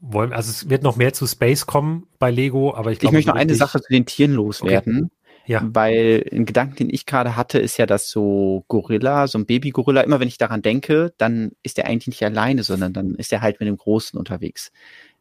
wollen, 0.00 0.32
also 0.32 0.50
es 0.50 0.68
wird 0.68 0.82
noch 0.82 0.96
mehr 0.96 1.12
zu 1.12 1.26
Space 1.26 1.66
kommen 1.66 2.06
bei 2.18 2.30
Lego, 2.30 2.74
aber 2.74 2.92
ich 2.92 2.98
glaube. 2.98 3.12
Ich 3.12 3.26
möchte 3.26 3.30
noch 3.30 3.40
eine 3.40 3.54
Sache 3.54 3.80
zu 3.80 3.92
den 3.92 4.06
Tieren 4.06 4.32
loswerden. 4.32 5.04
Okay. 5.04 5.12
Ja. 5.46 5.66
Weil 5.72 6.28
ein 6.30 6.44
Gedanke, 6.44 6.76
den 6.76 6.90
ich 6.90 7.06
gerade 7.06 7.34
hatte, 7.34 7.58
ist 7.58 7.78
ja, 7.78 7.86
dass 7.86 8.10
so 8.10 8.66
Gorilla, 8.68 9.26
so 9.26 9.38
ein 9.38 9.46
Baby-Gorilla, 9.46 10.02
immer 10.02 10.20
wenn 10.20 10.28
ich 10.28 10.36
daran 10.36 10.60
denke, 10.60 11.14
dann 11.16 11.52
ist 11.62 11.78
er 11.78 11.86
eigentlich 11.86 12.08
nicht 12.08 12.22
alleine, 12.22 12.62
sondern 12.62 12.92
dann 12.92 13.14
ist 13.14 13.32
er 13.32 13.40
halt 13.40 13.58
mit 13.58 13.66
dem 13.66 13.78
Großen 13.78 14.18
unterwegs. 14.18 14.70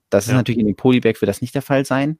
Das 0.09 0.25
ja. 0.25 0.33
ist 0.33 0.35
natürlich 0.35 0.59
in 0.59 0.67
dem 0.67 0.75
Polybag 0.75 1.21
wird 1.21 1.29
das 1.29 1.41
nicht 1.41 1.55
der 1.55 1.61
Fall 1.61 1.85
sein. 1.85 2.19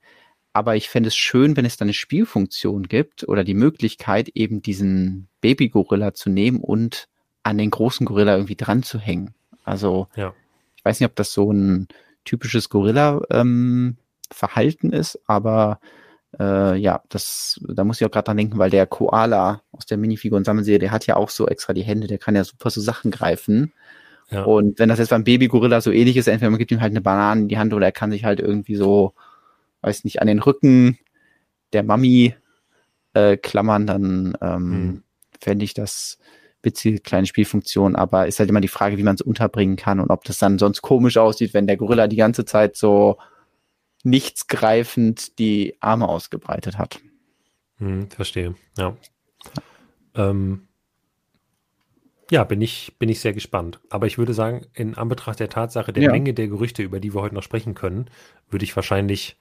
Aber 0.54 0.78
ich 0.78 0.88
fände 0.88 1.10
es 1.10 1.18
schön, 1.18 1.58
wenn 1.58 1.66
es 1.66 1.76
dann 1.76 1.88
eine 1.88 1.94
Spielfunktion 1.94 2.84
gibt 2.84 3.28
oder 3.28 3.44
die 3.44 3.54
Möglichkeit, 3.54 4.30
eben 4.30 4.62
diesen 4.62 5.28
Baby-Gorilla 5.42 6.14
zu 6.14 6.30
nehmen 6.30 6.62
und 6.62 7.10
an 7.44 7.58
den 7.58 7.70
großen 7.70 8.06
Gorilla 8.06 8.36
irgendwie 8.36 8.56
dran 8.56 8.84
zu 8.84 9.00
hängen. 9.00 9.36
Also, 9.68 10.08
ja. 10.16 10.34
ich 10.76 10.86
weiß 10.86 11.00
nicht, 11.00 11.10
ob 11.10 11.16
das 11.16 11.34
so 11.34 11.52
ein 11.52 11.88
typisches 12.24 12.70
Gorilla-Verhalten 12.70 14.94
ähm, 14.94 15.00
ist, 15.00 15.20
aber 15.28 15.80
äh, 16.40 16.76
ja, 16.78 17.02
das, 17.10 17.60
da 17.68 17.84
muss 17.84 18.00
ich 18.00 18.08
auch 18.08 18.12
gerade 18.12 18.26
dran 18.26 18.38
denken, 18.38 18.58
weil 18.58 18.70
der 18.70 18.86
Koala 18.86 19.62
aus 19.72 19.86
der 19.86 19.98
Minifigur 19.98 20.38
und 20.38 20.46
Sammelserie, 20.46 20.80
der 20.80 20.92
hat 20.92 21.06
ja 21.06 21.18
auch 21.18 21.30
so 21.30 21.48
extra 21.48 21.74
die 21.74 21.84
Hände, 21.84 22.08
der 22.08 22.18
kann 22.18 22.36
ja 22.36 22.44
super 22.44 22.70
so 22.70 22.80
Sachen 22.80 23.12
greifen. 23.12 23.74
Ja. 24.30 24.44
Und 24.44 24.80
wenn 24.80 24.90
das 24.90 25.00
jetzt 25.00 25.10
beim 25.10 25.24
Baby-Gorilla 25.24 25.82
so 25.82 25.92
ähnlich 25.92 26.18
ist, 26.18 26.28
entweder 26.28 26.50
man 26.50 26.60
gibt 26.60 26.72
ihm 26.72 26.82
halt 26.82 26.92
eine 26.92 27.02
Banane 27.02 27.42
in 27.42 27.48
die 27.48 27.58
Hand 27.58 27.74
oder 27.74 27.88
er 27.88 27.92
kann 27.92 28.12
sich 28.12 28.26
halt 28.26 28.40
irgendwie 28.40 28.76
so, 28.76 29.14
weiß 29.82 30.04
nicht, 30.04 30.22
an 30.22 30.28
den 30.28 30.40
Rücken 30.40 30.98
der 31.74 31.84
Mami 31.84 32.36
äh, 33.14 33.38
klammern, 33.38 33.88
dann 33.88 34.38
ähm, 34.42 34.72
hm. 34.72 35.04
fände 35.42 35.66
ich 35.66 35.74
das 35.74 36.20
witzige 36.68 37.00
kleine 37.00 37.26
Spielfunktion, 37.26 37.96
aber 37.96 38.28
ist 38.28 38.40
halt 38.40 38.50
immer 38.50 38.62
die 38.62 38.68
Frage, 38.68 38.98
wie 38.98 39.04
man 39.04 39.16
es 39.16 39.22
unterbringen 39.22 39.78
kann 39.78 40.00
und 40.00 40.12
ob 40.12 40.24
das 40.26 40.38
dann 40.38 40.60
sonst 40.60 40.82
komisch 40.84 41.18
aussieht, 41.18 41.54
wenn 41.54 41.66
der 41.66 41.78
Gorilla 41.78 42.08
die 42.08 42.18
ganze 42.18 42.46
Zeit 42.46 42.76
so 42.76 43.18
nichtsgreifend 44.04 45.40
die 45.40 45.76
Arme 45.80 46.08
ausgebreitet 46.08 46.78
hat. 46.78 47.00
Hm, 47.78 48.10
verstehe, 48.12 48.56
ja. 48.78 48.96
Ähm, 50.16 50.68
ja, 52.30 52.44
bin 52.44 52.62
ich, 52.62 52.96
bin 53.00 53.10
ich 53.10 53.22
sehr 53.22 53.34
gespannt. 53.34 53.80
Aber 53.90 54.06
ich 54.06 54.18
würde 54.18 54.34
sagen, 54.34 54.66
in 54.74 54.96
Anbetracht 54.96 55.40
der 55.40 55.50
Tatsache 55.50 55.94
der 55.94 56.04
ja. 56.04 56.12
Menge 56.12 56.34
der 56.34 56.48
Gerüchte, 56.48 56.84
über 56.84 57.00
die 57.00 57.14
wir 57.14 57.22
heute 57.22 57.36
noch 57.36 57.44
sprechen 57.44 57.74
können, 57.74 58.10
würde 58.50 58.66
ich 58.66 58.76
wahrscheinlich 58.76 59.38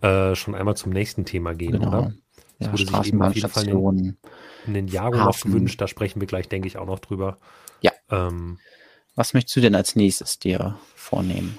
äh, 0.00 0.34
schon 0.34 0.54
einmal 0.54 0.76
zum 0.76 0.92
nächsten 0.92 1.24
Thema 1.24 1.54
gehen, 1.54 1.72
genau. 1.72 1.88
oder? 1.88 2.14
Es 2.58 2.66
ja, 2.66 2.72
wurde 2.72 2.86
sich 4.74 4.74
eben 4.74 4.74
auf 4.74 4.74
jeden 4.74 4.74
Fall 4.74 4.74
in, 4.74 4.74
in 4.74 4.74
den 4.74 4.88
Jago 4.88 5.16
noch 5.18 5.40
gewünscht, 5.40 5.80
da 5.80 5.88
sprechen 5.88 6.20
wir 6.20 6.26
gleich, 6.26 6.48
denke 6.48 6.68
ich, 6.68 6.78
auch 6.78 6.86
noch 6.86 6.98
drüber. 6.98 7.38
Ja. 7.80 7.92
Ähm, 8.10 8.58
Was 9.14 9.34
möchtest 9.34 9.56
du 9.56 9.60
denn 9.60 9.74
als 9.74 9.96
nächstes 9.96 10.38
dir 10.38 10.76
vornehmen? 10.94 11.58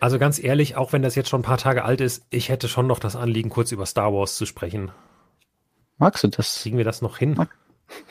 Also 0.00 0.18
ganz 0.18 0.42
ehrlich, 0.42 0.76
auch 0.76 0.92
wenn 0.92 1.02
das 1.02 1.14
jetzt 1.14 1.28
schon 1.28 1.40
ein 1.40 1.44
paar 1.44 1.58
Tage 1.58 1.84
alt 1.84 2.00
ist, 2.00 2.26
ich 2.30 2.48
hätte 2.48 2.68
schon 2.68 2.86
noch 2.86 2.98
das 2.98 3.16
Anliegen, 3.16 3.48
kurz 3.48 3.72
über 3.72 3.86
Star 3.86 4.12
Wars 4.12 4.36
zu 4.36 4.44
sprechen. 4.44 4.90
Magst 5.98 6.24
du 6.24 6.28
das? 6.28 6.60
Kriegen 6.60 6.76
wir 6.76 6.84
das 6.84 7.00
noch 7.00 7.16
hin? 7.16 7.46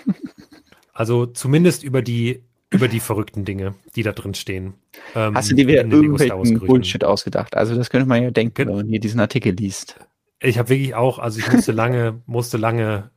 also 0.94 1.26
zumindest 1.26 1.84
über 1.84 2.02
die 2.02 2.44
über 2.73 2.88
die 2.88 2.99
verrückten 2.99 3.45
Dinge, 3.45 3.76
die 3.95 4.02
da 4.02 4.11
drin 4.11 4.34
stehen. 4.34 4.73
Ähm, 5.14 5.35
Hast 5.35 5.52
du 5.52 5.56
dir 5.56 5.68
wieder 5.68 5.85
irgendwelchen 5.85 6.60
Bullshit 6.60 7.03
ausgedacht? 7.03 7.56
Also 7.56 7.76
das 7.76 7.91
könnte 7.91 8.07
man 8.07 8.23
ja 8.23 8.31
denken, 8.31 8.56
Gen 8.56 8.68
wenn 8.69 8.76
man 8.77 8.88
hier 8.88 8.99
diesen 8.99 9.19
Artikel 9.19 9.53
liest. 9.53 9.99
Ich 10.40 10.57
habe 10.57 10.69
wirklich 10.69 10.95
auch, 10.95 11.19
also 11.19 11.40
ich 11.40 11.52
musste 11.52 11.72
lange, 11.72 12.22
musste 12.26 12.57
lange 12.57 13.11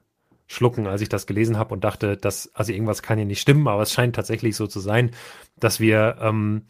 schlucken, 0.47 0.87
als 0.87 1.01
ich 1.01 1.09
das 1.09 1.27
gelesen 1.27 1.59
habe 1.59 1.75
und 1.75 1.85
dachte, 1.85 2.17
dass, 2.17 2.55
also 2.55 2.73
irgendwas 2.73 3.03
kann 3.03 3.19
hier 3.19 3.27
nicht 3.27 3.41
stimmen, 3.41 3.67
aber 3.69 3.83
es 3.83 3.93
scheint 3.93 4.15
tatsächlich 4.15 4.57
so 4.57 4.67
zu 4.67 4.81
sein, 4.81 5.11
dass 5.59 5.81
wir 5.81 6.19
ähm, 6.21 6.67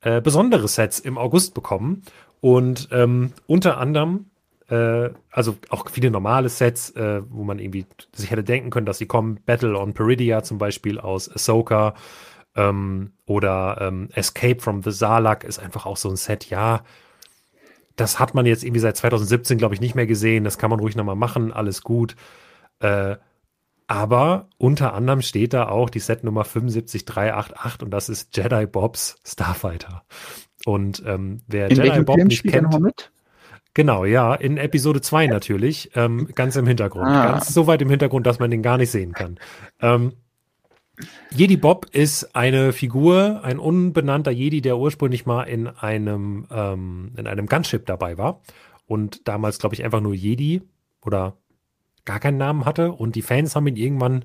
äh, 0.00 0.20
besondere 0.20 0.68
Sets 0.68 0.98
im 0.98 1.18
August 1.18 1.54
bekommen. 1.54 2.02
Und 2.40 2.88
ähm, 2.92 3.32
unter 3.46 3.78
anderem, 3.78 4.26
äh, 4.68 5.10
also 5.30 5.56
auch 5.70 5.88
viele 5.90 6.10
normale 6.10 6.48
Sets, 6.48 6.90
äh, 6.90 7.22
wo 7.28 7.44
man 7.44 7.58
irgendwie 7.58 7.86
sich 8.14 8.30
hätte 8.30 8.44
denken 8.44 8.70
können, 8.70 8.86
dass 8.86 8.98
sie 8.98 9.06
kommen. 9.06 9.40
Battle 9.46 9.78
on 9.78 9.94
Peridia 9.94 10.42
zum 10.42 10.58
Beispiel 10.58 10.98
aus 10.98 11.30
Ahsoka 11.30 11.94
ähm, 12.56 13.12
oder 13.26 13.78
ähm, 13.80 14.08
Escape 14.12 14.60
from 14.60 14.82
the 14.82 14.90
Sarlacc 14.90 15.44
ist 15.46 15.58
einfach 15.58 15.86
auch 15.86 15.96
so 15.96 16.08
ein 16.08 16.16
Set, 16.16 16.50
ja. 16.50 16.82
das 17.96 18.18
hat 18.18 18.34
man 18.34 18.46
jetzt 18.46 18.64
irgendwie 18.64 18.80
seit 18.80 18.96
2017, 18.96 19.58
glaube 19.58 19.74
ich, 19.74 19.80
nicht 19.80 19.94
mehr 19.94 20.06
gesehen. 20.06 20.44
Das 20.44 20.58
kann 20.58 20.70
man 20.70 20.80
ruhig 20.80 20.96
nochmal 20.96 21.16
machen, 21.16 21.52
alles 21.52 21.82
gut. 21.82 22.16
Äh, 22.80 23.16
aber 23.88 24.48
unter 24.58 24.94
anderem 24.94 25.22
steht 25.22 25.52
da 25.54 25.68
auch 25.68 25.90
die 25.90 26.00
Setnummer 26.00 26.44
75388 26.44 27.82
und 27.82 27.90
das 27.90 28.08
ist 28.08 28.36
Jedi 28.36 28.66
Bobs 28.66 29.16
Starfighter. 29.24 30.02
Und 30.64 31.02
ähm, 31.06 31.42
wer 31.46 31.70
In 31.70 31.76
Jedi 31.76 32.00
Bob 32.02 32.16
Film 32.16 32.28
nicht 32.28 32.42
kennt, 32.44 32.70
noch 32.72 32.80
mit? 32.80 33.12
genau, 33.74 34.04
ja, 34.04 34.34
in 34.34 34.56
Episode 34.56 35.00
2 35.00 35.28
natürlich, 35.28 35.92
ähm, 35.94 36.28
ganz 36.34 36.56
im 36.56 36.66
Hintergrund, 36.66 37.06
Ah. 37.06 37.32
ganz 37.32 37.54
so 37.54 37.68
weit 37.68 37.80
im 37.82 37.90
Hintergrund, 37.90 38.26
dass 38.26 38.40
man 38.40 38.50
den 38.50 38.62
gar 38.62 38.76
nicht 38.76 38.90
sehen 38.90 39.12
kann. 39.12 39.38
Ähm, 39.80 40.14
Jedi 41.30 41.56
Bob 41.58 41.86
ist 41.92 42.34
eine 42.34 42.72
Figur, 42.72 43.42
ein 43.44 43.58
unbenannter 43.58 44.30
Jedi, 44.30 44.62
der 44.62 44.78
ursprünglich 44.78 45.26
mal 45.26 45.42
in 45.44 45.68
einem 45.68 46.46
ähm, 46.50 47.12
in 47.16 47.26
einem 47.26 47.46
Gunship 47.46 47.84
dabei 47.86 48.16
war 48.16 48.40
und 48.86 49.28
damals, 49.28 49.58
glaube 49.58 49.74
ich, 49.74 49.84
einfach 49.84 50.00
nur 50.00 50.14
Jedi 50.14 50.62
oder 51.04 51.36
gar 52.06 52.20
keinen 52.20 52.38
Namen 52.38 52.64
hatte 52.64 52.92
und 52.92 53.14
die 53.14 53.22
Fans 53.22 53.54
haben 53.54 53.66
ihn 53.66 53.76
irgendwann 53.76 54.24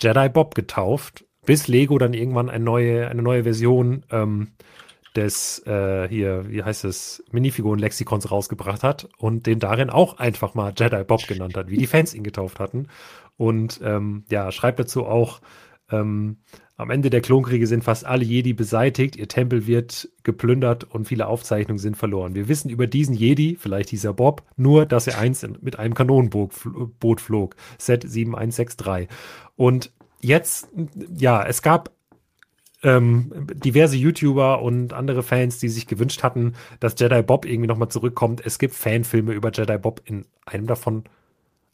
Jedi 0.00 0.28
Bob 0.28 0.54
getauft, 0.54 1.24
bis 1.46 1.68
Lego 1.68 1.96
dann 1.96 2.12
irgendwann 2.12 2.50
eine 2.50 2.64
neue, 2.64 3.08
eine 3.08 3.22
neue 3.22 3.44
Version 3.44 4.04
ähm, 4.10 4.52
des, 5.14 5.66
äh, 5.66 6.08
hier, 6.08 6.50
wie 6.50 6.62
heißt 6.62 6.84
es, 6.84 7.24
Minifiguren-Lexikons 7.30 8.30
rausgebracht 8.30 8.82
hat 8.82 9.08
und 9.16 9.46
den 9.46 9.58
darin 9.58 9.88
auch 9.88 10.18
einfach 10.18 10.54
mal 10.54 10.74
Jedi 10.76 11.02
Bob 11.04 11.26
genannt 11.26 11.56
hat, 11.56 11.70
wie 11.70 11.78
die 11.78 11.86
Fans 11.86 12.12
ihn 12.12 12.24
getauft 12.24 12.60
hatten. 12.60 12.88
Und 13.38 13.80
ähm, 13.82 14.24
ja, 14.30 14.52
schreibt 14.52 14.78
dazu 14.78 15.06
auch, 15.06 15.40
ähm, 15.90 16.38
am 16.76 16.90
Ende 16.90 17.08
der 17.10 17.22
Klonkriege 17.22 17.66
sind 17.66 17.84
fast 17.84 18.04
alle 18.04 18.24
Jedi 18.24 18.52
beseitigt, 18.52 19.16
ihr 19.16 19.28
Tempel 19.28 19.66
wird 19.66 20.08
geplündert 20.24 20.84
und 20.84 21.06
viele 21.06 21.26
Aufzeichnungen 21.26 21.78
sind 21.78 21.96
verloren. 21.96 22.34
Wir 22.34 22.48
wissen 22.48 22.68
über 22.68 22.86
diesen 22.86 23.14
Jedi, 23.14 23.56
vielleicht 23.58 23.90
dieser 23.90 24.12
Bob, 24.12 24.42
nur, 24.56 24.84
dass 24.84 25.06
er 25.06 25.18
einst 25.18 25.42
in- 25.44 25.56
mit 25.62 25.78
einem 25.78 25.94
Kanonenboot 25.94 26.52
Boot 27.00 27.20
flog. 27.20 27.56
Set 27.78 28.02
7163. 28.06 29.08
Und 29.56 29.90
jetzt, 30.20 30.68
ja, 31.16 31.42
es 31.46 31.62
gab 31.62 31.90
ähm, 32.82 33.32
diverse 33.54 33.96
YouTuber 33.96 34.60
und 34.60 34.92
andere 34.92 35.22
Fans, 35.22 35.58
die 35.58 35.70
sich 35.70 35.86
gewünscht 35.86 36.22
hatten, 36.22 36.52
dass 36.78 36.94
Jedi 36.98 37.22
Bob 37.22 37.46
irgendwie 37.46 37.68
nochmal 37.68 37.88
zurückkommt. 37.88 38.44
Es 38.44 38.58
gibt 38.58 38.74
Fanfilme 38.74 39.32
über 39.32 39.50
Jedi 39.50 39.78
Bob. 39.78 40.02
In 40.04 40.26
einem 40.44 40.66
davon 40.66 41.04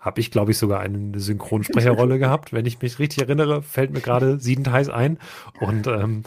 habe 0.02 0.20
ich, 0.20 0.30
glaube 0.32 0.50
ich, 0.50 0.58
sogar 0.58 0.80
eine 0.80 1.18
Synchronsprecherrolle 1.18 2.18
gehabt. 2.18 2.52
Wenn 2.52 2.66
ich 2.66 2.82
mich 2.82 2.98
richtig 2.98 3.20
erinnere, 3.22 3.62
fällt 3.62 3.92
mir 3.92 4.00
gerade 4.00 4.38
siebenteils 4.40 4.88
ein. 4.88 5.18
Und 5.60 5.86
ähm, 5.86 6.24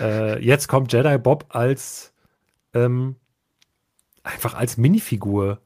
äh, 0.00 0.44
jetzt 0.44 0.66
kommt 0.66 0.92
Jedi 0.92 1.16
Bob 1.16 1.46
als 1.50 2.12
ähm, 2.74 3.14
einfach 4.24 4.54
als 4.54 4.76
Minifigur 4.76 5.60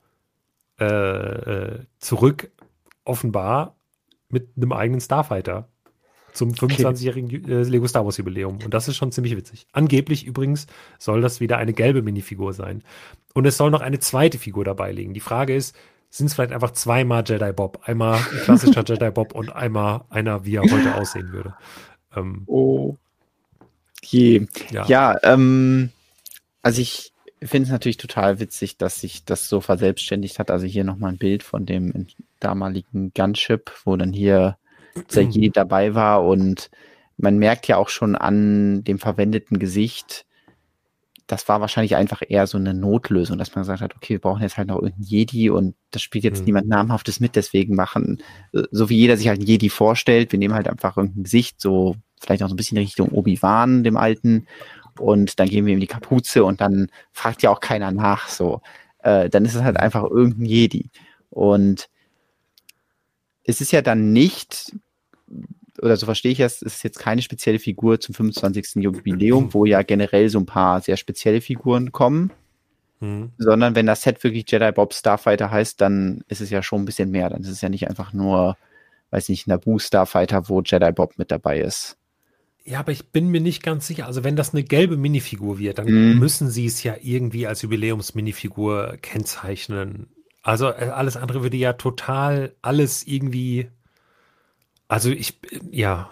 äh, 0.79 0.85
äh, 0.85 1.79
zurück, 1.99 2.51
offenbar 3.05 3.77
mit 4.29 4.51
einem 4.57 4.73
eigenen 4.73 5.01
Starfighter 5.01 5.69
zum 6.35 6.51
25-jährigen 6.51 7.31
Ju- 7.31 7.49
äh, 7.49 7.63
Lego 7.63 7.87
Star 7.89 8.05
Wars 8.05 8.19
Jubiläum. 8.19 8.59
Und 8.63 8.75
das 8.75 8.89
ist 8.89 8.97
schon 8.97 9.11
ziemlich 9.11 9.35
witzig. 9.39 9.67
Angeblich 9.73 10.27
übrigens 10.27 10.67
soll 10.99 11.23
das 11.23 11.41
wieder 11.41 11.57
eine 11.57 11.73
gelbe 11.73 12.03
Minifigur 12.03 12.53
sein. 12.53 12.83
Und 13.33 13.47
es 13.47 13.57
soll 13.57 13.71
noch 13.71 13.81
eine 13.81 14.01
zweite 14.01 14.39
Figur 14.39 14.67
dabei 14.67 14.93
liegen. 14.93 15.15
Die 15.15 15.21
Frage 15.21 15.55
ist, 15.55 15.75
sind 16.11 16.27
es 16.27 16.35
vielleicht 16.35 16.53
einfach 16.53 16.73
zweimal 16.73 17.25
Jedi 17.27 17.53
Bob? 17.53 17.81
Einmal 17.85 18.15
ein 18.19 18.41
klassischer 18.45 18.85
Jedi 18.87 19.11
Bob 19.11 19.35
und 19.35 19.55
einmal 19.55 20.03
einer, 20.11 20.45
wie 20.45 20.57
er 20.57 20.63
heute 20.63 20.95
aussehen 20.95 21.33
würde. 21.33 21.55
Ähm, 22.15 22.43
Oh. 22.47 22.97
Je. 24.03 24.47
ja. 24.71 24.87
Ja, 24.87 25.19
ähm, 25.25 25.91
also 26.63 26.81
ich 26.81 27.13
finde 27.43 27.67
es 27.67 27.73
natürlich 27.73 27.97
total 27.97 28.41
witzig, 28.41 28.77
dass 28.79 29.01
sich 29.01 29.25
das 29.25 29.49
so 29.49 29.61
verselbstständigt 29.61 30.39
hat. 30.39 30.51
Also 30.51 30.67
hier 30.67 30.85
nochmal 30.85 31.13
ein 31.13 31.19
Bild 31.19 31.43
von 31.43 31.67
dem 31.67 32.07
damaligen 32.41 33.13
Gunship, 33.15 33.73
wo 33.85 33.97
dann 33.97 34.13
hier 34.13 34.57
Sergei 35.09 35.51
dabei 35.53 35.95
war 35.95 36.25
und 36.25 36.71
man 37.19 37.39
merkt 37.39 37.67
ja 37.69 37.77
auch 37.77 37.89
schon 37.89 38.15
an 38.15 38.85
dem 38.85 38.99
verwendeten 38.99 39.59
Gesicht, 39.59 40.27
das 41.27 41.49
war 41.49 41.61
wahrscheinlich 41.61 41.97
einfach 41.97 42.23
eher 42.27 42.47
so 42.47 42.57
eine 42.57 42.73
Notlösung, 42.73 43.37
dass 43.39 43.55
man 43.55 43.63
gesagt 43.63 43.81
hat, 43.83 43.97
okay, 43.97 44.15
wir 44.15 44.21
brauchen 44.21 44.43
jetzt 44.43 44.57
halt 44.57 44.69
noch 44.69 44.77
irgendeinen 44.77 45.05
Jedi 45.05 45.51
und 45.51 45.75
das 45.91 46.03
spielt 46.03 46.25
jetzt 46.25 46.41
Mhm. 46.41 46.47
niemand 46.47 46.69
namhaftes 46.69 47.19
mit, 47.21 47.35
deswegen 47.37 47.75
machen, 47.75 48.23
äh, 48.53 48.63
so 48.71 48.89
wie 48.89 48.97
jeder 48.97 49.17
sich 49.17 49.29
halt 49.29 49.41
einen 49.41 49.49
Jedi 49.49 49.69
vorstellt, 49.69 50.33
wir 50.33 50.39
nehmen 50.39 50.55
halt 50.55 50.69
einfach 50.69 50.97
irgendein 50.97 51.25
Gesicht, 51.25 51.61
so 51.61 51.97
vielleicht 52.21 52.43
auch 52.43 52.49
so 52.49 52.55
ein 52.55 52.57
bisschen 52.57 52.79
Richtung 52.79 53.09
Obi-Wan, 53.11 53.83
dem 53.85 53.97
Alten, 53.97 54.47
und 54.99 55.39
dann 55.39 55.49
geben 55.49 55.67
wir 55.67 55.75
ihm 55.75 55.81
die 55.81 55.87
Kapuze 55.87 56.45
und 56.45 56.61
dann 56.61 56.89
fragt 57.13 57.43
ja 57.43 57.51
auch 57.51 57.61
keiner 57.61 57.91
nach, 57.91 58.29
so. 58.29 58.61
Äh, 59.01 59.29
dann 59.29 59.45
ist 59.45 59.55
es 59.55 59.63
halt 59.63 59.77
einfach 59.79 60.05
irgendein 60.05 60.47
Jedi. 60.47 60.91
Und 61.31 61.89
es 63.45 63.61
ist 63.61 63.73
ja 63.73 63.83
dann 63.83 64.13
nicht, 64.13 64.75
oder 65.83 65.97
so 65.97 66.07
verstehe 66.07 66.33
ich 66.33 66.41
es, 66.41 66.63
es 66.63 66.77
ist 66.77 66.83
jetzt 66.85 66.99
keine 66.99 67.23
spezielle 67.23 67.59
Figur 67.59 68.01
zum 68.01 68.15
25. 68.15 68.77
Jubiläum, 68.83 69.53
wo 69.55 69.65
ja 69.65 69.83
generell 69.83 70.29
so 70.29 70.39
ein 70.39 70.47
paar 70.47 70.81
sehr 70.81 70.97
spezielle 70.97 71.41
Figuren 71.41 71.93
kommen, 71.93 72.31
Hm. 73.01 73.31
sondern 73.37 73.75
wenn 73.75 73.87
das 73.87 74.03
Set 74.03 74.25
wirklich 74.25 74.51
Jedi 74.51 74.73
Bob 74.73 74.95
Starfighter 74.95 75.51
heißt, 75.51 75.81
dann 75.81 76.25
ist 76.29 76.41
es 76.41 76.49
ja 76.51 76.63
schon 76.63 76.83
ein 76.83 76.85
bisschen 76.87 77.11
mehr. 77.11 77.29
Dann 77.29 77.43
ist 77.43 77.51
es 77.51 77.61
ja 77.61 77.69
nicht 77.69 77.89
einfach 77.89 78.13
nur, 78.15 78.57
weiß 79.11 79.29
nicht, 79.29 79.47
Naboo 79.47 79.79
Starfighter, 79.79 80.49
wo 80.49 80.63
Jedi 80.63 80.91
Bob 80.93 81.19
mit 81.19 81.31
dabei 81.31 81.61
ist. 81.61 81.99
Ja, 82.65 82.81
aber 82.81 82.93
ich 82.93 83.11
bin 83.13 83.29
mir 83.29 83.41
nicht 83.41 83.63
ganz 83.63 83.87
sicher. 83.87 84.07
Also 84.07 84.25
wenn 84.25 84.35
das 84.35 84.53
eine 84.55 84.65
gelbe 84.65 84.97
Minifigur 84.97 85.59
wird, 85.59 85.79
dann 85.79 85.87
Mhm. 85.87 86.19
müssen 86.19 86.51
sie 86.51 86.67
es 86.67 86.83
ja 86.83 86.97
irgendwie 87.01 87.47
als 87.47 87.63
Jubiläumsminifigur 87.63 88.97
kennzeichnen. 89.03 90.09
Also 90.43 90.69
äh, 90.71 90.91
alles 90.93 91.17
andere 91.17 91.43
würde 91.43 91.57
ja 91.59 91.75
total 91.75 92.55
alles 92.63 93.07
irgendwie. 93.07 93.69
Also 94.89 95.11
ich, 95.11 95.39
äh, 95.51 95.61
ja. 95.71 96.11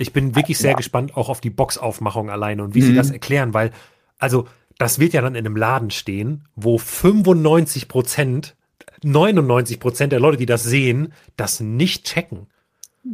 Ich 0.00 0.12
bin 0.12 0.36
wirklich 0.36 0.58
sehr 0.58 0.72
Ja. 0.72 0.76
gespannt 0.76 1.16
auch 1.16 1.28
auf 1.28 1.40
die 1.40 1.50
Boxaufmachung 1.50 2.30
alleine 2.30 2.62
und 2.62 2.74
wie 2.74 2.82
sie 2.82 2.92
Mhm. 2.92 2.96
das 2.96 3.10
erklären, 3.10 3.52
weil, 3.54 3.72
also, 4.18 4.46
das 4.78 5.00
wird 5.00 5.12
ja 5.12 5.22
dann 5.22 5.34
in 5.34 5.44
einem 5.44 5.56
Laden 5.56 5.90
stehen, 5.90 6.44
wo 6.54 6.78
95 6.78 7.88
Prozent, 7.88 8.54
99 9.02 9.80
Prozent 9.80 10.12
der 10.12 10.20
Leute, 10.20 10.36
die 10.36 10.46
das 10.46 10.62
sehen, 10.62 11.12
das 11.36 11.58
nicht 11.58 12.04
checken. 12.06 12.46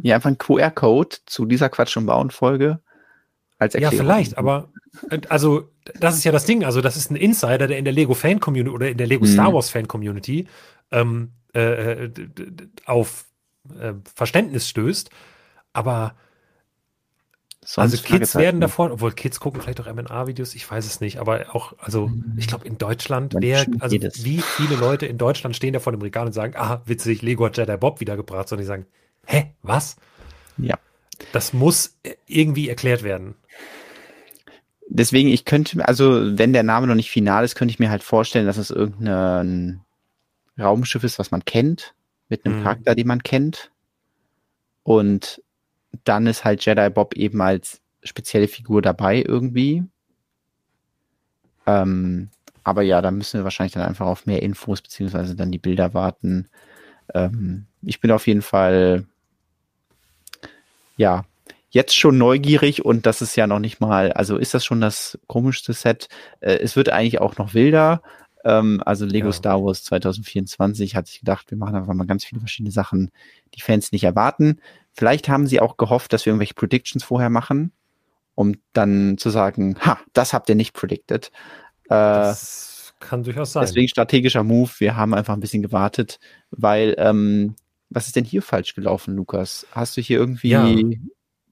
Ja, 0.03 0.15
einfach 0.15 0.29
ein 0.29 0.37
QR-Code 0.37 1.17
zu 1.25 1.45
dieser 1.45 1.69
Quatsch- 1.69 1.97
und 1.97 2.05
Bauen-Folge 2.05 2.81
als 3.57 3.73
Ja, 3.73 3.79
Erklärung. 3.81 4.05
vielleicht, 4.05 4.37
aber 4.37 4.69
äh, 5.09 5.21
also 5.29 5.69
das 5.99 6.15
ist 6.17 6.23
ja 6.23 6.31
das 6.31 6.45
Ding. 6.45 6.63
Also 6.63 6.81
das 6.81 6.97
ist 6.97 7.09
ein 7.09 7.15
Insider, 7.15 7.65
der 7.67 7.77
in 7.79 7.85
der 7.85 7.93
Lego 7.93 8.13
Fan 8.13 8.39
Community 8.39 8.69
oder 8.75 8.89
in 8.89 8.97
der 8.99 9.07
Lego 9.07 9.25
Mhm. 9.25 9.29
Star 9.29 9.53
Wars 9.53 9.69
Fan 9.71 9.87
Community 9.87 10.47
ähm, 10.91 11.31
äh, 11.53 12.09
d- 12.09 12.67
auf 12.85 13.25
äh, 13.79 13.93
Verständnis 14.13 14.67
stößt. 14.69 15.09
Aber 15.73 16.15
Sonst 17.67 17.93
also 17.93 18.03
Kids 18.03 18.35
werden 18.35 18.61
davor, 18.61 18.91
obwohl 18.91 19.11
Kids 19.11 19.39
gucken 19.39 19.59
vielleicht 19.59 19.81
auch 19.81 19.91
MNA-Videos, 19.91 20.53
ich 20.53 20.69
weiß 20.69 20.85
es 20.85 21.01
nicht. 21.01 21.17
Aber 21.17 21.55
auch, 21.55 21.73
also 21.79 22.11
ich 22.37 22.47
glaube 22.47 22.67
in 22.67 22.77
Deutschland, 22.77 23.33
Man 23.33 23.41
wer, 23.41 23.65
also 23.79 23.95
jedes. 23.95 24.23
wie 24.23 24.37
viele 24.39 24.75
Leute 24.75 25.07
in 25.07 25.17
Deutschland 25.17 25.55
stehen 25.55 25.73
da 25.73 25.79
vor 25.79 25.91
dem 25.91 26.01
Regal 26.03 26.27
und 26.27 26.33
sagen, 26.33 26.53
ah, 26.55 26.83
witzig, 26.85 27.23
Lego 27.23 27.43
hat 27.45 27.57
Jedi 27.57 27.75
Bob 27.77 27.99
wiedergebracht, 28.01 28.47
sondern 28.47 28.61
die 28.63 28.67
sagen, 28.67 28.85
hä, 29.25 29.51
was? 29.63 29.95
Ja. 30.57 30.77
Das 31.31 31.53
muss 31.53 31.97
irgendwie 32.27 32.69
erklärt 32.69 33.01
werden. 33.01 33.33
Deswegen, 34.87 35.29
ich 35.29 35.45
könnte, 35.45 35.77
mir- 35.77 35.87
also 35.87 36.37
wenn 36.37 36.53
der 36.53 36.61
Name 36.63 36.85
noch 36.85 36.93
nicht 36.95 37.09
final 37.09 37.43
ist, 37.43 37.55
könnte 37.55 37.71
ich 37.71 37.79
mir 37.79 37.89
halt 37.89 38.03
vorstellen, 38.03 38.45
dass 38.45 38.57
es 38.57 38.69
irgendein 38.69 39.81
Raumschiff 40.59 41.03
ist, 41.03 41.17
was 41.17 41.31
man 41.31 41.43
kennt, 41.45 41.95
mit 42.29 42.45
einem 42.45 42.59
Mhm. 42.59 42.63
Charakter, 42.63 42.95
den 42.95 43.07
man 43.07 43.23
kennt. 43.23 43.71
Und 44.83 45.41
dann 46.03 46.27
ist 46.27 46.43
halt 46.45 46.65
Jedi 46.65 46.89
Bob 46.89 47.15
eben 47.15 47.41
als 47.41 47.81
spezielle 48.03 48.47
Figur 48.47 48.81
dabei 48.81 49.23
irgendwie. 49.25 49.83
Ähm, 51.65 52.29
aber 52.63 52.81
ja, 52.81 53.01
da 53.01 53.11
müssen 53.11 53.39
wir 53.39 53.43
wahrscheinlich 53.43 53.73
dann 53.73 53.83
einfach 53.87 54.05
auf 54.07 54.25
mehr 54.25 54.41
Infos 54.43 54.81
beziehungsweise 54.81 55.35
dann 55.35 55.51
die 55.51 55.57
Bilder 55.59 55.93
warten. 55.93 56.47
Ähm, 57.13 57.65
ich 57.81 58.01
bin 58.01 58.11
auf 58.11 58.27
jeden 58.27 58.41
Fall 58.41 59.05
ja 60.97 61.25
jetzt 61.69 61.95
schon 61.95 62.17
neugierig 62.17 62.85
und 62.85 63.05
das 63.05 63.21
ist 63.21 63.35
ja 63.35 63.47
noch 63.47 63.59
nicht 63.59 63.81
mal, 63.81 64.13
also 64.13 64.37
ist 64.37 64.53
das 64.53 64.63
schon 64.63 64.81
das 64.81 65.19
komischste 65.27 65.73
Set. 65.73 66.07
Äh, 66.39 66.55
es 66.57 66.75
wird 66.75 66.89
eigentlich 66.89 67.19
auch 67.19 67.37
noch 67.37 67.53
wilder. 67.53 68.01
Ähm, 68.45 68.81
also 68.85 69.05
Lego 69.05 69.27
Ja. 69.27 69.33
Star 69.33 69.63
Wars 69.63 69.83
2024 69.83 70.95
hat 70.95 71.07
sich 71.07 71.19
gedacht, 71.19 71.49
wir 71.51 71.57
machen 71.57 71.75
einfach 71.75 71.93
mal 71.93 72.05
ganz 72.07 72.23
viele 72.23 72.39
verschiedene 72.39 72.71
Sachen, 72.71 73.11
die 73.55 73.61
Fans 73.61 73.91
nicht 73.91 74.03
erwarten. 74.03 74.59
Vielleicht 74.93 75.27
haben 75.27 75.47
sie 75.47 75.59
auch 75.59 75.75
gehofft, 75.77 76.13
dass 76.13 76.25
wir 76.25 76.31
irgendwelche 76.31 76.53
Predictions 76.53 77.03
vorher 77.03 77.29
machen, 77.29 77.71
um 78.35 78.55
dann 78.73 79.17
zu 79.17 79.29
sagen, 79.29 79.75
ha, 79.81 79.99
das 80.13 80.31
habt 80.33 80.47
ihr 80.47 80.55
nicht 80.55 80.73
predicted. 80.73 81.31
Äh, 81.85 81.89
Das 81.89 82.93
kann 82.99 83.23
durchaus 83.23 83.51
sein. 83.53 83.63
Deswegen 83.65 83.87
strategischer 83.87 84.43
Move. 84.43 84.69
Wir 84.77 84.95
haben 84.95 85.13
einfach 85.13 85.33
ein 85.33 85.39
bisschen 85.41 85.61
gewartet, 85.63 86.19
weil 86.51 86.95
ähm, 86.97 87.55
was 87.89 88.07
ist 88.07 88.15
denn 88.15 88.25
hier 88.25 88.41
falsch 88.41 88.73
gelaufen, 88.75 89.15
Lukas? 89.15 89.65
Hast 89.71 89.97
du 89.97 90.01
hier 90.01 90.17
irgendwie 90.17 90.49
Ja. 90.49 90.67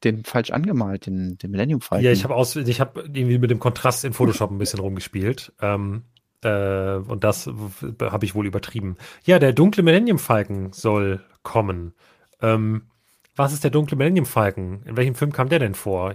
den 0.04 0.24
falsch 0.24 0.52
angemalt, 0.52 1.06
den, 1.06 1.38
den 1.38 1.52
Millennium 1.52 1.82
Falcon? 1.82 2.06
Ja, 2.06 2.12
ich 2.12 2.24
habe 2.24 2.64
ich 2.68 2.80
habe 2.82 3.02
irgendwie 3.02 3.38
mit 3.40 3.52
dem 3.52 3.60
Kontrast 3.60 4.04
in 4.06 4.14
Photoshop 4.14 4.52
ein 4.52 4.58
bisschen 4.58 4.80
rumgespielt. 4.80 5.54
Ähm, 5.62 6.04
Äh, 6.44 7.02
und 7.08 7.24
das 7.24 7.48
habe 7.48 8.26
ich 8.26 8.36
wohl 8.36 8.46
übertrieben. 8.46 8.98
Ja, 9.24 9.40
der 9.40 9.54
dunkle 9.54 9.84
Millennium 9.84 10.20
Falcon 10.20 10.74
soll 10.74 11.22
kommen. 11.44 11.94
Ähm, 12.42 12.84
was 13.36 13.54
ist 13.54 13.64
der 13.64 13.72
dunkle 13.72 13.98
Millennium 13.98 14.26
Falcon? 14.26 14.84
In 14.86 14.98
welchem 14.98 15.16
Film 15.16 15.32
kam 15.32 15.50
der 15.50 15.60
denn 15.60 15.74
vor? 15.74 16.14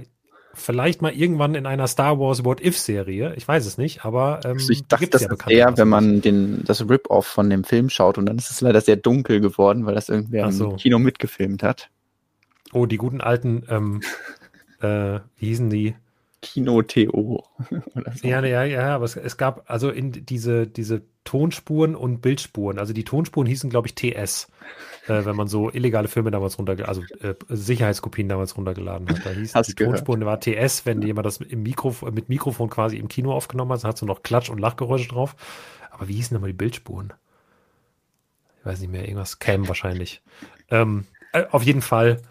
Vielleicht 0.54 1.02
mal 1.02 1.12
irgendwann 1.12 1.54
in 1.54 1.66
einer 1.66 1.86
Star 1.86 2.18
Wars 2.18 2.44
What 2.44 2.60
If 2.60 2.78
Serie. 2.78 3.34
Ich 3.36 3.46
weiß 3.46 3.66
es 3.66 3.78
nicht, 3.78 4.04
aber 4.04 4.40
ähm, 4.44 4.52
also 4.52 4.72
ich 4.72 4.86
dachte, 4.86 5.08
das 5.08 5.22
ja 5.22 5.32
ist 5.32 5.46
eher, 5.48 5.76
wenn 5.76 5.88
man 5.88 6.20
den, 6.20 6.64
das 6.64 6.88
Rip-Off 6.88 7.26
von 7.26 7.48
dem 7.48 7.64
Film 7.64 7.90
schaut 7.90 8.18
und 8.18 8.26
dann 8.26 8.38
ist 8.38 8.50
es 8.50 8.60
leider 8.60 8.80
sehr 8.80 8.96
dunkel 8.96 9.40
geworden, 9.40 9.86
weil 9.86 9.94
das 9.94 10.08
irgendwer 10.08 10.50
so. 10.50 10.70
im 10.70 10.76
Kino 10.76 10.98
mitgefilmt 10.98 11.62
hat. 11.62 11.90
Oh, 12.72 12.86
die 12.86 12.96
guten 12.96 13.20
alten, 13.20 13.64
ähm, 13.68 14.00
äh, 14.80 15.20
wie 15.36 15.46
hießen 15.46 15.70
die? 15.70 15.94
Kino-TO. 16.40 17.44
so. 17.70 18.28
Ja, 18.28 18.44
ja, 18.44 18.64
ja, 18.64 18.94
aber 18.94 19.04
es, 19.04 19.16
es, 19.16 19.36
gab 19.36 19.68
also 19.68 19.90
in 19.90 20.12
diese, 20.12 20.66
diese 20.66 21.02
Tonspuren 21.24 21.96
und 21.96 22.20
Bildspuren. 22.20 22.78
Also 22.78 22.92
die 22.92 23.04
Tonspuren 23.04 23.46
hießen, 23.46 23.70
glaube 23.70 23.88
ich, 23.88 23.94
TS, 23.94 24.48
äh, 25.08 25.24
wenn 25.24 25.36
man 25.36 25.48
so 25.48 25.70
illegale 25.70 26.08
Filme 26.08 26.30
damals 26.30 26.58
runtergeladen, 26.58 26.88
also 26.88 27.02
äh, 27.26 27.34
Sicherheitskopien 27.48 28.28
damals 28.28 28.56
runtergeladen 28.56 29.08
hat. 29.08 29.26
Da 29.26 29.30
hieß 29.30 29.54
Hast 29.54 29.68
die 29.68 29.74
gehört. 29.74 29.96
Tonspuren 29.96 30.24
war 30.24 30.40
TS, 30.40 30.86
wenn 30.86 31.02
jemand 31.02 31.26
das 31.26 31.38
im 31.38 31.62
Mikro, 31.62 31.94
mit 32.12 32.28
Mikrofon 32.28 32.70
quasi 32.70 32.96
im 32.96 33.08
Kino 33.08 33.32
aufgenommen 33.32 33.72
hat, 33.72 33.84
hat 33.84 33.98
so 33.98 34.06
noch 34.06 34.22
Klatsch- 34.22 34.50
und 34.50 34.58
Lachgeräusche 34.58 35.08
drauf. 35.08 35.34
Aber 35.90 36.08
wie 36.08 36.14
hießen 36.14 36.34
nochmal 36.34 36.50
die 36.50 36.56
Bildspuren? 36.56 37.12
Ich 38.60 38.66
weiß 38.66 38.80
nicht 38.80 38.90
mehr, 38.90 39.02
irgendwas 39.02 39.38
Cam 39.40 39.66
wahrscheinlich. 39.66 40.22
Ähm, 40.70 41.04
äh, 41.32 41.44
auf 41.50 41.62
jeden 41.62 41.82
Fall, 41.82 42.22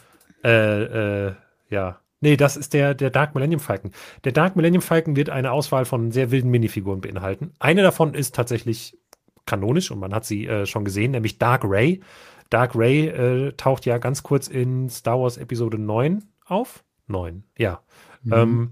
äh, 0.43 1.27
äh, 1.27 1.33
ja, 1.69 1.99
Nee, 2.19 2.35
das 2.35 2.57
ist 2.57 2.73
der, 2.73 2.93
der 2.95 3.09
Dark 3.09 3.35
Millennium 3.35 3.59
Falcon. 3.59 3.91
Der 4.23 4.31
Dark 4.31 4.55
Millennium 4.55 4.81
Falcon 4.81 5.15
wird 5.15 5.29
eine 5.29 5.51
Auswahl 5.51 5.85
von 5.85 6.11
sehr 6.11 6.31
wilden 6.31 6.49
Minifiguren 6.49 7.01
beinhalten. 7.01 7.53
Eine 7.59 7.83
davon 7.83 8.13
ist 8.13 8.33
tatsächlich 8.35 8.97
kanonisch 9.45 9.91
und 9.91 9.99
man 9.99 10.13
hat 10.13 10.25
sie 10.25 10.47
äh, 10.47 10.65
schon 10.65 10.85
gesehen, 10.85 11.11
nämlich 11.11 11.37
Dark 11.37 11.63
Ray. 11.63 12.01
Dark 12.49 12.75
Ray 12.75 13.07
äh, 13.07 13.51
taucht 13.53 13.85
ja 13.85 13.97
ganz 13.97 14.23
kurz 14.23 14.47
in 14.47 14.89
Star 14.89 15.19
Wars 15.19 15.37
Episode 15.37 15.77
9 15.77 16.23
auf. 16.45 16.83
9, 17.07 17.43
ja. 17.57 17.81
Mhm. 18.23 18.33
Ähm, 18.33 18.71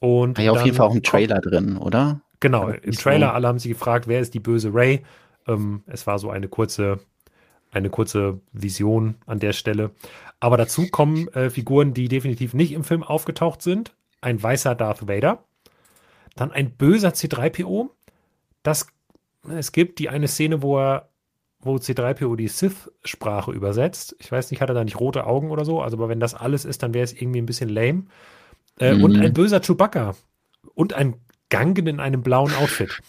und 0.00 0.38
War 0.38 0.44
ja 0.44 0.52
auf 0.52 0.64
jeden 0.64 0.76
Fall 0.76 0.86
auch 0.86 0.94
im 0.94 1.02
Trailer 1.02 1.40
drin, 1.40 1.76
oder? 1.76 2.20
Genau, 2.40 2.68
im 2.68 2.92
Trailer, 2.92 3.34
alle 3.34 3.48
haben 3.48 3.58
sich 3.58 3.72
gefragt, 3.72 4.06
wer 4.06 4.20
ist 4.20 4.32
die 4.32 4.40
böse 4.40 4.72
Ray? 4.72 5.04
Ähm, 5.46 5.82
es 5.86 6.06
war 6.06 6.18
so 6.18 6.30
eine 6.30 6.48
kurze, 6.48 7.00
eine 7.70 7.90
kurze 7.90 8.40
Vision 8.52 9.16
an 9.26 9.38
der 9.38 9.52
Stelle. 9.52 9.90
Aber 10.40 10.56
dazu 10.56 10.88
kommen 10.88 11.28
äh, 11.28 11.50
Figuren, 11.50 11.94
die 11.94 12.08
definitiv 12.08 12.54
nicht 12.54 12.72
im 12.72 12.84
Film 12.84 13.02
aufgetaucht 13.02 13.62
sind. 13.62 13.94
Ein 14.20 14.42
weißer 14.42 14.74
Darth 14.74 15.08
Vader. 15.08 15.44
Dann 16.36 16.52
ein 16.52 16.76
böser 16.76 17.10
C3PO. 17.10 17.90
Das, 18.62 18.86
es 19.48 19.72
gibt 19.72 19.98
die 19.98 20.08
eine 20.08 20.28
Szene, 20.28 20.62
wo 20.62 20.78
er, 20.78 21.08
wo 21.60 21.76
C3PO 21.76 22.36
die 22.36 22.48
Sith-Sprache 22.48 23.50
übersetzt. 23.52 24.16
Ich 24.18 24.30
weiß 24.30 24.50
nicht, 24.50 24.60
hat 24.60 24.70
er 24.70 24.74
da 24.74 24.84
nicht 24.84 25.00
rote 25.00 25.26
Augen 25.26 25.50
oder 25.50 25.64
so? 25.64 25.80
Also, 25.82 25.96
aber 25.96 26.08
wenn 26.08 26.20
das 26.20 26.34
alles 26.34 26.64
ist, 26.64 26.82
dann 26.82 26.94
wäre 26.94 27.04
es 27.04 27.12
irgendwie 27.12 27.40
ein 27.40 27.46
bisschen 27.46 27.68
lame. 27.68 28.04
Äh, 28.78 28.94
mhm. 28.94 29.04
Und 29.04 29.16
ein 29.16 29.32
böser 29.32 29.60
Chewbacca. 29.60 30.14
Und 30.74 30.94
ein 30.94 31.16
Gangen 31.50 31.86
in 31.86 31.98
einem 31.98 32.22
blauen 32.22 32.54
Outfit. 32.54 33.00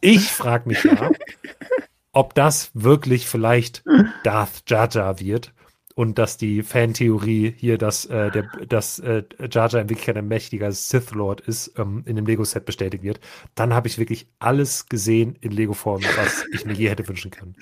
Ich 0.00 0.30
frage 0.30 0.68
mich 0.68 0.84
ja, 0.84 1.10
ob 2.14 2.34
das 2.34 2.70
wirklich 2.74 3.28
vielleicht 3.28 3.84
Darth 4.22 4.62
Jar 4.68 4.88
Jar 4.90 5.20
wird 5.20 5.52
und 5.94 6.18
dass 6.18 6.36
die 6.36 6.62
Fantheorie 6.62 7.54
hier, 7.56 7.78
dass, 7.78 8.04
äh, 8.06 8.30
der, 8.30 8.48
dass 8.68 8.98
äh, 8.98 9.22
Jar 9.50 9.68
Jar 9.68 9.82
in 9.82 9.88
Wirklichkeit 9.88 10.16
ein 10.16 10.26
mächtiger 10.26 10.72
Sith 10.72 11.12
Lord 11.12 11.40
ist, 11.40 11.78
ähm, 11.78 12.02
in 12.06 12.16
dem 12.16 12.26
Lego-Set 12.26 12.64
bestätigt 12.64 13.04
wird, 13.04 13.20
dann 13.54 13.72
habe 13.72 13.86
ich 13.86 13.98
wirklich 13.98 14.26
alles 14.40 14.86
gesehen 14.86 15.36
in 15.40 15.52
Lego-Form, 15.52 16.02
was 16.16 16.44
ich 16.52 16.64
mir 16.64 16.72
je 16.72 16.88
hätte 16.88 17.06
wünschen 17.06 17.30
können. 17.30 17.54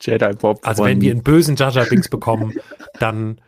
Jedi 0.00 0.32
Bob. 0.34 0.60
Also 0.62 0.84
wenn 0.84 1.00
wir 1.00 1.10
einen 1.10 1.22
bösen 1.22 1.56
Jar 1.56 1.70
Jar 1.70 1.84
Binks 1.84 2.08
bekommen, 2.08 2.54
dann 2.98 3.40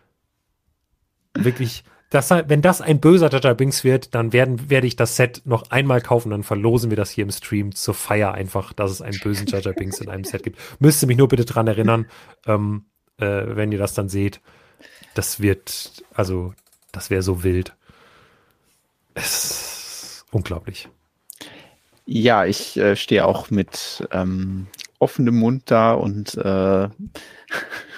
wirklich, 1.35 1.85
das, 2.13 2.31
wenn 2.31 2.61
das 2.61 2.81
ein 2.83 3.01
böser 3.01 3.31
Jar 3.31 3.55
Binks 3.55 3.85
wird, 3.85 4.15
dann 4.15 4.33
werden, 4.33 4.69
werde 4.69 4.87
ich 4.87 4.97
das 4.97 5.17
Set 5.17 5.43
noch 5.45 5.71
einmal 5.71 6.03
kaufen, 6.03 6.31
dann 6.31 6.43
verlosen 6.43 6.91
wir 6.91 6.97
das 6.97 7.11
hier 7.11 7.25
im 7.25 7.31
Stream 7.31 7.75
zur 7.75 7.95
Feier 7.95 8.33
einfach, 8.33 8.73
dass 8.75 8.91
es 8.91 9.01
einen 9.01 9.19
bösen 9.19 9.47
Jar 9.47 9.63
Binks 9.73 10.01
in 10.01 10.11
einem 10.11 10.25
Set 10.25 10.43
gibt. 10.43 10.59
Müsste 10.79 11.07
mich 11.07 11.17
nur 11.17 11.29
bitte 11.29 11.47
dran 11.47 11.67
erinnern, 11.67 12.07
ähm, 12.47 12.85
äh, 13.17 13.45
wenn 13.47 13.73
ihr 13.73 13.79
das 13.79 13.95
dann 13.95 14.11
seht. 14.11 14.41
Das 15.15 15.41
wird, 15.41 16.05
also, 16.13 16.55
das 16.93 17.09
wäre 17.09 17.23
so 17.23 17.43
wild. 17.45 17.75
Es 19.15 19.45
ist 19.45 20.25
unglaublich. 20.31 20.89
Ja, 22.05 22.45
ich 22.45 22.77
äh, 22.77 22.95
stehe 22.97 23.25
auch 23.25 23.51
mit 23.51 24.07
ähm, 24.11 24.67
offenem 24.99 25.37
Mund 25.37 25.71
da 25.71 25.95
und 25.95 26.35
äh, 26.35 26.89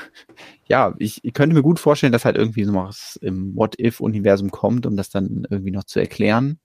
ja, 0.66 0.94
ich, 0.98 1.24
ich, 1.24 1.34
könnte 1.34 1.54
mir 1.54 1.62
gut 1.62 1.78
vorstellen, 1.78 2.12
dass 2.12 2.24
halt 2.24 2.36
irgendwie 2.36 2.64
so 2.64 2.74
was 2.74 3.16
im 3.16 3.54
What-If-Universum 3.54 4.50
kommt, 4.50 4.86
um 4.86 4.96
das 4.96 5.10
dann 5.10 5.46
irgendwie 5.50 5.70
noch 5.70 5.84
zu 5.84 6.00
erklären. 6.00 6.58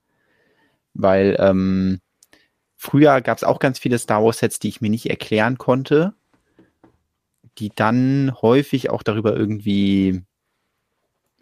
Weil 0.94 1.36
ähm, 1.38 2.00
früher 2.76 3.20
gab 3.20 3.36
es 3.36 3.44
auch 3.44 3.58
ganz 3.58 3.78
viele 3.78 3.98
Star 3.98 4.24
Wars-Sets, 4.24 4.58
die 4.58 4.68
ich 4.68 4.80
mir 4.80 4.90
nicht 4.90 5.08
erklären 5.10 5.58
konnte 5.58 6.14
die 7.60 7.70
dann 7.74 8.32
häufig 8.40 8.90
auch 8.90 9.02
darüber 9.02 9.36
irgendwie, 9.36 10.22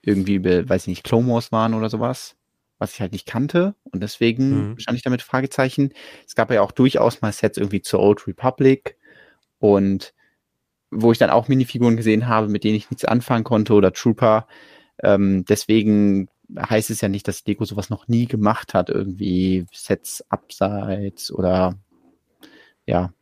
irgendwie, 0.02 0.44
weiß 0.44 0.82
ich 0.82 0.88
nicht, 0.88 1.04
Clone 1.04 1.28
Wars 1.28 1.52
waren 1.52 1.74
oder 1.74 1.88
sowas, 1.88 2.36
was 2.78 2.94
ich 2.94 3.00
halt 3.00 3.12
nicht 3.12 3.26
kannte 3.26 3.74
und 3.84 4.02
deswegen 4.02 4.70
mhm. 4.70 4.78
stand 4.78 4.96
ich 4.96 5.04
damit 5.04 5.22
Fragezeichen. 5.22 5.92
Es 6.26 6.34
gab 6.34 6.50
ja 6.50 6.62
auch 6.62 6.72
durchaus 6.72 7.20
mal 7.20 7.32
Sets 7.32 7.58
irgendwie 7.58 7.82
zur 7.82 8.00
Old 8.00 8.26
Republic 8.26 8.96
und 9.58 10.12
wo 10.90 11.12
ich 11.12 11.18
dann 11.18 11.30
auch 11.30 11.48
Minifiguren 11.48 11.96
gesehen 11.96 12.28
habe, 12.28 12.48
mit 12.48 12.64
denen 12.64 12.76
ich 12.76 12.90
nichts 12.90 13.04
anfangen 13.04 13.44
konnte 13.44 13.74
oder 13.74 13.92
Trooper. 13.92 14.46
Ähm, 15.02 15.44
deswegen 15.44 16.28
heißt 16.58 16.90
es 16.90 17.00
ja 17.00 17.08
nicht, 17.08 17.28
dass 17.28 17.44
Lego 17.46 17.64
sowas 17.64 17.90
noch 17.90 18.08
nie 18.08 18.26
gemacht 18.26 18.74
hat, 18.74 18.88
irgendwie 18.88 19.66
Sets 19.72 20.24
abseits 20.30 21.30
oder 21.30 21.78
ja, 22.86 23.12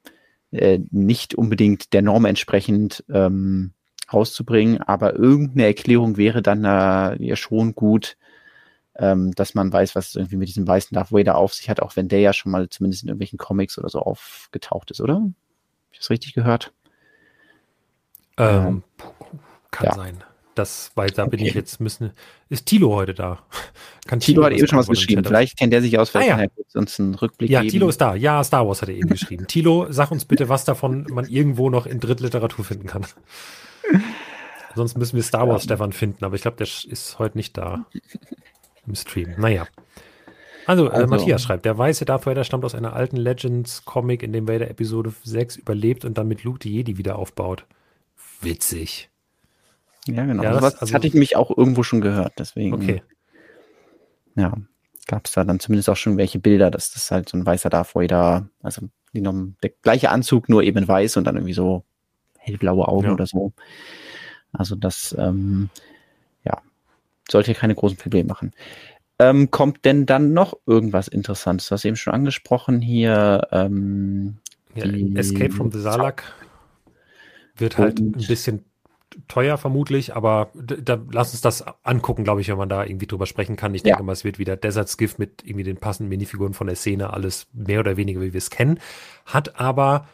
äh, 0.53 0.79
nicht 0.91 1.35
unbedingt 1.35 1.93
der 1.93 2.03
Norm 2.03 2.25
entsprechend 2.25 3.05
ähm, 3.09 3.73
rauszubringen, 4.13 4.81
aber 4.81 5.17
irgendeine 5.17 5.67
Erklärung 5.67 6.17
wäre 6.17 6.41
dann 6.43 6.65
äh, 6.65 7.23
ja 7.25 7.35
schon 7.35 7.75
gut, 7.75 8.17
ähm, 8.95 9.33
dass 9.33 9.55
man 9.55 9.73
weiß, 9.73 9.97
was 9.97 10.09
es 10.09 10.15
irgendwie 10.15 10.37
mit 10.37 10.49
diesem 10.49 10.67
weißen 10.67 10.95
Darth 10.95 11.13
Vader 11.13 11.37
auf 11.37 11.53
sich 11.53 11.69
hat, 11.69 11.81
auch 11.81 11.97
wenn 11.97 12.09
der 12.09 12.21
ja 12.21 12.33
schon 12.33 12.53
mal 12.53 12.69
zumindest 12.69 13.03
in 13.03 13.09
irgendwelchen 13.09 13.39
Comics 13.39 13.77
oder 13.77 13.89
so 13.89 13.99
aufgetaucht 13.99 14.93
ist, 14.93 15.01
oder? 15.01 15.15
Hab 15.17 15.33
ich 15.93 15.99
das 15.99 16.11
richtig 16.11 16.35
gehört? 16.35 16.73
Ähm, 18.39 18.83
kann 19.71 19.87
ja. 19.87 19.95
sein. 19.95 20.25
Das, 20.55 20.91
weil 20.95 21.11
da 21.11 21.25
okay. 21.25 21.37
bin 21.37 21.47
ich 21.47 21.53
jetzt 21.53 21.81
müssen. 21.81 22.13
Ist 22.49 22.65
Tilo 22.65 22.95
heute 22.95 23.13
da? 23.13 23.41
Kann 24.07 24.21
Tilo, 24.21 24.43
Tilo 24.43 24.45
hat 24.47 24.53
eben 24.53 24.67
schon 24.67 24.79
was 24.79 24.89
geschrieben. 24.89 25.23
Vielleicht 25.23 25.59
kennt 25.59 25.75
er 25.75 25.83
sich 25.83 25.99
aus, 25.99 26.09
vielleicht 26.09 26.33
ah, 26.33 26.45
ja. 26.45 26.49
uns 26.75 26.99
einen 26.99 27.15
Rückblick 27.15 27.51
Ja, 27.51 27.61
geben. 27.61 27.73
Tilo 27.73 27.89
ist 27.89 28.01
da. 28.01 28.15
Ja, 28.15 28.43
Star 28.43 28.67
Wars 28.67 28.81
hat 28.81 28.89
er 28.89 28.95
eben 28.95 29.11
geschrieben. 29.11 29.47
Tilo, 29.49 29.87
sag 29.91 30.11
uns 30.11 30.25
bitte, 30.25 30.49
was 30.49 30.65
davon 30.65 31.07
man 31.11 31.27
irgendwo 31.27 31.69
noch 31.69 31.85
in 31.85 32.01
Drittliteratur 32.01 32.65
finden 32.65 32.87
kann. 32.87 33.05
Sonst 34.75 34.97
müssen 34.97 35.17
wir 35.17 35.23
Star 35.23 35.47
Wars. 35.47 35.65
Stefan 35.65 35.93
finden, 35.93 36.25
aber 36.25 36.37
ich 36.37 36.43
glaube, 36.43 36.57
der 36.57 36.67
ist 36.67 37.19
heute 37.19 37.37
nicht 37.37 37.59
da 37.59 37.85
im 38.87 38.95
Stream. 38.95 39.35
Naja. 39.37 39.67
Also, 40.67 40.87
äh, 40.87 40.91
also, 40.91 41.07
Matthias 41.07 41.43
schreibt, 41.43 41.65
der 41.65 41.77
weiße 41.77 42.07
Darth 42.07 42.25
Vader 42.25 42.45
stammt 42.45 42.65
aus 42.65 42.75
einer 42.75 42.95
alten 42.95 43.17
Legends-Comic, 43.17 44.23
in 44.23 44.33
dem 44.33 44.49
Vader 44.49 44.71
Episode 44.71 45.13
6 45.23 45.57
überlebt 45.57 46.05
und 46.05 46.17
dann 46.17 46.29
mit 46.29 46.45
Luke 46.45 46.59
die 46.59 46.73
Jedi 46.73 46.97
wieder 46.97 47.19
aufbaut. 47.19 47.65
Witzig. 48.41 49.11
Ja, 50.07 50.25
genau. 50.25 50.43
Ja, 50.43 50.53
das, 50.53 50.63
was 50.63 50.75
also, 50.77 50.95
hatte 50.95 51.07
ich 51.07 51.15
mich 51.15 51.37
auch 51.37 51.57
irgendwo 51.57 51.83
schon 51.83 52.01
gehört, 52.01 52.35
deswegen. 52.39 52.75
Okay. 52.75 53.03
Ja, 54.37 54.55
gab 55.07 55.27
es 55.27 55.33
da 55.33 55.45
dann 55.45 55.61
zumindest 55.61 55.89
auch 55.89 55.97
schon 55.97 56.17
welche 56.17 56.39
Bilder, 56.39 56.71
dass 56.71 56.93
das 56.93 57.11
halt 57.11 57.29
so 57.29 57.37
ein 57.37 57.47
weißer 57.47 57.71
Darth 57.71 57.95
Vader, 57.95 58.49
also 58.63 58.89
der 59.13 59.71
gleiche 59.83 60.11
Anzug, 60.11 60.49
nur 60.49 60.63
eben 60.63 60.87
weiß 60.87 61.17
und 61.17 61.25
dann 61.25 61.37
irgendwie 61.37 61.55
so 61.55 61.85
hellblaue 62.39 62.87
Augen 62.87 63.07
ja. 63.07 63.13
oder 63.13 63.27
so. 63.27 63.53
Also 64.53 64.77
das, 64.77 65.15
ähm, 65.19 65.71
ja, 66.45 66.61
sollte 67.31 67.55
keine 67.55 67.75
großen 67.75 67.97
Probleme 67.97 68.29
machen. 68.29 68.53
Ähm, 69.19 69.51
kommt 69.51 69.85
denn 69.87 70.05
dann 70.05 70.35
noch 70.35 70.55
irgendwas 70.67 71.09
Interessantes? 71.09 71.69
Du 71.69 71.73
hast 71.73 71.85
eben 71.87 71.97
schon 71.97 72.13
angesprochen 72.13 72.83
hier. 72.83 73.49
Ähm, 73.51 74.37
ja, 74.75 74.85
Escape 75.19 75.53
from 75.53 75.73
the 75.73 75.81
Salak 75.81 76.35
wird 77.57 77.79
halt 77.79 77.99
ein 77.99 78.13
bisschen 78.13 78.65
teuer 79.29 79.57
vermutlich, 79.57 80.15
aber 80.15 80.51
da, 80.55 80.99
lass 81.11 81.33
uns 81.33 81.41
das 81.41 81.65
angucken, 81.85 82.25
glaube 82.25 82.41
ich, 82.41 82.49
wenn 82.49 82.59
man 82.59 82.69
da 82.69 82.85
irgendwie 82.85 83.07
drüber 83.07 83.27
sprechen 83.27 83.57
kann. 83.57 83.75
Ich 83.75 83.83
denke 83.83 84.03
mal, 84.03 84.13
es 84.13 84.25
wird 84.25 84.39
wieder 84.39 84.57
Desert 84.57 84.89
Skiff 84.89 85.19
mit 85.19 85.43
irgendwie 85.45 85.65
den 85.65 85.77
passenden 85.77 86.11
Minifiguren 86.11 86.55
von 86.55 86.67
der 86.67 86.77
Szene, 86.77 87.13
alles 87.13 87.47
mehr 87.53 87.81
oder 87.81 87.97
weniger, 87.97 88.21
wie 88.21 88.33
wir 88.33 88.39
es 88.39 88.51
kennen. 88.51 88.79
Hat 89.25 89.59
aber, 89.59 90.07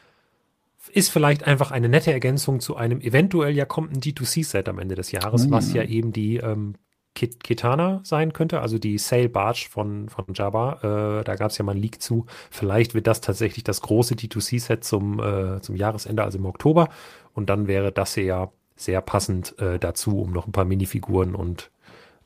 ist 0.93 1.11
vielleicht 1.11 1.45
einfach 1.45 1.71
eine 1.71 1.89
nette 1.89 2.13
Ergänzung 2.13 2.61
zu 2.61 2.77
einem 2.77 3.01
eventuell 3.01 3.55
ja 3.55 3.65
kommenden 3.65 4.01
D2C-Set 4.01 4.69
am 4.69 4.79
Ende 4.79 4.95
des 4.95 5.11
Jahres, 5.11 5.47
mhm. 5.47 5.51
was 5.51 5.73
ja 5.73 5.83
eben 5.83 6.13
die, 6.13 6.37
ähm, 6.37 6.75
Kitana 7.15 8.01
sein 8.05 8.33
könnte, 8.33 8.61
also 8.61 8.79
die 8.79 8.99
Sail 8.99 9.29
Barge 9.29 9.67
von, 9.71 10.09
von 10.09 10.27
Jabba. 10.35 11.21
Äh, 11.21 11.25
da 11.25 11.37
gab 11.37 11.51
es 11.51 11.59
ja 11.59 11.65
mal 11.65 11.73
einen 11.73 11.83
Leak 11.83 12.01
zu. 12.03 12.27
Vielleicht 12.51 12.95
wird 12.95 13.07
das 13.07 13.21
tatsächlich 13.21 13.65
das 13.65 13.83
große 13.83 14.15
D2C-Set 14.15 14.83
zum, 14.85 15.21
äh, 15.21 15.61
zum 15.61 15.77
Jahresende, 15.77 16.25
also 16.25 16.39
im 16.39 16.47
Oktober. 16.47 16.89
Und 17.35 17.51
dann 17.51 17.67
wäre 17.67 17.93
das 17.93 18.15
hier 18.15 18.25
ja 18.25 18.53
sehr 18.77 19.01
passend 19.03 19.59
äh, 19.59 19.79
dazu, 19.79 20.19
um 20.21 20.33
noch 20.33 20.47
ein 20.47 20.53
paar 20.53 20.65
Minifiguren 20.65 21.35
und 21.35 21.71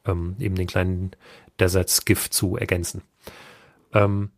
ähm, 0.06 0.36
eben 0.38 0.54
den 0.54 0.66
kleinen 0.66 1.10
Desert 1.58 1.90
Skiff 1.90 2.30
zu 2.30 2.56
ergänzen. 2.56 3.02
Ähm, 3.92 4.30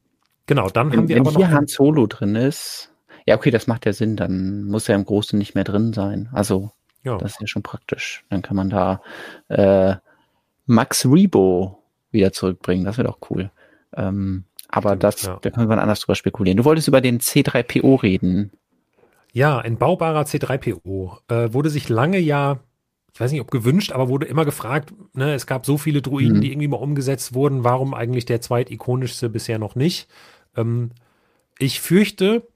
genau, 0.46 0.68
dann 0.68 0.90
wenn, 0.90 0.98
haben 1.00 1.08
wir 1.08 1.16
wenn 1.16 1.26
aber 1.26 1.36
hier 1.36 1.48
noch. 1.48 1.54
Han 1.54 1.66
Solo 1.66 2.06
drin 2.06 2.34
ist, 2.34 2.92
ja, 3.26 3.36
okay, 3.36 3.50
das 3.50 3.66
macht 3.66 3.84
ja 3.86 3.92
Sinn, 3.92 4.16
dann 4.16 4.64
muss 4.64 4.88
er 4.88 4.94
im 4.94 5.04
Großen 5.04 5.38
nicht 5.38 5.54
mehr 5.54 5.64
drin 5.64 5.92
sein. 5.92 6.30
Also, 6.32 6.70
Ja. 7.04 7.18
das 7.18 7.32
ist 7.32 7.40
ja 7.42 7.46
schon 7.46 7.62
praktisch. 7.62 8.24
Dann 8.30 8.40
kann 8.42 8.56
man 8.56 8.70
da 8.70 9.02
äh, 9.48 9.96
Max 10.68 11.04
Rebo 11.04 11.82
wieder 12.10 12.32
zurückbringen. 12.32 12.84
Das 12.84 12.98
wäre 12.98 13.08
doch 13.08 13.18
cool. 13.30 13.50
Ähm, 13.96 14.44
aber 14.68 14.90
Stimmt, 14.90 15.02
das, 15.04 15.22
ja. 15.22 15.38
da 15.40 15.50
können 15.50 15.68
wir 15.68 15.80
anders 15.80 16.00
drüber 16.00 16.14
spekulieren. 16.14 16.56
Du 16.58 16.64
wolltest 16.64 16.88
über 16.88 17.00
den 17.00 17.20
C3PO 17.20 18.02
reden. 18.02 18.52
Ja, 19.32 19.58
ein 19.58 19.76
baubarer 19.78 20.22
C3PO. 20.22 21.18
Äh, 21.28 21.52
wurde 21.52 21.70
sich 21.70 21.88
lange 21.88 22.18
ja, 22.18 22.60
ich 23.14 23.20
weiß 23.20 23.32
nicht, 23.32 23.40
ob 23.40 23.50
gewünscht, 23.50 23.92
aber 23.92 24.08
wurde 24.08 24.26
immer 24.26 24.44
gefragt, 24.44 24.92
ne, 25.14 25.34
es 25.34 25.46
gab 25.46 25.64
so 25.66 25.78
viele 25.78 26.02
Druiden, 26.02 26.36
Mhm. 26.36 26.40
die 26.42 26.52
irgendwie 26.52 26.68
mal 26.68 26.76
umgesetzt 26.76 27.34
wurden, 27.34 27.64
warum 27.64 27.94
eigentlich 27.94 28.26
der 28.26 28.40
zweitikonischste 28.40 29.28
bisher 29.28 29.58
noch 29.58 29.74
nicht? 29.74 30.08
Ähm, 30.56 30.90
ich 31.58 31.80
fürchte, 31.80 32.46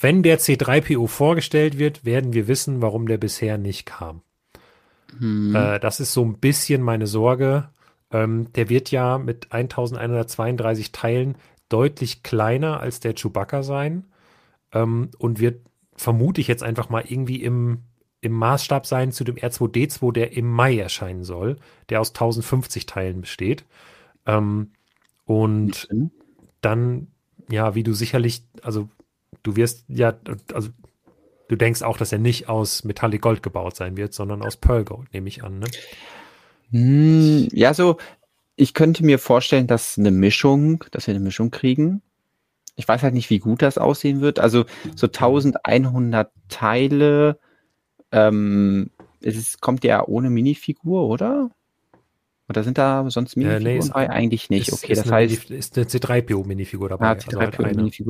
wenn 0.00 0.22
der 0.22 0.38
C3PO 0.38 1.06
vorgestellt 1.08 1.78
wird, 1.78 2.04
werden 2.04 2.32
wir 2.32 2.46
wissen, 2.48 2.82
warum 2.82 3.06
der 3.08 3.18
bisher 3.18 3.58
nicht 3.58 3.86
kam. 3.86 4.22
Hm. 5.16 5.54
Äh, 5.54 5.80
das 5.80 6.00
ist 6.00 6.12
so 6.12 6.24
ein 6.24 6.38
bisschen 6.38 6.82
meine 6.82 7.06
Sorge. 7.06 7.68
Ähm, 8.10 8.52
der 8.54 8.68
wird 8.68 8.90
ja 8.90 9.18
mit 9.18 9.52
1132 9.52 10.92
Teilen 10.92 11.36
deutlich 11.68 12.22
kleiner 12.22 12.80
als 12.80 13.00
der 13.00 13.14
Chewbacca 13.14 13.62
sein 13.62 14.04
ähm, 14.72 15.10
und 15.18 15.40
wird, 15.40 15.60
vermute 15.94 16.40
ich 16.40 16.48
jetzt 16.48 16.62
einfach 16.62 16.88
mal, 16.88 17.04
irgendwie 17.06 17.42
im, 17.42 17.82
im 18.20 18.32
Maßstab 18.32 18.86
sein 18.86 19.12
zu 19.12 19.24
dem 19.24 19.36
R2D2, 19.36 20.12
der 20.12 20.32
im 20.32 20.50
Mai 20.50 20.78
erscheinen 20.78 21.24
soll, 21.24 21.56
der 21.90 22.00
aus 22.00 22.10
1050 22.10 22.86
Teilen 22.86 23.20
besteht. 23.20 23.64
Ähm, 24.26 24.72
und 25.24 25.88
dann, 26.62 27.08
ja, 27.50 27.74
wie 27.74 27.82
du 27.82 27.92
sicherlich, 27.92 28.44
also 28.62 28.88
du 29.42 29.56
wirst 29.56 29.84
ja, 29.88 30.14
also 30.54 30.70
du 31.48 31.56
denkst 31.56 31.82
auch, 31.82 31.96
dass 31.96 32.12
er 32.12 32.18
nicht 32.18 32.48
aus 32.48 32.84
Metallic 32.84 33.22
Gold 33.22 33.42
gebaut 33.42 33.76
sein 33.76 33.96
wird, 33.96 34.14
sondern 34.14 34.42
aus 34.42 34.56
Pearl 34.56 34.84
Gold, 34.84 35.12
nehme 35.12 35.28
ich 35.28 35.42
an. 35.42 35.58
Ne? 35.58 35.66
Hm, 36.70 37.48
ja, 37.52 37.74
so, 37.74 37.96
ich 38.56 38.74
könnte 38.74 39.04
mir 39.04 39.18
vorstellen, 39.18 39.66
dass 39.66 39.98
eine 39.98 40.10
Mischung, 40.10 40.84
dass 40.90 41.06
wir 41.06 41.14
eine 41.14 41.24
Mischung 41.24 41.50
kriegen. 41.50 42.02
Ich 42.76 42.86
weiß 42.86 43.02
halt 43.02 43.14
nicht, 43.14 43.30
wie 43.30 43.38
gut 43.38 43.62
das 43.62 43.78
aussehen 43.78 44.20
wird. 44.20 44.38
Also 44.38 44.64
so 44.94 45.06
1100 45.06 46.30
Teile, 46.48 47.38
ähm, 48.12 48.90
es 49.20 49.60
kommt 49.60 49.84
ja 49.84 50.06
ohne 50.06 50.30
Minifigur, 50.30 51.08
oder? 51.08 51.50
Oder 52.48 52.64
sind 52.64 52.78
da 52.78 53.08
sonst 53.10 53.36
Äh, 53.36 53.40
nee, 53.40 53.44
Minifiguren 53.44 53.78
ist- 53.80 53.92
bei? 53.92 54.10
Eigentlich 54.10 54.48
nicht. 54.48 54.68
Ist- 54.68 54.82
okay, 54.82 54.92
ist 54.92 54.98
das 54.98 55.06
eine 55.12 55.16
heißt, 55.16 55.50
ist 55.50 55.76
eine 55.76 55.86
C3PO-Minifigur 55.86 56.88
dabei. 56.88 57.06
ah, 57.06 57.10
also 57.10 57.28
die 57.30 57.36
halt 57.36 57.58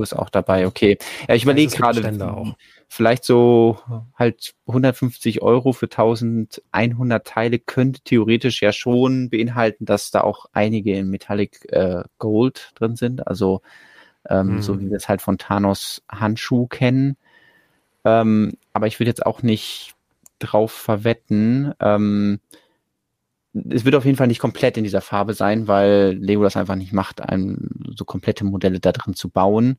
ist 0.03 0.13
auch 0.15 0.31
dabei, 0.31 0.67
okay. 0.67 0.97
Ja, 1.29 1.35
ich 1.35 1.43
überlege 1.43 1.75
gerade, 1.77 2.55
vielleicht 2.89 3.25
so 3.25 3.79
halt 4.15 4.55
150 4.67 5.43
Euro 5.43 5.73
für 5.73 5.89
1100 5.89 7.27
Teile 7.27 7.59
könnte 7.59 8.01
theoretisch 8.03 8.63
ja 8.63 8.73
schon 8.73 9.29
beinhalten, 9.29 9.85
dass 9.85 10.11
da 10.13 10.21
auch 10.21 10.47
einige 10.53 10.97
in 10.97 11.11
Metallic 11.11 11.67
äh, 11.73 12.05
Gold 12.19 12.71
drin 12.77 12.95
sind, 12.97 13.27
also 13.27 13.63
ähm, 14.31 14.57
Mhm. 14.57 14.63
so 14.63 14.81
wie 14.81 14.89
wir 14.91 14.97
es 14.97 15.09
halt 15.09 15.21
von 15.23 15.39
Thanos 15.39 16.03
Handschuh 16.09 16.67
kennen. 16.69 17.17
Ähm, 18.05 18.53
aber 18.73 18.87
ich 18.87 19.01
würde 19.01 19.11
jetzt 19.11 19.27
auch 19.27 19.43
nicht 19.43 19.95
drauf 20.39 20.71
verwetten. 20.73 21.73
Ähm, 21.81 22.41
es 23.71 23.85
wird 23.85 23.95
auf 23.95 24.05
jeden 24.05 24.17
Fall 24.17 24.27
nicht 24.27 24.41
komplett 24.41 24.77
in 24.77 24.85
dieser 24.85 25.01
Farbe 25.01 25.35
sein, 25.35 25.69
weil 25.69 26.17
Lego 26.21 26.43
das 26.43 26.57
einfach 26.57 26.75
nicht 26.75 26.93
macht, 26.93 27.21
so 27.95 28.05
komplette 28.05 28.45
Modelle 28.45 28.81
da 28.81 28.93
drin 28.93 29.15
zu 29.15 29.29
bauen. 29.29 29.79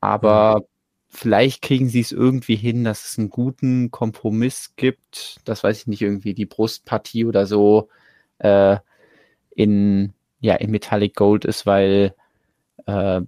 Aber 0.00 0.64
vielleicht 1.08 1.62
kriegen 1.62 1.88
sie 1.88 2.00
es 2.00 2.12
irgendwie 2.12 2.56
hin, 2.56 2.84
dass 2.84 3.06
es 3.06 3.18
einen 3.18 3.30
guten 3.30 3.90
Kompromiss 3.90 4.74
gibt. 4.76 5.38
Das 5.44 5.64
weiß 5.64 5.80
ich 5.80 5.86
nicht, 5.86 6.02
irgendwie 6.02 6.34
die 6.34 6.46
Brustpartie 6.46 7.24
oder 7.24 7.46
so 7.46 7.88
äh, 8.38 8.76
in, 9.54 10.12
ja, 10.40 10.54
in 10.56 10.70
Metallic 10.70 11.14
Gold 11.14 11.44
ist, 11.44 11.66
weil 11.66 12.14
äh, 12.86 13.20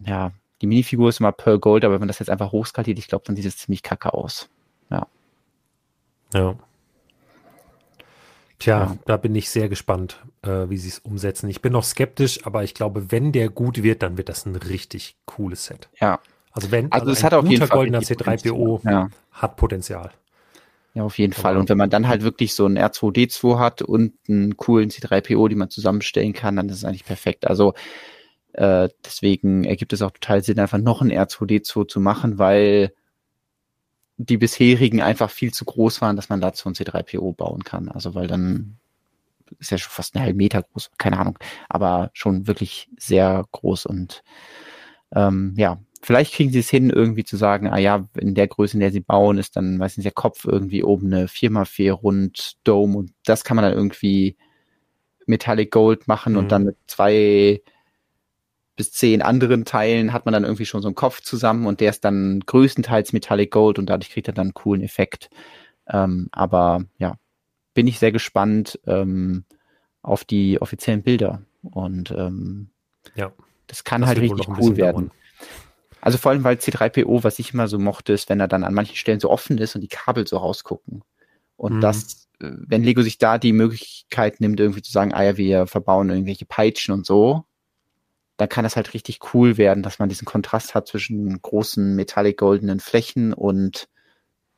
ja, 0.00 0.32
die 0.60 0.66
Minifigur 0.66 1.08
ist 1.08 1.20
immer 1.20 1.32
Pearl 1.32 1.58
Gold, 1.58 1.84
aber 1.84 1.94
wenn 1.94 2.00
man 2.00 2.08
das 2.08 2.18
jetzt 2.18 2.30
einfach 2.30 2.52
hochskaliert, 2.52 2.98
ich 2.98 3.08
glaube, 3.08 3.24
dann 3.26 3.36
sieht 3.36 3.46
es 3.46 3.58
ziemlich 3.58 3.82
kacke 3.82 4.14
aus. 4.14 4.48
Ja. 4.90 5.06
Tja, 8.58 8.78
Ja. 8.84 8.96
da 9.04 9.16
bin 9.18 9.34
ich 9.34 9.50
sehr 9.50 9.68
gespannt, 9.68 10.22
äh, 10.42 10.68
wie 10.70 10.78
sie 10.78 10.88
es 10.88 10.98
umsetzen. 11.00 11.48
Ich 11.50 11.60
bin 11.60 11.72
noch 11.72 11.84
skeptisch, 11.84 12.46
aber 12.46 12.64
ich 12.64 12.72
glaube, 12.74 13.12
wenn 13.12 13.32
der 13.32 13.50
gut 13.50 13.82
wird, 13.82 14.02
dann 14.02 14.16
wird 14.16 14.28
das 14.30 14.46
ein 14.46 14.56
richtig 14.56 15.16
cooles 15.26 15.66
Set. 15.66 15.88
Ja, 16.00 16.20
Also 16.52 16.70
wenn 16.70 16.90
also 16.90 17.10
es 17.10 17.18
ein 17.20 17.24
hat 17.24 17.34
auf 17.34 17.44
jeden 17.44 17.56
guter 17.56 17.66
Fall 17.66 17.76
goldener 17.78 17.98
richtig 18.00 18.18
C3PO 18.18 18.54
Potenzial. 18.78 18.92
Ja. 18.94 19.08
hat 19.32 19.56
Potenzial. 19.56 20.10
Ja, 20.94 21.02
auf 21.02 21.18
jeden 21.18 21.34
Aber- 21.34 21.42
Fall. 21.42 21.56
Und 21.58 21.68
wenn 21.68 21.76
man 21.76 21.90
dann 21.90 22.08
halt 22.08 22.22
wirklich 22.22 22.54
so 22.54 22.64
einen 22.64 22.78
R2D2 22.78 23.58
hat 23.58 23.82
und 23.82 24.14
einen 24.26 24.56
coolen 24.56 24.88
C3PO, 24.88 25.48
die 25.48 25.54
man 25.54 25.68
zusammenstellen 25.68 26.32
kann, 26.32 26.56
dann 26.56 26.70
ist 26.70 26.76
es 26.76 26.84
eigentlich 26.86 27.04
perfekt. 27.04 27.46
Also 27.46 27.74
äh, 28.54 28.88
deswegen 29.04 29.64
ergibt 29.64 29.92
es 29.92 30.00
auch 30.00 30.12
total 30.12 30.42
Sinn, 30.42 30.58
einfach 30.58 30.78
noch 30.78 31.02
einen 31.02 31.10
R2D2 31.12 31.86
zu 31.88 32.00
machen, 32.00 32.38
weil 32.38 32.94
die 34.18 34.38
bisherigen 34.38 35.02
einfach 35.02 35.30
viel 35.30 35.52
zu 35.52 35.64
groß 35.64 36.00
waren, 36.00 36.16
dass 36.16 36.28
man 36.28 36.40
dazu 36.40 36.68
einen 36.68 36.74
C3PO 36.74 37.34
bauen 37.34 37.64
kann. 37.64 37.88
Also 37.88 38.14
weil 38.14 38.26
dann 38.26 38.78
ist 39.58 39.70
ja 39.70 39.78
schon 39.78 39.92
fast 39.92 40.14
einen 40.14 40.24
halben 40.24 40.38
Meter 40.38 40.62
groß, 40.62 40.90
keine 40.98 41.18
Ahnung, 41.18 41.38
aber 41.68 42.10
schon 42.14 42.46
wirklich 42.46 42.88
sehr 42.98 43.44
groß 43.52 43.86
und 43.86 44.22
ähm, 45.14 45.54
ja, 45.56 45.78
vielleicht 46.02 46.34
kriegen 46.34 46.50
sie 46.50 46.58
es 46.58 46.68
hin, 46.70 46.90
irgendwie 46.90 47.24
zu 47.24 47.36
sagen, 47.36 47.68
ah 47.68 47.78
ja, 47.78 48.06
in 48.18 48.34
der 48.34 48.48
Größe, 48.48 48.74
in 48.74 48.80
der 48.80 48.90
sie 48.90 49.00
bauen, 49.00 49.38
ist 49.38 49.54
dann, 49.56 49.78
weiß 49.78 49.96
nicht, 49.96 50.04
der 50.04 50.12
Kopf 50.12 50.44
irgendwie 50.44 50.82
oben 50.82 51.06
eine 51.12 51.26
4x4 51.26 51.92
rund 51.92 52.56
Dome 52.64 52.96
und 52.96 53.12
das 53.24 53.44
kann 53.44 53.54
man 53.56 53.64
dann 53.64 53.74
irgendwie 53.74 54.36
Metallic 55.26 55.70
Gold 55.70 56.08
machen 56.08 56.32
Mhm. 56.32 56.38
und 56.40 56.52
dann 56.52 56.64
mit 56.64 56.76
zwei 56.86 57.62
bis 58.76 58.92
zehn 58.92 59.22
anderen 59.22 59.64
Teilen 59.64 60.12
hat 60.12 60.26
man 60.26 60.32
dann 60.32 60.44
irgendwie 60.44 60.66
schon 60.66 60.82
so 60.82 60.88
einen 60.88 60.94
Kopf 60.94 61.22
zusammen 61.22 61.66
und 61.66 61.80
der 61.80 61.90
ist 61.90 62.04
dann 62.04 62.40
größtenteils 62.40 63.12
Metallic 63.12 63.50
Gold 63.50 63.78
und 63.78 63.86
dadurch 63.86 64.10
kriegt 64.10 64.28
er 64.28 64.34
dann 64.34 64.48
einen 64.48 64.54
coolen 64.54 64.82
Effekt. 64.82 65.30
Ähm, 65.88 66.28
aber 66.32 66.84
ja, 66.98 67.16
bin 67.74 67.86
ich 67.86 67.98
sehr 67.98 68.12
gespannt 68.12 68.78
ähm, 68.86 69.44
auf 70.02 70.24
die 70.24 70.60
offiziellen 70.60 71.02
Bilder 71.02 71.42
und 71.62 72.10
ähm, 72.10 72.68
Ja. 73.14 73.32
das 73.66 73.84
kann 73.84 74.02
Das 74.02 74.08
halt 74.08 74.20
richtig 74.20 74.48
cool 74.58 74.76
werden. 74.76 75.08
dauern. 75.08 75.10
Also 76.00 76.18
vor 76.18 76.30
allem, 76.30 76.44
weil 76.44 76.56
C3PO, 76.56 77.24
was 77.24 77.38
ich 77.38 77.52
immer 77.52 77.66
so 77.66 77.78
mochte, 77.78 78.12
ist, 78.12 78.28
wenn 78.28 78.38
er 78.38 78.46
dann 78.48 78.62
an 78.62 78.74
manchen 78.74 78.96
Stellen 78.96 79.18
so 79.20 79.30
offen 79.30 79.58
ist 79.58 79.74
und 79.74 79.80
die 79.80 79.88
Kabel 79.88 80.26
so 80.26 80.36
rausgucken. 80.36 81.02
Und 81.56 81.76
Mhm. 81.76 81.80
das, 81.80 82.28
äh, 82.40 82.50
wenn 82.50 82.84
Lego 82.84 83.02
sich 83.02 83.18
da 83.18 83.38
die 83.38 83.52
Möglichkeit 83.52 84.40
nimmt, 84.40 84.60
irgendwie 84.60 84.82
zu 84.82 84.92
sagen, 84.92 85.14
ah 85.14 85.24
ja, 85.24 85.36
wir 85.36 85.66
verbauen 85.66 86.10
irgendwelche 86.10 86.44
Peitschen 86.44 86.94
und 86.94 87.06
so, 87.06 87.44
dann 88.36 88.48
kann 88.48 88.64
das 88.64 88.76
halt 88.76 88.94
richtig 88.94 89.20
cool 89.34 89.56
werden, 89.58 89.82
dass 89.82 89.98
man 89.98 90.08
diesen 90.08 90.26
Kontrast 90.26 90.74
hat 90.74 90.88
zwischen 90.88 91.40
großen 91.40 91.96
metallic 91.96 92.38
goldenen 92.38 92.80
Flächen 92.80 93.32
und 93.32 93.88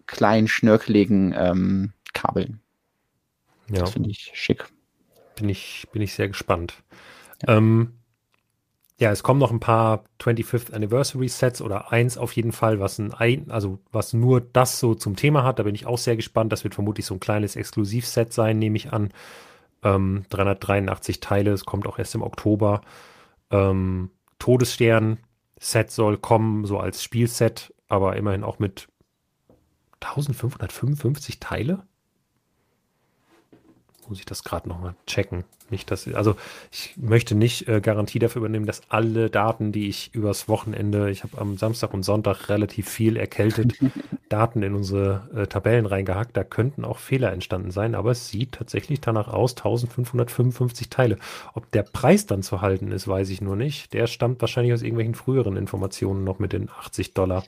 kleinen 0.06 0.48
schnörkeligen 0.48 1.34
ähm, 1.36 1.92
Kabeln. 2.12 2.60
Ja, 3.70 3.82
Das 3.82 3.90
finde 3.90 4.10
ich 4.10 4.30
schick. 4.34 4.66
bin 5.36 5.48
ich, 5.48 5.86
bin 5.92 6.02
ich 6.02 6.14
sehr 6.14 6.28
gespannt. 6.28 6.82
Ja. 7.42 7.56
Ähm, 7.56 7.94
ja, 9.00 9.12
es 9.12 9.22
kommen 9.22 9.38
noch 9.38 9.52
ein 9.52 9.60
paar 9.60 10.05
25th 10.18 10.72
Anniversary 10.72 11.28
Sets 11.28 11.62
oder 11.62 11.92
eins 11.92 12.18
auf 12.18 12.32
jeden 12.32 12.50
Fall, 12.50 12.80
was 12.80 12.98
ein, 12.98 13.48
also 13.50 13.78
was 13.92 14.12
nur 14.12 14.40
das 14.40 14.80
so 14.80 14.94
zum 14.94 15.14
Thema 15.14 15.44
hat. 15.44 15.60
Da 15.60 15.62
bin 15.62 15.74
ich 15.76 15.86
auch 15.86 15.98
sehr 15.98 16.16
gespannt. 16.16 16.52
Das 16.52 16.64
wird 16.64 16.74
vermutlich 16.74 17.06
so 17.06 17.14
ein 17.14 17.20
kleines 17.20 17.55
Exklusivset 17.55 18.32
sein, 18.32 18.59
nehme 18.59 18.76
ich 18.76 18.92
an. 18.92 19.10
Ähm, 19.84 20.24
383 20.30 21.20
Teile, 21.20 21.52
es 21.52 21.64
kommt 21.64 21.86
auch 21.86 21.98
erst 21.98 22.14
im 22.16 22.22
Oktober. 22.22 22.80
Ähm, 23.50 24.10
Todesstern 24.38 25.18
Set 25.58 25.90
soll 25.90 26.18
kommen, 26.18 26.64
so 26.64 26.78
als 26.78 27.02
Spielset, 27.02 27.74
aber 27.88 28.16
immerhin 28.16 28.44
auch 28.44 28.58
mit 28.58 28.88
1555 30.00 31.40
Teile. 31.40 31.88
Muss 34.09 34.18
ich 34.18 34.26
das 34.26 34.44
gerade 34.44 34.68
nochmal 34.68 34.94
checken. 35.06 35.44
Nicht, 35.70 35.90
dass, 35.90 36.09
also 36.09 36.36
ich 36.72 36.94
möchte 36.97 37.35
nicht 37.35 37.68
äh, 37.68 37.80
Garantie 37.80 38.18
dafür 38.18 38.40
übernehmen, 38.40 38.64
dass 38.64 38.80
alle 38.89 39.28
Daten, 39.28 39.70
die 39.70 39.89
ich 39.89 40.14
übers 40.14 40.48
Wochenende, 40.48 41.10
ich 41.10 41.24
habe 41.24 41.39
am 41.39 41.59
Samstag 41.59 41.93
und 41.93 42.05
Sonntag 42.05 42.48
relativ 42.48 42.89
viel 42.89 43.16
erkältet, 43.16 43.74
Daten 44.30 44.62
in 44.62 44.74
unsere 44.74 45.28
äh, 45.35 45.47
Tabellen 45.47 45.85
reingehackt. 45.85 46.36
Da 46.36 46.44
könnten 46.44 46.85
auch 46.85 46.98
Fehler 46.98 47.32
entstanden 47.32 47.70
sein, 47.70 47.94
aber 47.94 48.12
es 48.12 48.28
sieht 48.28 48.52
tatsächlich 48.52 49.01
danach 49.01 49.28
aus, 49.28 49.52
1555 49.52 50.89
Teile. 50.89 51.18
Ob 51.52 51.70
der 51.72 51.82
Preis 51.82 52.24
dann 52.24 52.43
zu 52.43 52.62
halten 52.62 52.90
ist, 52.90 53.06
weiß 53.06 53.28
ich 53.28 53.43
nur 53.43 53.56
nicht. 53.56 53.93
Der 53.93 54.06
stammt 54.06 54.40
wahrscheinlich 54.40 54.72
aus 54.72 54.82
irgendwelchen 54.82 55.14
früheren 55.14 55.56
Informationen 55.56 56.24
noch 56.24 56.39
mit 56.39 56.55
den 56.55 56.70
80 56.70 57.12
Dollar. 57.12 57.44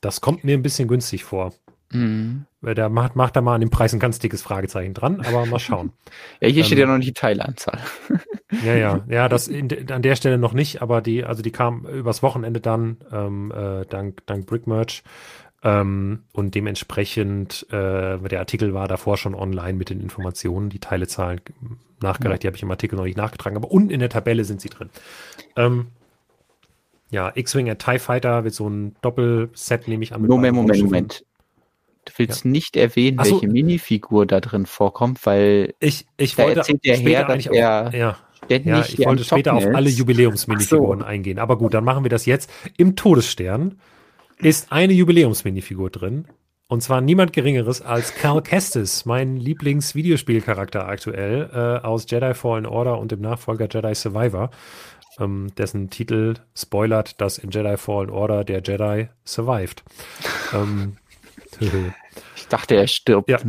Das 0.00 0.20
kommt 0.20 0.44
mir 0.44 0.56
ein 0.56 0.62
bisschen 0.62 0.88
günstig 0.88 1.24
vor. 1.24 1.52
Mhm. 1.92 2.44
Da 2.60 2.88
macht, 2.88 3.16
macht 3.16 3.36
er 3.36 3.42
mal 3.42 3.54
an 3.54 3.60
dem 3.60 3.70
Preis 3.70 3.94
ein 3.94 4.00
ganz 4.00 4.18
dickes 4.18 4.42
Fragezeichen 4.42 4.92
dran, 4.92 5.20
aber 5.20 5.46
mal 5.46 5.58
schauen. 5.58 5.92
ja, 6.40 6.48
hier 6.48 6.58
ähm, 6.58 6.64
steht 6.64 6.78
ja 6.78 6.86
noch 6.86 6.98
nicht 6.98 7.08
die 7.08 7.12
Teilanzahl. 7.14 7.78
ja, 8.64 8.74
ja, 8.74 9.04
ja, 9.08 9.28
das 9.28 9.48
in, 9.48 9.90
an 9.90 10.02
der 10.02 10.16
Stelle 10.16 10.38
noch 10.38 10.52
nicht, 10.52 10.82
aber 10.82 11.00
die, 11.00 11.24
also 11.24 11.42
die 11.42 11.52
kam 11.52 11.86
übers 11.86 12.22
Wochenende 12.22 12.60
dann, 12.60 12.98
ähm, 13.12 13.52
äh, 13.52 13.86
dank, 13.86 14.26
dank 14.26 14.46
Brickmerch. 14.46 15.02
Ähm, 15.62 16.24
und 16.32 16.54
dementsprechend, 16.54 17.66
äh, 17.70 18.18
der 18.18 18.38
Artikel 18.38 18.74
war 18.74 18.86
davor 18.86 19.16
schon 19.16 19.34
online 19.34 19.76
mit 19.76 19.90
den 19.90 20.00
Informationen, 20.00 20.70
die 20.70 20.78
Teilezahlen 20.78 21.40
nachgereicht, 22.00 22.34
ja. 22.34 22.38
die 22.38 22.46
habe 22.48 22.56
ich 22.56 22.62
im 22.62 22.70
Artikel 22.70 22.96
noch 22.96 23.04
nicht 23.04 23.16
nachgetragen, 23.16 23.56
aber 23.56 23.70
unten 23.70 23.90
in 23.90 23.98
der 23.98 24.08
Tabelle 24.08 24.44
sind 24.44 24.60
sie 24.60 24.68
drin. 24.68 24.90
Ähm, 25.56 25.88
ja, 27.10 27.32
X-Wing 27.34 27.70
und 27.70 27.78
TIE 27.78 27.98
Fighter 27.98 28.44
wird 28.44 28.54
so 28.54 28.68
ein 28.68 28.94
Doppelset, 29.00 29.88
nehme 29.88 30.04
ich 30.04 30.12
an. 30.12 30.22
Moment, 30.22 30.54
Moment, 30.54 30.82
Moment. 30.82 31.24
Du 32.08 32.12
willst 32.16 32.44
ja. 32.44 32.50
nicht 32.50 32.76
erwähnen, 32.76 33.18
so. 33.22 33.32
welche 33.32 33.48
Minifigur 33.48 34.26
da 34.26 34.40
drin 34.40 34.66
vorkommt, 34.66 35.24
weil 35.26 35.74
ich, 35.80 36.06
ich 36.16 36.36
da 36.36 36.44
wollte 36.44 36.60
erzählt 36.60 36.84
der 36.84 36.96
Herr, 36.96 37.24
dass 37.24 37.46
er 37.46 37.52
ja. 37.94 38.16
ja, 38.48 38.80
ich 38.80 38.98
wollte 39.04 39.24
später 39.24 39.54
auf 39.54 39.66
alle 39.66 39.90
Jubiläumsminifiguren 39.90 41.00
so. 41.00 41.06
eingehen. 41.06 41.38
Aber 41.38 41.58
gut, 41.58 41.74
dann 41.74 41.84
machen 41.84 42.04
wir 42.04 42.10
das 42.10 42.26
jetzt. 42.26 42.50
Im 42.76 42.96
Todesstern 42.96 43.78
ist 44.38 44.72
eine 44.72 44.92
Jubiläumsminifigur 44.92 45.90
drin. 45.90 46.26
Und 46.70 46.82
zwar 46.82 47.00
niemand 47.00 47.32
Geringeres 47.32 47.80
als 47.80 48.14
Cal 48.14 48.42
Kestis, 48.42 49.06
mein 49.06 49.38
Lieblings-Videospielcharakter 49.38 50.86
aktuell 50.86 51.48
äh, 51.52 51.86
aus 51.86 52.04
Jedi 52.08 52.34
Fallen 52.34 52.66
Order 52.66 52.98
und 52.98 53.10
dem 53.10 53.22
Nachfolger 53.22 53.68
Jedi 53.70 53.94
Survivor, 53.94 54.50
ähm, 55.18 55.48
dessen 55.56 55.88
Titel 55.88 56.34
spoilert, 56.54 57.22
dass 57.22 57.38
in 57.38 57.50
Jedi 57.50 57.78
Fallen 57.78 58.10
Order 58.10 58.44
der 58.44 58.60
Jedi 58.62 59.08
survived. 59.24 59.82
ähm, 60.52 60.97
ich 61.60 62.48
dachte, 62.48 62.76
er 62.76 62.86
stirbt. 62.86 63.28
Ja, 63.28 63.40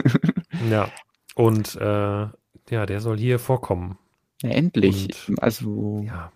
ja. 0.70 0.90
und 1.34 1.76
äh, 1.76 2.26
ja, 2.70 2.86
der 2.86 3.00
soll 3.00 3.18
hier 3.18 3.38
vorkommen. 3.38 3.98
Ja, 4.42 4.50
endlich. 4.50 5.28
Und, 5.28 5.42
also, 5.42 6.02
ja. 6.06 6.32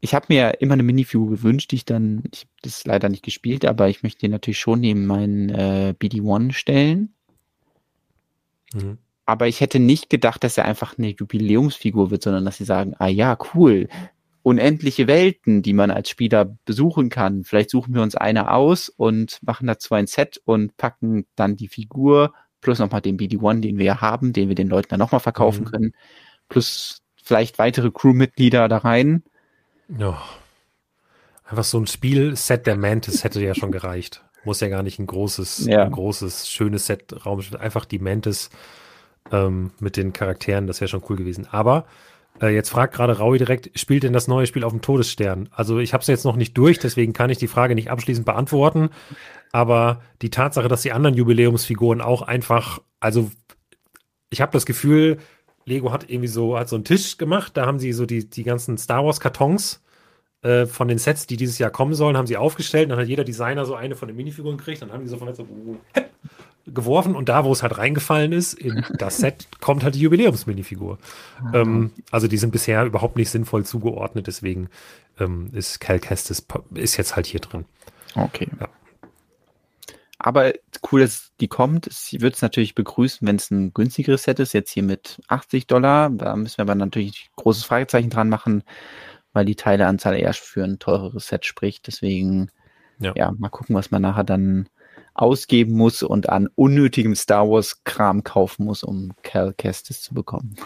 ich 0.00 0.14
habe 0.14 0.26
mir 0.28 0.60
immer 0.60 0.74
eine 0.74 0.82
Minifigur 0.82 1.30
gewünscht, 1.30 1.70
die 1.70 1.76
ich 1.76 1.84
dann, 1.84 2.24
ich 2.32 2.40
habe 2.40 2.50
das 2.62 2.84
leider 2.84 3.08
nicht 3.08 3.24
gespielt, 3.24 3.64
aber 3.64 3.88
ich 3.88 4.02
möchte 4.02 4.20
den 4.20 4.32
natürlich 4.32 4.58
schon 4.58 4.80
neben 4.80 5.06
meinen 5.06 5.50
äh, 5.50 5.94
BD-1 5.98 6.52
stellen. 6.52 7.14
Mhm. 8.72 8.98
Aber 9.26 9.48
ich 9.48 9.60
hätte 9.60 9.80
nicht 9.80 10.08
gedacht, 10.08 10.44
dass 10.44 10.56
er 10.56 10.66
einfach 10.66 10.96
eine 10.96 11.08
Jubiläumsfigur 11.08 12.10
wird, 12.10 12.22
sondern 12.22 12.44
dass 12.44 12.58
sie 12.58 12.64
sagen, 12.64 12.94
ah 12.98 13.08
ja, 13.08 13.36
cool, 13.54 13.88
unendliche 14.46 15.08
Welten, 15.08 15.60
die 15.60 15.72
man 15.72 15.90
als 15.90 16.08
Spieler 16.08 16.56
besuchen 16.64 17.08
kann. 17.08 17.42
Vielleicht 17.42 17.68
suchen 17.68 17.94
wir 17.94 18.02
uns 18.02 18.14
eine 18.14 18.52
aus 18.52 18.88
und 18.88 19.40
machen 19.42 19.66
dazu 19.66 19.92
ein 19.92 20.06
Set 20.06 20.40
und 20.44 20.76
packen 20.76 21.26
dann 21.34 21.56
die 21.56 21.66
Figur 21.66 22.32
plus 22.60 22.78
nochmal 22.78 23.00
den 23.00 23.16
BD-1, 23.16 23.60
den 23.62 23.76
wir 23.76 23.84
ja 23.84 24.00
haben, 24.00 24.32
den 24.32 24.46
wir 24.46 24.54
den 24.54 24.68
Leuten 24.68 24.90
dann 24.90 25.00
nochmal 25.00 25.18
verkaufen 25.18 25.64
mhm. 25.64 25.70
können, 25.70 25.92
plus 26.48 27.02
vielleicht 27.16 27.58
weitere 27.58 27.90
Crewmitglieder 27.90 28.68
da 28.68 28.78
rein. 28.78 29.24
Ja. 29.98 30.22
Einfach 31.44 31.64
so 31.64 31.80
ein 31.80 31.88
Spielset 31.88 32.68
der 32.68 32.76
Mantis 32.76 33.24
hätte 33.24 33.42
ja 33.42 33.56
schon 33.56 33.72
gereicht. 33.72 34.24
Muss 34.44 34.60
ja 34.60 34.68
gar 34.68 34.84
nicht 34.84 35.00
ein 35.00 35.08
großes, 35.08 35.66
ja. 35.66 35.82
ein 35.82 35.90
großes, 35.90 36.48
schönes 36.48 36.86
Set 36.86 37.26
Raum. 37.26 37.42
Einfach 37.58 37.84
die 37.84 37.98
Mantis 37.98 38.50
ähm, 39.32 39.72
mit 39.80 39.96
den 39.96 40.12
Charakteren, 40.12 40.68
das 40.68 40.80
wäre 40.80 40.88
schon 40.88 41.02
cool 41.08 41.16
gewesen. 41.16 41.48
Aber 41.50 41.86
äh, 42.40 42.54
jetzt 42.54 42.70
fragt 42.70 42.94
gerade 42.94 43.18
Raui 43.18 43.38
direkt, 43.38 43.78
spielt 43.78 44.02
denn 44.02 44.12
das 44.12 44.28
neue 44.28 44.46
Spiel 44.46 44.64
auf 44.64 44.72
dem 44.72 44.82
Todesstern? 44.82 45.48
Also 45.52 45.78
ich 45.78 45.92
habe 45.92 46.02
es 46.02 46.06
jetzt 46.06 46.24
noch 46.24 46.36
nicht 46.36 46.56
durch, 46.56 46.78
deswegen 46.78 47.12
kann 47.12 47.30
ich 47.30 47.38
die 47.38 47.48
Frage 47.48 47.74
nicht 47.74 47.90
abschließend 47.90 48.26
beantworten. 48.26 48.90
Aber 49.52 50.02
die 50.22 50.30
Tatsache, 50.30 50.68
dass 50.68 50.82
die 50.82 50.92
anderen 50.92 51.16
Jubiläumsfiguren 51.16 52.00
auch 52.00 52.22
einfach, 52.22 52.80
also 53.00 53.30
ich 54.30 54.40
habe 54.40 54.52
das 54.52 54.66
Gefühl, 54.66 55.18
Lego 55.64 55.92
hat 55.92 56.08
irgendwie 56.08 56.28
so, 56.28 56.58
hat 56.58 56.68
so 56.68 56.76
einen 56.76 56.84
Tisch 56.84 57.18
gemacht, 57.18 57.56
da 57.56 57.66
haben 57.66 57.78
sie 57.78 57.92
so 57.92 58.06
die, 58.06 58.28
die 58.28 58.44
ganzen 58.44 58.78
Star 58.78 59.04
Wars 59.04 59.20
Kartons 59.20 59.82
äh, 60.42 60.66
von 60.66 60.88
den 60.88 60.98
Sets, 60.98 61.26
die 61.26 61.36
dieses 61.36 61.58
Jahr 61.58 61.70
kommen 61.70 61.94
sollen, 61.94 62.16
haben 62.16 62.26
sie 62.26 62.36
aufgestellt. 62.36 62.90
Dann 62.90 62.98
hat 62.98 63.08
jeder 63.08 63.24
Designer 63.24 63.64
so 63.64 63.74
eine 63.74 63.96
von 63.96 64.08
den 64.08 64.16
Minifiguren 64.16 64.58
gekriegt. 64.58 64.82
Dann 64.82 64.92
haben 64.92 65.02
die 65.02 65.08
so 65.08 65.16
von 65.18 65.34
so 65.34 65.46
geworfen 66.66 67.14
und 67.14 67.28
da, 67.28 67.44
wo 67.44 67.52
es 67.52 67.62
halt 67.62 67.78
reingefallen 67.78 68.32
ist, 68.32 68.54
in 68.54 68.84
das 68.98 69.18
Set 69.18 69.48
kommt 69.60 69.84
halt 69.84 69.94
die 69.94 70.00
Jubiläumsminifigur. 70.00 70.98
Mhm. 71.42 71.54
Ähm, 71.54 71.90
also 72.10 72.28
die 72.28 72.38
sind 72.38 72.50
bisher 72.50 72.84
überhaupt 72.84 73.16
nicht 73.16 73.30
sinnvoll 73.30 73.64
zugeordnet, 73.64 74.26
deswegen 74.26 74.68
ähm, 75.18 75.50
ist 75.52 75.80
Cal 75.80 76.00
Kestis 76.00 76.44
ist 76.74 76.96
jetzt 76.96 77.16
halt 77.16 77.26
hier 77.26 77.40
drin. 77.40 77.64
Okay. 78.14 78.48
Ja. 78.60 78.68
Aber 80.18 80.52
cool, 80.90 81.00
dass 81.00 81.32
die 81.40 81.48
kommt. 81.48 81.86
Ich 81.86 82.20
würde 82.20 82.34
es 82.34 82.42
natürlich 82.42 82.74
begrüßen, 82.74 83.26
wenn 83.28 83.36
es 83.36 83.50
ein 83.50 83.72
günstigeres 83.74 84.22
Set 84.22 84.40
ist. 84.40 84.54
Jetzt 84.54 84.70
hier 84.70 84.82
mit 84.82 85.20
80 85.28 85.66
Dollar. 85.66 86.10
Da 86.10 86.34
müssen 86.36 86.58
wir 86.58 86.62
aber 86.62 86.74
natürlich 86.74 87.30
großes 87.36 87.64
Fragezeichen 87.64 88.10
dran 88.10 88.28
machen, 88.28 88.62
weil 89.32 89.44
die 89.44 89.56
Teileanzahl 89.56 90.16
eher 90.16 90.32
für 90.32 90.64
ein 90.64 90.78
teureres 90.78 91.28
Set 91.28 91.44
spricht. 91.44 91.86
Deswegen, 91.86 92.50
ja, 92.98 93.12
ja 93.14 93.32
mal 93.32 93.50
gucken, 93.50 93.76
was 93.76 93.90
man 93.90 94.02
nachher 94.02 94.24
dann 94.24 94.68
ausgeben 95.16 95.74
muss 95.74 96.02
und 96.02 96.28
an 96.28 96.48
unnötigem 96.54 97.14
Star 97.14 97.48
Wars 97.48 97.82
Kram 97.84 98.22
kaufen 98.24 98.64
muss, 98.64 98.82
um 98.82 99.12
Cal 99.22 99.52
Kestis 99.54 100.02
zu 100.02 100.14
bekommen. 100.14 100.56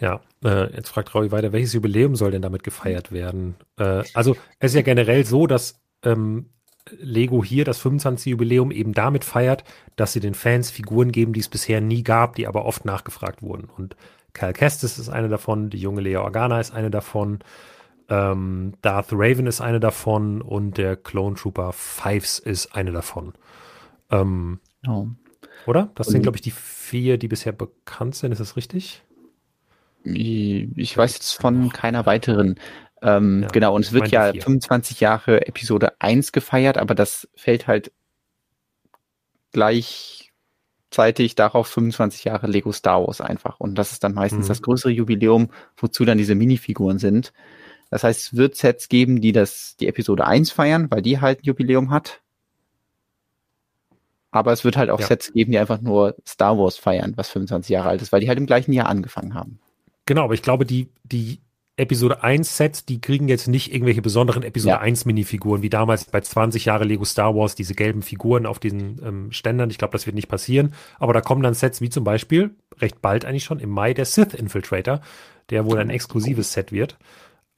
Ja, 0.00 0.20
äh, 0.44 0.74
jetzt 0.74 0.88
fragt 0.88 1.14
Raui 1.14 1.30
weiter, 1.30 1.52
welches 1.52 1.72
Jubiläum 1.72 2.16
soll 2.16 2.32
denn 2.32 2.42
damit 2.42 2.64
gefeiert 2.64 3.12
werden? 3.12 3.54
Äh, 3.78 4.02
also 4.14 4.36
es 4.58 4.72
ist 4.72 4.74
ja 4.74 4.82
generell 4.82 5.24
so, 5.24 5.46
dass 5.46 5.80
ähm, 6.04 6.46
Lego 6.90 7.44
hier 7.44 7.64
das 7.64 7.78
25. 7.78 8.32
Jubiläum 8.32 8.72
eben 8.72 8.92
damit 8.92 9.24
feiert, 9.24 9.64
dass 9.96 10.12
sie 10.12 10.20
den 10.20 10.34
Fans 10.34 10.70
Figuren 10.70 11.12
geben, 11.12 11.32
die 11.32 11.40
es 11.40 11.48
bisher 11.48 11.80
nie 11.80 12.02
gab, 12.02 12.34
die 12.34 12.48
aber 12.48 12.64
oft 12.64 12.84
nachgefragt 12.84 13.42
wurden. 13.42 13.68
Und 13.76 13.96
Cal 14.32 14.52
Kestis 14.52 14.98
ist 14.98 15.08
eine 15.08 15.28
davon, 15.28 15.70
die 15.70 15.78
junge 15.78 16.00
Lea 16.00 16.16
Organa 16.16 16.58
ist 16.58 16.72
eine 16.72 16.90
davon, 16.90 17.40
ähm, 18.08 18.74
Darth 18.82 19.12
Raven 19.12 19.46
ist 19.46 19.60
eine 19.60 19.80
davon 19.80 20.42
und 20.42 20.76
der 20.76 20.96
Clone 20.96 21.36
Trooper 21.36 21.72
Fives 21.72 22.38
ist 22.38 22.74
eine 22.74 22.92
davon. 22.92 23.34
Ähm, 24.12 24.60
oh. 24.86 25.06
Oder? 25.66 25.90
Das 25.94 26.08
sind, 26.08 26.22
glaube 26.22 26.36
ich, 26.36 26.42
die 26.42 26.50
vier, 26.50 27.18
die 27.18 27.28
bisher 27.28 27.52
bekannt 27.52 28.14
sind. 28.14 28.32
Ist 28.32 28.40
das 28.40 28.56
richtig? 28.56 29.02
Ich 30.04 30.96
weiß 30.96 31.14
jetzt 31.14 31.40
von 31.40 31.70
keiner 31.70 32.06
weiteren. 32.06 32.58
Ähm, 33.00 33.42
ja, 33.42 33.48
genau, 33.48 33.74
und 33.74 33.84
es 33.84 33.92
wird 33.92 34.08
ja 34.08 34.32
25 34.32 35.00
Jahre 35.00 35.46
Episode 35.46 35.92
1 36.00 36.32
gefeiert, 36.32 36.78
aber 36.78 36.94
das 36.94 37.28
fällt 37.34 37.66
halt 37.66 37.92
gleichzeitig 39.52 41.34
darauf 41.34 41.68
25 41.68 42.24
Jahre 42.24 42.46
Lego 42.46 42.72
Star 42.72 43.06
Wars 43.06 43.20
einfach. 43.20 43.60
Und 43.60 43.76
das 43.76 43.92
ist 43.92 44.04
dann 44.04 44.14
meistens 44.14 44.46
mhm. 44.46 44.48
das 44.48 44.62
größere 44.62 44.92
Jubiläum, 44.92 45.50
wozu 45.76 46.04
dann 46.04 46.18
diese 46.18 46.34
Minifiguren 46.34 46.98
sind. 46.98 47.32
Das 47.90 48.04
heißt, 48.04 48.20
es 48.20 48.36
wird 48.36 48.56
Sets 48.56 48.88
geben, 48.88 49.20
die 49.20 49.32
das, 49.32 49.76
die 49.78 49.86
Episode 49.86 50.26
1 50.26 50.50
feiern, 50.50 50.90
weil 50.90 51.02
die 51.02 51.20
halt 51.20 51.40
ein 51.40 51.44
Jubiläum 51.44 51.90
hat. 51.90 52.22
Aber 54.32 54.52
es 54.52 54.64
wird 54.64 54.76
halt 54.76 54.90
auch 54.90 54.98
ja. 54.98 55.06
Sets 55.06 55.32
geben, 55.32 55.52
die 55.52 55.58
einfach 55.58 55.80
nur 55.80 56.16
Star 56.26 56.58
Wars 56.58 56.76
feiern, 56.78 57.12
was 57.16 57.28
25 57.28 57.70
Jahre 57.70 57.90
alt 57.90 58.02
ist, 58.02 58.12
weil 58.12 58.20
die 58.20 58.28
halt 58.28 58.38
im 58.38 58.46
gleichen 58.46 58.72
Jahr 58.72 58.88
angefangen 58.88 59.34
haben. 59.34 59.60
Genau, 60.06 60.24
aber 60.24 60.34
ich 60.34 60.42
glaube, 60.42 60.66
die, 60.66 60.88
die 61.04 61.40
Episode 61.76 62.22
1 62.22 62.56
Sets, 62.56 62.84
die 62.86 63.00
kriegen 63.00 63.28
jetzt 63.28 63.46
nicht 63.46 63.72
irgendwelche 63.72 64.02
besonderen 64.02 64.42
Episode 64.42 64.74
ja. 64.74 64.80
1 64.80 65.04
Minifiguren, 65.04 65.62
wie 65.62 65.70
damals 65.70 66.06
bei 66.06 66.20
20 66.20 66.64
Jahre 66.64 66.84
Lego 66.84 67.04
Star 67.04 67.34
Wars, 67.34 67.54
diese 67.54 67.74
gelben 67.74 68.02
Figuren 68.02 68.46
auf 68.46 68.58
diesen 68.58 69.00
ähm, 69.04 69.32
Ständern. 69.32 69.70
Ich 69.70 69.78
glaube, 69.78 69.92
das 69.92 70.06
wird 70.06 70.16
nicht 70.16 70.28
passieren. 70.28 70.74
Aber 70.98 71.12
da 71.12 71.20
kommen 71.20 71.42
dann 71.42 71.54
Sets 71.54 71.80
wie 71.80 71.90
zum 71.90 72.04
Beispiel, 72.04 72.50
recht 72.78 73.02
bald 73.02 73.24
eigentlich 73.24 73.44
schon, 73.44 73.60
im 73.60 73.70
Mai 73.70 73.94
der 73.94 74.06
Sith 74.06 74.34
Infiltrator, 74.34 75.00
der 75.50 75.66
wohl 75.66 75.78
ein 75.78 75.90
exklusives 75.90 76.52
Set 76.52 76.72
wird. 76.72 76.98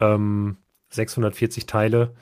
Ähm, 0.01 0.57
640 0.91 1.67
Teile 1.67 2.15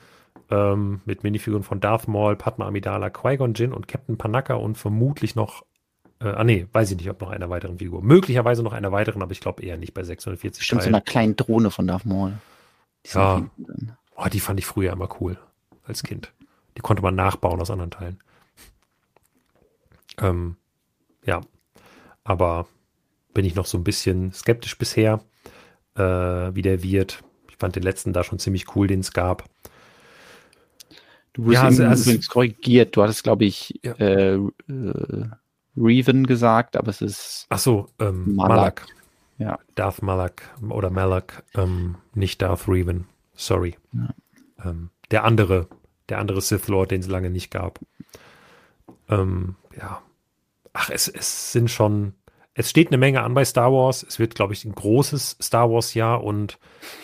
ähm, 0.49 1.01
mit 1.05 1.23
Minifiguren 1.23 1.63
von 1.63 1.79
Darth 1.79 2.07
Maul, 2.07 2.35
Padma 2.35 2.67
Amidala, 2.67 3.09
Qui-Gon 3.09 3.53
Jinn 3.53 3.73
und 3.73 3.87
Captain 3.87 4.17
Panaka 4.17 4.55
und 4.55 4.77
vermutlich 4.77 5.35
noch, 5.35 5.63
äh, 6.21 6.27
ah 6.27 6.43
nee, 6.43 6.67
weiß 6.71 6.91
ich 6.91 6.97
nicht, 6.97 7.09
ob 7.09 7.21
noch 7.21 7.31
einer 7.31 7.49
weiteren 7.49 7.79
Figur. 7.79 8.01
Möglicherweise 8.03 8.63
noch 8.63 8.73
einer 8.73 8.91
weiteren, 8.91 9.21
aber 9.21 9.31
ich 9.31 9.39
glaube 9.39 9.63
eher 9.63 9.77
nicht 9.77 9.93
bei 9.93 10.03
640 10.03 10.63
Stimmt, 10.63 10.81
Teilen. 10.81 10.91
so 10.91 10.95
einer 10.95 11.03
kleinen 11.03 11.35
Drohne 11.35 11.71
von 11.71 11.87
Darth 11.87 12.05
Maul. 12.05 12.33
Die 13.05 13.15
ja, 13.15 13.41
oh, 14.15 14.27
die 14.31 14.39
fand 14.39 14.59
ich 14.59 14.65
früher 14.65 14.93
immer 14.93 15.09
cool, 15.19 15.37
als 15.85 16.03
Kind. 16.03 16.31
Die 16.77 16.81
konnte 16.81 17.03
man 17.03 17.15
nachbauen 17.15 17.59
aus 17.59 17.71
anderen 17.71 17.91
Teilen. 17.91 18.19
Ähm, 20.19 20.57
ja, 21.25 21.41
aber 22.23 22.67
bin 23.33 23.45
ich 23.45 23.55
noch 23.55 23.65
so 23.65 23.77
ein 23.77 23.83
bisschen 23.83 24.31
skeptisch 24.31 24.77
bisher, 24.77 25.19
äh, 25.95 26.01
wie 26.01 26.61
der 26.61 26.83
wird. 26.83 27.23
Ich 27.49 27.57
fand 27.57 27.75
den 27.75 27.83
letzten 27.83 28.13
da 28.13 28.23
schon 28.23 28.39
ziemlich 28.39 28.75
cool, 28.75 28.87
den 28.87 28.99
es 28.99 29.13
gab. 29.13 29.43
Du 31.33 31.45
wurdest 31.45 31.61
ja, 31.61 31.67
also, 31.67 31.83
also 31.83 32.09
übrigens 32.09 32.29
korrigiert. 32.29 32.95
Du 32.95 33.03
hattest, 33.03 33.23
glaube 33.23 33.45
ich, 33.45 33.79
ja. 33.83 33.93
äh, 33.93 34.35
äh, 34.35 35.29
Reven 35.75 36.27
gesagt, 36.27 36.77
aber 36.77 36.89
es 36.89 37.01
ist. 37.01 37.47
Ach 37.49 37.59
so, 37.59 37.87
ähm, 37.99 38.35
Malak. 38.35 38.49
Malak. 38.49 38.87
Ja. 39.39 39.59
Darth 39.75 40.01
Malak 40.03 40.53
oder 40.69 40.89
Malak, 40.89 41.43
ähm, 41.55 41.95
nicht 42.13 42.41
Darth 42.41 42.67
Reven. 42.67 43.05
Sorry. 43.33 43.75
Ja. 43.91 44.13
Ähm, 44.63 44.89
der 45.09 45.23
andere, 45.23 45.67
der 46.09 46.19
andere 46.19 46.41
Sith 46.41 46.67
Lord, 46.67 46.91
den 46.91 47.01
es 47.01 47.07
lange 47.07 47.31
nicht 47.31 47.49
gab. 47.49 47.79
Ähm, 49.09 49.55
ja. 49.75 50.01
Ach, 50.73 50.89
es, 50.89 51.07
es 51.07 51.51
sind 51.51 51.69
schon, 51.69 52.13
es 52.53 52.69
steht 52.69 52.89
eine 52.89 52.97
Menge 52.97 53.21
an 53.23 53.33
bei 53.33 53.43
Star 53.43 53.71
Wars. 53.71 54.03
Es 54.03 54.19
wird, 54.19 54.35
glaube 54.35 54.53
ich, 54.53 54.65
ein 54.65 54.75
großes 54.75 55.37
Star 55.41 55.69
Wars-Jahr 55.69 56.23
und 56.23 56.59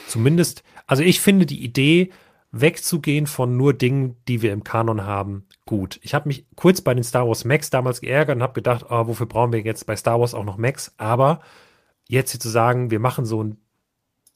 zumindest, 0.07 0.63
also 0.85 1.03
ich 1.03 1.19
finde 1.19 1.45
die 1.45 1.63
Idee, 1.63 2.11
wegzugehen 2.51 3.27
von 3.27 3.57
nur 3.57 3.73
Dingen, 3.73 4.15
die 4.27 4.41
wir 4.41 4.53
im 4.53 4.63
Kanon 4.63 5.05
haben, 5.05 5.45
gut. 5.65 5.99
Ich 6.01 6.13
habe 6.13 6.27
mich 6.27 6.47
kurz 6.55 6.81
bei 6.81 6.93
den 6.93 7.03
Star 7.03 7.27
Wars 7.27 7.45
Max 7.45 7.69
damals 7.69 8.01
geärgert 8.01 8.37
und 8.37 8.43
habe 8.43 8.53
gedacht, 8.53 8.85
oh, 8.89 9.07
wofür 9.07 9.27
brauchen 9.27 9.53
wir 9.53 9.61
jetzt 9.61 9.85
bei 9.85 9.95
Star 9.95 10.19
Wars 10.19 10.33
auch 10.33 10.45
noch 10.45 10.57
Max? 10.57 10.93
Aber 10.97 11.41
jetzt 12.07 12.31
hier 12.31 12.39
zu 12.39 12.49
sagen, 12.49 12.91
wir 12.91 12.99
machen 12.99 13.25
so 13.25 13.43
ein 13.43 13.57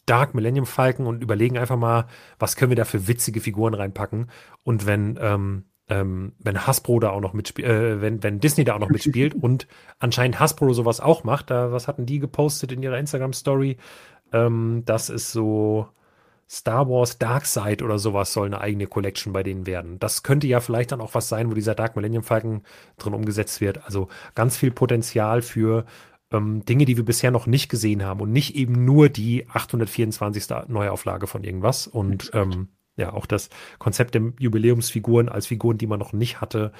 Dark 0.05 0.35
Millennium 0.35 0.65
Falcon 0.65 1.07
und 1.07 1.23
überlegen 1.23 1.57
einfach 1.57 1.77
mal, 1.77 2.07
was 2.37 2.55
können 2.55 2.71
wir 2.71 2.75
da 2.75 2.85
für 2.85 3.07
witzige 3.07 3.39
Figuren 3.39 3.73
reinpacken. 3.73 4.29
Und 4.63 4.85
wenn, 4.85 5.17
ähm, 5.19 5.63
ähm, 5.87 6.33
wenn 6.39 6.67
Hasbro 6.67 6.99
da 6.99 7.09
auch 7.09 7.21
noch 7.21 7.33
mitspielt, 7.33 7.67
äh, 7.67 8.01
wenn, 8.01 8.21
wenn 8.21 8.39
Disney 8.39 8.63
da 8.63 8.75
auch 8.75 8.79
noch 8.79 8.89
mitspielt 8.89 9.33
und 9.41 9.67
anscheinend 9.99 10.39
Hasbro 10.39 10.73
sowas 10.73 10.99
auch 10.99 11.23
macht, 11.23 11.49
da, 11.49 11.71
was 11.71 11.87
hatten 11.87 12.05
die 12.05 12.19
gepostet 12.19 12.71
in 12.71 12.83
ihrer 12.83 12.99
Instagram-Story? 12.99 13.77
Ähm, 14.33 14.83
das 14.85 15.09
ist 15.09 15.31
so 15.31 15.87
Star 16.53 16.87
Wars 16.87 17.17
Dark 17.17 17.47
Side 17.47 17.83
oder 17.83 17.97
sowas 17.97 18.31
soll 18.31 18.45
eine 18.45 18.61
eigene 18.61 18.85
Collection 18.85 19.33
bei 19.33 19.41
denen 19.41 19.65
werden. 19.65 19.97
Das 19.97 20.21
könnte 20.21 20.45
ja 20.45 20.59
vielleicht 20.59 20.91
dann 20.91 21.01
auch 21.01 21.15
was 21.15 21.27
sein, 21.27 21.49
wo 21.49 21.55
dieser 21.55 21.73
Dark 21.73 21.95
Millennium 21.95 22.21
Falcon 22.21 22.61
drin 22.99 23.15
umgesetzt 23.15 23.59
wird. 23.59 23.83
Also 23.85 24.07
ganz 24.35 24.55
viel 24.55 24.69
Potenzial 24.69 25.41
für 25.41 25.85
ähm, 26.31 26.63
Dinge, 26.63 26.85
die 26.85 26.95
wir 26.95 27.05
bisher 27.05 27.31
noch 27.31 27.47
nicht 27.47 27.69
gesehen 27.69 28.03
haben 28.03 28.21
und 28.21 28.31
nicht 28.31 28.55
eben 28.55 28.85
nur 28.85 29.09
die 29.09 29.49
824. 29.49 30.67
Neuauflage 30.67 31.25
von 31.25 31.43
irgendwas. 31.43 31.87
Und 31.87 32.29
ähm, 32.35 32.67
ja, 32.97 33.13
auch 33.13 33.25
das 33.25 33.49
Konzept 33.79 34.13
der 34.13 34.33
Jubiläumsfiguren 34.37 35.29
als 35.29 35.47
Figuren, 35.47 35.79
die 35.79 35.87
man 35.87 35.97
noch 35.97 36.13
nicht 36.13 36.39
hatte. 36.39 36.71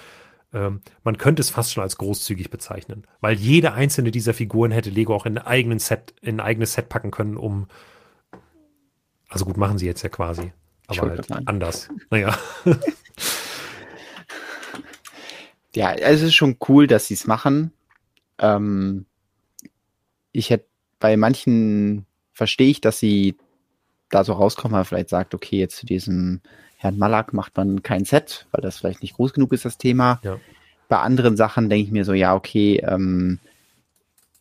Ähm, 0.53 0.81
man 1.03 1.17
könnte 1.17 1.41
es 1.41 1.49
fast 1.49 1.73
schon 1.73 1.81
als 1.81 1.97
großzügig 1.97 2.51
bezeichnen, 2.51 3.07
weil 3.21 3.37
jede 3.37 3.73
einzelne 3.73 4.11
dieser 4.11 4.35
Figuren 4.35 4.69
hätte 4.69 4.91
Lego 4.91 5.15
auch 5.15 5.25
in, 5.25 5.39
eigenen 5.39 5.79
Set, 5.79 6.13
in 6.21 6.35
ein 6.35 6.45
eigenes 6.45 6.73
Set 6.73 6.89
packen 6.89 7.09
können, 7.09 7.37
um. 7.37 7.65
Also 9.33 9.45
gut, 9.45 9.57
machen 9.57 9.77
sie 9.77 9.85
jetzt 9.87 10.03
ja 10.03 10.09
quasi. 10.09 10.53
Aber 10.87 11.09
halt 11.09 11.31
anders. 11.47 11.89
Naja. 12.09 12.37
ja, 15.75 15.93
es 15.93 16.21
ist 16.21 16.35
schon 16.35 16.57
cool, 16.67 16.87
dass 16.87 17.07
sie 17.07 17.15
es 17.15 17.25
machen. 17.25 17.71
Ähm, 18.37 19.05
ich 20.31 20.49
hätte 20.49 20.67
bei 20.99 21.17
manchen 21.17 22.05
verstehe 22.31 22.69
ich, 22.69 22.79
dass 22.79 22.99
sie 22.99 23.35
da 24.09 24.23
so 24.23 24.33
rauskommen, 24.33 24.77
weil 24.77 24.85
vielleicht 24.85 25.09
sagt, 25.09 25.33
okay, 25.33 25.57
jetzt 25.57 25.77
zu 25.77 25.85
diesem 25.85 26.41
Herrn 26.77 26.97
Malak 26.97 27.33
macht 27.33 27.57
man 27.57 27.81
kein 27.81 28.05
Set, 28.05 28.45
weil 28.51 28.61
das 28.61 28.77
vielleicht 28.77 29.01
nicht 29.01 29.15
groß 29.15 29.33
genug 29.33 29.51
ist, 29.53 29.65
das 29.65 29.77
Thema. 29.77 30.19
Ja. 30.23 30.39
Bei 30.89 30.99
anderen 30.99 31.37
Sachen 31.37 31.69
denke 31.69 31.85
ich 31.85 31.91
mir 31.91 32.05
so, 32.05 32.13
ja, 32.13 32.35
okay, 32.35 32.83
ähm, 32.85 33.39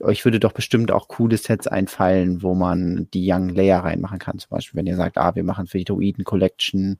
euch 0.02 0.24
würde 0.24 0.40
doch 0.40 0.52
bestimmt 0.52 0.90
auch 0.90 1.08
coole 1.08 1.36
Sets 1.36 1.66
einfallen, 1.66 2.42
wo 2.42 2.54
man 2.54 3.08
die 3.14 3.30
Young 3.30 3.48
Leia 3.48 3.80
reinmachen 3.80 4.18
kann. 4.18 4.38
Zum 4.38 4.50
Beispiel, 4.50 4.78
wenn 4.78 4.86
ihr 4.86 4.96
sagt, 4.96 5.18
ah, 5.18 5.34
wir 5.34 5.44
machen 5.44 5.66
für 5.66 5.78
die 5.78 5.84
Druiden 5.84 6.24
Collection 6.24 6.98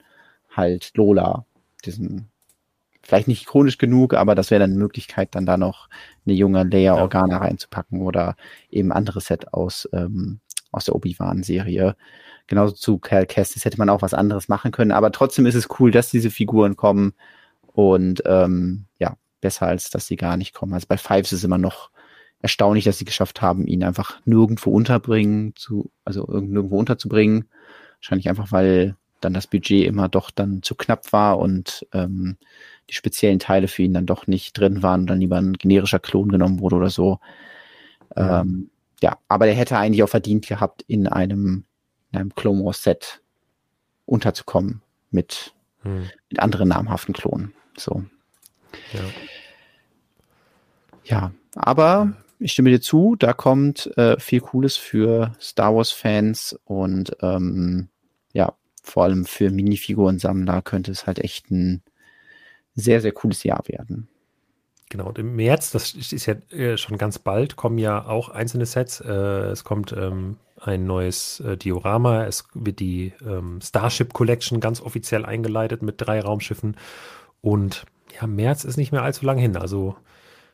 halt 0.51 0.93
Lola, 0.95 1.45
diesen 1.85 2.29
vielleicht 3.03 3.29
nicht 3.29 3.43
ikonisch 3.43 3.79
genug, 3.79 4.15
aber 4.15 4.35
das 4.35 4.51
wäre 4.51 4.61
dann 4.61 4.71
eine 4.71 4.79
Möglichkeit, 4.79 5.35
dann 5.35 5.47
da 5.47 5.57
noch 5.57 5.89
eine 6.25 6.35
junge 6.35 6.63
Leia 6.63 6.95
Organa 6.95 7.35
ja. 7.35 7.39
reinzupacken 7.39 8.01
oder 8.01 8.37
eben 8.71 8.93
andere 8.93 9.21
Set 9.21 9.53
aus, 9.53 9.89
ähm, 9.93 10.39
aus 10.71 10.85
der 10.85 10.95
Obi-Wan-Serie. 10.95 11.97
Genauso 12.47 12.75
zu 12.75 12.99
Cal 12.99 13.27
Kestis 13.27 13.65
hätte 13.65 13.79
man 13.79 13.89
auch 13.89 14.03
was 14.03 14.15
anderes 14.15 14.49
machen 14.49 14.71
können, 14.71 14.93
aber 14.93 15.11
trotzdem 15.11 15.47
ist 15.47 15.55
es 15.55 15.69
cool, 15.81 15.91
dass 15.91 16.11
diese 16.11 16.31
Figuren 16.31 16.77
kommen 16.77 17.15
und 17.73 18.23
ähm, 18.27 18.85
ja, 18.99 19.17
besser 19.41 19.67
als 19.67 19.91
dass 19.91 20.07
sie 20.07 20.17
gar 20.17 20.37
nicht 20.37 20.55
kommen. 20.55 20.75
Also 20.75 20.87
bei 20.89 20.97
Fives 20.97 21.33
ist 21.33 21.39
es 21.41 21.45
immer 21.45 21.59
noch 21.59 21.91
erstaunlich, 22.43 22.85
dass 22.85 22.99
sie 22.99 23.05
geschafft 23.05 23.41
haben, 23.41 23.67
ihn 23.67 23.85
einfach 23.85 24.21
nirgendwo 24.25 24.71
unterbringen, 24.71 25.55
zu, 25.57 25.91
also 26.05 26.27
nirgendwo 26.27 26.79
unterzubringen. 26.79 27.49
Wahrscheinlich 28.01 28.29
einfach, 28.29 28.51
weil 28.51 28.97
dann 29.21 29.33
das 29.33 29.47
Budget 29.47 29.87
immer 29.87 30.09
doch 30.09 30.31
dann 30.33 30.63
zu 30.63 30.75
knapp 30.75 31.13
war 31.13 31.39
und 31.39 31.87
ähm, 31.93 32.37
die 32.91 32.95
speziellen 32.95 33.39
Teile 33.39 33.69
für 33.69 33.83
ihn 33.83 33.95
dann 33.95 34.07
doch 34.07 34.27
nicht 34.27 34.59
drin 34.59 34.83
waren 34.83 35.03
und 35.03 35.07
dann 35.07 35.21
lieber 35.21 35.37
ein 35.37 35.53
generischer 35.53 36.01
Klon 36.01 36.29
genommen 36.29 36.59
wurde 36.59 36.77
oder 36.77 36.91
so. 36.91 37.21
Ja. 38.17 38.41
Ähm, 38.41 38.71
ja, 39.01 39.19
aber 39.29 39.47
der 39.47 39.55
hätte 39.55 39.79
eigentlich 39.79 40.03
auch 40.03 40.09
verdient 40.09 40.47
gehabt, 40.47 40.83
in 40.87 41.07
einem, 41.07 41.65
in 42.11 42.19
einem 42.19 42.35
Clone 42.35 42.65
Wars 42.65 42.83
Set 42.83 43.21
unterzukommen 44.05 44.83
mit, 45.11 45.55
hm. 45.83 46.09
mit 46.29 46.41
anderen 46.41 46.69
namhaften 46.69 47.15
Klonen. 47.15 47.55
So. 47.77 48.05
Ja. 48.93 49.01
Ja, 51.05 51.33
aber 51.55 52.13
ich 52.43 52.53
stimme 52.53 52.71
dir 52.71 52.81
zu, 52.81 53.17
da 53.17 53.33
kommt 53.33 53.97
äh, 53.97 54.19
viel 54.19 54.41
Cooles 54.41 54.77
für 54.77 55.35
Star 55.41 55.75
Wars-Fans 55.75 56.59
und 56.65 57.17
ähm, 57.21 57.89
ja, 58.33 58.55
vor 58.83 59.05
allem 59.05 59.25
für 59.25 59.51
Minifiguren-Sammler 59.51 60.63
könnte 60.63 60.91
es 60.91 61.07
halt 61.07 61.19
echt 61.19 61.51
ein 61.51 61.83
sehr, 62.75 63.01
sehr 63.01 63.13
cooles 63.13 63.45
Jahr 63.45 63.63
werden. 63.67 64.09
Genau, 64.91 65.09
und 65.09 65.19
im 65.19 65.37
März, 65.37 65.71
das 65.71 65.95
ist 65.95 66.27
ja 66.27 66.35
äh, 66.51 66.77
schon 66.77 66.99
ganz 66.99 67.19
bald, 67.19 67.57
kommen 67.57 67.79
ja 67.79 68.05
auch 68.05 68.29
einzelne 68.29 68.67
Sets. 68.67 69.01
Äh, 69.01 69.11
es 69.11 69.65
kommt 69.65 69.93
ähm, 69.93 70.37
ein 70.61 70.85
neues 70.85 71.41
äh, 71.41 71.57
Diorama, 71.57 72.27
es 72.27 72.45
wird 72.53 72.79
die 72.79 73.15
ähm, 73.27 73.61
Starship 73.63 74.13
Collection 74.13 74.61
ganz 74.61 74.81
offiziell 74.81 75.25
eingeleitet 75.25 75.83
mit 75.83 75.95
drei 75.99 76.21
Raumschiffen. 76.21 76.77
Und 77.41 77.87
ja, 78.21 78.27
März 78.27 78.65
ist 78.65 78.77
nicht 78.77 78.93
mehr 78.93 79.03
allzu 79.03 79.25
lang 79.25 79.39
hin. 79.39 79.57
Also 79.57 79.97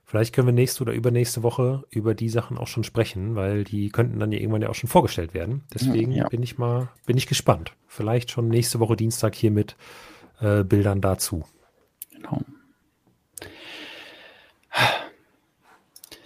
vielleicht 0.08 0.34
können 0.34 0.48
wir 0.48 0.52
nächste 0.52 0.82
oder 0.82 0.94
übernächste 0.94 1.42
Woche 1.42 1.84
über 1.90 2.14
die 2.14 2.30
Sachen 2.30 2.56
auch 2.56 2.66
schon 2.66 2.82
sprechen, 2.82 3.36
weil 3.36 3.64
die 3.64 3.90
könnten 3.90 4.18
dann 4.18 4.32
ja 4.32 4.38
irgendwann 4.38 4.62
ja 4.62 4.70
auch 4.70 4.74
schon 4.74 4.88
vorgestellt 4.88 5.34
werden. 5.34 5.64
Deswegen 5.72 6.12
ja. 6.12 6.26
bin 6.28 6.42
ich 6.42 6.56
mal, 6.56 6.88
bin 7.04 7.18
ich 7.18 7.26
gespannt. 7.26 7.72
Vielleicht 7.86 8.30
schon 8.30 8.48
nächste 8.48 8.80
Woche 8.80 8.96
Dienstag 8.96 9.34
hier 9.34 9.50
mit 9.50 9.76
äh, 10.40 10.64
Bildern 10.64 11.02
dazu. 11.02 11.44
Genau. 12.10 12.40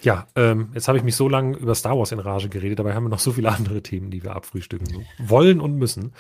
Ja, 0.01 0.27
ähm, 0.35 0.71
jetzt 0.75 0.89
habe 0.89 0.99
ich 0.99 1.05
mich 1.05 1.15
so 1.15 1.29
lange 1.29 1.57
über 1.57 1.75
Star 1.75 1.97
Wars 1.97 2.13
in 2.13 2.19
Rage 2.19 2.49
geredet, 2.49 2.79
dabei 2.79 2.95
haben 2.95 3.05
wir 3.05 3.11
noch 3.11 3.21
so 3.21 3.33
viele 3.33 3.51
andere 3.51 3.83
Themen, 3.83 4.11
die 4.11 4.23
wir 4.23 4.35
abfrühstücken 4.35 5.07
wollen 5.19 5.61
und 5.61 5.77
müssen. 5.77 6.13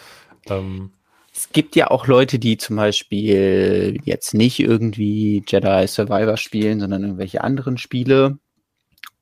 Ähm, 0.46 0.92
es 1.34 1.50
gibt 1.50 1.76
ja 1.76 1.90
auch 1.90 2.06
Leute, 2.06 2.38
die 2.38 2.58
zum 2.58 2.76
Beispiel 2.76 3.98
jetzt 4.04 4.34
nicht 4.34 4.60
irgendwie 4.60 5.42
Jedi 5.46 5.86
Survivor 5.88 6.36
spielen, 6.36 6.80
sondern 6.80 7.02
irgendwelche 7.02 7.42
anderen 7.42 7.78
Spiele. 7.78 8.38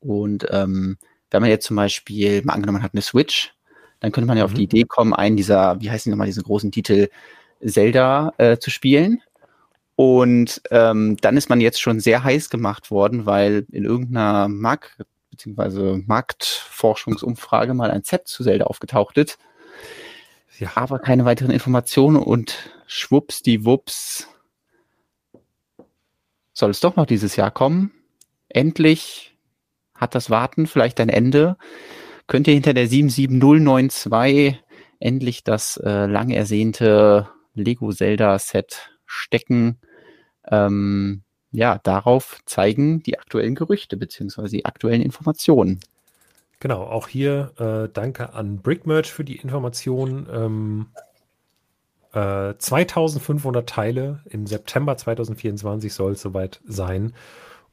Und 0.00 0.46
ähm, 0.50 0.98
wenn 1.30 1.42
man 1.42 1.50
jetzt 1.50 1.66
zum 1.66 1.76
Beispiel 1.76 2.42
mal 2.42 2.54
angenommen 2.54 2.82
hat 2.82 2.94
eine 2.94 3.02
Switch, 3.02 3.54
dann 4.00 4.10
könnte 4.10 4.26
man 4.26 4.36
ja 4.36 4.44
mhm. 4.44 4.50
auf 4.50 4.54
die 4.54 4.64
Idee 4.64 4.84
kommen, 4.84 5.14
einen 5.14 5.36
dieser, 5.36 5.80
wie 5.80 5.90
heißen 5.90 6.10
die 6.10 6.10
nochmal, 6.10 6.26
diesen 6.26 6.42
großen 6.42 6.72
Titel 6.72 7.08
Zelda 7.64 8.32
äh, 8.38 8.58
zu 8.58 8.70
spielen. 8.70 9.22
Und 9.94 10.62
ähm, 10.70 11.16
dann 11.20 11.36
ist 11.36 11.50
man 11.50 11.60
jetzt 11.60 11.80
schon 11.80 12.00
sehr 12.00 12.24
heiß 12.24 12.50
gemacht 12.50 12.90
worden, 12.90 13.26
weil 13.26 13.66
in 13.70 13.84
irgendeiner 13.84 14.48
Markt- 14.48 14.96
bzw. 15.30 16.02
Marktforschungsumfrage 16.06 17.74
mal 17.74 17.90
ein 17.90 18.02
Set 18.02 18.26
zu 18.26 18.42
Zelda 18.42 18.64
aufgetaucht 18.64 19.16
ist. 19.18 19.38
Ja. 20.60 20.70
Aber 20.76 20.98
keine 20.98 21.24
weiteren 21.24 21.50
Informationen 21.50 22.16
und 22.16 22.70
schwupps 22.86 23.42
die 23.42 23.64
Wups 23.64 24.28
soll 26.52 26.70
es 26.70 26.80
doch 26.80 26.96
noch 26.96 27.06
dieses 27.06 27.36
Jahr 27.36 27.50
kommen. 27.50 27.92
Endlich 28.48 29.36
hat 29.94 30.14
das 30.14 30.30
Warten 30.30 30.66
vielleicht 30.66 31.00
ein 31.00 31.08
Ende. 31.08 31.56
Könnt 32.26 32.46
ihr 32.46 32.54
hinter 32.54 32.74
der 32.74 32.86
77092 32.86 34.62
endlich 34.98 35.42
das 35.42 35.78
äh, 35.78 36.06
lang 36.06 36.30
ersehnte 36.30 37.28
Lego 37.54 37.90
Zelda 37.90 38.38
Set 38.38 38.90
stecken 39.06 39.80
ähm, 40.46 41.22
ja, 41.52 41.78
darauf 41.82 42.40
zeigen 42.46 43.02
die 43.02 43.18
aktuellen 43.18 43.54
Gerüchte 43.54 43.96
beziehungsweise 43.96 44.56
die 44.56 44.64
aktuellen 44.64 45.02
Informationen. 45.02 45.80
Genau, 46.60 46.82
auch 46.82 47.08
hier 47.08 47.52
äh, 47.58 47.88
danke 47.92 48.34
an 48.34 48.58
Brickmerch 48.58 49.10
für 49.10 49.24
die 49.24 49.36
Information. 49.36 50.28
Ähm, 50.30 50.86
äh, 52.12 52.54
2500 52.56 53.68
Teile 53.68 54.20
im 54.26 54.46
September 54.46 54.96
2024 54.96 55.92
soll 55.92 56.12
es 56.12 56.20
soweit 56.20 56.60
sein. 56.66 57.14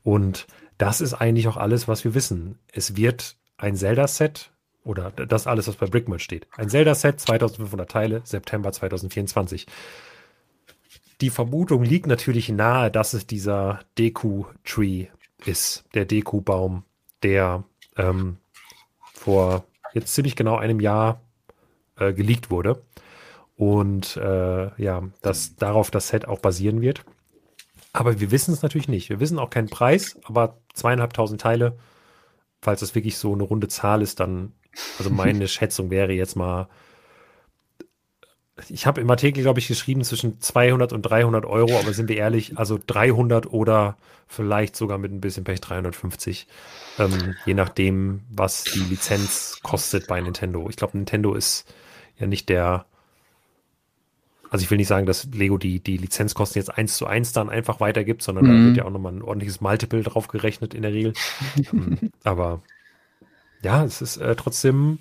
Und 0.03 0.47
das 0.77 1.01
ist 1.01 1.14
eigentlich 1.14 1.49
auch 1.49 1.57
alles, 1.57 1.89
was 1.89 2.05
wir 2.05 2.14
wissen. 2.14 2.59
Es 2.72 2.95
wird 2.95 3.35
ein 3.57 3.76
Zelda-Set 3.76 4.51
oder 4.85 5.11
das 5.11 5.47
alles, 5.47 5.68
was 5.68 5.76
bei 5.76 5.88
Brickman 5.88 6.19
steht. 6.19 6.47
Ein 6.55 6.69
Zelda-Set, 6.69 7.19
2500 7.19 7.91
Teile, 7.91 8.22
September 8.23 8.72
2024. 8.72 9.68
Die 11.19 11.30
Vermutung 11.30 11.84
liegt 11.84 12.07
natürlich 12.07 12.47
nahe, 12.47 12.89
dass 12.89 13.14
es 13.14 13.27
dieser 13.27 13.80
Deku-Tree 13.97 15.07
ist, 15.45 15.84
der 15.93 16.05
Deku-Baum, 16.05 16.84
der 17.23 17.65
ähm, 17.97 18.38
vor 19.28 19.66
jetzt 19.94 20.14
ziemlich 20.14 20.38
genau 20.38 20.56
einem 20.56 20.80
Jahr 20.80 21.20
äh, 21.98 22.14
geleakt 22.14 22.49
wurde. 22.49 22.82
Und 23.58 24.16
äh, 24.16 24.82
ja, 24.82 25.04
dass 25.22 25.58
darauf 25.58 25.91
das 25.91 26.08
Set 26.08 26.28
auch 26.28 26.40
basieren 26.40 26.80
wird. 26.80 27.04
Aber 27.91 28.22
wir 28.22 28.32
wissen 28.32 28.54
es 28.54 28.62
natürlich 28.62 28.88
nicht. 28.88 29.10
Wir 29.10 29.20
wissen 29.20 29.38
auch 29.38 29.49
keinen 29.49 29.68
Preis, 29.68 30.18
aber 30.24 30.58
zweieinhalbtausend 30.74 31.41
Teile, 31.41 31.78
falls 32.62 32.80
das 32.80 32.95
wirklich 32.95 33.18
so 33.18 33.34
eine 33.34 33.44
runde 33.44 33.68
Zahl 33.68 34.02
ist, 34.02 34.22
dann, 34.22 34.54
also 34.98 35.10
meine 35.10 35.48
Schätzung 35.49 35.90
wäre 35.90 36.14
jetzt 36.14 36.38
mal, 36.38 36.70
ich 38.69 38.85
habe 38.85 39.01
im 39.01 39.09
Artikel, 39.09 39.43
glaube 39.43 39.59
ich, 39.59 39.67
geschrieben 39.67 40.03
zwischen 40.03 40.41
200 40.41 40.93
und 40.93 41.03
300 41.03 41.45
Euro, 41.45 41.77
aber 41.79 41.93
sind 41.93 42.09
wir 42.09 42.17
ehrlich, 42.17 42.57
also 42.57 42.79
300 42.85 43.51
oder 43.51 43.97
vielleicht 44.27 44.75
sogar 44.75 44.97
mit 44.97 45.11
ein 45.11 45.21
bisschen 45.21 45.43
Pech 45.43 45.61
350, 45.61 46.47
ähm, 46.99 47.35
je 47.45 47.53
nachdem, 47.53 48.21
was 48.29 48.63
die 48.63 48.79
Lizenz 48.79 49.59
kostet 49.63 50.07
bei 50.07 50.19
Nintendo. 50.19 50.67
Ich 50.69 50.75
glaube, 50.75 50.97
Nintendo 50.97 51.34
ist 51.34 51.71
ja 52.17 52.27
nicht 52.27 52.49
der, 52.49 52.85
also 54.49 54.63
ich 54.63 54.71
will 54.71 54.77
nicht 54.77 54.88
sagen, 54.88 55.05
dass 55.05 55.25
Lego 55.25 55.57
die, 55.57 55.79
die 55.79 55.97
Lizenzkosten 55.97 56.59
jetzt 56.59 56.75
eins 56.75 56.97
zu 56.97 57.05
eins 57.05 57.31
dann 57.31 57.49
einfach 57.49 57.79
weitergibt, 57.79 58.21
sondern 58.21 58.45
mhm. 58.45 58.49
da 58.49 58.65
wird 58.65 58.77
ja 58.77 58.85
auch 58.85 58.91
nochmal 58.91 59.13
ein 59.13 59.21
ordentliches 59.21 59.61
Multiple 59.61 60.03
drauf 60.03 60.27
gerechnet 60.27 60.73
in 60.73 60.81
der 60.81 60.93
Regel. 60.93 61.13
Ähm, 61.71 62.11
aber 62.23 62.61
ja, 63.61 63.84
es 63.85 64.01
ist 64.01 64.17
äh, 64.17 64.35
trotzdem, 64.35 64.99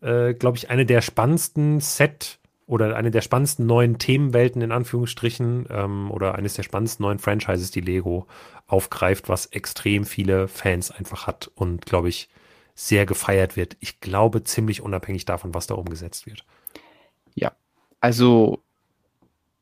äh, 0.00 0.34
glaube 0.34 0.56
ich, 0.56 0.70
eine 0.70 0.86
der 0.86 1.02
spannendsten 1.02 1.80
Set- 1.80 2.39
oder 2.70 2.94
eine 2.94 3.10
der 3.10 3.20
spannendsten 3.20 3.66
neuen 3.66 3.98
Themenwelten 3.98 4.62
in 4.62 4.70
Anführungsstrichen 4.70 5.66
ähm, 5.70 6.08
oder 6.12 6.36
eines 6.36 6.54
der 6.54 6.62
spannendsten 6.62 7.02
neuen 7.02 7.18
Franchises, 7.18 7.72
die 7.72 7.80
Lego 7.80 8.28
aufgreift, 8.68 9.28
was 9.28 9.46
extrem 9.46 10.04
viele 10.04 10.46
Fans 10.46 10.92
einfach 10.92 11.26
hat 11.26 11.50
und, 11.56 11.84
glaube 11.84 12.08
ich, 12.08 12.28
sehr 12.76 13.06
gefeiert 13.06 13.56
wird. 13.56 13.76
Ich 13.80 13.98
glaube, 13.98 14.44
ziemlich 14.44 14.82
unabhängig 14.82 15.24
davon, 15.24 15.52
was 15.52 15.66
da 15.66 15.74
umgesetzt 15.74 16.26
wird. 16.26 16.44
Ja, 17.34 17.50
also 17.98 18.62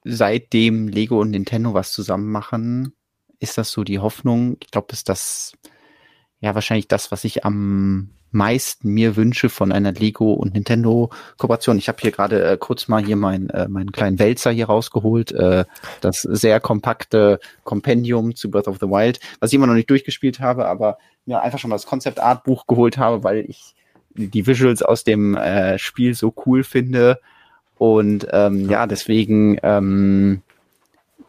seitdem 0.05 0.87
Lego 0.87 1.19
und 1.19 1.31
Nintendo 1.31 1.73
was 1.73 1.93
zusammen 1.93 2.31
machen, 2.31 2.93
ist 3.39 3.57
das 3.57 3.71
so 3.71 3.85
die 3.85 4.01
Hoffnung. 4.01 4.59
Ich 4.63 4.71
glaube, 4.71 4.93
ist 4.93 5.09
das 5.09 5.55
ja 6.41 6.55
wahrscheinlich 6.55 6.89
das, 6.89 7.11
was 7.11 7.25
ich 7.25 7.47
am 7.47 8.11
meisten 8.31 8.91
mir 8.91 9.17
wünsche 9.17 9.49
von 9.49 9.73
einer 9.73 9.93
Lego 9.93 10.33
und 10.33 10.55
Nintendo 10.55 11.11
Kooperation. 11.37 11.79
Ich 11.79 11.89
habe 11.89 11.99
hier 12.01 12.11
gerade 12.11 12.43
äh, 12.43 12.57
kurz 12.59 12.89
mal 12.89 13.05
hier 13.05 13.17
mein, 13.17 13.51
äh, 13.51 13.69
meinen 13.69 13.93
kleinen 13.93 14.19
Wälzer 14.19 14.51
hier 14.51 14.67
rausgeholt, 14.67 15.33
äh, 15.33 15.65
das 16.01 16.23
sehr 16.23 16.61
kompakte 16.61 17.41
Kompendium 17.65 18.35
zu 18.35 18.51
Breath 18.51 18.69
of 18.69 18.79
the 18.81 18.87
Wild, 18.87 19.21
was 19.41 19.51
ich 19.51 19.55
immer 19.55 19.67
noch 19.67 19.75
nicht 19.75 19.91
durchgespielt 19.91 20.41
habe, 20.41 20.67
aber 20.67 20.99
mir 21.27 21.41
einfach 21.43 21.59
schon 21.59 21.71
mal 21.71 21.77
das 21.77 21.87
Concept 21.87 22.21
Art 22.21 22.45
Buch 22.45 22.67
geholt 22.67 22.99
habe, 22.99 23.25
weil 23.25 23.45
ich 23.49 23.75
die 24.15 24.47
Visuals 24.47 24.83
aus 24.83 25.05
dem 25.05 25.37
äh, 25.37 25.79
Spiel 25.79 26.15
so 26.15 26.35
cool 26.47 26.65
finde 26.65 27.21
und 27.79 28.27
ähm, 28.33 28.69
ja, 28.69 28.87
deswegen 28.87 29.59
ähm, 29.63 30.43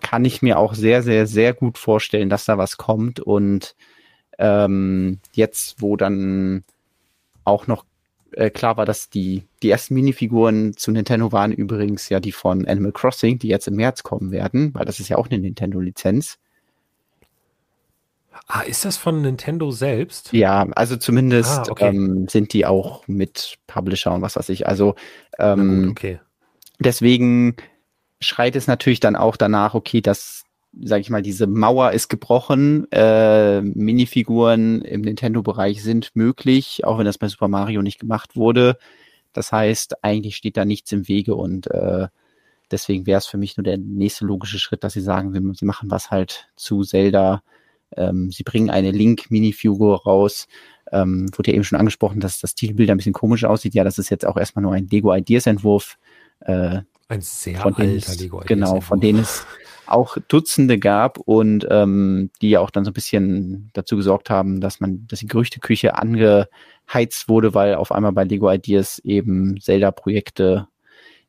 kann 0.02 0.26
ich 0.26 0.42
mir 0.42 0.58
auch 0.58 0.74
sehr, 0.74 1.04
sehr, 1.04 1.28
sehr 1.28 1.54
gut 1.54 1.78
vorstellen, 1.78 2.30
dass 2.30 2.46
da 2.46 2.58
was 2.58 2.78
kommt. 2.78 3.20
Und 3.20 3.76
ähm, 4.40 5.20
jetzt, 5.34 5.82
wo 5.82 5.96
dann 5.96 6.64
auch 7.50 7.68
noch 7.68 7.86
äh, 8.32 8.50
klar 8.50 8.78
war, 8.78 8.86
dass 8.86 9.10
die, 9.10 9.44
die 9.62 9.70
ersten 9.70 9.96
Minifiguren 9.96 10.76
zu 10.78 10.92
Nintendo 10.92 11.32
waren 11.32 11.52
übrigens 11.52 12.10
ja 12.10 12.20
die 12.20 12.32
von 12.32 12.68
Animal 12.68 12.92
Crossing, 12.92 13.40
die 13.40 13.48
jetzt 13.48 13.68
im 13.68 13.76
März 13.76 14.04
kommen 14.04 14.32
werden, 14.32 14.74
weil 14.74 14.86
das 14.86 15.00
ist 15.00 15.10
ja 15.10 15.18
auch 15.18 15.30
eine 15.30 15.40
Nintendo-Lizenz. 15.40 16.38
Ah, 18.48 18.62
ist 18.62 18.86
das 18.86 18.98
von 18.98 19.22
Nintendo 19.22 19.70
selbst? 19.70 20.32
Ja, 20.34 20.68
also 20.72 20.96
zumindest 20.96 21.60
ah, 21.60 21.66
okay. 21.70 21.90
ähm, 21.90 22.28
sind 22.30 22.54
die 22.54 22.66
auch 22.66 23.08
mit 23.08 23.58
Publisher 23.68 24.14
und 24.14 24.22
was 24.22 24.36
weiß 24.36 24.50
ich. 24.50 24.68
Also 24.68 24.96
ähm, 25.38 25.82
gut, 25.82 25.92
okay 25.92 26.20
deswegen 26.80 27.56
schreit 28.20 28.56
es 28.56 28.68
natürlich 28.68 29.00
dann 29.00 29.16
auch 29.16 29.38
danach, 29.38 29.76
okay, 29.76 30.02
dass, 30.02 30.46
sage 30.82 31.02
ich 31.02 31.10
mal, 31.10 31.22
diese 31.22 31.48
Mauer 31.48 31.92
ist 31.92 32.10
gebrochen, 32.10 32.90
äh, 32.92 33.62
Minifiguren 33.62 34.82
im 34.82 35.02
Nintendo-Bereich 35.02 35.84
sind 35.84 36.16
möglich, 36.16 36.86
auch 36.86 37.00
wenn 37.00 37.06
das 37.06 37.18
bei 37.18 37.28
Super 37.28 37.48
Mario 37.48 37.82
nicht 37.82 38.00
gemacht 38.00 38.36
wurde. 38.36 38.78
Das 39.34 39.52
heißt, 39.52 40.04
eigentlich 40.04 40.36
steht 40.36 40.58
da 40.58 40.66
nichts 40.66 40.92
im 40.92 41.08
Wege 41.08 41.36
und 41.36 41.68
äh, 41.68 42.08
deswegen 42.72 43.06
wäre 43.06 43.18
es 43.18 43.28
für 43.28 43.38
mich 43.38 43.58
nur 43.58 43.64
der 43.64 43.78
nächste 43.78 44.26
logische 44.26 44.60
Schritt, 44.60 44.84
dass 44.84 44.94
sie 44.94 45.02
sagen, 45.02 45.34
sie, 45.34 45.58
sie 45.58 45.66
machen 45.66 45.92
was 45.92 46.12
halt 46.12 46.50
zu 46.56 46.84
Zelda. 46.84 47.44
Ähm, 47.96 48.32
sie 48.32 48.44
bringen 48.44 48.70
eine 48.70 48.92
Link-Minifigur 48.92 50.04
raus. 50.04 50.48
Ähm, 50.92 51.30
wurde 51.36 51.52
ja 51.52 51.56
eben 51.56 51.64
schon 51.64 51.80
angesprochen, 51.80 52.20
dass 52.20 52.40
das 52.40 52.56
Titelbild 52.56 52.90
ein 52.90 52.98
bisschen 52.98 53.14
komisch 53.14 53.44
aussieht. 53.44 53.74
Ja, 53.74 53.84
das 53.84 54.00
ist 54.00 54.10
jetzt 54.10 54.26
auch 54.26 54.38
erstmal 54.38 54.64
nur 54.64 54.74
ein 54.74 54.88
Lego-Ideas-Entwurf. 54.88 55.98
Äh, 56.42 56.82
ein 57.08 57.22
sehr 57.22 57.66
alter 57.66 57.84
Lego. 57.84 58.44
Genau, 58.46 58.82
von 58.82 59.00
denen 59.00 59.20
es 59.20 59.46
auch 59.92 60.18
Dutzende 60.28 60.80
gab 60.80 61.18
und 61.18 61.68
ähm, 61.70 62.30
die 62.42 62.58
auch 62.58 62.70
dann 62.70 62.86
so 62.86 62.92
ein 62.92 62.94
bisschen 62.94 63.70
dazu 63.74 63.96
gesorgt 63.96 64.30
haben, 64.30 64.62
dass 64.62 64.80
man, 64.80 65.06
dass 65.08 65.20
die 65.20 65.28
Gerüchteküche 65.28 65.96
angeheizt 65.96 67.28
wurde, 67.28 67.54
weil 67.54 67.76
auf 67.76 67.92
einmal 67.92 68.12
bei 68.12 68.24
Lego 68.24 68.52
Ideas 68.52 69.00
eben 69.00 69.60
Zelda-Projekte 69.60 70.68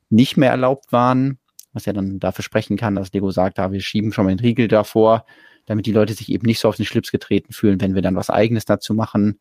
nicht 0.09 0.37
mehr 0.37 0.51
erlaubt 0.51 0.91
waren, 0.91 1.39
was 1.73 1.85
ja 1.85 1.93
dann 1.93 2.19
dafür 2.19 2.43
sprechen 2.43 2.77
kann, 2.77 2.95
dass 2.95 3.13
Lego 3.13 3.31
sagt, 3.31 3.57
da 3.57 3.71
wir 3.71 3.81
schieben 3.81 4.11
schon 4.11 4.25
mal 4.25 4.35
den 4.35 4.45
Riegel 4.45 4.67
davor, 4.67 5.25
damit 5.65 5.85
die 5.85 5.93
Leute 5.93 6.13
sich 6.13 6.29
eben 6.29 6.45
nicht 6.45 6.59
so 6.59 6.67
auf 6.67 6.75
den 6.75 6.85
Schlips 6.85 7.11
getreten 7.11 7.53
fühlen, 7.53 7.79
wenn 7.81 7.95
wir 7.95 8.01
dann 8.01 8.15
was 8.15 8.29
Eigenes 8.29 8.65
dazu 8.65 8.93
machen. 8.93 9.39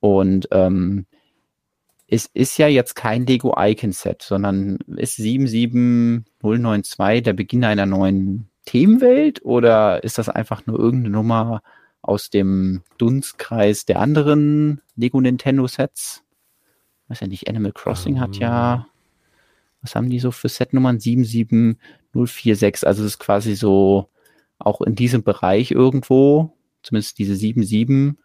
Und 0.00 0.48
ähm, 0.50 1.06
es 2.12 2.30
ist 2.34 2.58
ja 2.58 2.68
jetzt 2.68 2.94
kein 2.94 3.24
Lego 3.24 3.54
Icon 3.58 3.92
Set, 3.92 4.20
sondern 4.20 4.76
ist 4.96 5.16
77092 5.16 7.22
der 7.22 7.32
Beginn 7.32 7.64
einer 7.64 7.86
neuen 7.86 8.50
Themenwelt 8.66 9.42
oder 9.44 10.04
ist 10.04 10.18
das 10.18 10.28
einfach 10.28 10.66
nur 10.66 10.78
irgendeine 10.78 11.14
Nummer 11.14 11.62
aus 12.02 12.28
dem 12.28 12.82
Dunstkreis 12.98 13.86
der 13.86 13.98
anderen 13.98 14.82
Lego 14.94 15.22
Nintendo 15.22 15.66
Sets? 15.66 16.22
weiß 17.08 17.20
ja 17.20 17.28
nicht, 17.28 17.48
Animal 17.48 17.72
Crossing 17.72 18.16
um. 18.16 18.20
hat 18.20 18.36
ja, 18.36 18.74
ähm. 18.74 18.84
was 19.80 19.94
haben 19.94 20.10
die 20.10 20.18
so 20.18 20.32
für 20.32 20.50
Setnummern? 20.50 21.00
77046, 21.00 22.86
also 22.86 23.04
es 23.04 23.12
ist 23.12 23.20
quasi 23.20 23.54
so 23.54 24.10
auch 24.58 24.82
in 24.82 24.96
diesem 24.96 25.22
Bereich 25.22 25.70
irgendwo, 25.70 26.52
zumindest 26.82 27.18
diese 27.18 27.36
77 27.36 28.18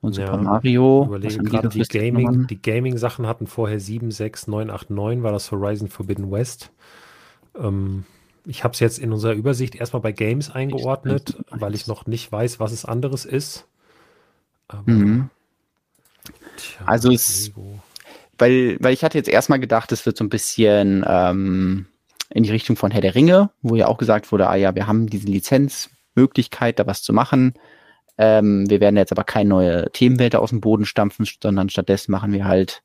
und 0.00 0.14
Super 0.14 0.32
ja, 0.32 0.36
Mario. 0.36 1.04
Überlege 1.06 1.38
gerade, 1.38 1.68
die, 1.68 1.82
Gaming, 1.82 2.46
die 2.46 2.60
Gaming-Sachen 2.60 3.26
hatten 3.26 3.46
vorher 3.46 3.80
76989, 3.80 5.22
war 5.22 5.32
das 5.32 5.50
Horizon 5.50 5.88
Forbidden 5.88 6.30
West. 6.30 6.70
Ähm, 7.58 8.04
ich 8.44 8.62
habe 8.62 8.74
es 8.74 8.80
jetzt 8.80 8.98
in 8.98 9.12
unserer 9.12 9.32
Übersicht 9.32 9.74
erstmal 9.74 10.02
bei 10.02 10.12
Games 10.12 10.50
eingeordnet, 10.50 11.36
weil 11.50 11.74
ich 11.74 11.86
noch 11.86 12.06
nicht 12.06 12.30
weiß, 12.30 12.60
was 12.60 12.72
es 12.72 12.84
anderes 12.84 13.24
ist. 13.24 13.66
Mhm. 14.84 15.30
Tja, 16.56 16.86
also 16.86 17.10
es, 17.10 17.52
weil, 18.38 18.76
weil 18.80 18.92
ich 18.92 19.02
hatte 19.02 19.18
jetzt 19.18 19.28
erstmal 19.28 19.60
gedacht, 19.60 19.92
es 19.92 20.06
wird 20.06 20.16
so 20.16 20.24
ein 20.24 20.28
bisschen 20.28 21.04
ähm, 21.06 21.86
in 22.30 22.42
die 22.42 22.50
Richtung 22.50 22.76
von 22.76 22.90
Herr 22.90 23.00
der 23.00 23.14
Ringe, 23.14 23.50
wo 23.62 23.76
ja 23.76 23.86
auch 23.88 23.98
gesagt 23.98 24.30
wurde, 24.32 24.48
ah 24.48 24.56
ja, 24.56 24.74
wir 24.74 24.86
haben 24.86 25.08
diese 25.08 25.28
Lizenzmöglichkeit, 25.28 26.78
da 26.78 26.86
was 26.86 27.02
zu 27.02 27.12
machen. 27.12 27.54
Ähm, 28.18 28.68
wir 28.68 28.80
werden 28.80 28.96
jetzt 28.96 29.12
aber 29.12 29.24
keine 29.24 29.50
neue 29.50 29.90
Themenwelt 29.92 30.34
aus 30.36 30.50
dem 30.50 30.60
Boden 30.60 30.86
stampfen, 30.86 31.26
sondern 31.42 31.68
stattdessen 31.68 32.12
machen 32.12 32.32
wir 32.32 32.46
halt 32.46 32.82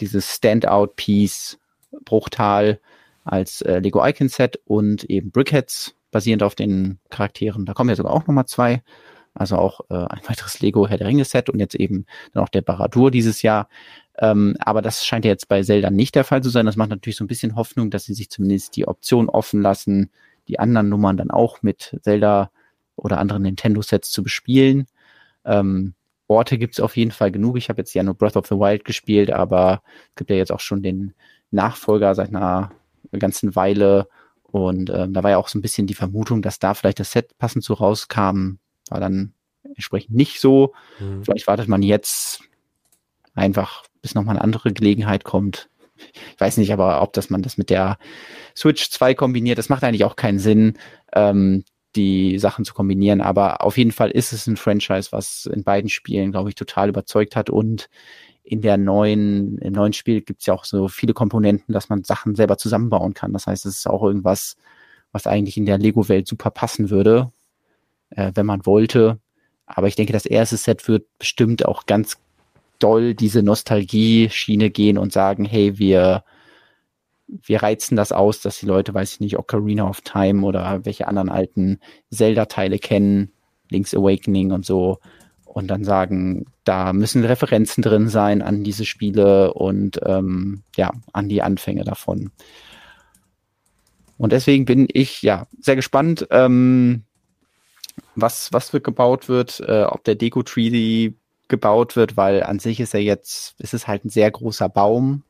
dieses 0.00 0.34
Standout-Piece 0.34 1.58
Bruchtal 2.04 2.80
als 3.24 3.60
äh, 3.62 3.78
Lego 3.78 4.04
Icon 4.04 4.28
Set 4.28 4.60
und 4.64 5.04
eben 5.04 5.30
Brickheads 5.30 5.94
basierend 6.10 6.42
auf 6.42 6.54
den 6.54 6.98
Charakteren. 7.10 7.66
Da 7.66 7.74
kommen 7.74 7.90
ja 7.90 7.96
sogar 7.96 8.12
auch 8.12 8.26
nochmal 8.26 8.46
zwei. 8.46 8.82
Also 9.34 9.56
auch 9.56 9.80
äh, 9.88 9.94
ein 9.94 10.20
weiteres 10.26 10.60
Lego 10.60 10.86
Herr 10.86 10.98
der 10.98 11.06
Ringe 11.06 11.24
Set 11.24 11.48
und 11.48 11.58
jetzt 11.58 11.74
eben 11.74 12.06
dann 12.32 12.42
auch 12.42 12.50
der 12.50 12.60
Baradur 12.60 13.10
dieses 13.10 13.42
Jahr. 13.42 13.68
Ähm, 14.18 14.56
aber 14.60 14.82
das 14.82 15.06
scheint 15.06 15.24
ja 15.24 15.30
jetzt 15.30 15.48
bei 15.48 15.62
Zelda 15.62 15.90
nicht 15.90 16.14
der 16.14 16.24
Fall 16.24 16.42
zu 16.42 16.50
sein. 16.50 16.66
Das 16.66 16.76
macht 16.76 16.90
natürlich 16.90 17.16
so 17.16 17.24
ein 17.24 17.28
bisschen 17.28 17.56
Hoffnung, 17.56 17.90
dass 17.90 18.04
sie 18.04 18.14
sich 18.14 18.28
zumindest 18.28 18.76
die 18.76 18.86
Option 18.86 19.30
offen 19.30 19.62
lassen, 19.62 20.10
die 20.48 20.58
anderen 20.58 20.90
Nummern 20.90 21.16
dann 21.16 21.30
auch 21.30 21.62
mit 21.62 21.98
Zelda 22.02 22.50
oder 23.02 23.18
anderen 23.18 23.42
Nintendo-Sets 23.42 24.10
zu 24.10 24.22
bespielen. 24.22 24.86
Ähm, 25.44 25.94
Orte 26.28 26.56
gibt 26.56 26.74
es 26.74 26.80
auf 26.80 26.96
jeden 26.96 27.10
Fall 27.10 27.30
genug. 27.30 27.56
Ich 27.58 27.68
habe 27.68 27.80
jetzt 27.80 27.94
ja 27.94 28.02
nur 28.02 28.14
Breath 28.14 28.36
of 28.36 28.46
the 28.46 28.54
Wild 28.54 28.84
gespielt, 28.84 29.30
aber 29.30 29.82
es 30.10 30.16
gibt 30.16 30.30
ja 30.30 30.36
jetzt 30.36 30.52
auch 30.52 30.60
schon 30.60 30.82
den 30.82 31.14
Nachfolger 31.50 32.14
seit 32.14 32.28
einer 32.28 32.70
ganzen 33.18 33.54
Weile. 33.56 34.08
Und 34.44 34.90
ähm, 34.90 35.12
da 35.12 35.22
war 35.22 35.30
ja 35.30 35.38
auch 35.38 35.48
so 35.48 35.58
ein 35.58 35.62
bisschen 35.62 35.86
die 35.86 35.94
Vermutung, 35.94 36.42
dass 36.42 36.58
da 36.58 36.74
vielleicht 36.74 37.00
das 37.00 37.12
Set 37.12 37.36
passend 37.38 37.64
so 37.64 37.74
rauskam. 37.74 38.58
War 38.88 39.00
dann 39.00 39.34
entsprechend 39.64 40.14
nicht 40.14 40.40
so. 40.40 40.72
Mhm. 41.00 41.24
Vielleicht 41.24 41.46
wartet 41.46 41.68
man 41.68 41.82
jetzt 41.82 42.42
einfach 43.34 43.84
bis 44.00 44.14
nochmal 44.14 44.36
eine 44.36 44.44
andere 44.44 44.72
Gelegenheit 44.72 45.24
kommt. 45.24 45.68
Ich 46.34 46.40
weiß 46.40 46.56
nicht, 46.56 46.72
aber 46.72 47.00
ob 47.02 47.12
das 47.12 47.30
man 47.30 47.42
das 47.42 47.58
mit 47.58 47.70
der 47.70 47.98
Switch 48.56 48.90
2 48.90 49.14
kombiniert, 49.14 49.58
das 49.58 49.68
macht 49.68 49.84
eigentlich 49.84 50.04
auch 50.04 50.16
keinen 50.16 50.38
Sinn, 50.38 50.78
ähm, 51.14 51.64
die 51.96 52.38
Sachen 52.38 52.64
zu 52.64 52.74
kombinieren. 52.74 53.20
Aber 53.20 53.64
auf 53.64 53.78
jeden 53.78 53.92
Fall 53.92 54.10
ist 54.10 54.32
es 54.32 54.46
ein 54.46 54.56
Franchise, 54.56 55.12
was 55.12 55.46
in 55.46 55.64
beiden 55.64 55.90
Spielen, 55.90 56.32
glaube 56.32 56.48
ich, 56.48 56.54
total 56.54 56.88
überzeugt 56.88 57.36
hat 57.36 57.50
und 57.50 57.88
in 58.44 58.60
der 58.60 58.76
neuen, 58.76 59.58
im 59.58 59.72
neuen 59.72 59.92
Spiel 59.92 60.20
gibt 60.20 60.40
es 60.40 60.46
ja 60.46 60.54
auch 60.54 60.64
so 60.64 60.88
viele 60.88 61.14
Komponenten, 61.14 61.72
dass 61.72 61.88
man 61.88 62.02
Sachen 62.04 62.34
selber 62.34 62.58
zusammenbauen 62.58 63.14
kann. 63.14 63.32
Das 63.32 63.46
heißt, 63.46 63.66
es 63.66 63.78
ist 63.78 63.86
auch 63.86 64.02
irgendwas, 64.02 64.56
was 65.12 65.26
eigentlich 65.26 65.56
in 65.56 65.66
der 65.66 65.78
Lego-Welt 65.78 66.26
super 66.26 66.50
passen 66.50 66.90
würde, 66.90 67.30
äh, 68.10 68.32
wenn 68.34 68.46
man 68.46 68.66
wollte. 68.66 69.20
Aber 69.66 69.86
ich 69.86 69.94
denke, 69.94 70.12
das 70.12 70.26
erste 70.26 70.56
Set 70.56 70.88
wird 70.88 71.06
bestimmt 71.18 71.66
auch 71.66 71.86
ganz 71.86 72.18
doll 72.78 73.14
diese 73.14 73.42
Nostalgie-Schiene 73.42 74.70
gehen 74.70 74.98
und 74.98 75.12
sagen, 75.12 75.44
hey, 75.44 75.78
wir, 75.78 76.24
wir 77.42 77.62
reizen 77.62 77.96
das 77.96 78.12
aus, 78.12 78.40
dass 78.40 78.58
die 78.58 78.66
Leute, 78.66 78.92
weiß 78.92 79.14
ich 79.14 79.20
nicht, 79.20 79.38
Ocarina 79.38 79.88
of 79.88 80.02
Time 80.02 80.44
oder 80.44 80.84
welche 80.84 81.08
anderen 81.08 81.28
alten 81.28 81.80
Zelda-Teile 82.10 82.78
kennen, 82.78 83.32
Link's 83.70 83.94
Awakening 83.94 84.52
und 84.52 84.66
so, 84.66 84.98
und 85.44 85.68
dann 85.68 85.84
sagen, 85.84 86.46
da 86.64 86.92
müssen 86.92 87.24
Referenzen 87.24 87.82
drin 87.82 88.08
sein 88.08 88.40
an 88.40 88.64
diese 88.64 88.86
Spiele 88.86 89.52
und 89.52 90.00
ähm, 90.04 90.62
ja, 90.76 90.92
an 91.12 91.28
die 91.28 91.42
Anfänge 91.42 91.84
davon. 91.84 92.30
Und 94.16 94.32
deswegen 94.32 94.64
bin 94.64 94.88
ich 94.90 95.20
ja 95.22 95.46
sehr 95.60 95.76
gespannt, 95.76 96.26
ähm, 96.30 97.02
was, 98.14 98.52
was 98.52 98.72
wird 98.72 98.84
gebaut 98.84 99.28
wird, 99.28 99.60
äh, 99.60 99.84
ob 99.84 100.04
der 100.04 100.14
Deko-Tree 100.14 101.12
gebaut 101.48 101.96
wird, 101.96 102.16
weil 102.16 102.42
an 102.42 102.58
sich 102.58 102.80
ist 102.80 102.94
er 102.94 103.02
jetzt, 103.02 103.60
ist 103.60 103.74
es 103.74 103.86
halt 103.86 104.04
ein 104.04 104.10
sehr 104.10 104.30
großer 104.30 104.68
Baum. 104.68 105.22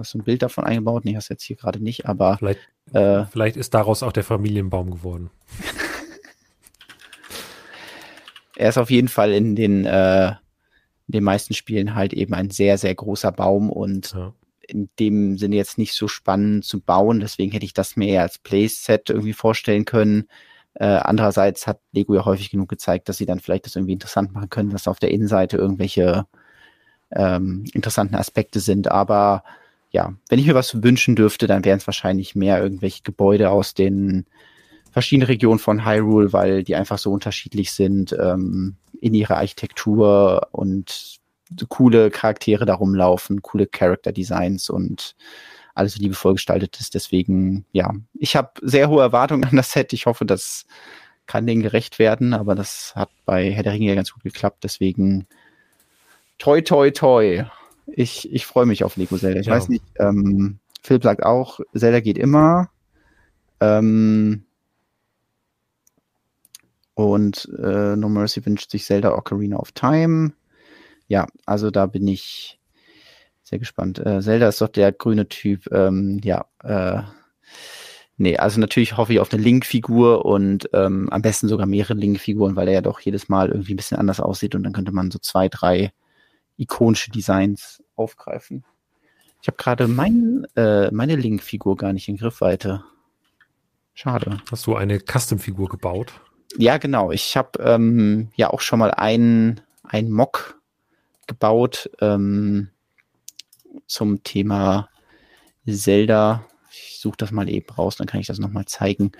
Hast 0.00 0.14
du 0.14 0.18
ein 0.18 0.24
Bild 0.24 0.40
davon 0.40 0.64
eingebaut? 0.64 1.04
Nee, 1.04 1.14
hast 1.14 1.28
du 1.28 1.34
jetzt 1.34 1.42
hier 1.42 1.56
gerade 1.56 1.78
nicht, 1.78 2.06
aber. 2.06 2.38
Vielleicht, 2.38 2.60
äh, 2.94 3.26
vielleicht 3.26 3.56
ist 3.56 3.74
daraus 3.74 4.02
auch 4.02 4.12
der 4.12 4.24
Familienbaum 4.24 4.90
geworden. 4.90 5.30
er 8.56 8.70
ist 8.70 8.78
auf 8.78 8.90
jeden 8.90 9.08
Fall 9.08 9.32
in 9.32 9.56
den, 9.56 9.84
äh, 9.84 10.28
in 10.28 10.36
den 11.08 11.24
meisten 11.24 11.52
Spielen 11.52 11.94
halt 11.94 12.14
eben 12.14 12.32
ein 12.32 12.48
sehr, 12.48 12.78
sehr 12.78 12.94
großer 12.94 13.30
Baum 13.30 13.68
und 13.68 14.14
ja. 14.14 14.32
in 14.60 14.88
dem 14.98 15.36
Sinne 15.36 15.56
jetzt 15.56 15.76
nicht 15.76 15.92
so 15.92 16.08
spannend 16.08 16.64
zu 16.64 16.80
bauen. 16.80 17.20
Deswegen 17.20 17.52
hätte 17.52 17.66
ich 17.66 17.74
das 17.74 17.96
mir 17.96 18.08
eher 18.08 18.22
als 18.22 18.38
Playset 18.38 19.10
irgendwie 19.10 19.34
vorstellen 19.34 19.84
können. 19.84 20.28
Äh, 20.72 20.86
andererseits 20.86 21.66
hat 21.66 21.80
Lego 21.92 22.14
ja 22.14 22.24
häufig 22.24 22.50
genug 22.50 22.70
gezeigt, 22.70 23.10
dass 23.10 23.18
sie 23.18 23.26
dann 23.26 23.40
vielleicht 23.40 23.66
das 23.66 23.76
irgendwie 23.76 23.92
interessant 23.92 24.32
machen 24.32 24.48
können, 24.48 24.70
dass 24.70 24.88
auf 24.88 24.98
der 24.98 25.10
Innenseite 25.10 25.58
irgendwelche 25.58 26.24
ähm, 27.10 27.64
interessanten 27.74 28.14
Aspekte 28.14 28.60
sind. 28.60 28.90
Aber 28.90 29.42
ja, 29.90 30.14
wenn 30.28 30.38
ich 30.38 30.46
mir 30.46 30.54
was 30.54 30.82
wünschen 30.82 31.16
dürfte, 31.16 31.46
dann 31.46 31.64
wären 31.64 31.78
es 31.78 31.86
wahrscheinlich 31.86 32.34
mehr 32.34 32.62
irgendwelche 32.62 33.02
Gebäude 33.02 33.50
aus 33.50 33.74
den 33.74 34.26
verschiedene 34.92 35.28
Regionen 35.28 35.58
von 35.58 35.84
Hyrule, 35.84 36.32
weil 36.32 36.62
die 36.62 36.76
einfach 36.76 36.98
so 36.98 37.12
unterschiedlich 37.12 37.72
sind 37.72 38.12
ähm, 38.12 38.76
in 39.00 39.14
ihrer 39.14 39.36
Architektur 39.36 40.48
und 40.52 41.18
coole 41.68 42.10
Charaktere 42.10 42.64
da 42.66 42.74
rumlaufen, 42.74 43.42
coole 43.42 43.66
Character 43.66 44.12
Designs 44.12 44.70
und 44.70 45.16
alles 45.74 45.94
so 45.94 46.02
liebevoll 46.02 46.34
gestaltet 46.34 46.78
ist. 46.78 46.94
Deswegen, 46.94 47.64
ja, 47.72 47.92
ich 48.14 48.36
habe 48.36 48.50
sehr 48.62 48.88
hohe 48.88 49.02
Erwartungen 49.02 49.44
an 49.44 49.56
das 49.56 49.72
Set. 49.72 49.92
Ich 49.92 50.06
hoffe, 50.06 50.24
das 50.24 50.66
kann 51.26 51.46
denen 51.46 51.62
gerecht 51.62 51.98
werden, 51.98 52.34
aber 52.34 52.54
das 52.54 52.92
hat 52.94 53.10
bei 53.24 53.50
Herr 53.52 53.62
der 53.62 53.72
Ringe 53.72 53.88
ja 53.88 53.94
ganz 53.94 54.12
gut 54.12 54.22
geklappt. 54.22 54.64
Deswegen 54.64 55.26
toi, 56.38 56.60
toi, 56.60 56.90
toi. 56.90 57.44
Ich, 57.92 58.32
ich 58.32 58.46
freue 58.46 58.66
mich 58.66 58.84
auf 58.84 58.96
Lego 58.96 59.16
Zelda. 59.18 59.40
Ich 59.40 59.46
ja. 59.46 59.54
weiß 59.54 59.68
nicht, 59.68 59.84
ähm, 59.98 60.58
Philipp 60.82 61.02
sagt 61.02 61.22
auch, 61.22 61.60
Zelda 61.74 62.00
geht 62.00 62.18
immer. 62.18 62.70
Ähm, 63.60 64.44
und 66.94 67.48
äh, 67.62 67.96
No 67.96 68.08
Mercy 68.08 68.44
wünscht 68.44 68.70
sich 68.70 68.84
Zelda 68.84 69.14
Ocarina 69.14 69.56
of 69.56 69.72
Time. 69.72 70.32
Ja, 71.08 71.26
also 71.46 71.70
da 71.70 71.86
bin 71.86 72.06
ich 72.06 72.60
sehr 73.42 73.58
gespannt. 73.58 73.98
Äh, 73.98 74.20
Zelda 74.20 74.48
ist 74.48 74.60
doch 74.60 74.68
der 74.68 74.92
grüne 74.92 75.28
Typ. 75.28 75.70
Ähm, 75.72 76.20
ja, 76.22 76.46
äh, 76.62 77.02
nee, 78.16 78.36
also 78.36 78.60
natürlich 78.60 78.96
hoffe 78.96 79.12
ich 79.12 79.20
auf 79.20 79.32
eine 79.32 79.42
Link-Figur 79.42 80.24
und 80.24 80.68
ähm, 80.72 81.08
am 81.10 81.22
besten 81.22 81.48
sogar 81.48 81.66
mehrere 81.66 81.94
Link-Figuren, 81.94 82.54
weil 82.54 82.68
er 82.68 82.74
ja 82.74 82.80
doch 82.80 83.00
jedes 83.00 83.28
Mal 83.28 83.48
irgendwie 83.48 83.74
ein 83.74 83.76
bisschen 83.76 83.98
anders 83.98 84.20
aussieht 84.20 84.54
und 84.54 84.62
dann 84.62 84.72
könnte 84.72 84.92
man 84.92 85.10
so 85.10 85.18
zwei, 85.18 85.48
drei 85.48 85.92
ikonische 86.60 87.10
Designs 87.10 87.82
aufgreifen. 87.96 88.64
Ich 89.42 89.48
habe 89.48 89.56
gerade 89.56 89.88
mein, 89.88 90.46
äh, 90.54 90.90
meine 90.90 91.16
Link-Figur 91.16 91.76
gar 91.76 91.92
nicht 91.92 92.08
in 92.08 92.16
Griffweite. 92.16 92.84
Schade. 93.94 94.38
Hast 94.50 94.66
du 94.66 94.76
eine 94.76 95.00
Custom-Figur 95.00 95.68
gebaut? 95.68 96.12
Ja, 96.56 96.78
genau. 96.78 97.10
Ich 97.10 97.36
habe 97.36 97.58
ähm, 97.62 98.30
ja 98.34 98.50
auch 98.50 98.60
schon 98.60 98.78
mal 98.78 98.90
einen, 98.90 99.60
einen 99.82 100.10
Mock 100.10 100.60
gebaut 101.26 101.90
ähm, 102.00 102.68
zum 103.86 104.22
Thema 104.22 104.88
Zelda. 105.66 106.46
Ich 106.70 106.98
suche 107.00 107.16
das 107.16 107.30
mal 107.30 107.48
eben 107.48 107.70
raus, 107.70 107.96
dann 107.96 108.06
kann 108.06 108.20
ich 108.20 108.26
das 108.26 108.38
nochmal 108.38 108.66
zeigen. 108.66 109.12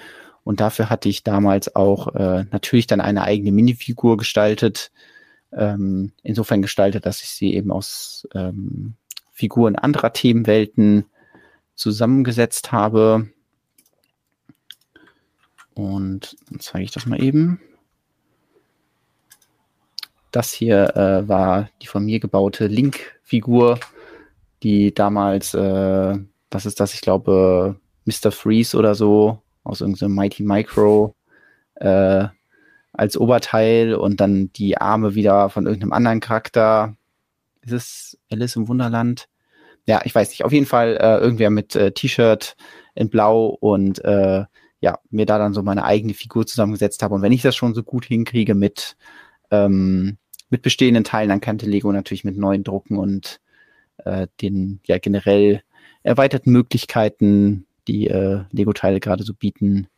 Und 0.45 0.61
dafür 0.61 0.91
hatte 0.91 1.09
ich 1.09 1.23
damals 1.23 1.75
auch 1.77 2.15
äh, 2.15 2.45
natürlich 2.51 2.87
dann 2.87 3.01
eine 3.01 3.23
eigene 3.23 3.53
Minifigur 3.53 4.17
gestaltet. 4.17 4.91
Ähm, 5.53 6.13
insofern 6.23 6.63
gestaltet, 6.63 7.07
dass 7.07 7.23
ich 7.23 7.31
sie 7.31 7.55
eben 7.55 7.73
aus 7.73 8.29
ähm, 8.35 8.95
Figuren 9.33 9.77
anderer 9.77 10.13
Themenwelten 10.13 11.07
zusammengesetzt 11.75 12.73
habe. 12.73 13.31
Und 15.75 16.37
dann 16.49 16.61
zeige 16.61 16.85
ich 16.85 16.91
das 16.91 17.07
mal 17.07 17.23
eben. 17.23 17.61
Das 20.31 20.53
hier 20.53 20.97
äh, 20.97 21.27
war 21.29 21.71
die 21.83 21.87
von 21.87 22.05
mir 22.05 22.21
gebaute 22.21 22.67
Link-Figur, 22.67 23.81
die 24.63 24.95
damals, 24.95 25.55
äh, 25.55 26.19
was 26.51 26.67
ist 26.67 26.79
das? 26.79 26.95
Ich 26.95 27.01
glaube, 27.01 27.81
Mr. 28.05 28.31
Freeze 28.31 28.77
oder 28.77 28.95
so 28.95 29.43
aus 29.65 29.81
irgendeinem 29.81 30.15
Mighty 30.15 30.43
Micro 30.43 31.15
äh, 31.77 32.29
als 32.93 33.17
Oberteil 33.17 33.95
und 33.95 34.21
dann 34.21 34.53
die 34.53 34.79
Arme 34.79 35.15
wieder 35.15 35.49
von 35.51 35.67
irgendeinem 35.67 35.93
anderen 35.93 36.21
Charakter. 36.21 36.97
Ist 37.63 37.73
es 37.73 38.19
Alice 38.31 38.57
im 38.57 38.69
Wunderland? 38.69 39.29
Ja, 39.87 40.01
ich 40.05 40.15
weiß 40.15 40.31
nicht. 40.31 40.45
Auf 40.45 40.53
jeden 40.53 40.67
Fall 40.67 40.97
äh, 41.01 41.19
irgendwer 41.19 41.51
mit 41.51 41.75
äh, 41.77 41.93
T-Shirt 41.93 42.57
in 42.95 43.11
Blau 43.11 43.47
und 43.47 44.05
äh, 44.05 44.45
ja, 44.81 44.99
mir 45.11 45.27
da 45.27 45.39
dann 45.39 45.55
so 45.55 45.63
meine 45.63 45.85
eigene 45.85 46.15
Figur 46.15 46.47
zusammengesetzt 46.47 47.03
habe. 47.03 47.15
Und 47.15 47.23
wenn 47.23 47.33
ich 47.33 47.43
das 47.43 47.55
schon 47.55 47.75
so 47.75 47.83
gut 47.83 48.07
hinkriege 48.07 48.55
mit, 48.55 48.97
ähm, 49.51 50.17
mit 50.49 50.63
bestehenden 50.63 51.05
Teilen, 51.05 51.29
dann 51.29 51.41
könnte 51.41 51.67
Lego 51.67 51.93
natürlich 51.93 52.25
mit 52.25 52.37
neuen 52.37 52.65
Drucken 52.65 52.99
und 52.99 53.41
äh, 54.05 54.27
den 54.41 54.81
ja 54.87 54.99
generell 54.99 55.63
erweiterten 56.03 56.51
Möglichkeiten, 56.51 57.67
die 57.89 58.09
äh, 58.09 58.45
Lego-Teile 58.51 59.01
gerade 59.01 59.23
so 59.23 59.35
bieten, 59.35 59.89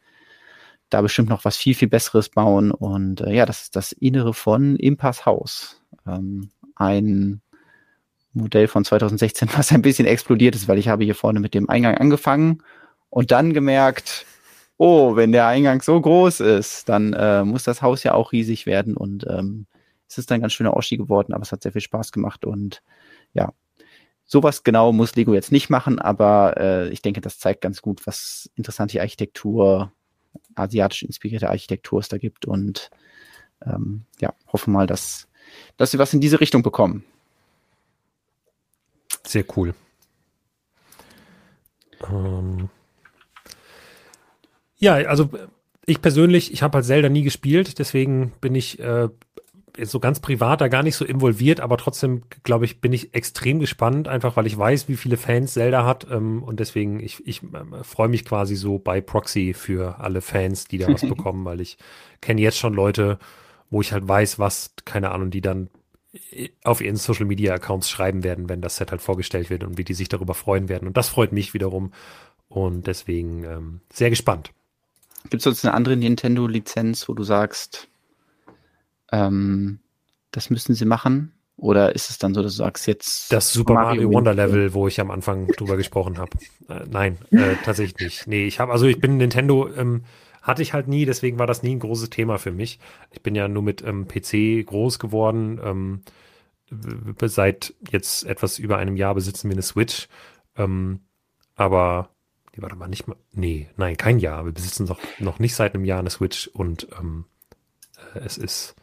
da 0.92 1.00
bestimmt 1.00 1.28
noch 1.28 1.44
was 1.44 1.56
viel, 1.56 1.74
viel 1.74 1.88
Besseres 1.88 2.28
bauen. 2.28 2.70
Und 2.70 3.20
äh, 3.20 3.32
ja, 3.32 3.46
das 3.46 3.62
ist 3.62 3.76
das 3.76 3.92
Innere 3.92 4.34
von 4.34 4.76
Impas 4.76 5.26
Haus. 5.26 5.82
Ähm, 6.06 6.50
ein 6.76 7.40
Modell 8.32 8.68
von 8.68 8.84
2016, 8.84 9.48
was 9.56 9.72
ein 9.72 9.82
bisschen 9.82 10.06
explodiert 10.06 10.54
ist, 10.54 10.68
weil 10.68 10.78
ich 10.78 10.88
habe 10.88 11.04
hier 11.04 11.14
vorne 11.14 11.40
mit 11.40 11.54
dem 11.54 11.68
Eingang 11.68 11.96
angefangen 11.96 12.62
und 13.10 13.30
dann 13.30 13.52
gemerkt, 13.52 14.26
oh, 14.78 15.16
wenn 15.16 15.32
der 15.32 15.46
Eingang 15.46 15.82
so 15.82 16.00
groß 16.00 16.40
ist, 16.40 16.88
dann 16.88 17.12
äh, 17.12 17.44
muss 17.44 17.64
das 17.64 17.82
Haus 17.82 18.02
ja 18.02 18.14
auch 18.14 18.32
riesig 18.32 18.66
werden 18.66 18.96
und 18.96 19.26
ähm, 19.28 19.66
es 20.08 20.18
ist 20.18 20.32
ein 20.32 20.40
ganz 20.40 20.52
schöner 20.52 20.76
Oschi 20.76 20.96
geworden, 20.96 21.32
aber 21.32 21.42
es 21.42 21.52
hat 21.52 21.62
sehr 21.62 21.72
viel 21.72 21.80
Spaß 21.80 22.12
gemacht 22.12 22.44
und 22.44 22.82
ja, 23.32 23.52
sowas 24.24 24.64
genau 24.64 24.92
muss 24.92 25.14
Lego 25.14 25.34
jetzt 25.34 25.52
nicht 25.52 25.70
machen, 25.70 25.98
aber 25.98 26.56
äh, 26.56 26.88
ich 26.88 27.02
denke, 27.02 27.20
das 27.20 27.38
zeigt 27.38 27.60
ganz 27.60 27.82
gut, 27.82 28.06
was 28.06 28.50
interessante 28.56 29.00
Architektur, 29.00 29.92
asiatisch 30.54 31.02
inspirierte 31.02 31.48
Architektur 31.48 32.00
es 32.00 32.08
da 32.08 32.18
gibt 32.18 32.44
und 32.44 32.90
ähm, 33.64 34.04
ja, 34.20 34.34
hoffe 34.52 34.70
mal, 34.70 34.86
dass, 34.86 35.28
dass 35.76 35.90
sie 35.90 35.98
was 35.98 36.14
in 36.14 36.20
diese 36.20 36.40
Richtung 36.40 36.62
bekommen. 36.62 37.04
Sehr 39.24 39.44
cool. 39.56 39.74
Ähm, 42.08 42.68
ja, 44.78 44.94
also 44.94 45.30
ich 45.86 46.00
persönlich, 46.00 46.52
ich 46.52 46.62
habe 46.62 46.76
halt 46.76 46.86
Zelda 46.86 47.08
nie 47.08 47.22
gespielt, 47.22 47.78
deswegen 47.78 48.32
bin 48.40 48.54
ich 48.54 48.78
äh, 48.80 49.08
so 49.78 50.00
ganz 50.00 50.20
privat 50.20 50.60
da 50.60 50.68
gar 50.68 50.82
nicht 50.82 50.96
so 50.96 51.04
involviert, 51.04 51.60
aber 51.60 51.76
trotzdem, 51.78 52.22
glaube 52.42 52.64
ich, 52.64 52.80
bin 52.80 52.92
ich 52.92 53.14
extrem 53.14 53.58
gespannt, 53.58 54.08
einfach 54.08 54.36
weil 54.36 54.46
ich 54.46 54.56
weiß, 54.56 54.88
wie 54.88 54.96
viele 54.96 55.16
Fans 55.16 55.54
Zelda 55.54 55.84
hat 55.86 56.06
ähm, 56.10 56.42
und 56.42 56.60
deswegen, 56.60 57.00
ich, 57.00 57.26
ich 57.26 57.42
äh, 57.42 57.82
freue 57.82 58.08
mich 58.08 58.24
quasi 58.24 58.56
so 58.56 58.78
bei 58.78 59.00
Proxy 59.00 59.54
für 59.54 59.98
alle 60.00 60.20
Fans, 60.20 60.66
die 60.66 60.78
da 60.78 60.88
was 60.88 61.02
bekommen, 61.08 61.44
weil 61.44 61.60
ich 61.60 61.78
kenne 62.20 62.40
jetzt 62.40 62.58
schon 62.58 62.74
Leute, 62.74 63.18
wo 63.70 63.80
ich 63.80 63.92
halt 63.92 64.06
weiß, 64.06 64.38
was, 64.38 64.74
keine 64.84 65.10
Ahnung, 65.10 65.30
die 65.30 65.40
dann 65.40 65.70
auf 66.62 66.80
ihren 66.80 66.96
Social 66.96 67.24
Media 67.24 67.54
Accounts 67.54 67.88
schreiben 67.88 68.22
werden, 68.22 68.48
wenn 68.48 68.60
das 68.60 68.76
Set 68.76 68.90
halt 68.90 69.00
vorgestellt 69.00 69.48
wird 69.50 69.64
und 69.64 69.78
wie 69.78 69.84
die 69.84 69.94
sich 69.94 70.08
darüber 70.08 70.34
freuen 70.34 70.68
werden. 70.68 70.86
Und 70.86 70.96
das 70.96 71.08
freut 71.08 71.32
mich 71.32 71.54
wiederum. 71.54 71.92
Und 72.48 72.86
deswegen 72.86 73.44
ähm, 73.44 73.80
sehr 73.90 74.10
gespannt. 74.10 74.50
Gibt 75.30 75.36
es 75.36 75.44
sonst 75.44 75.64
eine 75.64 75.72
andere 75.74 75.96
Nintendo-Lizenz, 75.96 77.08
wo 77.08 77.14
du 77.14 77.24
sagst, 77.24 77.88
ähm, 79.12 79.80
das 80.30 80.50
müssen 80.50 80.74
sie 80.74 80.84
machen? 80.84 81.32
Oder 81.56 81.94
ist 81.94 82.10
es 82.10 82.18
dann 82.18 82.34
so, 82.34 82.42
dass 82.42 82.54
du 82.54 82.58
sagst, 82.58 82.86
jetzt. 82.88 83.32
Das 83.32 83.52
Super 83.52 83.74
Mario, 83.74 84.02
Mario 84.02 84.12
Wonder 84.12 84.34
Level, 84.34 84.74
wo 84.74 84.88
ich 84.88 85.00
am 85.00 85.10
Anfang 85.10 85.46
drüber 85.56 85.76
gesprochen 85.76 86.18
habe. 86.18 86.30
Äh, 86.68 86.86
nein, 86.90 87.18
äh, 87.30 87.54
tatsächlich 87.64 88.00
nicht. 88.00 88.26
Nee, 88.26 88.46
ich 88.46 88.58
habe, 88.58 88.72
also 88.72 88.86
ich 88.86 88.98
bin 88.98 89.18
Nintendo, 89.18 89.68
ähm, 89.76 90.02
hatte 90.42 90.62
ich 90.62 90.72
halt 90.72 90.88
nie, 90.88 91.04
deswegen 91.04 91.38
war 91.38 91.46
das 91.46 91.62
nie 91.62 91.76
ein 91.76 91.78
großes 91.78 92.10
Thema 92.10 92.38
für 92.38 92.50
mich. 92.50 92.80
Ich 93.12 93.22
bin 93.22 93.34
ja 93.34 93.46
nur 93.46 93.62
mit 93.62 93.82
ähm, 93.82 94.08
PC 94.08 94.66
groß 94.66 94.98
geworden. 94.98 95.60
Ähm, 95.62 96.00
seit 97.26 97.74
jetzt 97.90 98.24
etwas 98.24 98.58
über 98.58 98.78
einem 98.78 98.96
Jahr 98.96 99.14
besitzen 99.14 99.48
wir 99.48 99.54
eine 99.54 99.62
Switch. 99.62 100.08
Ähm, 100.56 101.00
aber, 101.54 102.08
die 102.56 102.62
war 102.62 102.70
doch 102.70 102.76
mal 102.76 102.88
nicht 102.88 103.06
mal, 103.06 103.16
nee, 103.30 103.68
nein, 103.76 103.96
kein 103.96 104.18
Jahr. 104.18 104.44
Wir 104.44 104.52
besitzen 104.52 104.86
doch 104.86 104.98
noch 105.20 105.38
nicht 105.38 105.54
seit 105.54 105.74
einem 105.74 105.84
Jahr 105.84 106.00
eine 106.00 106.10
Switch 106.10 106.48
und 106.48 106.88
ähm, 106.98 107.26
äh, 108.14 108.20
es 108.20 108.36
ist 108.36 108.74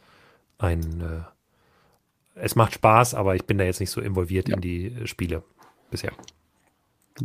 ein, 0.60 1.00
äh, 1.00 2.40
es 2.40 2.54
macht 2.56 2.74
Spaß, 2.74 3.14
aber 3.14 3.34
ich 3.34 3.44
bin 3.44 3.58
da 3.58 3.64
jetzt 3.64 3.80
nicht 3.80 3.90
so 3.90 4.00
involviert 4.00 4.48
ja. 4.48 4.56
in 4.56 4.60
die 4.60 4.86
äh, 4.86 5.06
Spiele 5.06 5.42
bisher. 5.90 6.12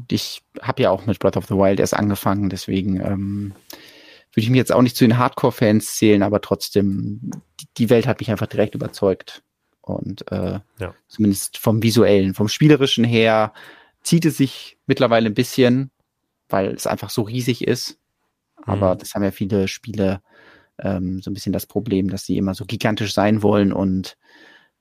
Ich 0.09 0.43
habe 0.61 0.83
ja 0.83 0.89
auch 0.89 1.05
mit 1.05 1.19
Breath 1.19 1.37
of 1.37 1.45
the 1.45 1.53
Wild 1.53 1.79
erst 1.79 1.93
angefangen, 1.93 2.49
deswegen 2.49 2.99
ähm, 2.99 3.53
würde 4.31 4.43
ich 4.43 4.49
mich 4.49 4.57
jetzt 4.57 4.73
auch 4.73 4.81
nicht 4.81 4.97
zu 4.97 5.05
den 5.05 5.17
Hardcore-Fans 5.17 5.95
zählen, 5.95 6.21
aber 6.21 6.41
trotzdem, 6.41 7.31
die 7.77 7.89
Welt 7.89 8.05
hat 8.07 8.19
mich 8.19 8.29
einfach 8.29 8.47
direkt 8.47 8.75
überzeugt. 8.75 9.43
Und 9.79 10.29
äh, 10.31 10.59
ja. 10.79 10.95
zumindest 11.07 11.59
vom 11.59 11.83
visuellen, 11.83 12.33
vom 12.33 12.47
spielerischen 12.47 13.05
her 13.05 13.53
zieht 14.01 14.25
es 14.25 14.35
sich 14.35 14.77
mittlerweile 14.87 15.27
ein 15.27 15.35
bisschen, 15.35 15.91
weil 16.49 16.73
es 16.73 16.87
einfach 16.87 17.11
so 17.11 17.21
riesig 17.21 17.65
ist. 17.65 17.99
Aber 18.63 18.95
mhm. 18.95 18.99
das 18.99 19.13
haben 19.13 19.23
ja 19.23 19.31
viele 19.31 19.67
Spiele 19.67 20.21
ähm, 20.79 21.21
so 21.21 21.31
ein 21.31 21.33
bisschen 21.33 21.53
das 21.53 21.65
Problem, 21.65 22.09
dass 22.09 22.25
sie 22.25 22.37
immer 22.37 22.53
so 22.53 22.65
gigantisch 22.65 23.13
sein 23.13 23.41
wollen 23.43 23.73
und 23.73 24.17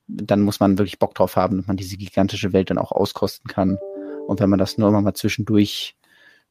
dann 0.06 0.42
muss 0.42 0.60
man 0.60 0.78
wirklich 0.78 0.98
Bock 0.98 1.14
drauf 1.14 1.36
haben, 1.36 1.58
dass 1.58 1.66
man 1.66 1.76
diese 1.76 1.96
gigantische 1.96 2.52
Welt 2.52 2.70
dann 2.70 2.78
auch 2.78 2.92
auskosten 2.92 3.48
kann. 3.48 3.78
Und 4.26 4.40
wenn 4.40 4.50
man 4.50 4.58
das 4.58 4.76
nur 4.76 4.88
immer 4.88 5.00
mal 5.00 5.14
zwischendurch 5.14 5.96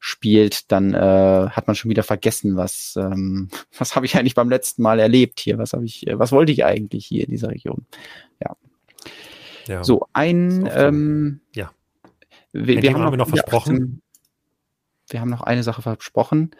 spielt, 0.00 0.70
dann 0.70 0.92
äh, 0.92 1.48
hat 1.50 1.66
man 1.66 1.76
schon 1.76 1.90
wieder 1.90 2.02
vergessen, 2.02 2.56
was 2.56 2.94
ähm, 2.96 3.48
was 3.78 3.96
habe 3.96 4.06
ich 4.06 4.16
eigentlich 4.16 4.34
beim 4.34 4.50
letzten 4.50 4.82
Mal 4.82 4.98
erlebt 4.98 5.40
hier, 5.40 5.58
was 5.58 5.72
habe 5.72 5.84
ich, 5.84 6.06
äh, 6.06 6.18
was 6.18 6.32
wollte 6.32 6.52
ich 6.52 6.64
eigentlich 6.64 7.06
hier 7.06 7.24
in 7.24 7.30
dieser 7.30 7.50
Region? 7.50 7.86
Ja. 8.40 8.56
ja. 9.66 9.84
So 9.84 10.06
ein 10.12 10.68
ähm, 10.74 11.40
ja. 11.54 11.70
Wir, 12.52 12.82
wir 12.82 12.92
haben, 12.92 13.02
haben 13.02 13.12
wir 13.12 13.16
noch 13.16 13.28
versprochen. 13.28 13.74
18, 13.74 14.02
wir 15.08 15.20
haben 15.20 15.30
noch 15.30 15.42
eine 15.42 15.62
Sache 15.62 15.82
versprochen. 15.82 16.50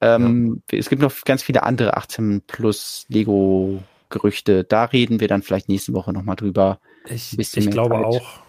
Ähm, 0.00 0.62
ja. 0.70 0.78
Es 0.78 0.88
gibt 0.88 1.02
noch 1.02 1.12
ganz 1.24 1.42
viele 1.42 1.62
andere 1.62 1.96
18 1.96 2.42
plus 2.46 3.06
Lego 3.08 3.82
Gerüchte. 4.10 4.64
Da 4.64 4.84
reden 4.84 5.20
wir 5.20 5.28
dann 5.28 5.42
vielleicht 5.42 5.68
nächste 5.68 5.92
Woche 5.92 6.12
nochmal 6.12 6.36
drüber. 6.36 6.80
Ich, 7.08 7.38
ich 7.38 7.70
glaube 7.70 7.96
Zeit. 7.96 8.04
auch. 8.04 8.40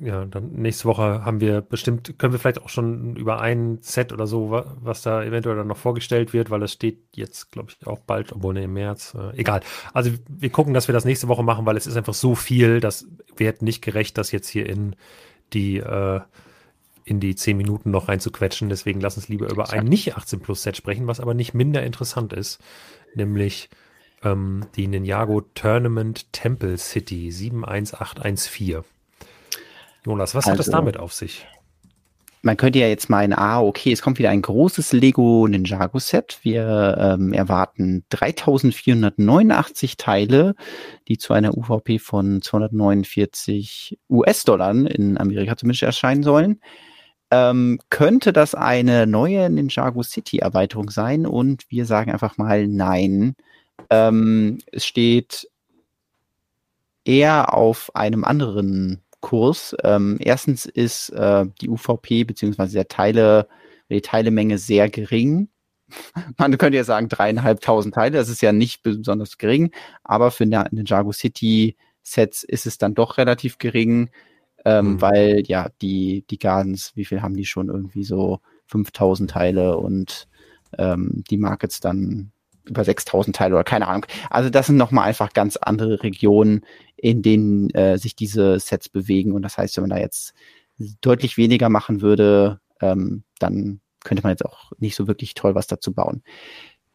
Ja, 0.00 0.24
dann 0.24 0.50
nächste 0.54 0.86
Woche 0.86 1.24
haben 1.24 1.40
wir 1.40 1.60
bestimmt, 1.60 2.18
können 2.18 2.32
wir 2.32 2.40
vielleicht 2.40 2.60
auch 2.60 2.68
schon 2.68 3.14
über 3.14 3.40
ein 3.40 3.78
Set 3.80 4.12
oder 4.12 4.26
so, 4.26 4.50
was 4.80 5.02
da 5.02 5.22
eventuell 5.22 5.54
dann 5.54 5.68
noch 5.68 5.76
vorgestellt 5.76 6.32
wird, 6.32 6.50
weil 6.50 6.58
das 6.58 6.72
steht 6.72 6.98
jetzt, 7.14 7.52
glaube 7.52 7.70
ich, 7.70 7.86
auch 7.86 8.00
bald, 8.00 8.32
obwohl 8.32 8.54
ne, 8.54 8.64
im 8.64 8.72
März. 8.72 9.14
Äh, 9.16 9.38
egal. 9.38 9.60
Also 9.92 10.10
wir 10.26 10.50
gucken, 10.50 10.74
dass 10.74 10.88
wir 10.88 10.92
das 10.92 11.04
nächste 11.04 11.28
Woche 11.28 11.44
machen, 11.44 11.64
weil 11.64 11.76
es 11.76 11.86
ist 11.86 11.96
einfach 11.96 12.14
so 12.14 12.34
viel, 12.34 12.80
das 12.80 13.06
wird 13.36 13.62
nicht 13.62 13.82
gerecht, 13.82 14.18
das 14.18 14.32
jetzt 14.32 14.48
hier 14.48 14.68
in 14.68 14.96
die 15.52 15.76
äh, 15.76 16.20
in 17.04 17.20
die 17.20 17.34
zehn 17.34 17.56
Minuten 17.56 17.90
noch 17.90 18.08
reinzuquetschen. 18.08 18.68
Deswegen 18.68 19.00
lass 19.00 19.16
uns 19.16 19.28
lieber 19.28 19.50
über 19.50 19.72
ein 19.72 19.84
nicht 19.84 20.16
18 20.16 20.40
Plus 20.40 20.62
Set 20.62 20.76
sprechen, 20.76 21.06
was 21.06 21.20
aber 21.20 21.34
nicht 21.34 21.54
minder 21.54 21.82
interessant 21.82 22.32
ist, 22.32 22.60
nämlich 23.14 23.70
ähm, 24.24 24.66
die 24.76 24.86
Ninjago 24.86 25.42
Tournament 25.54 26.32
Temple 26.32 26.78
City 26.78 27.30
71814. 27.30 28.84
Jonas, 30.04 30.34
was 30.34 30.46
also, 30.46 30.50
hat 30.50 30.60
es 30.60 30.66
also 30.68 30.78
damit 30.78 30.96
auf 30.96 31.12
sich? 31.12 31.46
Man 32.44 32.56
könnte 32.56 32.80
ja 32.80 32.88
jetzt 32.88 33.08
meinen, 33.08 33.34
ah, 33.34 33.60
okay, 33.60 33.92
es 33.92 34.02
kommt 34.02 34.18
wieder 34.18 34.30
ein 34.30 34.42
großes 34.42 34.92
Lego 34.92 35.46
Ninjago 35.46 36.00
Set. 36.00 36.40
Wir 36.42 36.96
ähm, 36.98 37.32
erwarten 37.32 38.04
3489 38.10 39.96
Teile, 39.96 40.56
die 41.06 41.18
zu 41.18 41.34
einer 41.34 41.56
UVP 41.56 42.00
von 42.00 42.42
249 42.42 43.96
US-Dollar 44.10 44.72
in 44.72 45.18
Amerika 45.18 45.56
zumindest 45.56 45.84
erscheinen 45.84 46.24
sollen. 46.24 46.60
Ähm, 47.32 47.80
könnte 47.88 48.34
das 48.34 48.54
eine 48.54 49.06
neue 49.06 49.48
Ninjago 49.48 50.02
City 50.02 50.40
Erweiterung 50.40 50.90
sein? 50.90 51.26
Und 51.26 51.64
wir 51.70 51.86
sagen 51.86 52.12
einfach 52.12 52.36
mal 52.36 52.68
nein. 52.68 53.36
Ähm, 53.88 54.58
es 54.70 54.84
steht 54.84 55.48
eher 57.06 57.54
auf 57.54 57.96
einem 57.96 58.24
anderen 58.24 59.00
Kurs. 59.20 59.74
Ähm, 59.82 60.18
erstens 60.20 60.66
ist 60.66 61.08
äh, 61.08 61.46
die 61.62 61.70
UVP 61.70 62.24
bzw. 62.24 62.66
der 62.66 62.88
Teile, 62.88 63.48
die 63.88 64.02
Teilemenge 64.02 64.58
sehr 64.58 64.90
gering. 64.90 65.48
Man 66.36 66.58
könnte 66.58 66.76
ja 66.76 66.84
sagen 66.84 67.08
dreieinhalbtausend 67.08 67.94
Teile, 67.94 68.18
das 68.18 68.28
ist 68.28 68.42
ja 68.42 68.52
nicht 68.52 68.82
besonders 68.82 69.38
gering, 69.38 69.70
aber 70.04 70.32
für 70.32 70.44
Ninjago 70.44 71.12
City 71.12 71.76
Sets 72.02 72.42
ist 72.42 72.66
es 72.66 72.76
dann 72.76 72.94
doch 72.94 73.16
relativ 73.16 73.56
gering, 73.56 74.10
ähm, 74.64 74.94
mhm. 74.94 75.00
weil 75.00 75.42
ja 75.46 75.68
die, 75.80 76.24
die 76.30 76.38
Gardens, 76.38 76.92
wie 76.94 77.04
viel 77.04 77.22
haben 77.22 77.36
die 77.36 77.46
schon 77.46 77.68
irgendwie 77.68 78.04
so 78.04 78.40
5000 78.66 79.30
Teile 79.30 79.76
und 79.76 80.28
ähm, 80.78 81.24
die 81.30 81.36
Markets 81.36 81.80
dann 81.80 82.32
über 82.64 82.84
6000 82.84 83.34
Teile 83.34 83.54
oder 83.54 83.64
keine 83.64 83.88
Ahnung. 83.88 84.06
Also 84.30 84.50
das 84.50 84.66
sind 84.66 84.76
nochmal 84.76 85.08
einfach 85.08 85.32
ganz 85.32 85.56
andere 85.56 86.02
Regionen, 86.02 86.64
in 86.96 87.22
denen 87.22 87.70
äh, 87.70 87.98
sich 87.98 88.14
diese 88.14 88.58
Sets 88.60 88.88
bewegen. 88.88 89.32
Und 89.32 89.42
das 89.42 89.58
heißt, 89.58 89.76
wenn 89.76 89.82
man 89.82 89.90
da 89.90 89.98
jetzt 89.98 90.32
deutlich 91.00 91.36
weniger 91.36 91.68
machen 91.68 92.00
würde, 92.00 92.60
ähm, 92.80 93.24
dann 93.38 93.80
könnte 94.04 94.22
man 94.22 94.30
jetzt 94.30 94.44
auch 94.44 94.72
nicht 94.78 94.94
so 94.94 95.06
wirklich 95.06 95.34
toll 95.34 95.54
was 95.54 95.66
dazu 95.66 95.92
bauen. 95.92 96.22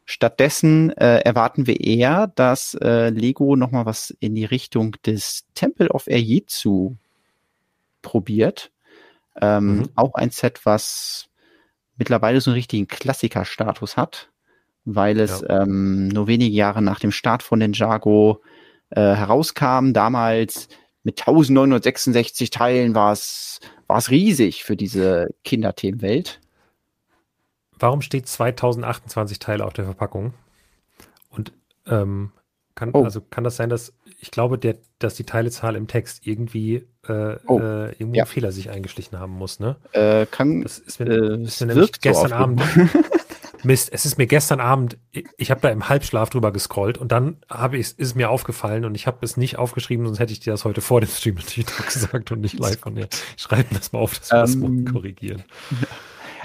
Stattdessen 0.04 0.90
äh, 0.92 1.18
erwarten 1.18 1.66
wir 1.66 1.80
eher, 1.80 2.28
dass 2.34 2.74
äh, 2.80 3.10
Lego 3.10 3.56
nochmal 3.56 3.84
was 3.84 4.10
in 4.20 4.34
die 4.34 4.46
Richtung 4.46 4.96
des 5.04 5.44
Temple 5.54 5.90
of 5.90 6.06
Erjetsu 6.06 6.96
probiert. 8.08 8.70
Ähm, 9.40 9.78
mhm. 9.78 9.88
Auch 9.94 10.14
ein 10.14 10.30
Set, 10.30 10.64
was 10.64 11.28
mittlerweile 11.96 12.40
so 12.40 12.50
einen 12.50 12.56
richtigen 12.56 12.88
Klassiker-Status 12.88 13.96
hat 13.96 14.30
weil 14.94 15.20
es 15.20 15.44
ja. 15.46 15.62
ähm, 15.62 16.08
nur 16.08 16.26
wenige 16.26 16.54
Jahre 16.54 16.80
nach 16.80 16.98
dem 16.98 17.12
Start 17.12 17.42
von 17.42 17.58
Ninjago 17.58 18.40
äh, 18.90 19.00
herauskam. 19.00 19.92
Damals 19.92 20.68
mit 21.02 21.20
1966 21.20 22.50
Teilen 22.50 22.94
war 22.94 23.12
es 23.12 23.60
war 23.86 23.98
es 23.98 24.10
riesig 24.10 24.64
für 24.64 24.76
diese 24.76 25.28
Kinderthemenwelt. 25.44 26.40
Warum 27.78 28.00
steht 28.00 28.28
2028 28.28 29.38
Teile 29.38 29.64
auf 29.64 29.72
der 29.72 29.84
Verpackung? 29.84 30.32
Und 31.30 31.52
ähm, 31.86 32.32
kann, 32.78 32.90
oh. 32.92 33.04
also 33.04 33.20
kann 33.20 33.44
das 33.44 33.56
sein, 33.56 33.68
dass 33.68 33.92
ich 34.20 34.30
glaube, 34.30 34.56
der, 34.56 34.76
dass 34.98 35.14
die 35.14 35.24
Teilezahl 35.24 35.76
im 35.76 35.88
Text 35.88 36.26
irgendwie 36.26 36.86
äh, 37.06 37.36
oh. 37.46 37.58
äh, 37.58 37.90
irgendwo 37.92 38.14
ja. 38.14 38.24
Fehler 38.24 38.52
sich 38.52 38.70
eingeschlichen 38.70 39.18
haben 39.18 39.32
muss, 39.32 39.58
ne? 39.58 39.76
Äh, 39.92 40.26
kann, 40.26 40.62
das 40.62 40.78
ist 40.78 41.00
mir, 41.00 41.06
äh, 41.06 41.42
ist 41.42 41.60
mir 41.60 41.66
nämlich 41.66 41.92
gestern 42.00 42.30
so 42.30 42.34
Abend 42.34 42.62
Mist, 43.64 43.92
es 43.92 44.06
ist 44.06 44.18
mir 44.18 44.26
gestern 44.26 44.60
Abend, 44.60 44.98
ich 45.36 45.50
habe 45.50 45.60
da 45.60 45.70
im 45.70 45.88
Halbschlaf 45.88 46.30
drüber 46.30 46.52
gescrollt 46.52 46.98
und 46.98 47.10
dann 47.10 47.38
habe 47.48 47.76
ich, 47.76 47.88
ist 47.88 48.00
es 48.00 48.14
mir 48.14 48.30
aufgefallen 48.30 48.84
und 48.84 48.94
ich 48.94 49.06
habe 49.06 49.18
es 49.22 49.36
nicht 49.36 49.58
aufgeschrieben, 49.58 50.06
sonst 50.06 50.20
hätte 50.20 50.32
ich 50.32 50.40
dir 50.40 50.52
das 50.52 50.64
heute 50.64 50.80
vor 50.80 51.00
dem 51.00 51.10
Stream 51.10 51.34
natürlich 51.34 51.66
gesagt 51.66 52.30
und 52.30 52.40
nicht 52.40 52.58
live 52.60 52.78
von 52.78 52.94
dir. 52.94 53.08
Schreib 53.36 53.72
mir 53.72 53.78
das 53.78 53.92
mal 53.92 53.98
auf, 53.98 54.18
dass 54.18 54.30
wir 54.30 54.38
ähm, 54.38 54.46
das 54.46 54.56
morgen 54.56 54.84
korrigieren. 54.84 55.42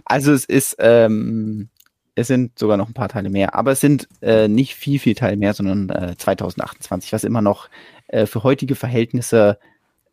Also 0.06 0.34
es 0.34 0.46
ist, 0.46 0.76
ähm, 0.80 1.70
es 2.16 2.28
sind 2.28 2.58
sogar 2.60 2.78
noch 2.78 2.88
ein 2.88 2.94
paar 2.94 3.10
Teile 3.10 3.30
mehr, 3.30 3.56
aber 3.56 3.72
es 3.72 3.82
sind 3.82 4.08
äh, 4.22 4.48
nicht 4.48 4.76
viel, 4.76 5.00
viel 5.00 5.16
Teile 5.16 5.38
mehr, 5.38 5.54
sondern 5.54 5.90
äh, 5.90 6.16
2028, 6.18 7.12
was 7.12 7.24
immer 7.24 7.42
noch 7.42 7.70
äh, 8.08 8.26
für 8.26 8.44
heutige 8.44 8.76
Verhältnisse 8.76 9.58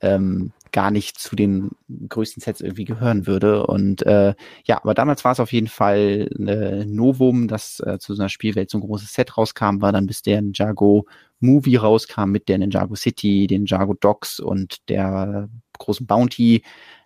ähm, 0.00 0.52
gar 0.72 0.90
nicht 0.90 1.18
zu 1.18 1.36
den 1.36 1.70
größten 2.08 2.40
Sets 2.40 2.60
irgendwie 2.60 2.84
gehören 2.84 3.26
würde. 3.26 3.66
Und 3.66 4.02
äh, 4.06 4.34
ja, 4.64 4.78
aber 4.78 4.94
damals 4.94 5.24
war 5.24 5.32
es 5.32 5.40
auf 5.40 5.52
jeden 5.52 5.66
Fall 5.66 6.28
äh, 6.38 6.84
Novum, 6.84 7.48
dass 7.48 7.80
äh, 7.80 7.98
zu 7.98 8.14
so 8.14 8.22
einer 8.22 8.28
Spielwelt 8.28 8.70
so 8.70 8.78
ein 8.78 8.82
großes 8.82 9.12
Set 9.12 9.36
rauskam, 9.36 9.80
war 9.80 9.92
dann 9.92 10.06
bis 10.06 10.22
der 10.22 10.40
Ninjago 10.40 11.06
Movie 11.40 11.76
rauskam 11.76 12.30
mit 12.30 12.48
der 12.48 12.58
Ninjago 12.58 12.94
City, 12.94 13.46
den 13.46 13.62
Ninjago 13.62 13.94
Docks 13.94 14.40
und 14.40 14.88
der 14.88 15.48
großen 15.78 16.06
Bounty. 16.06 16.62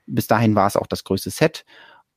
Bis 0.07 0.27
dahin 0.27 0.55
war 0.55 0.67
es 0.67 0.77
auch 0.77 0.87
das 0.87 1.05
größte 1.05 1.31
Set. 1.31 1.65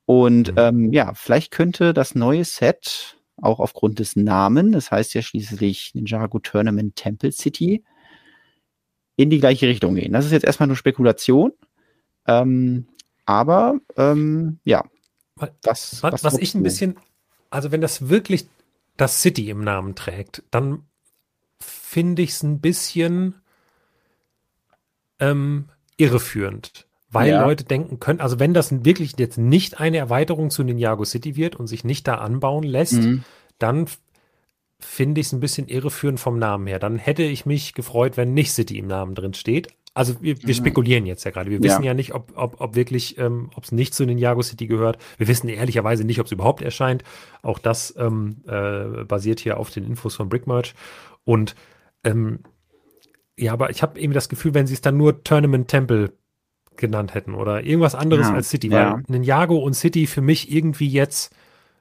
Und 0.08 0.54
mhm. 0.54 0.58
ähm, 0.58 0.94
ja, 0.94 1.14
vielleicht 1.16 1.52
könnte 1.52 1.94
das 1.94 2.16
neue 2.16 2.46
Set 2.46 3.18
auch 3.42 3.60
aufgrund 3.60 4.00
des 4.00 4.16
Namen, 4.16 4.72
das 4.72 4.90
heißt 4.90 5.14
ja 5.14 5.22
schließlich 5.22 5.94
Ninjago 5.96 6.40
Tournament 6.40 6.96
Temple 6.96 7.34
City, 7.34 7.84
in 9.18 9.30
die 9.30 9.40
gleiche 9.40 9.68
Richtung 9.68 9.96
gehen. 9.96 10.14
Das 10.14 10.26
ist 10.26 10.32
jetzt 10.32 10.46
erstmal 10.46 10.68
nur 10.68 10.78
Spekulation. 10.78 11.52
Ähm, 12.26 12.88
aber 13.26 13.82
ähm, 13.98 14.60
ja. 14.64 14.86
Das, 15.62 16.02
was, 16.02 16.14
was, 16.14 16.24
was 16.24 16.38
ich 16.38 16.56
ein 16.56 16.64
bisschen, 16.64 16.98
also 17.50 17.74
wenn 17.74 17.82
das 17.82 18.08
wirklich 18.08 18.48
das 18.96 19.22
City 19.22 19.50
im 19.50 19.60
Namen 19.60 19.94
trägt, 19.94 20.42
dann 20.52 20.84
finde 21.60 22.22
ich 22.22 22.30
es 22.30 22.44
ein 22.44 22.62
bisschen 22.62 23.36
ähm, 25.20 25.68
irreführend. 25.98 26.87
Weil 27.18 27.32
ja. 27.32 27.44
Leute 27.44 27.64
denken 27.64 28.00
können, 28.00 28.20
also 28.20 28.40
wenn 28.40 28.54
das 28.54 28.84
wirklich 28.86 29.14
jetzt 29.18 29.38
nicht 29.38 29.80
eine 29.80 29.98
Erweiterung 29.98 30.50
zu 30.50 30.64
Ninjago 30.64 31.06
City 31.06 31.36
wird 31.36 31.56
und 31.56 31.68
sich 31.68 31.84
nicht 31.84 32.08
da 32.08 32.16
anbauen 32.16 32.64
lässt, 32.64 32.94
mhm. 32.94 33.24
dann 33.60 33.88
finde 34.80 35.22
ich 35.22 35.28
es 35.28 35.34
ein 35.34 35.40
bisschen 35.40 35.68
irreführend 35.68 36.20
vom 36.20 36.38
Namen 36.38 36.68
her. 36.68 36.80
Dann 36.80 36.98
hätte 36.98 37.24
ich 37.24 37.46
mich 37.46 37.74
gefreut, 37.74 38.18
wenn 38.18 38.34
nicht 38.34 38.52
City 38.52 38.78
im 38.78 38.88
Namen 38.88 39.16
drin 39.16 39.34
steht. 39.34 39.70
Also 39.94 40.22
wir, 40.22 40.40
wir 40.44 40.50
mhm. 40.50 40.54
spekulieren 40.54 41.06
jetzt 41.08 41.24
ja 41.24 41.32
gerade. 41.32 41.50
Wir 41.50 41.64
wissen 41.64 41.82
ja, 41.82 41.88
ja 41.88 41.94
nicht, 41.96 42.14
ob, 42.14 42.32
ob, 42.36 42.62
ob 42.62 42.76
wirklich, 42.76 43.18
ähm, 43.18 43.50
ob 43.56 43.64
es 43.64 43.72
nicht 43.72 43.96
zu 43.96 44.06
Ninjago 44.06 44.44
City 44.44 44.68
gehört. 44.68 45.00
Wir 45.18 45.28
wissen 45.28 45.50
ehrlicherweise 45.50 46.04
nicht, 46.04 46.20
ob 46.20 46.28
es 46.28 46.32
überhaupt 46.32 46.62
erscheint. 46.62 47.04
Auch 47.42 47.58
das 47.58 47.96
ähm, 47.98 48.44
äh, 48.48 49.06
basiert 49.06 49.40
hier 49.40 49.60
auf 49.60 49.72
den 49.72 49.86
Infos 49.86 50.16
von 50.16 50.30
Brickmerch. 50.30 50.76
Und 51.26 51.56
ähm, 52.04 52.42
ja, 53.38 53.54
aber 53.54 53.72
ich 53.72 53.82
habe 53.82 54.00
irgendwie 54.00 54.14
das 54.14 54.30
Gefühl, 54.30 54.54
wenn 54.54 54.68
sie 54.68 54.76
es 54.76 54.82
dann 54.82 54.98
nur 54.98 55.24
Tournament 55.24 55.68
Temple 55.68 56.14
genannt 56.78 57.14
hätten 57.14 57.34
oder 57.34 57.64
irgendwas 57.64 57.96
anderes 57.96 58.28
ja, 58.28 58.34
als 58.34 58.50
City, 58.50 58.72
weil 58.72 58.78
ja. 58.78 59.02
Ninjago 59.08 59.58
und 59.58 59.74
City 59.74 60.08
für 60.08 60.22
mich 60.22 60.52
irgendwie 60.52 60.88
jetzt 60.88 61.36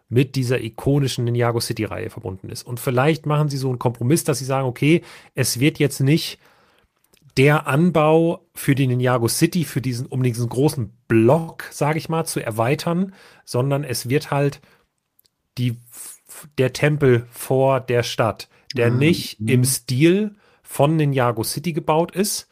mit 0.09 0.37
dieser 0.37 0.63
ikonischen 0.63 1.25
Ninjago 1.25 1.61
City 1.61 1.85
Reihe 1.85 2.11
verbunden 2.11 2.49
ist. 2.49 2.65
Und 2.65 2.81
vielleicht 2.81 3.27
machen 3.27 3.49
sie 3.49 3.57
so 3.57 3.69
einen 3.69 3.79
Kompromiss, 3.79 4.25
dass 4.25 4.39
sie 4.39 4.45
sagen, 4.45 4.69
okay, 4.69 5.03
es 5.35 5.59
wird 5.59 5.79
jetzt 5.79 6.01
nicht 6.01 6.39
der 7.37 7.67
Anbau 7.67 8.47
für 8.55 8.75
die 8.75 8.87
Ninjago 8.87 9.29
City, 9.29 9.65
für 9.65 9.81
diesen, 9.81 10.07
um 10.07 10.23
diesen 10.23 10.49
großen 10.49 10.93
Block, 11.09 11.65
sage 11.71 11.99
ich 11.99 12.09
mal, 12.09 12.25
zu 12.25 12.41
erweitern, 12.41 13.15
sondern 13.45 13.85
es 13.85 14.09
wird 14.09 14.31
halt 14.31 14.61
die, 15.59 15.77
der 16.59 16.73
Tempel 16.73 17.27
vor 17.31 17.81
der 17.81 18.03
Stadt, 18.03 18.49
der 18.75 18.91
mhm. 18.91 18.99
nicht 18.99 19.41
im 19.41 19.65
Stil 19.65 20.35
von 20.63 20.97
Ninjago 20.97 21.43
City 21.43 21.73
gebaut 21.73 22.15
ist, 22.15 22.49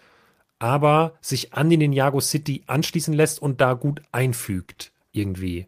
aber 0.59 1.15
sich 1.21 1.53
an 1.55 1.71
die 1.71 1.77
Ninjago 1.77 2.21
City 2.21 2.63
anschließen 2.67 3.15
lässt 3.15 3.41
und 3.41 3.61
da 3.61 3.75
gut 3.75 4.03
einfügt, 4.13 4.93
irgendwie. 5.13 5.67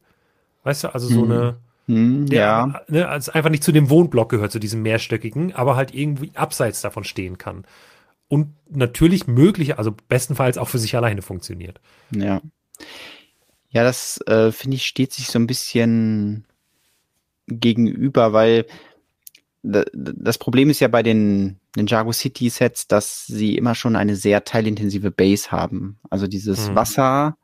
Weißt 0.64 0.84
du, 0.84 0.94
also 0.94 1.08
so 1.08 1.24
mhm. 1.24 1.32
eine, 1.32 1.56
hm, 1.86 2.26
der 2.26 2.40
ja. 2.40 2.80
ne, 2.88 3.08
also 3.08 3.32
einfach 3.32 3.50
nicht 3.50 3.64
zu 3.64 3.72
dem 3.72 3.90
Wohnblock 3.90 4.30
gehört, 4.30 4.52
zu 4.52 4.58
diesem 4.58 4.82
mehrstöckigen, 4.82 5.54
aber 5.54 5.76
halt 5.76 5.94
irgendwie 5.94 6.32
abseits 6.34 6.80
davon 6.80 7.04
stehen 7.04 7.38
kann. 7.38 7.64
Und 8.28 8.54
natürlich 8.68 9.26
möglich, 9.26 9.78
also 9.78 9.94
bestenfalls 10.08 10.58
auch 10.58 10.68
für 10.68 10.78
sich 10.78 10.96
alleine 10.96 11.22
funktioniert. 11.22 11.80
Ja. 12.10 12.40
Ja, 13.68 13.84
das 13.84 14.20
äh, 14.26 14.52
finde 14.52 14.76
ich 14.76 14.86
steht 14.86 15.12
sich 15.12 15.26
so 15.26 15.38
ein 15.38 15.46
bisschen 15.46 16.44
gegenüber, 17.46 18.32
weil 18.32 18.66
das 19.72 20.38
Problem 20.38 20.70
ist 20.70 20.80
ja 20.80 20.88
bei 20.88 21.02
den 21.02 21.58
Ninjago 21.76 22.12
City 22.12 22.48
Sets, 22.50 22.86
dass 22.86 23.26
sie 23.26 23.56
immer 23.56 23.74
schon 23.74 23.96
eine 23.96 24.14
sehr 24.14 24.44
teilintensive 24.44 25.10
Base 25.10 25.50
haben. 25.50 25.98
Also 26.08 26.26
dieses 26.26 26.70
mhm. 26.70 26.76
Wasser, 26.76 27.36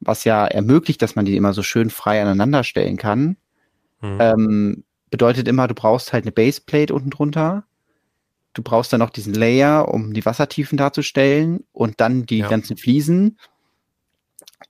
was 0.00 0.24
ja 0.24 0.46
ermöglicht, 0.46 1.02
dass 1.02 1.16
man 1.16 1.24
die 1.24 1.36
immer 1.36 1.52
so 1.52 1.62
schön 1.62 1.90
frei 1.90 2.22
aneinander 2.22 2.62
stellen 2.62 2.96
kann, 2.96 3.36
Mhm. 4.04 4.18
Ähm, 4.20 4.84
bedeutet 5.10 5.48
immer, 5.48 5.66
du 5.66 5.74
brauchst 5.74 6.12
halt 6.12 6.24
eine 6.24 6.32
Baseplate 6.32 6.94
unten 6.94 7.10
drunter. 7.10 7.64
Du 8.52 8.62
brauchst 8.62 8.92
dann 8.92 9.00
noch 9.00 9.10
diesen 9.10 9.34
Layer, 9.34 9.88
um 9.88 10.12
die 10.12 10.24
Wassertiefen 10.24 10.78
darzustellen 10.78 11.64
und 11.72 12.00
dann 12.00 12.26
die 12.26 12.38
ja. 12.38 12.48
ganzen 12.48 12.76
Fliesen. 12.76 13.38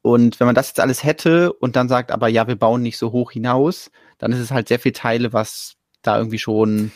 Und 0.02 0.40
wenn 0.40 0.46
man 0.46 0.54
das 0.54 0.68
jetzt 0.68 0.80
alles 0.80 1.04
hätte 1.04 1.52
und 1.52 1.76
dann 1.76 1.88
sagt, 1.88 2.10
aber 2.10 2.28
ja, 2.28 2.46
wir 2.46 2.56
bauen 2.56 2.82
nicht 2.82 2.98
so 2.98 3.12
hoch 3.12 3.32
hinaus, 3.32 3.90
dann 4.18 4.32
ist 4.32 4.38
es 4.38 4.50
halt 4.50 4.68
sehr 4.68 4.78
viel 4.78 4.92
Teile, 4.92 5.32
was 5.32 5.76
da 6.06 6.18
irgendwie 6.18 6.38
schon 6.38 6.92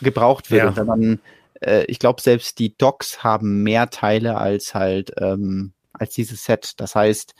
gebraucht 0.00 0.50
wird. 0.50 0.62
Ja. 0.62 0.68
Und 0.68 0.76
wenn 0.76 0.86
man, 0.86 1.20
äh, 1.60 1.84
ich 1.86 1.98
glaube, 1.98 2.22
selbst 2.22 2.58
die 2.58 2.76
Docks 2.76 3.24
haben 3.24 3.62
mehr 3.62 3.90
Teile 3.90 4.36
als 4.38 4.74
halt, 4.74 5.12
ähm, 5.18 5.72
als 5.92 6.14
dieses 6.14 6.44
Set. 6.44 6.74
Das 6.76 6.94
heißt, 6.94 7.34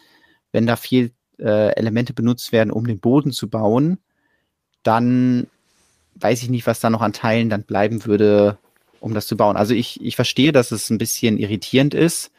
wenn 0.53 0.67
da 0.67 0.77
viel 0.77 1.13
äh, 1.39 1.75
Elemente 1.75 2.13
benutzt 2.15 2.53
werden, 2.53 2.71
um 2.71 2.87
den 2.87 3.01
Boden 3.01 3.33
zu 3.33 3.49
bauen, 3.49 3.99
dann 4.83 5.47
weiß 6.17 6.43
ich 6.43 6.51
nicht, 6.51 6.67
was 6.67 6.81
da 6.81 6.91
noch 6.91 7.03
an 7.03 7.13
Teilen 7.13 7.51
dann 7.51 7.63
bleiben 7.63 8.05
würde, 8.05 8.59
um 9.01 9.15
das 9.15 9.27
zu 9.27 9.37
bauen. 9.37 9.57
Also 9.57 9.75
ich, 9.75 10.03
ich 10.03 10.17
verstehe, 10.17 10.53
dass 10.53 10.73
es 10.73 10.91
ein 10.91 10.99
bisschen 10.99 11.39
irritierend 11.39 11.95
ist. 11.95 12.33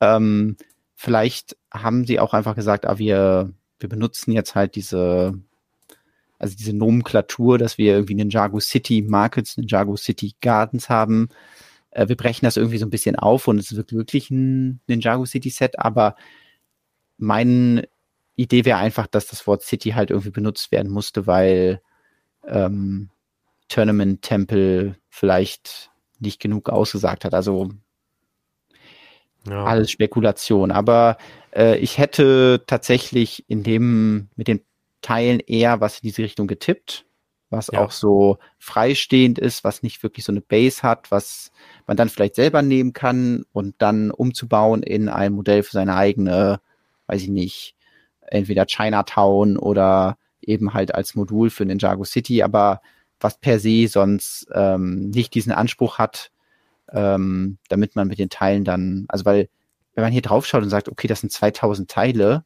Ähm, 0.00 0.56
vielleicht 0.94 1.56
haben 1.72 2.04
sie 2.04 2.20
auch 2.20 2.34
einfach 2.34 2.54
gesagt, 2.54 2.86
ah, 2.86 2.98
wir, 2.98 3.52
wir 3.78 3.88
benutzen 3.88 4.32
jetzt 4.32 4.54
halt 4.54 4.74
diese, 4.74 5.34
also 6.44 6.56
diese 6.56 6.74
Nomenklatur, 6.74 7.56
dass 7.56 7.78
wir 7.78 7.94
irgendwie 7.94 8.14
Ninjago 8.14 8.60
City 8.60 9.00
Markets, 9.00 9.56
Ninjago 9.56 9.96
City 9.96 10.34
Gardens 10.42 10.90
haben. 10.90 11.30
Äh, 11.90 12.08
wir 12.08 12.16
brechen 12.16 12.44
das 12.44 12.58
irgendwie 12.58 12.76
so 12.76 12.84
ein 12.84 12.90
bisschen 12.90 13.16
auf 13.16 13.48
und 13.48 13.58
es 13.58 13.74
wird 13.74 13.94
wirklich 13.94 14.30
ein 14.30 14.80
Ninjago 14.86 15.24
City 15.24 15.48
Set, 15.48 15.78
aber 15.78 16.16
mein 17.16 17.86
Idee 18.36 18.66
wäre 18.66 18.78
einfach, 18.78 19.06
dass 19.06 19.26
das 19.26 19.46
Wort 19.46 19.62
City 19.62 19.90
halt 19.92 20.10
irgendwie 20.10 20.30
benutzt 20.30 20.70
werden 20.70 20.92
musste, 20.92 21.26
weil 21.26 21.80
ähm, 22.46 23.08
Tournament 23.68 24.20
Temple 24.20 24.96
vielleicht 25.08 25.92
nicht 26.18 26.40
genug 26.40 26.68
ausgesagt 26.68 27.24
hat. 27.24 27.32
Also 27.32 27.70
ja. 29.48 29.64
alles 29.64 29.90
Spekulation. 29.90 30.72
Aber 30.72 31.16
äh, 31.56 31.78
ich 31.78 31.96
hätte 31.96 32.64
tatsächlich 32.66 33.48
in 33.48 33.62
dem 33.62 34.28
mit 34.36 34.48
den 34.48 34.60
Teilen 35.04 35.40
eher 35.40 35.80
was 35.80 35.98
in 35.98 36.06
diese 36.08 36.22
Richtung 36.22 36.46
getippt, 36.46 37.04
was 37.50 37.68
ja. 37.72 37.80
auch 37.80 37.90
so 37.90 38.38
freistehend 38.58 39.38
ist, 39.38 39.62
was 39.62 39.82
nicht 39.82 40.02
wirklich 40.02 40.24
so 40.24 40.32
eine 40.32 40.40
Base 40.40 40.82
hat, 40.82 41.10
was 41.10 41.52
man 41.86 41.98
dann 41.98 42.08
vielleicht 42.08 42.36
selber 42.36 42.62
nehmen 42.62 42.94
kann 42.94 43.44
und 43.52 43.74
dann 43.78 44.10
umzubauen 44.10 44.82
in 44.82 45.10
ein 45.10 45.34
Modell 45.34 45.62
für 45.62 45.72
seine 45.72 45.94
eigene, 45.94 46.60
weiß 47.06 47.22
ich 47.22 47.28
nicht, 47.28 47.76
entweder 48.22 48.64
Chinatown 48.64 49.58
oder 49.58 50.16
eben 50.40 50.72
halt 50.72 50.94
als 50.94 51.14
Modul 51.14 51.50
für 51.50 51.66
Ninjago 51.66 52.04
City, 52.04 52.42
aber 52.42 52.80
was 53.20 53.38
per 53.38 53.60
se 53.60 53.88
sonst 53.88 54.46
ähm, 54.54 55.10
nicht 55.10 55.34
diesen 55.34 55.52
Anspruch 55.52 55.98
hat, 55.98 56.30
ähm, 56.92 57.58
damit 57.68 57.94
man 57.94 58.08
mit 58.08 58.18
den 58.18 58.30
Teilen 58.30 58.64
dann, 58.64 59.04
also 59.08 59.26
weil, 59.26 59.50
wenn 59.94 60.02
man 60.02 60.12
hier 60.12 60.22
drauf 60.22 60.46
schaut 60.46 60.62
und 60.62 60.70
sagt, 60.70 60.88
okay, 60.88 61.08
das 61.08 61.20
sind 61.20 61.30
2000 61.30 61.90
Teile, 61.90 62.44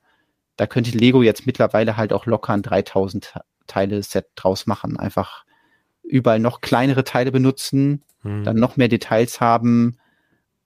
da 0.59 0.67
könnte 0.67 0.91
Lego 0.91 1.23
jetzt 1.23 1.47
mittlerweile 1.47 1.97
halt 1.97 2.13
auch 2.13 2.27
locker 2.27 2.53
ein 2.53 2.63
3000 2.63 3.35
Teile 3.69 4.03
Set 4.03 4.27
draus 4.35 4.67
machen. 4.67 4.99
Einfach 4.99 5.45
überall 6.03 6.41
noch 6.41 6.61
kleinere 6.61 7.05
Teile 7.05 7.31
benutzen, 7.31 8.03
hm. 8.23 8.43
dann 8.45 8.57
noch 8.57 8.77
mehr 8.77 8.89
Details 8.89 9.41
haben 9.41 9.99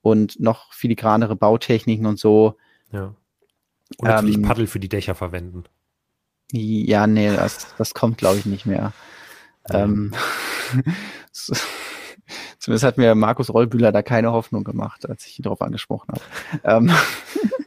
und 0.01 0.40
noch 0.40 0.73
filigranere 0.73 1.36
Bautechniken 1.36 2.06
und 2.06 2.19
so. 2.19 2.56
Ja. 2.90 3.14
Und 3.98 4.09
natürlich 4.09 4.36
ähm, 4.36 4.43
Paddel 4.43 4.66
für 4.66 4.81
die 4.81 4.89
Dächer 4.89 5.14
verwenden. 5.14 5.64
Ja, 6.52 7.06
nee, 7.06 7.35
das, 7.35 7.74
das 7.77 7.93
kommt, 7.93 8.16
glaube 8.19 8.39
ich, 8.39 8.47
nicht 8.47 8.64
mehr. 8.64 8.94
Ja. 9.70 9.85
Ähm, 9.85 10.12
zumindest 12.59 12.85
hat 12.85 12.97
mir 12.97 13.14
Markus 13.14 13.52
Rollbühler 13.52 13.93
da 13.93 14.02
keine 14.02 14.32
Hoffnung 14.32 14.64
gemacht, 14.64 15.06
als 15.06 15.27
ich 15.27 15.39
ihn 15.39 15.43
darauf 15.43 15.60
angesprochen 15.60 16.14
habe. 16.14 16.23
ähm, 16.64 16.97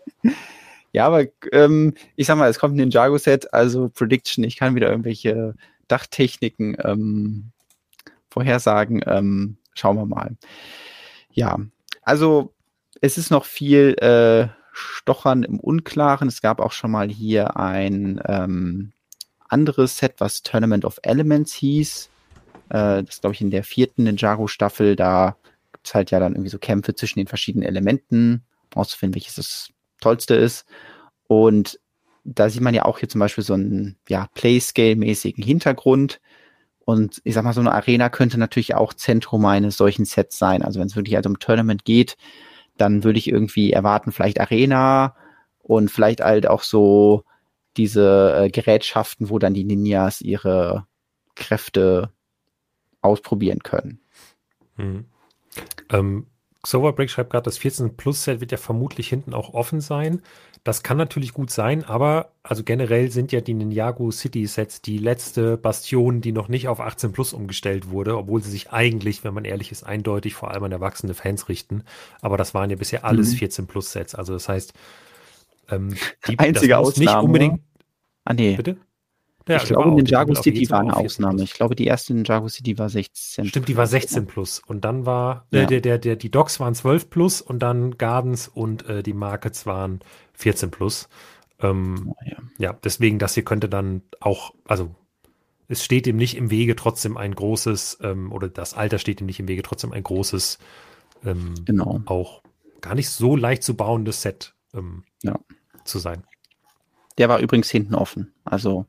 ja, 0.95 1.07
aber 1.07 1.25
ähm, 1.51 1.93
ich 2.15 2.25
sag 2.25 2.37
mal, 2.37 2.49
es 2.49 2.57
kommt 2.57 2.75
ein 2.75 2.77
Ninjago-Set, 2.77 3.53
also 3.53 3.89
Prediction, 3.89 4.45
ich 4.45 4.55
kann 4.55 4.75
wieder 4.75 4.89
irgendwelche 4.89 5.53
Dachtechniken 5.89 6.77
ähm, 6.81 7.51
vorhersagen. 8.29 9.03
Ähm, 9.05 9.57
schauen 9.73 9.97
wir 9.97 10.05
mal. 10.05 10.37
Ja, 11.31 11.59
also 12.01 12.53
es 13.01 13.17
ist 13.17 13.29
noch 13.29 13.43
viel 13.43 13.95
äh, 13.99 14.47
Stochern 14.71 15.43
im 15.43 15.59
Unklaren. 15.59 16.29
Es 16.29 16.41
gab 16.41 16.61
auch 16.61 16.71
schon 16.71 16.91
mal 16.91 17.09
hier 17.09 17.57
ein 17.57 18.21
ähm, 18.25 18.93
anderes 19.49 19.97
Set, 19.97 20.13
was 20.19 20.43
Tournament 20.43 20.85
of 20.85 20.99
Elements 21.03 21.53
hieß. 21.55 22.09
Äh, 22.69 23.03
das 23.03 23.19
glaube 23.19 23.33
ich 23.33 23.41
in 23.41 23.51
der 23.51 23.65
vierten 23.65 24.05
Ninjago-Staffel. 24.05 24.95
Da 24.95 25.35
gibt 25.73 25.87
es 25.87 25.93
halt 25.93 26.09
ja 26.11 26.21
dann 26.21 26.35
irgendwie 26.35 26.51
so 26.51 26.57
Kämpfe 26.57 26.95
zwischen 26.95 27.19
den 27.19 27.27
verschiedenen 27.27 27.67
Elementen, 27.67 28.43
auszufinden, 28.73 29.15
welches 29.15 29.35
das 29.35 29.74
tollste 30.05 30.35
ist. 30.35 30.65
Und 31.27 31.79
da 32.23 32.49
sieht 32.49 32.61
man 32.61 32.73
ja 32.73 32.85
auch 32.85 32.99
hier 32.99 33.09
zum 33.09 33.19
Beispiel 33.19 33.43
so 33.43 33.53
einen 33.53 33.97
ja, 34.07 34.27
Playscale-mäßigen 34.35 35.43
Hintergrund. 35.43 36.21
Und 36.85 37.21
ich 37.23 37.33
sag 37.33 37.43
mal, 37.43 37.53
so 37.53 37.61
eine 37.61 37.73
Arena 37.73 38.09
könnte 38.09 38.39
natürlich 38.39 38.75
auch 38.75 38.93
Zentrum 38.93 39.45
eines 39.45 39.77
solchen 39.77 40.05
Sets 40.05 40.37
sein. 40.37 40.61
Also 40.61 40.79
wenn 40.79 40.87
es 40.87 40.95
wirklich 40.95 41.17
also 41.17 41.29
um 41.29 41.39
Tournament 41.39 41.85
geht, 41.85 42.17
dann 42.77 43.03
würde 43.03 43.17
ich 43.17 43.27
irgendwie 43.27 43.71
erwarten, 43.71 44.11
vielleicht 44.11 44.39
Arena 44.39 45.15
und 45.59 45.89
vielleicht 45.89 46.21
halt 46.21 46.47
auch 46.47 46.61
so 46.61 47.23
diese 47.77 48.35
äh, 48.37 48.49
Gerätschaften, 48.49 49.29
wo 49.29 49.39
dann 49.39 49.53
die 49.53 49.63
Ninjas 49.63 50.21
ihre 50.21 50.85
Kräfte 51.35 52.11
ausprobieren 53.01 53.59
können. 53.59 53.99
Mhm. 54.77 55.05
Ähm, 55.89 56.27
Xoverbreak 56.65 57.09
schreibt 57.09 57.31
gerade, 57.31 57.43
das 57.43 57.57
14 57.57 57.95
Plus 57.95 58.23
Set 58.23 58.41
wird 58.41 58.51
ja 58.51 58.57
vermutlich 58.57 59.07
hinten 59.07 59.33
auch 59.33 59.53
offen 59.53 59.81
sein. 59.81 60.21
Das 60.63 60.81
kann 60.81 60.97
natürlich 60.97 61.33
gut 61.33 61.51
sein, 61.51 61.83
aber 61.83 62.31
also 62.41 62.63
generell 62.63 63.11
sind 63.11 63.31
ja 63.31 63.39
die 63.39 63.53
Ninjago 63.53 64.09
City 64.09 64.47
Sets 64.47 64.81
die 64.81 64.97
letzte 64.97 65.57
Bastion, 65.57 66.21
die 66.21 66.31
noch 66.31 66.47
nicht 66.47 66.67
auf 66.67 66.79
18 66.79 67.11
Plus 67.11 67.33
umgestellt 67.33 67.91
wurde, 67.91 68.17
obwohl 68.17 68.41
sie 68.41 68.49
sich 68.49 68.71
eigentlich, 68.71 69.23
wenn 69.23 69.35
man 69.35 69.45
ehrlich 69.45 69.71
ist, 69.71 69.83
eindeutig 69.83 70.33
vor 70.33 70.51
allem 70.51 70.63
an 70.63 70.71
erwachsene 70.71 71.13
Fans 71.13 71.49
richten. 71.49 71.83
Aber 72.21 72.35
das 72.35 72.55
waren 72.55 72.71
ja 72.71 72.75
bisher 72.77 73.05
alles 73.05 73.33
mhm. 73.33 73.37
14 73.37 73.67
Plus 73.67 73.91
Sets. 73.91 74.15
Also 74.15 74.33
das 74.33 74.49
heißt, 74.49 74.73
ähm, 75.69 75.95
die 76.27 76.39
einzige 76.39 76.79
Ausnahme. 76.79 77.05
Nicht 77.05 77.23
unbedingt. 77.23 77.61
Ah 78.23 78.33
nee. 78.33 78.55
Bitte? 78.55 78.77
Ja, 79.47 79.57
ich 79.57 79.65
glaube, 79.65 79.91
Ninjago 79.91 80.33
City 80.33 80.67
war 80.71 80.79
eine 80.79 80.95
Ausnahme. 80.95 81.43
Ich 81.43 81.53
glaube, 81.53 81.75
die 81.75 81.85
erste 81.85 82.13
Ninjago 82.13 82.47
City 82.47 82.77
war 82.79 82.89
16. 82.89 83.45
Stimmt, 83.45 83.67
die 83.67 83.77
war 83.77 83.85
16 83.85 84.25
plus. 84.25 84.59
Und 84.65 84.83
dann 84.83 85.05
war, 85.05 85.45
äh, 85.51 85.61
ja. 85.61 85.65
der, 85.65 85.81
der, 85.81 85.97
der, 85.99 86.15
die 86.15 86.31
Docks 86.31 86.59
waren 86.59 86.73
12 86.73 87.09
plus 87.09 87.41
und 87.41 87.59
dann 87.59 87.97
Gardens 87.97 88.47
und 88.47 88.87
äh, 88.89 89.03
die 89.03 89.13
Markets 89.13 89.65
waren 89.67 89.99
14 90.33 90.71
plus. 90.71 91.09
Ähm, 91.59 92.07
oh, 92.09 92.15
ja. 92.25 92.37
ja, 92.57 92.73
deswegen, 92.83 93.19
das 93.19 93.35
hier 93.35 93.45
könnte 93.45 93.69
dann 93.69 94.01
auch, 94.19 94.53
also 94.65 94.95
es 95.67 95.83
steht 95.83 96.07
ihm 96.07 96.17
nicht 96.17 96.37
im 96.37 96.49
Wege, 96.49 96.75
trotzdem 96.75 97.15
ein 97.15 97.33
großes, 97.35 97.99
ähm, 98.01 98.31
oder 98.31 98.49
das 98.49 98.73
Alter 98.73 98.97
steht 98.97 99.21
ihm 99.21 99.27
nicht 99.27 99.39
im 99.39 99.47
Wege, 99.47 99.61
trotzdem 99.61 99.91
ein 99.91 100.03
großes, 100.03 100.57
ähm, 101.23 101.53
genau. 101.65 102.01
auch 102.05 102.41
gar 102.81 102.95
nicht 102.95 103.09
so 103.09 103.35
leicht 103.35 103.63
zu 103.63 103.75
bauendes 103.75 104.21
Set 104.21 104.53
ähm, 104.73 105.03
ja. 105.23 105.39
zu 105.83 105.99
sein. 105.99 106.23
Der 107.17 107.29
war 107.29 107.39
übrigens 107.39 107.69
hinten 107.69 107.95
offen. 107.95 108.33
Also 108.43 108.85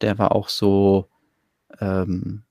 der 0.00 0.18
war 0.18 0.32
auch 0.32 0.48
so, 0.48 1.08
ähm, 1.80 2.42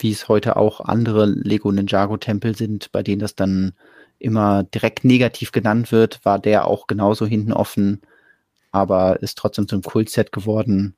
wie 0.00 0.12
es 0.12 0.28
heute 0.28 0.56
auch 0.56 0.80
andere 0.80 1.26
Lego 1.26 1.70
Ninjago 1.70 2.16
Tempel 2.16 2.56
sind, 2.56 2.92
bei 2.92 3.02
denen 3.02 3.20
das 3.20 3.36
dann 3.36 3.74
immer 4.18 4.64
direkt 4.64 5.04
negativ 5.04 5.52
genannt 5.52 5.92
wird, 5.92 6.24
war 6.24 6.38
der 6.38 6.66
auch 6.66 6.86
genauso 6.86 7.26
hinten 7.26 7.52
offen, 7.52 8.00
aber 8.72 9.22
ist 9.22 9.38
trotzdem 9.38 9.68
zum 9.68 9.82
Kultset 9.82 10.32
geworden. 10.32 10.96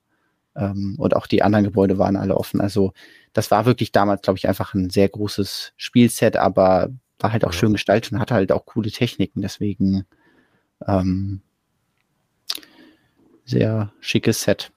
Ähm, 0.55 0.95
und 0.99 1.15
auch 1.15 1.27
die 1.27 1.43
anderen 1.43 1.65
Gebäude 1.65 1.99
waren 1.99 2.17
alle 2.17 2.37
offen. 2.37 2.61
Also 2.61 2.93
das 3.33 3.51
war 3.51 3.67
wirklich 3.67 3.93
damals, 3.93 4.23
glaube 4.23 4.39
ich, 4.39 4.49
einfach 4.49 4.75
ein 4.75 4.91
sehr 4.91 5.09
großes 5.09 5.73
Spielset, 5.77 6.37
aber 6.37 6.91
war 7.19 7.33
halt 7.33 7.45
auch 7.45 7.53
ja. 7.53 7.59
schön 7.59 7.73
gestaltet 7.73 8.13
und 8.13 8.21
hatte 8.21 8.35
halt 8.35 8.53
auch 8.53 8.65
coole 8.65 8.91
Techniken. 8.91 9.43
Deswegen 9.43 10.05
ähm, 10.87 11.43
sehr 13.45 13.93
schickes 14.01 14.43
Set. 14.43 14.73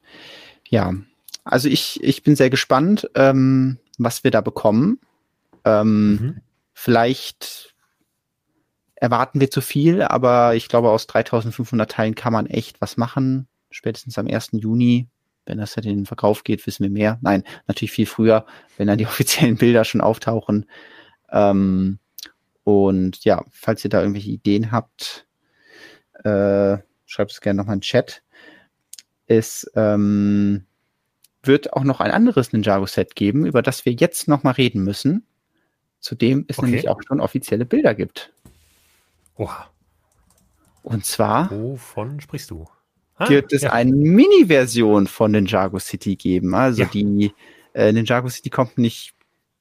Ja, 0.67 0.93
also 1.49 1.67
ich, 1.67 2.01
ich 2.03 2.23
bin 2.23 2.35
sehr 2.35 2.49
gespannt, 2.49 3.09
ähm, 3.15 3.79
was 3.97 4.23
wir 4.23 4.31
da 4.31 4.41
bekommen. 4.41 4.99
Ähm, 5.65 6.11
mhm. 6.11 6.41
Vielleicht 6.73 7.75
erwarten 8.95 9.39
wir 9.39 9.49
zu 9.49 9.61
viel, 9.61 10.01
aber 10.01 10.55
ich 10.55 10.67
glaube, 10.67 10.89
aus 10.89 11.07
3500 11.07 11.89
Teilen 11.89 12.15
kann 12.15 12.33
man 12.33 12.45
echt 12.45 12.81
was 12.81 12.97
machen. 12.97 13.47
Spätestens 13.71 14.17
am 14.17 14.27
1. 14.27 14.49
Juni, 14.53 15.07
wenn 15.45 15.57
das 15.57 15.75
ja 15.75 15.83
in 15.83 15.89
den 15.89 16.05
Verkauf 16.05 16.43
geht, 16.43 16.65
wissen 16.67 16.83
wir 16.83 16.91
mehr. 16.91 17.17
Nein, 17.21 17.43
natürlich 17.67 17.91
viel 17.91 18.05
früher, 18.05 18.45
wenn 18.77 18.87
dann 18.87 18.97
die 18.97 19.05
offiziellen 19.07 19.57
Bilder 19.57 19.85
schon 19.85 20.01
auftauchen. 20.01 20.65
Ähm, 21.31 21.99
und 22.63 23.23
ja, 23.23 23.43
falls 23.51 23.83
ihr 23.83 23.89
da 23.89 24.01
irgendwelche 24.01 24.29
Ideen 24.29 24.71
habt, 24.71 25.27
äh, 26.23 26.77
schreibt 27.05 27.31
es 27.31 27.41
gerne 27.41 27.57
nochmal 27.57 27.75
in 27.75 27.79
den 27.79 27.83
Chat. 27.83 28.21
Ist, 29.25 29.71
ähm, 29.75 30.65
wird 31.49 31.73
auch 31.73 31.83
noch 31.83 31.99
ein 31.99 32.11
anderes 32.11 32.53
Ninjago-Set 32.53 33.15
geben, 33.15 33.45
über 33.45 33.61
das 33.61 33.83
wir 33.83 33.91
jetzt 33.91 34.29
noch 34.29 34.43
mal 34.43 34.51
reden 34.51 34.83
müssen, 34.83 35.25
zu 35.99 36.15
dem 36.15 36.45
es 36.47 36.59
okay. 36.59 36.67
nämlich 36.67 36.87
auch 36.87 37.01
schon 37.05 37.19
offizielle 37.19 37.65
Bilder 37.65 37.93
gibt. 37.95 38.31
Oha. 39.35 39.69
Und 40.83 41.05
zwar. 41.05 41.51
Wovon 41.51 42.21
sprichst 42.21 42.51
du? 42.51 42.67
Ah, 43.15 43.27
wird 43.27 43.51
es 43.51 43.63
ja. 43.63 43.73
eine 43.73 43.91
Mini-Version 43.91 45.07
von 45.07 45.31
Ninjago 45.31 45.79
City 45.79 46.15
geben. 46.15 46.53
Also 46.53 46.83
ja. 46.83 46.89
die 46.93 47.33
äh, 47.73 47.91
Ninjago 47.91 48.29
City 48.29 48.49
kommt 48.49 48.77
nicht. 48.77 49.13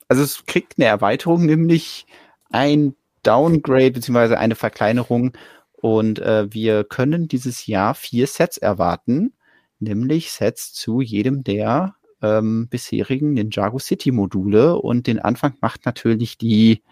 Also 0.07 0.23
es 0.23 0.45
kriegt 0.47 0.75
eine 0.79 0.87
Erweiterung, 0.87 1.47
nämlich 1.47 2.07
ein 2.51 2.95
Downgrade 3.23 3.93
beziehungsweise 3.93 4.39
eine 4.39 4.55
Verkleinerung. 4.55 5.33
Und 5.73 6.19
äh, 6.19 6.53
wir 6.53 6.85
können 6.85 7.29
dieses 7.29 7.67
Jahr 7.67 7.95
vier 7.95 8.27
Sets 8.27 8.59
erwarten 8.59 9.33
nämlich 9.81 10.33
Sets 10.33 10.73
zu 10.73 11.01
jedem 11.01 11.45
der 11.45 11.95
ähm, 12.23 12.69
bisherigen 12.69 13.33
Ninjago 13.33 13.79
City 13.79 14.11
Module 14.11 14.77
und 14.77 15.07
den 15.07 15.19
Anfang 15.19 15.55
macht 15.61 15.87
natürlich 15.87 16.39
die 16.39 16.83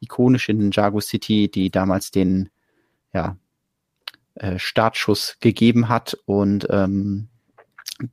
ikonische 0.00 0.54
Ninjago 0.54 1.00
City, 1.00 1.50
die 1.50 1.70
damals 1.70 2.10
den 2.10 2.48
ja, 3.12 3.36
äh, 4.34 4.58
Startschuss 4.58 5.36
gegeben 5.40 5.88
hat 5.88 6.16
und 6.24 6.66
ähm, 6.70 7.28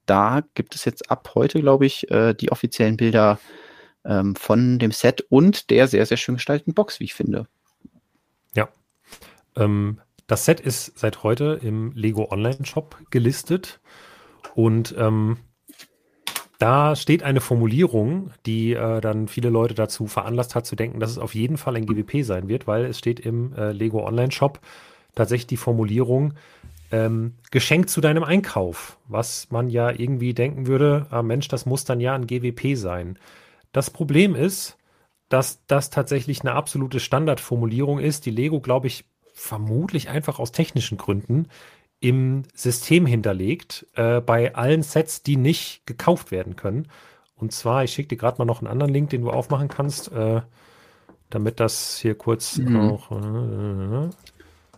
da 0.06 0.44
gibt 0.54 0.76
es 0.76 0.86
jetzt 0.86 1.10
ab 1.12 1.32
heute, 1.36 1.62
glaube 1.62 1.86
ich, 1.86 2.10
äh, 2.12 2.34
die 2.34 2.52
offiziellen 2.52 2.98
Bilder 2.98 3.40
ähm, 4.06 4.36
von 4.36 4.80
dem 4.80 4.92
Set 4.92 5.22
und 5.30 5.70
der 5.70 5.88
sehr, 5.88 6.06
sehr 6.06 6.18
schön 6.18 6.36
gestalteten 6.36 6.74
Box, 6.74 7.00
wie 7.00 7.06
ich 7.06 7.14
finde. 7.14 7.48
Ja. 8.54 8.70
Ähm, 9.56 10.02
das 10.28 10.46
Set 10.46 10.60
ist 10.60 10.98
seit 11.00 11.24
heute 11.24 11.60
im 11.62 11.94
Lego 11.94 12.30
Online 12.32 12.66
Shop 12.66 12.98
gelistet. 13.12 13.80
Und 14.56 14.96
ähm, 14.98 15.38
da 16.60 16.96
steht 16.96 17.22
eine 17.24 17.42
Formulierung, 17.42 18.32
die 18.46 18.74
äh, 18.74 19.00
dann 19.00 19.28
viele 19.28 19.50
Leute 19.50 19.76
dazu 19.76 20.08
veranlasst 20.08 20.56
hat 20.56 20.66
zu 20.66 20.76
denken, 20.76 21.00
dass 21.00 21.12
es 21.12 21.18
auf 21.20 21.36
jeden 21.36 21.58
Fall 21.58 21.76
ein 21.76 21.86
GWP 21.86 22.24
sein 22.24 22.48
wird, 22.48 22.66
weil 22.68 22.86
es 22.86 22.98
steht 22.98 23.20
im 23.20 23.54
äh, 23.54 23.72
Lego 23.72 24.06
Online 24.06 24.32
Shop 24.32 24.60
tatsächlich 25.14 25.48
die 25.48 25.58
Formulierung 25.58 26.34
ähm, 26.92 27.34
Geschenk 27.52 27.90
zu 27.90 28.02
deinem 28.02 28.24
Einkauf, 28.24 28.98
was 29.08 29.52
man 29.52 29.70
ja 29.70 29.92
irgendwie 29.92 30.34
denken 30.34 30.68
würde, 30.68 31.06
ah 31.10 31.22
Mensch, 31.22 31.48
das 31.48 31.66
muss 31.66 31.86
dann 31.86 32.00
ja 32.00 32.16
ein 32.16 32.28
GWP 32.28 32.76
sein. 32.76 33.20
Das 33.72 33.90
Problem 33.90 34.36
ist, 34.36 34.78
dass 35.30 35.66
das 35.68 35.90
tatsächlich 35.90 36.42
eine 36.42 36.54
absolute 36.54 37.00
Standardformulierung 37.00 38.00
ist, 38.00 38.26
die 38.26 38.32
Lego, 38.32 38.62
glaube 38.62 38.88
ich, 38.88 39.06
vermutlich 39.34 40.10
einfach 40.10 40.40
aus 40.40 40.52
technischen 40.52 40.98
Gründen 40.98 41.48
im 42.00 42.44
System 42.54 43.06
hinterlegt 43.06 43.88
äh, 43.96 44.22
bei 44.22 44.56
allen 44.56 44.84
Sets, 44.84 45.24
die 45.24 45.38
nicht 45.38 45.86
gekauft 45.86 46.32
werden 46.32 46.56
können. 46.56 46.88
Und 47.36 47.52
zwar, 47.52 47.84
ich 47.84 47.92
schicke 47.92 48.10
dir 48.10 48.18
gerade 48.18 48.38
mal 48.40 48.46
noch 48.46 48.62
einen 48.62 48.68
anderen 48.68 48.94
Link, 48.94 49.10
den 49.10 49.22
du 49.22 49.32
aufmachen 49.32 49.68
kannst, 49.68 50.12
äh, 50.12 50.42
damit 51.30 51.60
das 51.60 51.98
hier 51.98 52.16
kurz 52.16 52.58
mhm. 52.58 52.78
auch. 52.78 53.12
Äh, 53.12 54.10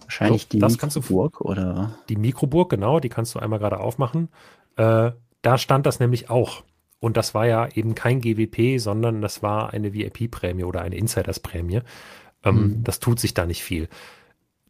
Wahrscheinlich 0.01 0.43
so, 0.43 0.47
die 0.49 0.59
Mikroburg 0.59 1.41
oder? 1.41 1.95
Die 2.09 2.15
Mikroburg, 2.15 2.69
genau, 2.69 2.99
die 2.99 3.09
kannst 3.09 3.35
du 3.35 3.39
einmal 3.39 3.59
gerade 3.59 3.79
aufmachen. 3.79 4.29
Äh, 4.75 5.11
da 5.41 5.57
stand 5.57 5.85
das 5.85 5.99
nämlich 5.99 6.29
auch. 6.29 6.63
Und 6.99 7.15
das 7.15 7.33
war 7.33 7.45
ja 7.45 7.67
eben 7.67 7.95
kein 7.95 8.19
GWP, 8.19 8.79
sondern 8.79 9.21
das 9.21 9.41
war 9.41 9.71
eine 9.71 9.93
VIP-Prämie 9.93 10.63
oder 10.63 10.81
eine 10.81 10.97
Insiders-Prämie. 10.97 11.81
Ähm, 12.43 12.55
mhm. 12.55 12.83
Das 12.83 12.99
tut 12.99 13.19
sich 13.19 13.33
da 13.33 13.45
nicht 13.45 13.63
viel. 13.63 13.87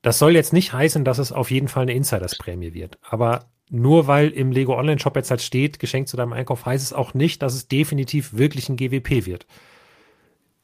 Das 0.02 0.20
soll 0.20 0.36
jetzt 0.36 0.54
nicht 0.54 0.74
heißen, 0.74 1.04
dass 1.04 1.18
es 1.18 1.32
auf 1.32 1.52
jeden 1.52 1.68
Fall 1.68 1.84
eine 1.84 1.94
Insiders-Prämie 1.94 2.74
wird. 2.74 2.98
Aber 3.02 3.50
nur 3.70 4.08
weil 4.08 4.30
im 4.30 4.52
Lego 4.52 4.78
Online-Shop 4.78 5.16
jetzt 5.16 5.30
halt 5.30 5.42
steht, 5.42 5.80
Geschenk 5.80 6.08
zu 6.08 6.18
deinem 6.18 6.34
Einkauf, 6.34 6.66
heißt 6.66 6.84
es 6.84 6.94
auch 6.94 7.14
nicht, 7.14 7.42
dass 7.42 7.54
es 7.54 7.68
definitiv 7.68 8.34
wirklich 8.34 8.70
ein 8.70 8.78
GWP 8.78 9.26
wird. 9.26 9.46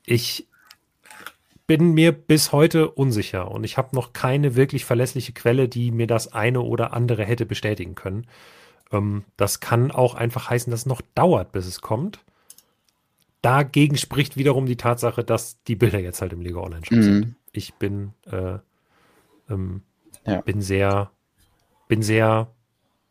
Ich 0.06 0.48
bin 1.68 1.94
mir 1.94 2.12
bis 2.12 2.52
heute 2.52 2.92
unsicher 2.92 3.52
und 3.52 3.64
ich 3.64 3.78
habe 3.78 3.96
noch 3.96 4.14
keine 4.14 4.56
wirklich 4.56 4.86
verlässliche 4.86 5.34
Quelle, 5.34 5.68
die 5.68 5.92
mir 5.92 6.08
das 6.08 6.32
eine 6.32 6.62
oder 6.62 6.94
andere 6.94 7.26
hätte 7.26 7.46
bestätigen 7.46 7.96
können. 7.96 8.28
Ähm, 8.92 9.24
das 9.38 9.60
kann 9.60 9.92
auch 9.92 10.16
einfach 10.16 10.50
heißen, 10.50 10.72
dass 10.72 10.82
es 10.82 10.86
noch 10.86 11.02
dauert, 11.16 11.52
bis 11.52 11.66
es 11.66 11.82
kommt. 11.82 12.20
Dagegen 13.42 13.98
spricht 13.98 14.38
wiederum 14.38 14.66
die 14.66 14.78
Tatsache, 14.78 15.24
dass 15.24 15.62
die 15.64 15.76
Bilder 15.76 16.00
jetzt 16.00 16.22
halt 16.22 16.34
im 16.34 16.42
Lego 16.42 16.64
Online-Shop 16.64 16.98
mhm. 16.98 17.04
sind. 17.04 17.36
Ich 17.52 17.76
bin 17.76 18.14
äh, 18.32 18.60
ähm, 19.50 19.82
ja. 20.26 20.42
Bin 20.42 20.62
sehr, 20.62 21.12
bin 21.88 22.02
sehr, 22.02 22.48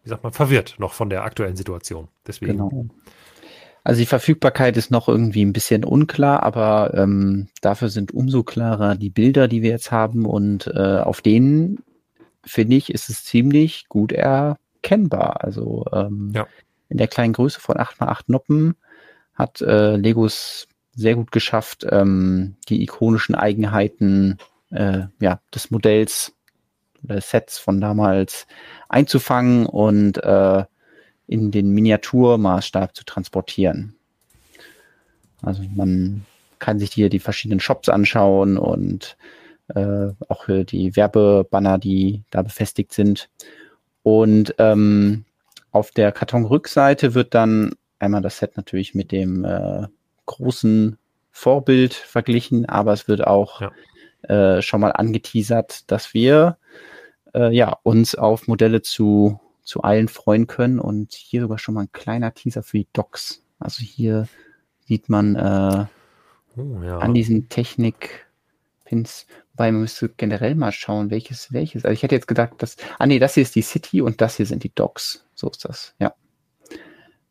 wie 0.02 0.09
sagt 0.09 0.24
man, 0.24 0.32
verwirrt 0.32 0.77
noch 0.78 0.93
von 0.93 1.11
der 1.11 1.24
aktuellen 1.24 1.56
Situation. 1.56 2.09
Deswegen. 2.27 2.52
Genau. 2.52 2.86
Also 3.85 4.01
die 4.01 4.06
Verfügbarkeit 4.06 4.78
ist 4.78 4.90
noch 4.90 5.09
irgendwie 5.09 5.44
ein 5.44 5.52
bisschen 5.52 5.85
unklar, 5.85 6.43
aber 6.43 6.94
ähm, 6.94 7.48
dafür 7.61 7.90
sind 7.90 8.12
umso 8.12 8.43
klarer 8.43 8.94
die 8.94 9.11
Bilder, 9.11 9.47
die 9.47 9.61
wir 9.61 9.70
jetzt 9.70 9.93
haben 9.93 10.24
und 10.24 10.66
äh, 10.69 10.98
auf 10.98 11.20
denen 11.20 11.85
finde 12.47 12.77
ich, 12.77 12.93
ist 12.93 13.11
es 13.11 13.24
ziemlich 13.24 13.86
gut 13.89 14.12
erkennbar. 14.12 15.44
Also 15.44 15.85
ähm, 15.93 16.32
ja. 16.35 16.47
in 16.89 16.97
der 16.97 17.09
kleinen 17.09 17.35
Größe 17.35 17.61
von 17.61 17.77
8x8 17.77 18.23
Noppen 18.28 18.74
hat 19.35 19.61
äh, 19.61 19.97
Legos 19.97 20.66
sehr 20.94 21.16
gut 21.16 21.31
geschafft, 21.31 21.86
ähm, 21.90 22.56
die 22.69 22.82
ikonischen 22.82 23.35
Eigenheiten 23.35 24.39
äh, 24.74 25.06
ja, 25.20 25.40
des 25.55 25.70
Modells 25.70 26.34
oder 27.02 27.20
Sets 27.20 27.59
von 27.59 27.80
damals 27.80 28.46
einzufangen 28.88 29.66
und 29.66 30.22
äh, 30.22 30.64
in 31.26 31.51
den 31.51 31.70
Miniaturmaßstab 31.70 32.94
zu 32.94 33.05
transportieren. 33.05 33.94
Also 35.42 35.62
man 35.74 36.24
kann 36.59 36.78
sich 36.78 36.92
hier 36.92 37.09
die 37.09 37.18
verschiedenen 37.18 37.60
Shops 37.60 37.88
anschauen 37.88 38.56
und 38.56 39.16
äh, 39.68 40.09
auch 40.28 40.46
die 40.46 40.96
Werbebanner, 40.96 41.78
die 41.78 42.22
da 42.30 42.42
befestigt 42.42 42.92
sind. 42.92 43.28
Und 44.02 44.55
ähm, 44.59 45.24
auf 45.70 45.90
der 45.90 46.12
Kartonrückseite 46.12 47.14
wird 47.14 47.34
dann 47.34 47.72
einmal 47.98 48.22
das 48.22 48.38
Set 48.38 48.56
natürlich 48.56 48.94
mit 48.94 49.12
dem 49.12 49.44
äh, 49.44 49.86
großen 50.26 50.98
Vorbild 51.30 51.94
verglichen, 51.94 52.66
aber 52.66 52.92
es 52.92 53.09
wird 53.09 53.26
auch 53.26 53.60
ja. 53.60 53.72
Äh, 54.28 54.62
schon 54.62 54.80
mal 54.80 54.92
angeteasert, 54.92 55.90
dass 55.90 56.14
wir 56.14 56.59
äh, 57.34 57.55
ja, 57.55 57.76
uns 57.82 58.14
auf 58.14 58.48
Modelle 58.48 58.82
zu, 58.82 59.40
zu 59.62 59.82
allen 59.82 60.09
freuen 60.09 60.46
können. 60.46 60.78
Und 60.78 61.12
hier 61.12 61.42
sogar 61.42 61.59
schon 61.59 61.74
mal 61.74 61.82
ein 61.82 61.92
kleiner 61.92 62.32
Teaser 62.32 62.62
für 62.62 62.78
die 62.78 62.88
Docs. 62.92 63.42
Also 63.59 63.82
hier 63.82 64.28
sieht 64.86 65.09
man 65.09 65.36
äh, 65.36 65.86
oh, 66.56 66.82
ja. 66.82 66.98
an 66.98 67.14
diesen 67.14 67.48
Technik-Pins, 67.48 69.26
weil 69.55 69.72
man 69.72 69.82
müsste 69.82 70.09
generell 70.09 70.55
mal 70.55 70.72
schauen, 70.72 71.10
welches 71.10 71.52
welches. 71.52 71.84
Also 71.84 71.92
ich 71.94 72.02
hätte 72.02 72.14
jetzt 72.14 72.28
gedacht, 72.28 72.52
dass, 72.59 72.76
ah 72.98 73.06
nee, 73.06 73.18
das 73.18 73.34
hier 73.34 73.42
ist 73.42 73.55
die 73.55 73.62
City 73.62 74.01
und 74.01 74.20
das 74.20 74.36
hier 74.36 74.46
sind 74.46 74.64
die 74.64 74.74
Docs. 74.74 75.26
So 75.34 75.48
ist 75.48 75.64
das, 75.64 75.94
ja. 75.98 76.14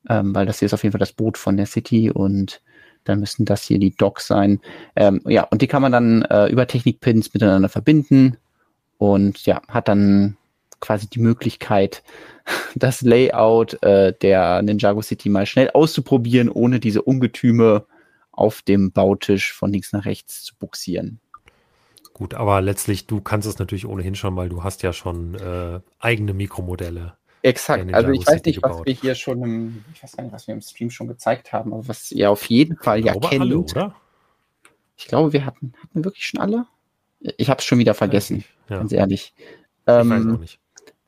Ähm, 0.09 0.35
weil 0.35 0.45
das 0.45 0.59
hier 0.59 0.65
ist 0.65 0.73
auf 0.73 0.83
jeden 0.83 0.91
Fall 0.91 0.99
das 0.99 1.13
Boot 1.13 1.37
von 1.37 1.55
der 1.55 1.65
City 1.65 2.11
und 2.11 2.61
dann 3.03 3.19
müssten 3.19 3.45
das 3.45 3.63
hier 3.63 3.80
die 3.80 3.95
Docks 3.95 4.27
sein. 4.27 4.59
Ähm, 4.95 5.21
ja, 5.25 5.43
und 5.43 5.61
die 5.61 5.67
kann 5.67 5.81
man 5.81 5.91
dann 5.91 6.23
äh, 6.23 6.47
über 6.47 6.67
Technik-Pins 6.67 7.34
miteinander 7.34 7.69
verbinden 7.69 8.38
und 8.97 9.45
ja, 9.45 9.61
hat 9.67 9.88
dann 9.88 10.38
quasi 10.80 11.07
die 11.09 11.19
Möglichkeit, 11.19 12.03
das 12.75 13.01
Layout 13.01 13.81
äh, 13.84 14.13
der 14.13 14.61
Ninjago 14.61 15.01
City 15.01 15.30
mal 15.30 15.45
schnell 15.45 15.69
auszuprobieren, 15.71 16.49
ohne 16.49 16.80
diese 16.80 17.01
Ungetüme 17.01 17.85
auf 18.31 18.61
dem 18.61 18.91
Bautisch 18.91 19.53
von 19.53 19.71
links 19.71 19.93
nach 19.93 20.05
rechts 20.05 20.43
zu 20.43 20.55
buxieren. 20.57 21.19
Gut, 22.13 22.34
aber 22.35 22.61
letztlich, 22.61 23.07
du 23.07 23.21
kannst 23.21 23.47
es 23.47 23.57
natürlich 23.57 23.88
ohnehin 23.88 24.15
schon, 24.15 24.35
weil 24.35 24.49
du 24.49 24.63
hast 24.63 24.84
ja 24.84 24.93
schon 24.93 25.35
äh, 25.35 25.80
eigene 25.99 26.34
Mikromodelle. 26.34 27.13
Exakt. 27.43 27.93
Also 27.93 28.11
ich 28.11 28.25
weiß 28.25 28.43
nicht, 28.45 28.55
gebaut. 28.55 28.79
was 28.79 28.85
wir 28.85 28.93
hier 28.93 29.15
schon 29.15 29.43
im, 29.43 29.85
ich 29.93 30.01
weiß 30.01 30.15
gar 30.15 30.23
nicht, 30.23 30.33
was 30.33 30.47
wir 30.47 30.55
im 30.55 30.61
Stream 30.61 30.89
schon 30.89 31.07
gezeigt 31.07 31.51
haben, 31.51 31.73
aber 31.73 31.87
was 31.89 32.09
ihr 32.11 32.31
auf 32.31 32.45
jeden 32.45 32.77
Fall 32.77 32.99
ich 32.99 33.05
ja 33.05 33.13
kennt. 33.13 33.41
Alle, 33.41 33.57
oder? 33.59 33.95
Ich 34.95 35.07
glaube, 35.07 35.33
wir 35.33 35.45
hatten, 35.45 35.73
hatten 35.75 35.93
wir 35.93 36.05
wirklich 36.05 36.25
schon 36.25 36.39
alle? 36.39 36.65
Ich 37.19 37.49
habe 37.49 37.59
es 37.59 37.65
schon 37.65 37.79
wieder 37.79 37.93
vergessen, 37.93 38.45
ja. 38.69 38.77
ganz 38.77 38.93
ehrlich. 38.93 39.33
Ähm, 39.87 40.03
ich 40.03 40.09
weiß 40.09 40.33
auch 40.33 40.39
nicht. 40.39 40.59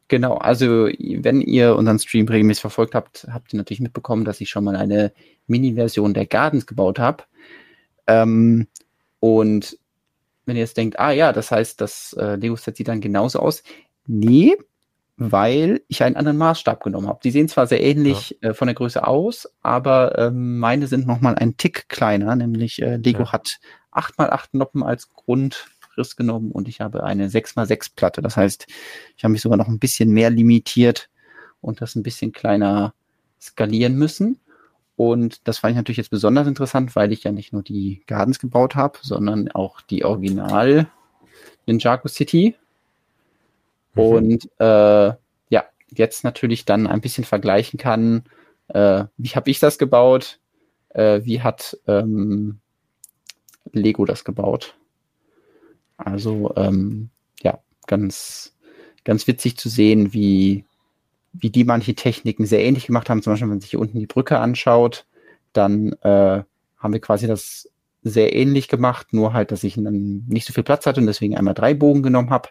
Genau, 0.10 0.36
also 0.36 0.88
wenn 0.88 1.42
ihr 1.42 1.76
unseren 1.76 2.00
Stream 2.00 2.28
regelmäßig 2.28 2.62
verfolgt 2.62 2.94
habt, 2.94 3.28
habt 3.32 3.54
ihr 3.54 3.58
natürlich 3.58 3.82
mitbekommen, 3.82 4.26
dass 4.26 4.42
ich 4.42 4.50
schon 4.50 4.66
mal 4.66 4.76
eine 4.76 5.14
Mini-Version 5.48 6.14
der 6.14 6.26
Gardens 6.26 6.68
gebaut 6.68 7.00
habe. 7.00 7.24
Ähm, 8.08 8.68
und 9.20 9.80
wenn 10.46 10.58
ihr 10.58 10.62
jetzt 10.62 10.78
denkt, 10.78 11.00
ah 11.00 11.12
ja, 11.12 11.34
das 11.34 11.50
heißt, 11.50 11.82
das 11.82 12.14
äh, 12.20 12.36
Lego-Set 12.36 12.76
sieht 12.76 12.88
dann 12.88 13.02
genauso 13.02 13.40
aus. 13.40 13.64
Nee, 14.06 14.56
weil 15.18 15.82
ich 15.88 16.04
einen 16.04 16.16
anderen 16.16 16.38
Maßstab 16.38 16.84
genommen 16.84 17.08
habe. 17.08 17.20
Die 17.24 17.32
sehen 17.32 17.48
zwar 17.48 17.68
sehr 17.68 17.82
ähnlich 17.82 18.38
ja. 18.42 18.50
äh, 18.50 18.54
von 18.54 18.68
der 18.68 18.76
Größe 18.76 19.06
aus, 19.08 19.50
aber 19.62 20.18
ähm, 20.18 20.60
meine 20.60 20.88
sind 20.88 21.08
nochmal 21.08 21.36
ein 21.36 21.58
Tick 21.58 21.88
kleiner, 21.88 22.36
nämlich 22.36 22.82
äh, 22.82 22.98
Lego 22.98 23.24
ja. 23.24 23.32
hat 23.32 23.60
8x8 23.94 24.50
Noppen 24.54 24.84
als 24.84 25.14
Grund 25.14 25.68
Riss 25.98 26.16
genommen 26.16 26.52
und 26.52 26.68
ich 26.68 26.82
habe 26.82 27.04
eine 27.04 27.30
6x6 27.30 27.92
Platte. 27.96 28.22
Das 28.22 28.36
heißt, 28.36 28.68
ich 29.16 29.24
habe 29.24 29.32
mich 29.32 29.42
sogar 29.42 29.58
noch 29.58 29.70
ein 29.70 29.80
bisschen 29.80 30.10
mehr 30.12 30.30
limitiert 30.30 31.10
und 31.62 31.82
das 31.82 31.96
ein 31.96 32.04
bisschen 32.04 32.32
kleiner 32.32 32.94
skalieren 33.40 33.96
müssen. 33.96 34.40
Und 34.98 35.48
das 35.48 35.60
fand 35.60 35.72
ich 35.72 35.78
natürlich 35.78 35.98
jetzt 35.98 36.10
besonders 36.10 36.48
interessant, 36.48 36.96
weil 36.96 37.12
ich 37.12 37.24
ja 37.24 37.32
nicht 37.32 37.52
nur 37.52 37.64
die 37.64 38.04
Gardens 38.08 38.40
gebaut 38.40 38.76
habe, 38.76 39.00
sondern 39.02 39.52
auch 39.52 39.82
die 39.82 40.06
Original 40.06 40.88
Ninjago 41.66 42.08
City. 42.08 42.56
Mhm. 43.96 44.02
Und 44.02 44.50
äh, 44.60 45.14
ja, 45.50 45.66
jetzt 45.90 46.24
natürlich 46.24 46.66
dann 46.66 46.88
ein 46.88 47.02
bisschen 47.02 47.24
vergleichen 47.24 47.78
kann, 47.80 48.24
äh, 48.68 49.06
wie 49.18 49.30
habe 49.30 49.50
ich 49.50 49.60
das 49.60 49.78
gebaut, 49.78 50.40
äh, 50.90 51.22
wie 51.24 51.42
hat 51.42 51.78
ähm, 51.88 52.60
Lego 53.72 54.06
das 54.06 54.24
gebaut. 54.24 54.76
Also 55.98 56.54
ähm, 56.56 57.10
ja, 57.42 57.60
ganz, 57.88 58.56
ganz 59.04 59.28
witzig 59.28 59.58
zu 59.58 59.70
sehen, 59.70 60.14
wie, 60.14 60.66
wie 61.34 61.50
die 61.50 61.64
manche 61.64 61.96
Techniken 61.96 62.46
sehr 62.46 62.64
ähnlich 62.64 62.88
gemacht 62.88 63.10
haben. 63.10 63.22
Zum 63.22 63.34
Beispiel, 63.34 63.46
wenn 63.46 63.56
man 63.56 63.62
sich 63.62 63.72
hier 63.72 63.80
unten 63.80 64.00
die 64.00 64.08
Brücke 64.08 64.40
anschaut, 64.40 65.06
dann 65.54 65.94
äh, 66.02 66.44
haben 66.78 66.94
wir 66.94 67.00
quasi 67.00 67.28
das 67.28 67.70
sehr 68.04 68.36
ähnlich 68.36 68.68
gemacht, 68.68 69.14
nur 69.14 69.34
halt, 69.34 69.52
dass 69.52 69.64
ich 69.64 69.76
dann 69.76 70.26
nicht 70.28 70.46
so 70.46 70.54
viel 70.54 70.64
Platz 70.64 70.86
hatte 70.86 71.00
und 71.02 71.08
deswegen 71.08 71.36
einmal 71.36 71.56
drei 71.56 71.74
Bogen 71.74 72.04
genommen 72.04 72.30
habe. 72.30 72.50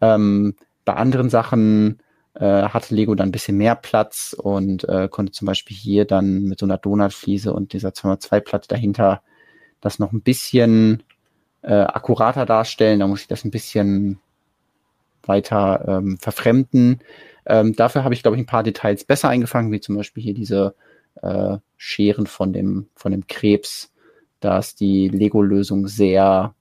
Ähm, 0.00 0.54
bei 0.84 0.94
anderen 0.94 1.30
Sachen 1.30 2.00
äh, 2.34 2.64
hatte 2.64 2.94
Lego 2.94 3.14
dann 3.14 3.28
ein 3.28 3.32
bisschen 3.32 3.56
mehr 3.56 3.74
Platz 3.74 4.34
und 4.38 4.88
äh, 4.88 5.08
konnte 5.08 5.32
zum 5.32 5.46
Beispiel 5.46 5.76
hier 5.76 6.04
dann 6.04 6.42
mit 6.42 6.58
so 6.58 6.66
einer 6.66 6.78
Donutfliese 6.78 7.52
und 7.52 7.72
dieser 7.72 7.90
2x2-Platte 7.90 8.68
dahinter 8.68 9.22
das 9.80 9.98
noch 9.98 10.12
ein 10.12 10.22
bisschen 10.22 11.02
äh, 11.62 11.74
akkurater 11.74 12.46
darstellen. 12.46 13.00
Da 13.00 13.06
muss 13.06 13.22
ich 13.22 13.28
das 13.28 13.44
ein 13.44 13.50
bisschen 13.50 14.18
weiter 15.22 15.84
ähm, 15.86 16.18
verfremden. 16.18 17.00
Ähm, 17.46 17.74
dafür 17.76 18.04
habe 18.04 18.14
ich, 18.14 18.22
glaube 18.22 18.36
ich, 18.36 18.42
ein 18.42 18.46
paar 18.46 18.62
Details 18.62 19.04
besser 19.04 19.28
eingefangen, 19.28 19.70
wie 19.72 19.80
zum 19.80 19.96
Beispiel 19.96 20.22
hier 20.22 20.34
diese 20.34 20.74
äh, 21.22 21.58
Scheren 21.76 22.26
von 22.26 22.52
dem, 22.52 22.88
von 22.94 23.12
dem 23.12 23.26
Krebs. 23.26 23.92
Da 24.40 24.58
ist 24.58 24.80
die 24.80 25.08
Lego-Lösung 25.08 25.86
sehr 25.86 26.54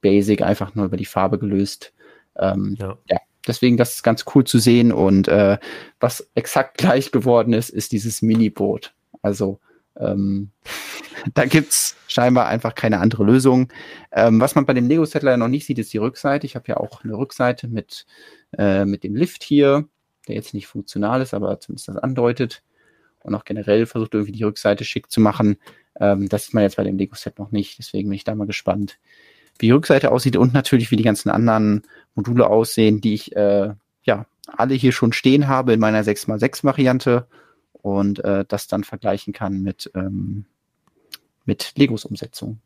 basic, 0.00 0.42
einfach 0.42 0.74
nur 0.74 0.84
über 0.86 0.96
die 0.96 1.06
Farbe 1.06 1.38
gelöst. 1.38 1.93
Ähm, 2.38 2.76
ja. 2.78 2.98
ja. 3.08 3.18
deswegen 3.46 3.76
das 3.76 3.96
ist 3.96 4.02
ganz 4.02 4.24
cool 4.34 4.44
zu 4.44 4.58
sehen. 4.58 4.92
Und 4.92 5.28
äh, 5.28 5.58
was 6.00 6.28
exakt 6.34 6.78
gleich 6.78 7.12
geworden 7.12 7.52
ist, 7.52 7.70
ist 7.70 7.92
dieses 7.92 8.22
Mini-Boot. 8.22 8.94
Also 9.22 9.60
ähm, 9.96 10.50
da 11.34 11.44
gibt's 11.46 11.96
scheinbar 12.08 12.46
einfach 12.46 12.74
keine 12.74 13.00
andere 13.00 13.24
Lösung. 13.24 13.72
Ähm, 14.12 14.40
was 14.40 14.54
man 14.54 14.66
bei 14.66 14.74
dem 14.74 14.88
Lego 14.88 15.04
Settler 15.04 15.36
noch 15.36 15.48
nicht 15.48 15.66
sieht, 15.66 15.78
ist 15.78 15.92
die 15.92 15.98
Rückseite. 15.98 16.46
Ich 16.46 16.54
habe 16.56 16.68
ja 16.68 16.76
auch 16.76 17.04
eine 17.04 17.14
Rückseite 17.14 17.68
mit, 17.68 18.06
äh, 18.56 18.84
mit 18.84 19.04
dem 19.04 19.16
Lift 19.16 19.42
hier, 19.42 19.88
der 20.28 20.34
jetzt 20.36 20.54
nicht 20.54 20.66
funktional 20.66 21.22
ist, 21.22 21.34
aber 21.34 21.60
zumindest 21.60 21.88
das 21.88 21.96
andeutet. 21.96 22.62
Und 23.20 23.34
auch 23.34 23.44
generell 23.44 23.86
versucht 23.86 24.14
irgendwie 24.14 24.32
die 24.32 24.42
Rückseite 24.42 24.84
schick 24.84 25.10
zu 25.10 25.20
machen. 25.20 25.56
Ähm, 25.98 26.28
das 26.28 26.44
sieht 26.44 26.54
man 26.54 26.62
jetzt 26.62 26.76
bei 26.76 26.84
dem 26.84 26.98
Lego 26.98 27.14
Set 27.14 27.38
noch 27.38 27.52
nicht. 27.52 27.78
Deswegen 27.78 28.08
bin 28.08 28.16
ich 28.16 28.24
da 28.24 28.34
mal 28.34 28.46
gespannt, 28.46 28.98
wie 29.58 29.66
die 29.66 29.72
Rückseite 29.72 30.10
aussieht 30.10 30.36
und 30.36 30.52
natürlich 30.54 30.90
wie 30.90 30.96
die 30.96 31.04
ganzen 31.04 31.30
anderen 31.30 31.82
Module 32.14 32.46
aussehen, 32.48 33.00
die 33.00 33.14
ich 33.14 33.34
äh, 33.36 33.72
ja 34.02 34.26
alle 34.46 34.74
hier 34.74 34.92
schon 34.92 35.12
stehen 35.12 35.48
habe 35.48 35.72
in 35.72 35.80
meiner 35.80 36.02
6x6 36.02 36.64
Variante 36.64 37.26
und 37.72 38.24
äh, 38.24 38.44
das 38.46 38.66
dann 38.66 38.84
vergleichen 38.84 39.32
kann 39.32 39.62
mit 39.62 39.90
ähm, 39.94 40.46
mit 41.44 41.72
Legos 41.76 42.04
Umsetzung. 42.04 42.60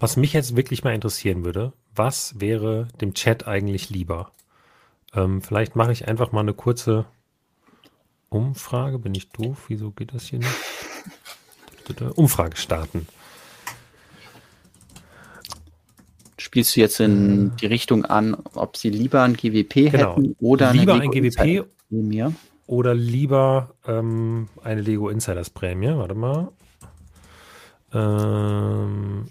Was 0.00 0.16
mich 0.16 0.32
jetzt 0.32 0.56
wirklich 0.56 0.84
mal 0.84 0.94
interessieren 0.94 1.44
würde, 1.44 1.72
was 1.94 2.40
wäre 2.40 2.88
dem 3.00 3.14
Chat 3.14 3.46
eigentlich 3.46 3.90
lieber? 3.90 4.32
Ähm, 5.14 5.42
vielleicht 5.42 5.76
mache 5.76 5.92
ich 5.92 6.08
einfach 6.08 6.32
mal 6.32 6.40
eine 6.40 6.54
kurze 6.54 7.06
Umfrage. 8.28 8.98
Bin 8.98 9.14
ich 9.14 9.30
doof? 9.30 9.66
Wieso 9.68 9.92
geht 9.92 10.12
das 10.12 10.24
hier 10.24 10.40
nicht? 10.40 10.50
Umfrage 12.16 12.56
starten. 12.56 13.06
Spielst 16.44 16.76
du 16.76 16.80
jetzt 16.80 17.00
in 17.00 17.56
die 17.56 17.64
Richtung 17.64 18.04
an, 18.04 18.36
ob 18.52 18.76
sie 18.76 18.90
lieber 18.90 19.22
ein 19.22 19.32
GWP 19.32 19.90
genau. 19.90 20.10
hätten 20.10 20.36
oder 20.40 20.74
lieber 20.74 20.92
ein 20.92 21.10
GWP 21.10 21.64
oder 22.66 22.92
lieber 22.92 23.74
ähm, 23.86 24.50
eine 24.62 24.82
Lego 24.82 25.08
Insiders 25.08 25.48
Prämie? 25.48 25.96
Warte 25.96 26.14
mal. 26.14 26.52
Ähm 27.94 29.26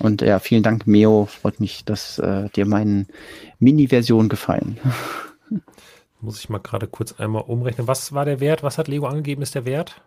und 0.00 0.22
ja, 0.22 0.40
vielen 0.40 0.64
Dank, 0.64 0.88
Meo. 0.88 1.26
Freut 1.26 1.60
mich, 1.60 1.84
dass 1.84 2.18
äh, 2.18 2.48
dir 2.48 2.66
meine 2.66 3.06
Mini-Version 3.60 4.28
gefallen. 4.28 4.76
Muss 6.20 6.40
ich 6.40 6.48
mal 6.48 6.58
gerade 6.58 6.88
kurz 6.88 7.12
einmal 7.12 7.44
umrechnen. 7.46 7.86
Was 7.86 8.12
war 8.12 8.24
der 8.24 8.40
Wert? 8.40 8.64
Was 8.64 8.76
hat 8.76 8.88
Lego 8.88 9.06
angegeben, 9.06 9.42
ist 9.42 9.54
der 9.54 9.66
Wert? 9.66 10.02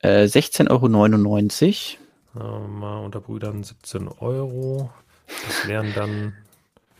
Äh, 0.00 0.24
16,99 0.24 0.70
Euro. 0.72 2.07
Mal 2.34 3.04
unter 3.04 3.20
Brüdern 3.20 3.64
17 3.64 4.08
Euro. 4.08 4.90
Das 5.26 5.66
wären 5.66 5.92
dann. 5.94 6.34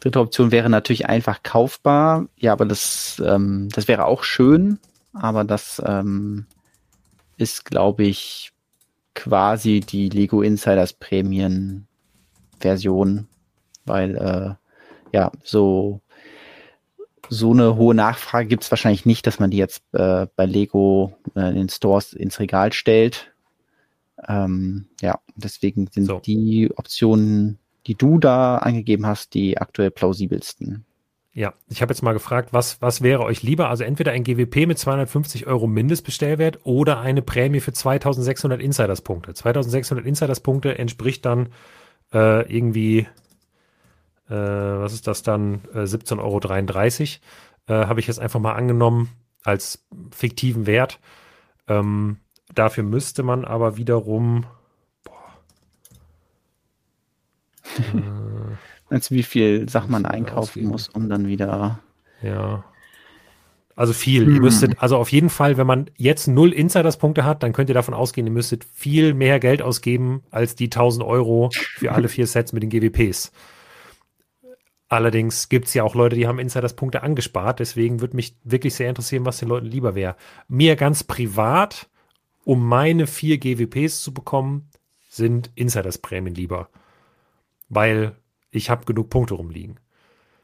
Dritte 0.00 0.20
Option 0.20 0.52
wäre 0.52 0.70
natürlich 0.70 1.06
einfach 1.06 1.42
kaufbar. 1.42 2.26
Ja, 2.36 2.52
aber 2.52 2.66
das, 2.66 3.20
ähm, 3.24 3.68
das 3.72 3.88
wäre 3.88 4.06
auch 4.06 4.22
schön. 4.24 4.78
Aber 5.12 5.44
das 5.44 5.82
ähm, 5.84 6.46
ist, 7.36 7.64
glaube 7.64 8.04
ich, 8.04 8.52
quasi 9.14 9.80
die 9.80 10.08
Lego 10.08 10.42
Insiders 10.42 10.92
Prämien 10.92 11.86
Version, 12.60 13.28
weil 13.84 14.16
äh, 14.16 15.16
ja, 15.16 15.32
so 15.42 16.00
so 17.30 17.52
eine 17.52 17.76
hohe 17.76 17.94
Nachfrage 17.94 18.48
gibt 18.48 18.62
es 18.62 18.70
wahrscheinlich 18.70 19.04
nicht, 19.04 19.26
dass 19.26 19.38
man 19.38 19.50
die 19.50 19.58
jetzt 19.58 19.82
äh, 19.92 20.26
bei 20.34 20.46
Lego 20.46 21.14
äh, 21.36 21.50
in 21.50 21.56
den 21.56 21.68
Stores 21.68 22.12
ins 22.12 22.40
Regal 22.40 22.72
stellt. 22.72 23.32
Ähm, 24.26 24.88
ja, 25.00 25.20
deswegen 25.36 25.88
sind 25.88 26.06
so. 26.06 26.20
die 26.20 26.70
Optionen, 26.76 27.58
die 27.86 27.94
du 27.94 28.18
da 28.18 28.58
angegeben 28.58 29.06
hast, 29.06 29.34
die 29.34 29.58
aktuell 29.58 29.90
plausibelsten. 29.90 30.84
Ja, 31.32 31.54
ich 31.68 31.82
habe 31.82 31.92
jetzt 31.92 32.02
mal 32.02 32.14
gefragt, 32.14 32.52
was, 32.52 32.82
was 32.82 33.00
wäre 33.00 33.22
euch 33.22 33.44
lieber? 33.44 33.68
Also 33.68 33.84
entweder 33.84 34.10
ein 34.10 34.24
GWP 34.24 34.66
mit 34.66 34.78
250 34.78 35.46
Euro 35.46 35.68
Mindestbestellwert 35.68 36.58
oder 36.64 37.00
eine 37.00 37.22
Prämie 37.22 37.60
für 37.60 37.72
2600 37.72 38.60
Insiderspunkte. 38.60 39.34
2600 39.34 40.04
Insiderspunkte 40.04 40.76
entspricht 40.76 41.24
dann 41.24 41.50
äh, 42.12 42.52
irgendwie, 42.52 43.06
äh, 44.28 44.34
was 44.34 44.94
ist 44.94 45.06
das 45.06 45.22
dann, 45.22 45.60
äh, 45.72 45.82
17,33 45.82 47.20
Euro. 47.68 47.82
Äh, 47.82 47.86
habe 47.86 48.00
ich 48.00 48.08
jetzt 48.08 48.18
einfach 48.18 48.40
mal 48.40 48.54
angenommen 48.54 49.10
als 49.44 49.86
fiktiven 50.10 50.66
Wert. 50.66 50.98
Ähm, 51.68 52.16
dafür 52.54 52.84
müsste 52.84 53.22
man 53.22 53.44
aber 53.44 53.76
wiederum, 53.76 54.46
boah, 55.04 55.38
du, 58.90 59.00
wie 59.10 59.22
viel 59.22 59.68
Sachen 59.68 59.90
man 59.90 60.06
einkaufen 60.06 60.38
ausgeben. 60.38 60.68
muss, 60.68 60.88
um 60.88 61.08
dann 61.08 61.26
wieder. 61.26 61.80
Ja. 62.22 62.64
Also 63.76 63.92
viel. 63.92 64.26
Hm. 64.26 64.34
Ihr 64.34 64.40
müsstet, 64.40 64.82
also 64.82 64.96
auf 64.96 65.12
jeden 65.12 65.30
Fall, 65.30 65.56
wenn 65.56 65.66
man 65.66 65.88
jetzt 65.96 66.26
null 66.26 66.52
Insiders-Punkte 66.52 67.24
hat, 67.24 67.44
dann 67.44 67.52
könnt 67.52 67.68
ihr 67.68 67.74
davon 67.74 67.94
ausgehen, 67.94 68.26
ihr 68.26 68.32
müsstet 68.32 68.64
viel 68.64 69.14
mehr 69.14 69.38
Geld 69.38 69.62
ausgeben 69.62 70.24
als 70.32 70.56
die 70.56 70.66
1000 70.66 71.04
Euro 71.04 71.50
für 71.52 71.92
alle 71.92 72.08
vier 72.08 72.26
Sets 72.26 72.52
mit 72.52 72.64
den 72.64 72.70
GWPs. 72.70 73.30
Allerdings 74.88 75.48
gibt 75.48 75.66
es 75.68 75.74
ja 75.74 75.84
auch 75.84 75.94
Leute, 75.94 76.16
die 76.16 76.26
haben 76.26 76.38
Insiders-Punkte 76.38 77.02
angespart. 77.02 77.60
Deswegen 77.60 78.00
würde 78.00 78.16
mich 78.16 78.34
wirklich 78.42 78.74
sehr 78.74 78.88
interessieren, 78.88 79.26
was 79.26 79.38
den 79.38 79.48
Leuten 79.48 79.66
lieber 79.66 79.94
wäre. 79.94 80.16
Mir 80.48 80.76
ganz 80.76 81.04
privat, 81.04 81.88
um 82.48 82.66
meine 82.66 83.06
vier 83.06 83.36
GWPs 83.36 84.02
zu 84.02 84.14
bekommen, 84.14 84.70
sind 85.10 85.50
Insiders-Prämien 85.54 86.34
lieber. 86.34 86.70
Weil 87.68 88.16
ich 88.50 88.70
habe 88.70 88.86
genug 88.86 89.10
Punkte 89.10 89.34
rumliegen. 89.34 89.78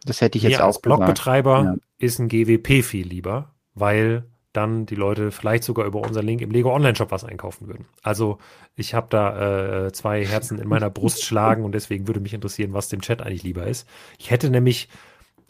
Das 0.05 0.21
hätte 0.21 0.37
ich 0.37 0.45
jetzt 0.45 0.59
Mir 0.59 0.65
auch 0.65 0.67
als 0.67 0.83
Blogbetreiber 0.83 1.65
ja. 1.65 1.75
ist 1.97 2.19
ein 2.19 2.29
GWP 2.29 2.85
viel 2.85 3.09
lieber, 3.09 3.55
weil 3.73 4.27
dann 4.53 4.85
die 4.85 4.97
Leute 4.97 5.31
vielleicht 5.31 5.65
sogar 5.65 5.87
über 5.87 6.03
unseren 6.03 6.27
Link 6.27 6.43
im 6.43 6.51
Lego 6.51 6.75
Online 6.75 6.95
Shop 6.95 7.11
was 7.11 7.25
einkaufen 7.25 7.69
würden. 7.69 7.87
Also 8.03 8.37
ich 8.77 8.93
habe 8.93 9.07
da 9.09 9.87
äh, 9.87 9.93
zwei 9.93 10.27
Herzen 10.27 10.59
in 10.59 10.69
meiner 10.69 10.91
Brust 10.91 11.25
schlagen 11.25 11.65
und 11.65 11.73
deswegen 11.73 12.07
würde 12.07 12.21
mich 12.21 12.35
interessieren, 12.35 12.75
was 12.75 12.91
dem 12.91 13.01
Chat 13.01 13.23
eigentlich 13.23 13.45
lieber 13.45 13.67
ist. 13.67 13.89
Ich 14.19 14.31
hätte 14.31 14.51
nämlich 14.51 14.91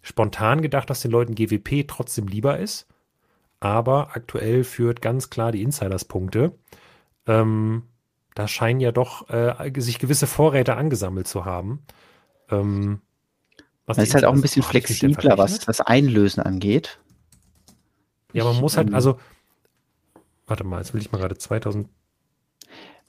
spontan 0.03 0.63
gedacht, 0.63 0.89
dass 0.89 1.01
den 1.01 1.11
Leuten 1.11 1.35
GWP 1.35 1.89
trotzdem 1.89 2.29
lieber 2.29 2.61
ist, 2.61 2.87
aber 3.65 4.15
aktuell 4.15 4.63
führt 4.63 5.01
ganz 5.01 5.31
klar 5.31 5.51
die 5.51 5.63
Insiders-Punkte. 5.63 6.53
Ähm, 7.27 7.85
da 8.35 8.47
scheinen 8.47 8.81
ja 8.81 8.93
doch 8.93 9.31
äh, 9.31 9.73
sich 9.81 9.99
gewisse 9.99 10.27
Vorräte 10.27 10.77
angesammelt 10.77 11.27
zu 11.27 11.47
haben. 11.47 11.83
Ähm, 12.51 13.01
was 13.87 13.97
ist 13.97 14.13
halt 14.13 14.27
auch 14.27 14.35
ein 14.35 14.43
bisschen 14.43 14.63
flexibler, 14.63 15.39
was 15.39 15.61
das 15.61 15.81
Einlösen 15.81 16.43
angeht. 16.43 16.99
Ja, 18.35 18.45
man 18.45 18.55
ich, 18.55 18.61
muss 18.61 18.77
halt, 18.77 18.89
ähm, 18.89 18.95
also, 18.95 19.19
warte 20.47 20.65
mal, 20.65 20.79
jetzt 20.79 20.93
will 20.93 21.01
ich 21.01 21.11
mal 21.11 21.19
gerade 21.19 21.39
2000. 21.39 21.89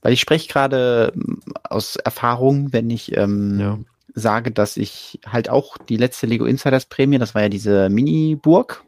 Weil 0.01 0.13
ich 0.13 0.21
spreche 0.21 0.47
gerade 0.47 1.11
ähm, 1.15 1.41
aus 1.63 1.97
Erfahrung, 1.97 2.71
wenn 2.71 2.89
ich 2.89 3.17
ähm, 3.17 3.59
ja. 3.59 3.79
sage, 4.13 4.51
dass 4.51 4.77
ich 4.77 5.19
halt 5.25 5.49
auch 5.49 5.77
die 5.77 5.97
letzte 5.97 6.27
Lego 6.27 6.45
Insiders 6.45 6.85
Prämie, 6.85 7.17
das 7.17 7.35
war 7.35 7.41
ja 7.41 7.49
diese 7.49 7.89
Mini-Burg, 7.89 8.85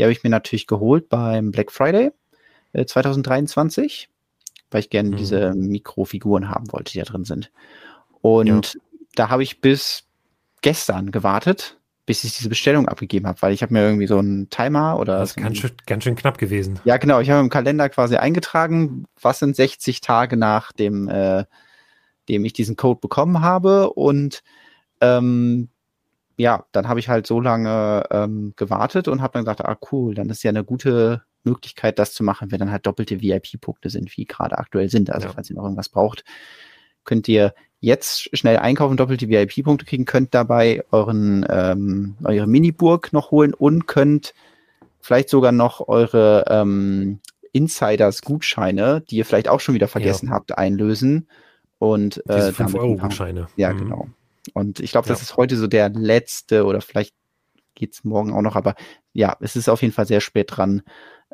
die 0.00 0.04
habe 0.04 0.12
ich 0.12 0.24
mir 0.24 0.30
natürlich 0.30 0.66
geholt 0.66 1.08
beim 1.08 1.50
Black 1.50 1.70
Friday 1.70 2.10
äh, 2.72 2.86
2023, 2.86 4.08
weil 4.70 4.80
ich 4.80 4.90
gerne 4.90 5.10
mhm. 5.10 5.16
diese 5.16 5.54
Mikrofiguren 5.54 6.48
haben 6.48 6.72
wollte, 6.72 6.92
die 6.92 6.98
da 6.98 7.04
drin 7.04 7.24
sind. 7.24 7.52
Und 8.22 8.74
ja 8.74 8.80
da 9.14 9.28
habe 9.28 9.42
ich 9.42 9.60
bis 9.60 10.04
gestern 10.62 11.10
gewartet, 11.10 11.78
bis 12.06 12.24
ich 12.24 12.36
diese 12.36 12.48
Bestellung 12.48 12.88
abgegeben 12.88 13.26
habe, 13.26 13.40
weil 13.42 13.52
ich 13.52 13.62
habe 13.62 13.72
mir 13.72 13.82
irgendwie 13.82 14.06
so 14.06 14.18
einen 14.18 14.50
Timer 14.50 14.98
oder. 14.98 15.18
Das 15.18 15.30
ist 15.30 15.36
so 15.36 15.42
ganz, 15.42 15.58
schön, 15.58 15.70
ganz 15.86 16.04
schön 16.04 16.16
knapp 16.16 16.38
gewesen. 16.38 16.80
Ja, 16.84 16.96
genau. 16.96 17.20
Ich 17.20 17.30
habe 17.30 17.40
im 17.40 17.50
Kalender 17.50 17.88
quasi 17.88 18.16
eingetragen, 18.16 19.04
was 19.20 19.38
sind 19.38 19.56
60 19.56 20.00
Tage 20.00 20.36
nach 20.36 20.72
dem, 20.72 21.08
äh, 21.08 21.44
dem 22.28 22.44
ich 22.44 22.52
diesen 22.52 22.76
Code 22.76 23.00
bekommen 23.00 23.40
habe 23.40 23.92
und 23.92 24.42
ähm, 25.00 25.68
ja, 26.40 26.64
dann 26.72 26.88
habe 26.88 27.00
ich 27.00 27.08
halt 27.08 27.26
so 27.26 27.38
lange 27.38 28.04
ähm, 28.10 28.54
gewartet 28.56 29.08
und 29.08 29.20
habe 29.20 29.34
dann 29.34 29.44
gedacht, 29.44 29.62
ah 29.62 29.76
cool, 29.92 30.14
dann 30.14 30.30
ist 30.30 30.42
ja 30.42 30.48
eine 30.48 30.64
gute 30.64 31.22
Möglichkeit, 31.44 31.98
das 31.98 32.14
zu 32.14 32.24
machen, 32.24 32.50
wenn 32.50 32.58
dann 32.58 32.70
halt 32.70 32.86
doppelte 32.86 33.20
VIP-Punkte 33.20 33.90
sind, 33.90 34.16
wie 34.16 34.24
gerade 34.24 34.56
aktuell 34.58 34.88
sind. 34.88 35.10
Also 35.10 35.28
ja. 35.28 35.34
falls 35.34 35.50
ihr 35.50 35.56
noch 35.56 35.64
irgendwas 35.64 35.90
braucht, 35.90 36.24
könnt 37.04 37.28
ihr 37.28 37.54
jetzt 37.80 38.34
schnell 38.36 38.56
einkaufen, 38.56 38.96
doppelte 38.96 39.28
VIP-Punkte 39.28 39.84
kriegen, 39.84 40.06
könnt 40.06 40.34
dabei 40.34 40.82
euren 40.90 41.46
ähm, 41.48 42.16
eure 42.24 42.46
Mini-Burg 42.46 43.12
noch 43.12 43.30
holen 43.30 43.52
und 43.52 43.86
könnt 43.86 44.32
vielleicht 44.98 45.28
sogar 45.28 45.52
noch 45.52 45.88
eure 45.88 46.46
ähm, 46.48 47.20
Insiders-Gutscheine, 47.52 49.02
die 49.10 49.16
ihr 49.16 49.26
vielleicht 49.26 49.48
auch 49.48 49.60
schon 49.60 49.74
wieder 49.74 49.88
vergessen 49.88 50.28
ja. 50.28 50.32
habt, 50.32 50.56
einlösen. 50.56 51.28
Und 51.78 52.22
äh, 52.28 52.50
5-Euro-Gutscheine. 52.50 53.48
Ja, 53.56 53.72
mhm. 53.72 53.78
genau. 53.78 54.08
Und 54.54 54.80
ich 54.80 54.92
glaube, 54.92 55.08
das 55.08 55.20
ja. 55.20 55.22
ist 55.22 55.36
heute 55.36 55.56
so 55.56 55.66
der 55.66 55.90
letzte 55.90 56.64
oder 56.64 56.80
vielleicht 56.80 57.14
geht's 57.74 58.04
morgen 58.04 58.32
auch 58.32 58.42
noch, 58.42 58.56
aber 58.56 58.74
ja, 59.12 59.36
es 59.40 59.56
ist 59.56 59.68
auf 59.68 59.82
jeden 59.82 59.94
Fall 59.94 60.06
sehr 60.06 60.20
spät 60.20 60.48
dran. 60.50 60.82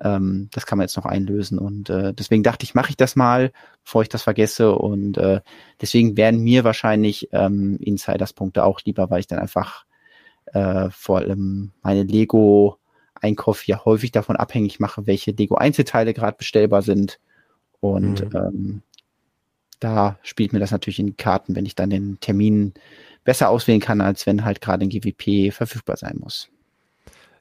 Ähm, 0.00 0.48
das 0.52 0.66
kann 0.66 0.78
man 0.78 0.84
jetzt 0.84 0.96
noch 0.96 1.06
einlösen. 1.06 1.58
Und 1.58 1.90
äh, 1.90 2.12
deswegen 2.12 2.42
dachte 2.42 2.64
ich, 2.64 2.74
mache 2.74 2.90
ich 2.90 2.96
das 2.96 3.16
mal, 3.16 3.52
bevor 3.84 4.02
ich 4.02 4.08
das 4.08 4.22
vergesse. 4.22 4.72
Und 4.72 5.18
äh, 5.18 5.40
deswegen 5.80 6.16
wären 6.16 6.38
mir 6.38 6.64
wahrscheinlich 6.64 7.28
ähm, 7.32 7.78
Insiders-Punkte 7.80 8.64
auch 8.64 8.80
lieber, 8.84 9.10
weil 9.10 9.20
ich 9.20 9.26
dann 9.26 9.38
einfach 9.38 9.84
äh, 10.46 10.88
vor 10.90 11.18
allem 11.18 11.72
meine 11.82 12.02
Lego 12.02 12.78
Einkauf 13.20 13.66
ja 13.66 13.84
häufig 13.84 14.12
davon 14.12 14.36
abhängig 14.36 14.78
mache, 14.78 15.06
welche 15.06 15.30
Lego-Einzelteile 15.30 16.12
gerade 16.12 16.36
bestellbar 16.36 16.82
sind. 16.82 17.18
Und 17.80 18.24
mhm. 18.24 18.36
ähm, 18.36 18.82
da 19.80 20.18
spielt 20.22 20.52
mir 20.52 20.58
das 20.58 20.70
natürlich 20.70 20.98
in 20.98 21.06
die 21.06 21.12
Karten, 21.14 21.54
wenn 21.56 21.66
ich 21.66 21.74
dann 21.74 21.90
den 21.90 22.18
Termin 22.20 22.74
besser 23.24 23.50
auswählen 23.50 23.80
kann, 23.80 24.00
als 24.00 24.26
wenn 24.26 24.44
halt 24.44 24.60
gerade 24.60 24.84
ein 24.84 24.88
GWP 24.88 25.52
verfügbar 25.52 25.96
sein 25.96 26.16
muss. 26.18 26.48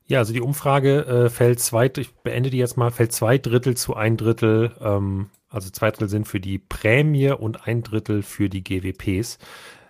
Ja, 0.07 0.20
also 0.20 0.34
die 0.34 0.41
Umfrage 0.41 1.06
äh, 1.06 1.30
fällt 1.30 1.60
zwei, 1.60 1.91
ich 1.98 2.14
beende 2.14 2.49
die 2.49 2.57
jetzt 2.57 2.78
mal, 2.78 2.91
fällt 2.91 3.12
zwei 3.12 3.38
Drittel 3.38 3.76
zu 3.76 3.95
ein 3.95 4.18
Drittel, 4.18 4.72
ähm, 4.80 5.30
also 5.49 5.70
zwei 5.70 5.90
Drittel 5.90 6.10
sind 6.10 6.28
für 6.28 6.40
die 6.40 6.60
Prämie 6.60 7.32
und 7.32 7.68
ein 7.68 7.82
Drittel 7.82 8.22
für 8.22 8.49
die 8.49 8.64
GWPs. 8.64 9.40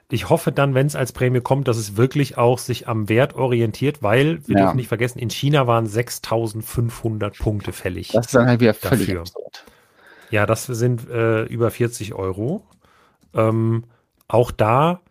Ich 0.09 0.30
hoffe 0.30 0.51
dann, 0.51 0.76
wenn 0.76 0.85
es 0.85 0.95
als 0.95 1.11
Prämie 1.11 1.41
kommt, 1.41 1.67
dass 1.67 1.77
es 1.77 1.97
wirklich 1.97 2.38
auch 2.38 2.59
sich 2.59 2.88
am 2.88 3.09
Wert 3.09 3.34
orientiert, 3.34 4.03
weil 4.03 4.47
wir 4.47 4.55
ja. 4.55 4.63
dürfen 4.65 4.77
nicht 4.77 4.88
vergessen, 4.88 5.19
in 5.19 5.31
China 5.31 5.65
waren 5.65 5.88
6500 5.88 7.38
Punkte 7.38 7.73
fällig. 7.73 8.09
Das 8.09 8.27
ist 8.27 8.35
dann 8.35 8.47
halt 8.47 8.61
wieder 8.61 8.76
völlig 8.76 9.07
dafür. 9.07 9.22
absurd. 9.22 9.65
Ja, 10.35 10.45
das 10.45 10.65
sind 10.65 11.09
äh, 11.09 11.43
über 11.43 11.71
40 11.71 12.13
Euro. 12.13 12.67
Ähm, 13.33 13.85
auch 14.27 14.51
da, 14.51 15.01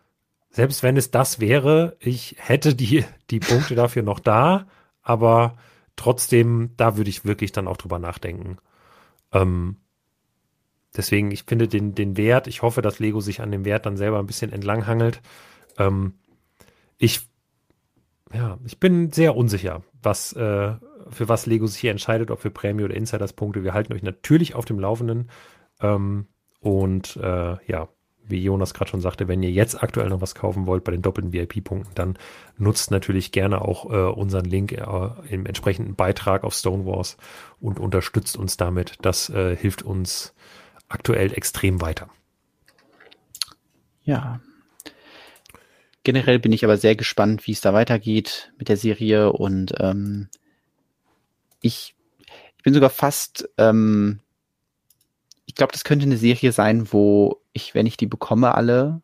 selbst 0.51 0.83
wenn 0.83 0.97
es 0.97 1.11
das 1.11 1.39
wäre, 1.39 1.97
ich 1.99 2.35
hätte 2.37 2.75
die, 2.75 3.05
die 3.29 3.39
Punkte 3.39 3.75
dafür 3.83 4.03
noch 4.03 4.19
da 4.19 4.67
aber 5.05 5.55
trotzdem, 5.95 6.71
da 6.75 6.97
würde 6.97 7.09
ich 7.09 7.23
wirklich 7.23 7.53
dann 7.53 7.67
auch 7.67 7.77
drüber 7.77 7.99
nachdenken. 7.99 8.57
Ähm, 9.31 9.77
deswegen, 10.97 11.31
ich 11.31 11.43
finde 11.43 11.69
den, 11.69 11.95
den 11.95 12.17
Wert, 12.17 12.47
ich 12.47 12.63
hoffe, 12.63 12.81
dass 12.81 12.99
Lego 12.99 13.21
sich 13.21 13.39
an 13.39 13.51
dem 13.51 13.63
Wert 13.63 13.85
dann 13.85 13.95
selber 13.95 14.19
ein 14.19 14.25
bisschen 14.25 14.51
entlanghangelt. 14.51 15.21
Ähm, 15.77 16.15
ich, 16.97 17.29
ja, 18.33 18.57
ich 18.65 18.79
bin 18.79 19.11
sehr 19.11 19.35
unsicher, 19.35 19.83
was, 20.01 20.33
äh, 20.33 20.73
für 21.09 21.29
was 21.29 21.45
Lego 21.45 21.67
sich 21.67 21.81
hier 21.81 21.91
entscheidet, 21.91 22.31
ob 22.31 22.39
für 22.39 22.51
Prämie 22.51 22.83
oder 22.83 22.95
Insiders-Punkte. 22.95 23.63
Wir 23.63 23.73
halten 23.73 23.93
euch 23.93 24.03
natürlich 24.03 24.55
auf 24.55 24.65
dem 24.65 24.79
Laufenden. 24.79 25.29
Ähm, 25.81 26.27
und 26.59 27.17
äh, 27.17 27.57
ja, 27.67 27.89
wie 28.27 28.43
Jonas 28.43 28.73
gerade 28.73 28.89
schon 28.89 29.01
sagte, 29.01 29.27
wenn 29.27 29.43
ihr 29.43 29.51
jetzt 29.51 29.81
aktuell 29.81 30.09
noch 30.09 30.21
was 30.21 30.35
kaufen 30.35 30.65
wollt 30.65 30.83
bei 30.83 30.91
den 30.91 31.01
doppelten 31.01 31.31
VIP-Punkten, 31.31 31.93
dann 31.95 32.17
nutzt 32.57 32.91
natürlich 32.91 33.31
gerne 33.31 33.61
auch 33.61 33.91
äh, 33.91 34.11
unseren 34.11 34.45
Link 34.45 34.71
äh, 34.71 35.07
im 35.29 35.45
entsprechenden 35.45 35.95
Beitrag 35.95 36.43
auf 36.43 36.53
Stonewars 36.53 37.17
und 37.59 37.79
unterstützt 37.79 38.37
uns 38.37 38.57
damit. 38.57 38.97
Das 39.01 39.29
äh, 39.29 39.55
hilft 39.55 39.83
uns 39.83 40.33
aktuell 40.87 41.33
extrem 41.33 41.81
weiter. 41.81 42.09
Ja. 44.03 44.39
Generell 46.03 46.39
bin 46.39 46.51
ich 46.51 46.63
aber 46.63 46.77
sehr 46.77 46.95
gespannt, 46.95 47.47
wie 47.47 47.51
es 47.51 47.61
da 47.61 47.73
weitergeht 47.73 48.53
mit 48.57 48.69
der 48.69 48.77
Serie 48.77 49.31
und 49.31 49.73
ähm, 49.79 50.29
ich, 51.65 51.95
ich 52.57 52.63
bin 52.63 52.73
sogar 52.73 52.89
fast 52.89 53.49
ähm, 53.57 54.19
ich 55.55 55.57
glaube, 55.57 55.71
das 55.71 55.85
könnte 55.85 56.05
eine 56.05 56.17
Serie 56.17 56.51
sein, 56.51 56.91
wo 56.91 57.41
ich, 57.53 57.73
wenn 57.73 57.85
ich 57.85 57.95
die 57.95 58.07
bekomme, 58.07 58.55
alle, 58.55 59.01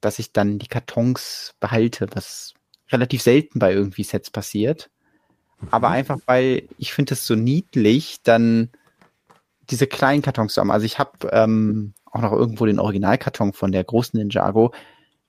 dass 0.00 0.18
ich 0.18 0.32
dann 0.32 0.58
die 0.58 0.66
Kartons 0.66 1.54
behalte, 1.60 2.06
was 2.14 2.54
relativ 2.90 3.20
selten 3.20 3.58
bei 3.58 3.74
irgendwie 3.74 4.02
Sets 4.02 4.30
passiert. 4.30 4.88
Mhm. 5.60 5.68
Aber 5.70 5.90
einfach, 5.90 6.18
weil 6.24 6.62
ich 6.78 6.94
finde 6.94 7.12
es 7.12 7.26
so 7.26 7.34
niedlich, 7.34 8.22
dann 8.22 8.70
diese 9.68 9.86
kleinen 9.86 10.22
Kartons 10.22 10.54
zu 10.54 10.62
haben. 10.62 10.70
Also 10.70 10.86
ich 10.86 10.98
habe 10.98 11.28
ähm, 11.32 11.92
auch 12.06 12.22
noch 12.22 12.32
irgendwo 12.32 12.64
den 12.64 12.80
Originalkarton 12.80 13.52
von 13.52 13.70
der 13.70 13.84
großen 13.84 14.18
Ninjago 14.18 14.72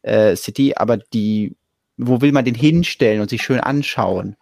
äh, 0.04 0.38
City, 0.38 0.74
aber 0.78 0.96
die, 0.96 1.58
wo 1.98 2.22
will 2.22 2.32
man 2.32 2.46
den 2.46 2.56
hinstellen 2.56 3.20
und 3.20 3.30
sich 3.30 3.44
schön 3.44 3.60
anschauen? 3.60 4.38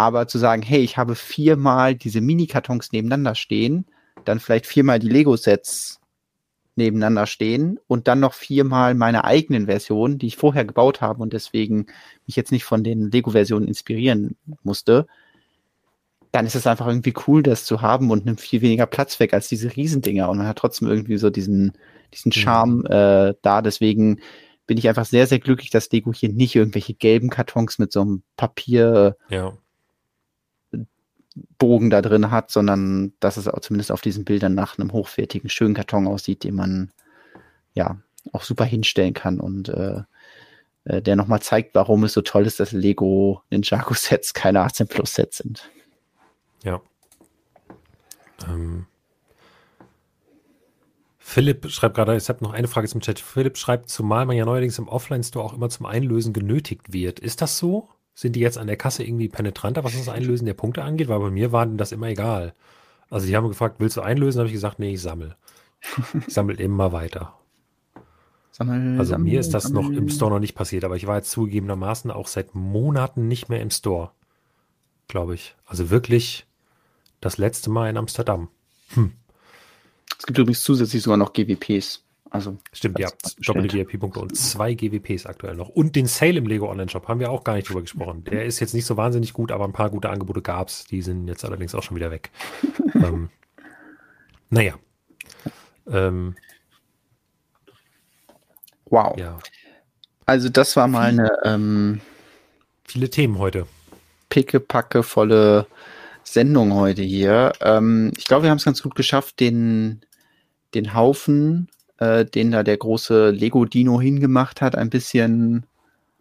Aber 0.00 0.26
zu 0.26 0.38
sagen, 0.38 0.62
hey, 0.62 0.80
ich 0.80 0.96
habe 0.96 1.14
viermal 1.14 1.94
diese 1.94 2.22
Mini-Kartons 2.22 2.90
nebeneinander 2.90 3.34
stehen, 3.34 3.84
dann 4.24 4.40
vielleicht 4.40 4.64
viermal 4.64 4.98
die 4.98 5.10
Lego-Sets 5.10 6.00
nebeneinander 6.74 7.26
stehen 7.26 7.78
und 7.86 8.08
dann 8.08 8.18
noch 8.18 8.32
viermal 8.32 8.94
meine 8.94 9.24
eigenen 9.24 9.66
Versionen, 9.66 10.16
die 10.16 10.28
ich 10.28 10.38
vorher 10.38 10.64
gebaut 10.64 11.02
habe 11.02 11.22
und 11.22 11.34
deswegen 11.34 11.84
mich 12.26 12.34
jetzt 12.34 12.50
nicht 12.50 12.64
von 12.64 12.82
den 12.82 13.10
Lego-Versionen 13.10 13.68
inspirieren 13.68 14.36
musste, 14.62 15.06
dann 16.32 16.46
ist 16.46 16.54
es 16.54 16.66
einfach 16.66 16.86
irgendwie 16.86 17.12
cool, 17.26 17.42
das 17.42 17.66
zu 17.66 17.82
haben 17.82 18.10
und 18.10 18.24
nimmt 18.24 18.40
viel 18.40 18.62
weniger 18.62 18.86
Platz 18.86 19.20
weg 19.20 19.34
als 19.34 19.48
diese 19.48 19.76
Riesendinger 19.76 20.30
und 20.30 20.38
man 20.38 20.46
hat 20.46 20.56
trotzdem 20.56 20.88
irgendwie 20.88 21.18
so 21.18 21.28
diesen, 21.28 21.72
diesen 22.14 22.30
mhm. 22.30 22.40
Charme 22.40 22.86
äh, 22.86 23.34
da. 23.42 23.60
Deswegen 23.60 24.20
bin 24.66 24.78
ich 24.78 24.88
einfach 24.88 25.04
sehr, 25.04 25.26
sehr 25.26 25.40
glücklich, 25.40 25.68
dass 25.68 25.92
Lego 25.92 26.10
hier 26.14 26.30
nicht 26.30 26.56
irgendwelche 26.56 26.94
gelben 26.94 27.28
Kartons 27.28 27.78
mit 27.78 27.92
so 27.92 28.00
einem 28.00 28.22
Papier 28.38 29.18
ja. 29.28 29.52
Bogen 31.58 31.90
da 31.90 32.02
drin 32.02 32.30
hat, 32.30 32.50
sondern 32.50 33.12
dass 33.20 33.36
es 33.36 33.48
auch 33.48 33.60
zumindest 33.60 33.92
auf 33.92 34.00
diesen 34.00 34.24
Bildern 34.24 34.54
nach 34.54 34.78
einem 34.78 34.92
hochwertigen, 34.92 35.50
schönen 35.50 35.74
Karton 35.74 36.06
aussieht, 36.06 36.44
den 36.44 36.54
man 36.54 36.92
ja 37.74 37.98
auch 38.32 38.42
super 38.42 38.64
hinstellen 38.64 39.14
kann 39.14 39.40
und 39.40 39.68
äh, 39.68 40.02
äh 40.84 41.02
der 41.02 41.16
nochmal 41.16 41.40
zeigt, 41.40 41.74
warum 41.74 42.04
es 42.04 42.12
so 42.12 42.22
toll 42.22 42.46
ist, 42.46 42.60
dass 42.60 42.72
Lego 42.72 43.42
Ninjago 43.50 43.94
Sets 43.94 44.34
keine 44.34 44.60
18 44.60 44.88
Plus 44.88 45.14
Sets 45.14 45.38
sind. 45.38 45.70
Ja. 46.64 46.80
Ähm. 48.46 48.86
Philipp 51.18 51.70
schreibt 51.70 51.94
gerade, 51.94 52.16
ich 52.16 52.28
habe 52.28 52.42
noch 52.42 52.52
eine 52.52 52.66
Frage 52.66 52.88
zum 52.88 53.00
Chat. 53.00 53.20
Philipp 53.20 53.56
schreibt, 53.56 53.88
zumal 53.88 54.26
man 54.26 54.36
ja 54.36 54.44
neuerdings 54.44 54.78
im 54.80 54.88
Offline-Store 54.88 55.44
auch 55.44 55.54
immer 55.54 55.68
zum 55.68 55.86
Einlösen 55.86 56.32
genötigt 56.32 56.92
wird. 56.92 57.20
Ist 57.20 57.40
das 57.40 57.56
so? 57.56 57.88
Sind 58.14 58.36
die 58.36 58.40
jetzt 58.40 58.58
an 58.58 58.66
der 58.66 58.76
Kasse 58.76 59.04
irgendwie 59.04 59.28
penetranter, 59.28 59.84
was 59.84 59.96
das 59.96 60.08
Einlösen 60.08 60.46
der 60.46 60.54
Punkte 60.54 60.82
angeht? 60.82 61.08
Weil 61.08 61.20
bei 61.20 61.30
mir 61.30 61.52
war 61.52 61.66
das 61.66 61.92
immer 61.92 62.08
egal. 62.08 62.54
Also 63.08 63.26
die 63.26 63.36
haben 63.36 63.48
gefragt, 63.48 63.76
willst 63.78 63.96
du 63.96 64.02
einlösen? 64.02 64.38
habe 64.38 64.48
ich 64.48 64.54
gesagt, 64.54 64.78
nee, 64.78 64.94
ich 64.94 65.02
sammle. 65.02 65.36
Ich 66.26 66.34
sammle 66.34 66.54
immer 66.58 66.92
weiter. 66.92 67.34
Sammel, 68.52 68.98
also 68.98 69.12
sammel, 69.12 69.30
mir 69.30 69.40
ist 69.40 69.54
das 69.54 69.64
sammel. 69.64 69.82
noch 69.82 69.90
im 69.90 70.08
Store 70.08 70.30
noch 70.30 70.40
nicht 70.40 70.54
passiert, 70.54 70.84
aber 70.84 70.96
ich 70.96 71.06
war 71.06 71.16
jetzt 71.16 71.30
zugegebenermaßen 71.30 72.10
auch 72.10 72.26
seit 72.26 72.54
Monaten 72.54 73.26
nicht 73.26 73.48
mehr 73.48 73.60
im 73.60 73.70
Store. 73.70 74.10
Glaube 75.08 75.34
ich. 75.34 75.56
Also 75.64 75.90
wirklich 75.90 76.46
das 77.20 77.38
letzte 77.38 77.70
Mal 77.70 77.90
in 77.90 77.96
Amsterdam. 77.96 78.48
Hm. 78.94 79.12
Es 80.18 80.26
gibt 80.26 80.38
übrigens 80.38 80.62
zusätzlich 80.62 81.02
sogar 81.02 81.16
noch 81.16 81.32
GWPs. 81.32 82.04
Also 82.30 82.58
Stimmt, 82.72 83.00
ja, 83.00 83.08
doppelte 83.44 83.76
VIP-Punkte 83.76 84.20
und 84.20 84.36
zwei 84.36 84.74
GWPs 84.74 85.26
aktuell 85.26 85.56
noch. 85.56 85.68
Und 85.68 85.96
den 85.96 86.06
Sale 86.06 86.38
im 86.38 86.46
Lego 86.46 86.70
Online-Shop 86.70 87.08
haben 87.08 87.18
wir 87.18 87.30
auch 87.30 87.42
gar 87.42 87.56
nicht 87.56 87.68
drüber 87.68 87.80
gesprochen. 87.80 88.22
Der 88.30 88.44
ist 88.44 88.60
jetzt 88.60 88.72
nicht 88.72 88.86
so 88.86 88.96
wahnsinnig 88.96 89.32
gut, 89.32 89.50
aber 89.50 89.64
ein 89.64 89.72
paar 89.72 89.90
gute 89.90 90.08
Angebote 90.08 90.40
gab 90.40 90.68
es. 90.68 90.84
Die 90.84 91.02
sind 91.02 91.26
jetzt 91.26 91.44
allerdings 91.44 91.74
auch 91.74 91.82
schon 91.82 91.96
wieder 91.96 92.12
weg. 92.12 92.30
ähm, 92.94 93.30
naja. 94.48 94.74
Ähm, 95.88 96.36
wow. 98.86 99.18
Ja. 99.18 99.38
Also 100.24 100.48
das 100.48 100.76
war 100.76 100.86
mal 100.86 101.08
eine 101.08 101.32
ähm, 101.44 102.00
viele 102.84 103.10
Themen 103.10 103.38
heute. 103.38 103.66
Pickepacke 104.28 105.02
volle 105.02 105.66
Sendung 106.22 106.74
heute 106.74 107.02
hier. 107.02 107.52
Ähm, 107.60 108.12
ich 108.16 108.26
glaube, 108.26 108.44
wir 108.44 108.50
haben 108.50 108.58
es 108.58 108.64
ganz 108.64 108.82
gut 108.82 108.94
geschafft, 108.94 109.40
den, 109.40 110.02
den 110.74 110.94
Haufen 110.94 111.68
äh, 112.00 112.24
den 112.24 112.50
da 112.50 112.62
der 112.62 112.76
große 112.76 113.30
Lego-Dino 113.30 114.00
hingemacht 114.00 114.60
hat, 114.60 114.74
ein 114.74 114.90
bisschen 114.90 115.66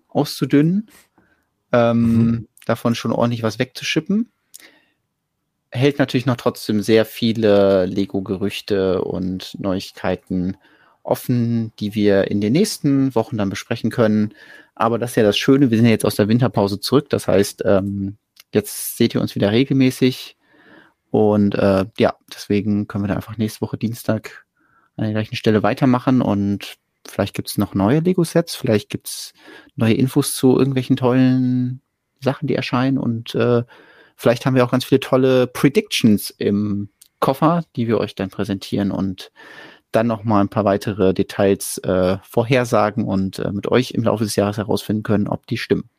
auszudünnen. 0.10 0.90
Ähm, 1.72 2.02
mhm. 2.02 2.48
Davon 2.66 2.94
schon 2.96 3.12
ordentlich 3.12 3.44
was 3.44 3.58
wegzuschippen. 3.58 4.30
Hält 5.72 6.00
natürlich 6.00 6.26
noch 6.26 6.36
trotzdem 6.36 6.82
sehr 6.82 7.06
viele 7.06 7.86
Lego-Gerüchte 7.86 9.04
und 9.04 9.56
Neuigkeiten 9.60 10.58
offen, 11.04 11.72
die 11.80 11.96
wir 11.96 12.30
in 12.30 12.42
den 12.42 12.54
nächsten 12.54 13.16
Wochen 13.16 13.38
dann 13.38 13.50
besprechen 13.50 13.90
können. 13.90 14.34
Aber 14.76 15.00
das 15.00 15.12
ist 15.12 15.16
ja 15.16 15.24
das 15.24 15.38
Schöne, 15.38 15.72
wir 15.72 15.78
sind 15.78 15.86
ja 15.86 15.92
jetzt 15.92 16.06
aus 16.06 16.16
der 16.16 16.28
Winterpause 16.28 16.80
zurück. 16.80 17.10
Das 17.10 17.28
heißt, 17.28 17.64
ähm, 17.66 18.18
jetzt 18.54 18.98
seht 18.98 19.16
ihr 19.16 19.22
uns 19.22 19.36
wieder 19.36 19.52
regelmäßig. 19.52 20.36
Und 21.12 21.56
äh, 21.56 21.86
ja, 21.98 22.16
deswegen 22.34 22.88
können 22.88 23.04
wir 23.04 23.08
da 23.08 23.16
einfach 23.16 23.38
nächste 23.38 23.62
Woche 23.62 23.78
Dienstag 23.78 24.46
an 25.00 25.06
der 25.06 25.14
gleichen 25.14 25.36
Stelle 25.36 25.64
weitermachen 25.64 26.22
und 26.22 26.78
vielleicht 27.08 27.34
gibt 27.34 27.50
es 27.50 27.58
noch 27.58 27.74
neue 27.74 28.00
Lego-Sets, 28.00 28.56
vielleicht 28.56 28.90
gibt 28.90 29.08
es 29.08 29.34
neue 29.76 29.94
Infos 29.94 30.34
zu 30.34 30.58
irgendwelchen 30.58 30.98
tollen 30.98 31.82
Sachen, 32.20 32.48
die 32.48 32.56
erscheinen 32.56 32.98
und 32.98 33.34
äh, 33.36 33.64
vielleicht 34.16 34.46
haben 34.46 34.56
wir 34.56 34.66
auch 34.66 34.72
ganz 34.72 34.86
viele 34.86 35.00
tolle 35.00 35.48
Predictions 35.48 36.30
im 36.30 36.90
Koffer, 37.20 37.64
die 37.76 37.88
wir 37.88 37.98
euch 37.98 38.16
dann 38.16 38.30
präsentieren 38.30 38.92
und 38.92 39.32
dann 39.92 40.08
noch 40.08 40.24
mal 40.24 40.42
ein 40.42 40.50
paar 40.50 40.66
weitere 40.66 41.14
Details 41.14 41.80
äh, 41.80 42.18
vorhersagen 42.24 43.06
und 43.06 43.40
äh, 43.40 43.52
mit 43.52 43.68
euch 43.68 43.92
im 43.92 44.04
Laufe 44.04 44.24
des 44.24 44.36
Jahres 44.36 44.58
herausfinden 44.58 45.04
können, 45.04 45.28
ob 45.28 45.48
die 45.48 45.58
stimmen. 45.58 45.90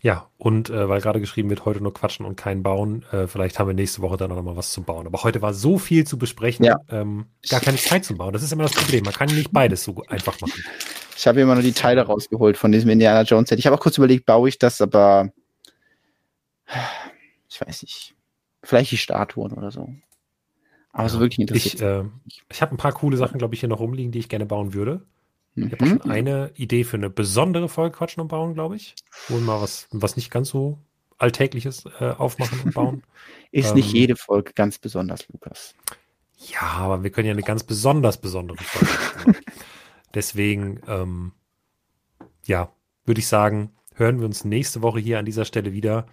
Ja, 0.00 0.28
und 0.38 0.70
äh, 0.70 0.88
weil 0.88 1.00
gerade 1.00 1.18
geschrieben 1.18 1.50
wird, 1.50 1.64
heute 1.64 1.80
nur 1.80 1.92
quatschen 1.92 2.24
und 2.24 2.36
kein 2.36 2.62
bauen, 2.62 3.04
äh, 3.10 3.26
vielleicht 3.26 3.58
haben 3.58 3.66
wir 3.66 3.74
nächste 3.74 4.00
Woche 4.00 4.16
dann 4.16 4.30
noch 4.30 4.40
mal 4.42 4.56
was 4.56 4.70
zu 4.70 4.82
bauen. 4.82 5.06
Aber 5.06 5.24
heute 5.24 5.42
war 5.42 5.52
so 5.52 5.76
viel 5.76 6.06
zu 6.06 6.18
besprechen, 6.18 6.64
ja. 6.64 6.78
ähm, 6.88 7.26
gar 7.48 7.60
keine 7.60 7.78
Zeit 7.78 8.04
zum 8.04 8.16
Bauen. 8.16 8.32
Das 8.32 8.44
ist 8.44 8.52
immer 8.52 8.62
das 8.62 8.72
Problem. 8.72 9.04
Man 9.04 9.12
kann 9.12 9.28
nicht 9.28 9.52
beides 9.52 9.82
so 9.82 10.00
einfach 10.06 10.40
machen. 10.40 10.62
Ich 11.16 11.26
habe 11.26 11.40
immer 11.40 11.54
nur 11.54 11.64
die 11.64 11.72
Teile 11.72 12.02
rausgeholt 12.02 12.56
von 12.56 12.70
diesem 12.70 12.90
Indiana 12.90 13.22
Jones 13.22 13.48
Set. 13.48 13.58
Ich 13.58 13.66
habe 13.66 13.74
auch 13.74 13.80
kurz 13.80 13.98
überlegt, 13.98 14.24
baue 14.24 14.48
ich 14.48 14.58
das, 14.58 14.80
aber 14.80 15.32
ich 17.48 17.60
weiß 17.60 17.82
nicht. 17.82 18.14
Vielleicht 18.62 18.92
die 18.92 18.98
Statuen 18.98 19.52
oder 19.52 19.72
so. 19.72 19.88
Aber 20.92 21.08
so 21.08 21.18
wirklich 21.18 21.40
interessiert. 21.40 21.74
Ich, 21.74 21.82
äh, 21.82 22.04
ich 22.48 22.62
habe 22.62 22.74
ein 22.74 22.78
paar 22.78 22.92
coole 22.92 23.16
Sachen, 23.16 23.38
glaube 23.38 23.54
ich, 23.54 23.60
hier 23.60 23.68
noch 23.68 23.80
rumliegen, 23.80 24.12
die 24.12 24.20
ich 24.20 24.28
gerne 24.28 24.46
bauen 24.46 24.74
würde. 24.74 25.02
Ich 25.66 25.72
habe 25.72 25.86
schon 25.86 26.00
mhm. 26.04 26.10
eine 26.10 26.50
Idee 26.54 26.84
für 26.84 26.96
eine 26.96 27.10
besondere 27.10 27.68
Folge 27.68 27.96
Quatschen 27.96 28.20
und 28.20 28.28
Bauen, 28.28 28.54
glaube 28.54 28.76
ich. 28.76 28.94
Wo 29.28 29.34
wir 29.34 29.40
mal 29.40 29.60
was, 29.60 29.88
was 29.90 30.16
nicht 30.16 30.30
ganz 30.30 30.48
so 30.48 30.78
Alltägliches 31.18 31.84
äh, 32.00 32.10
aufmachen 32.10 32.60
und 32.60 32.74
bauen. 32.74 33.02
Ist 33.50 33.70
ähm, 33.70 33.76
nicht 33.76 33.92
jede 33.92 34.16
Folge 34.16 34.52
ganz 34.54 34.78
besonders, 34.78 35.28
Lukas. 35.28 35.74
Ja, 36.38 36.62
aber 36.62 37.02
wir 37.02 37.10
können 37.10 37.26
ja 37.26 37.32
eine 37.32 37.42
ganz 37.42 37.64
besonders 37.64 38.20
besondere 38.20 38.62
Folge 38.62 38.94
machen. 38.94 39.36
Deswegen, 40.14 40.80
ähm, 40.86 41.32
ja, 42.44 42.70
würde 43.04 43.20
ich 43.20 43.26
sagen, 43.26 43.72
hören 43.94 44.20
wir 44.20 44.26
uns 44.26 44.44
nächste 44.44 44.82
Woche 44.82 45.00
hier 45.00 45.18
an 45.18 45.24
dieser 45.24 45.44
Stelle 45.44 45.72
wieder. 45.72 46.06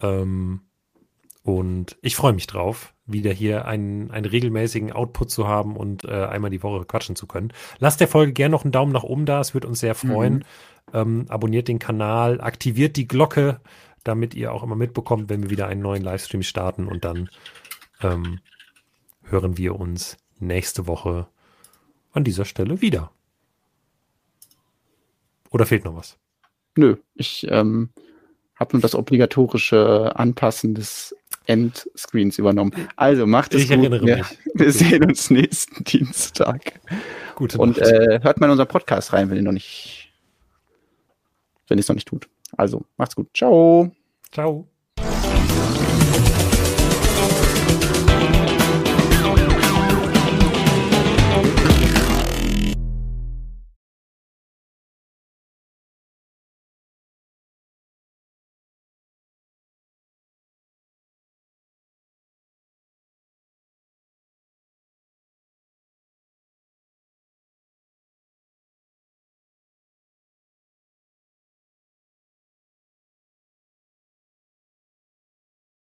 Ähm, 0.00 0.60
und 1.42 1.98
ich 2.00 2.16
freue 2.16 2.32
mich 2.32 2.46
drauf, 2.46 2.93
wieder 3.06 3.32
hier 3.32 3.66
einen, 3.66 4.10
einen 4.10 4.26
regelmäßigen 4.26 4.92
Output 4.92 5.30
zu 5.30 5.46
haben 5.46 5.76
und 5.76 6.04
äh, 6.04 6.24
einmal 6.24 6.50
die 6.50 6.62
Woche 6.62 6.84
quatschen 6.84 7.16
zu 7.16 7.26
können. 7.26 7.52
Lasst 7.78 8.00
der 8.00 8.08
Folge 8.08 8.32
gerne 8.32 8.52
noch 8.52 8.64
einen 8.64 8.72
Daumen 8.72 8.92
nach 8.92 9.02
oben 9.02 9.26
da, 9.26 9.40
es 9.40 9.54
würde 9.54 9.68
uns 9.68 9.80
sehr 9.80 9.94
freuen. 9.94 10.36
Mhm. 10.36 10.42
Ähm, 10.92 11.26
abonniert 11.28 11.68
den 11.68 11.78
Kanal, 11.78 12.40
aktiviert 12.40 12.96
die 12.96 13.08
Glocke, 13.08 13.60
damit 14.04 14.34
ihr 14.34 14.52
auch 14.52 14.62
immer 14.62 14.76
mitbekommt, 14.76 15.28
wenn 15.28 15.42
wir 15.42 15.50
wieder 15.50 15.66
einen 15.66 15.82
neuen 15.82 16.02
Livestream 16.02 16.42
starten 16.42 16.86
und 16.86 17.04
dann 17.04 17.28
ähm, 18.02 18.40
hören 19.22 19.58
wir 19.58 19.78
uns 19.78 20.18
nächste 20.38 20.86
Woche 20.86 21.26
an 22.12 22.24
dieser 22.24 22.44
Stelle 22.44 22.80
wieder. 22.80 23.10
Oder 25.50 25.66
fehlt 25.66 25.84
noch 25.84 25.96
was? 25.96 26.18
Nö, 26.76 26.96
ich 27.14 27.46
ähm, 27.50 27.90
habe 28.56 28.76
nur 28.76 28.82
das 28.82 28.94
obligatorische 28.94 30.12
Anpassen 30.16 30.74
des 30.74 31.14
Endscreens 31.46 32.38
übernommen. 32.38 32.72
Also 32.96 33.26
macht 33.26 33.54
es 33.54 33.62
ich 33.62 33.68
gut. 33.68 33.78
Erinnere 33.78 34.06
wir, 34.06 34.16
mich. 34.18 34.38
wir 34.54 34.72
sehen 34.72 35.04
uns 35.04 35.30
nächsten 35.30 35.84
Dienstag. 35.84 36.80
Gute 37.34 37.58
Und 37.58 37.78
äh, 37.78 38.20
hört 38.22 38.40
mal 38.40 38.46
in 38.46 38.52
unseren 38.52 38.68
Podcast 38.68 39.12
rein, 39.12 39.30
wenn 39.30 39.36
ihr 39.36 39.42
noch 39.42 39.52
nicht, 39.52 40.12
wenn 41.68 41.78
ihr 41.78 41.82
es 41.82 41.88
noch 41.88 41.96
nicht 41.96 42.08
tut. 42.08 42.28
Also 42.56 42.84
macht's 42.96 43.16
gut. 43.16 43.28
Ciao. 43.34 43.90
Ciao. 44.32 44.66